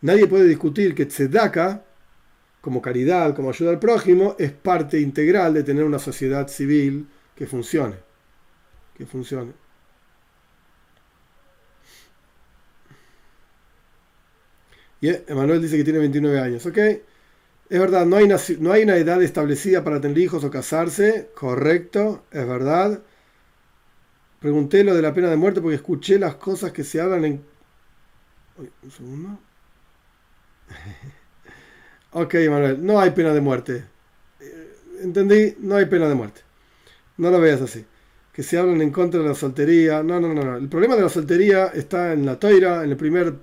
Nadie 0.00 0.26
puede 0.26 0.48
discutir 0.48 0.94
que 0.94 1.04
Tzedaka, 1.04 1.84
como 2.62 2.80
caridad, 2.80 3.36
como 3.36 3.50
ayuda 3.50 3.72
al 3.72 3.78
prójimo, 3.78 4.34
es 4.38 4.50
parte 4.50 4.98
integral 4.98 5.52
de 5.52 5.62
tener 5.62 5.84
una 5.84 5.98
sociedad 5.98 6.48
civil 6.48 7.06
que 7.36 7.46
funcione. 7.46 7.96
Que 8.96 9.04
funcione. 9.04 9.52
Y 15.02 15.10
Emanuel 15.30 15.60
dice 15.60 15.76
que 15.76 15.84
tiene 15.84 15.98
29 15.98 16.40
años, 16.40 16.64
¿ok? 16.64 16.78
Es 16.78 17.78
verdad, 17.78 18.06
no 18.06 18.16
hay 18.16 18.24
una 18.82 18.96
edad 18.96 19.22
establecida 19.22 19.84
para 19.84 20.00
tener 20.00 20.16
hijos 20.16 20.44
o 20.44 20.50
casarse, 20.50 21.28
correcto, 21.34 22.24
es 22.32 22.48
verdad. 22.48 23.02
Pregunté 24.40 24.82
lo 24.84 24.94
de 24.94 25.02
la 25.02 25.12
pena 25.14 25.28
de 25.28 25.36
muerte 25.36 25.60
porque 25.60 25.76
escuché 25.76 26.18
las 26.18 26.36
cosas 26.36 26.72
que 26.72 26.82
se 26.82 27.00
hablan 27.00 27.24
en... 27.26 27.44
un 28.82 28.90
segundo. 28.90 29.38
ok, 32.12 32.34
Manuel, 32.48 32.84
no 32.84 32.98
hay 32.98 33.10
pena 33.10 33.34
de 33.34 33.40
muerte. 33.42 33.84
Eh, 34.40 34.76
entendí, 35.02 35.56
no 35.60 35.76
hay 35.76 35.86
pena 35.86 36.08
de 36.08 36.14
muerte. 36.14 36.40
No 37.18 37.30
lo 37.30 37.40
veas 37.40 37.60
así. 37.60 37.84
que 38.32 38.42
se 38.42 38.58
hablan 38.58 38.80
en 38.82 38.90
contra 38.92 39.20
de 39.20 39.28
la 39.28 39.34
soltería. 39.34 40.02
No, 40.02 40.20
no, 40.20 40.32
no, 40.34 40.42
no. 40.42 40.56
El 40.56 40.68
problema 40.68 40.96
de 40.96 41.02
la 41.02 41.10
soltería 41.10 41.66
está 41.68 42.12
en 42.14 42.26
la 42.26 42.38
toira, 42.38 42.84
en 42.84 42.90
el 42.90 42.96
primer, 42.96 43.34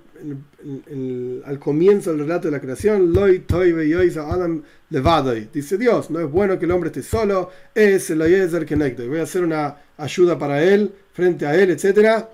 al 1.46 1.60
comienzo 1.60 2.12
del 2.12 2.22
relato 2.22 2.48
de 2.48 2.52
la 2.52 2.62
creación. 2.62 3.14
Loi 3.14 3.46
Adam 4.18 4.64
Dice 5.54 5.78
Dios, 5.78 6.10
no 6.10 6.20
es 6.20 6.32
bueno 6.32 6.58
que 6.58 6.66
el 6.66 6.72
hombre 6.72 6.90
esté 6.90 7.04
solo, 7.04 7.52
es 7.74 8.10
el 8.10 8.66
Kenekdo. 8.66 9.08
Voy 9.08 9.20
a 9.20 9.24
hacer 9.24 9.44
una 9.44 9.78
ayuda 9.98 10.38
para 10.38 10.64
él, 10.64 10.94
frente 11.14 11.46
a 11.46 11.56
él, 11.56 11.72
etc. 11.72 12.26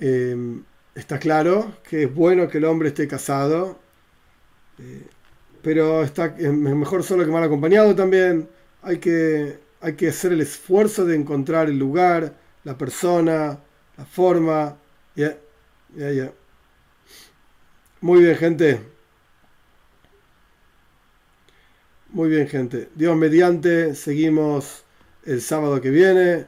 Em, 0.00 0.62
está 0.94 1.18
claro 1.18 1.76
que 1.88 2.04
es 2.04 2.14
bueno 2.14 2.48
que 2.48 2.58
el 2.58 2.64
hombre 2.64 2.88
esté 2.88 3.08
casado, 3.08 3.78
eh, 4.78 5.02
pero 5.62 6.02
está, 6.02 6.34
es 6.38 6.52
mejor 6.52 7.02
solo 7.02 7.24
que 7.24 7.30
mal 7.30 7.42
acompañado 7.44 7.94
también. 7.94 8.48
Hay 8.82 8.98
que 8.98 9.66
hay 9.80 9.94
que 9.94 10.08
hacer 10.08 10.32
el 10.32 10.40
esfuerzo 10.40 11.04
de 11.04 11.16
encontrar 11.16 11.68
el 11.68 11.78
lugar, 11.78 12.34
la 12.64 12.76
persona, 12.76 13.58
la 13.96 14.04
forma. 14.04 14.76
Ya. 15.14 15.36
Muy 18.06 18.22
bien, 18.22 18.36
gente. 18.36 18.80
Muy 22.10 22.28
bien, 22.28 22.46
gente. 22.46 22.88
Dios 22.94 23.16
mediante, 23.16 23.96
seguimos 23.96 24.84
el 25.24 25.40
sábado 25.40 25.80
que 25.80 25.90
viene 25.90 26.46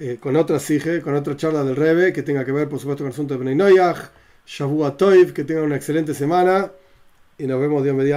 eh, 0.00 0.16
con 0.18 0.36
otra 0.36 0.58
sige, 0.58 1.02
con 1.02 1.14
otra 1.14 1.36
charla 1.36 1.64
del 1.64 1.76
Rebe 1.76 2.14
que 2.14 2.22
tenga 2.22 2.46
que 2.46 2.52
ver, 2.52 2.70
por 2.70 2.78
supuesto, 2.78 3.04
con 3.04 3.08
el 3.08 3.12
asunto 3.12 3.34
de 3.34 3.40
Bnei 3.40 3.54
Noyach. 3.54 4.10
Shavua 4.46 4.96
Toiv, 4.96 5.34
que 5.34 5.44
tengan 5.44 5.64
una 5.64 5.76
excelente 5.76 6.14
semana 6.14 6.72
y 7.36 7.46
nos 7.46 7.60
vemos 7.60 7.84
Dios 7.84 7.94
mediante. 7.94 8.14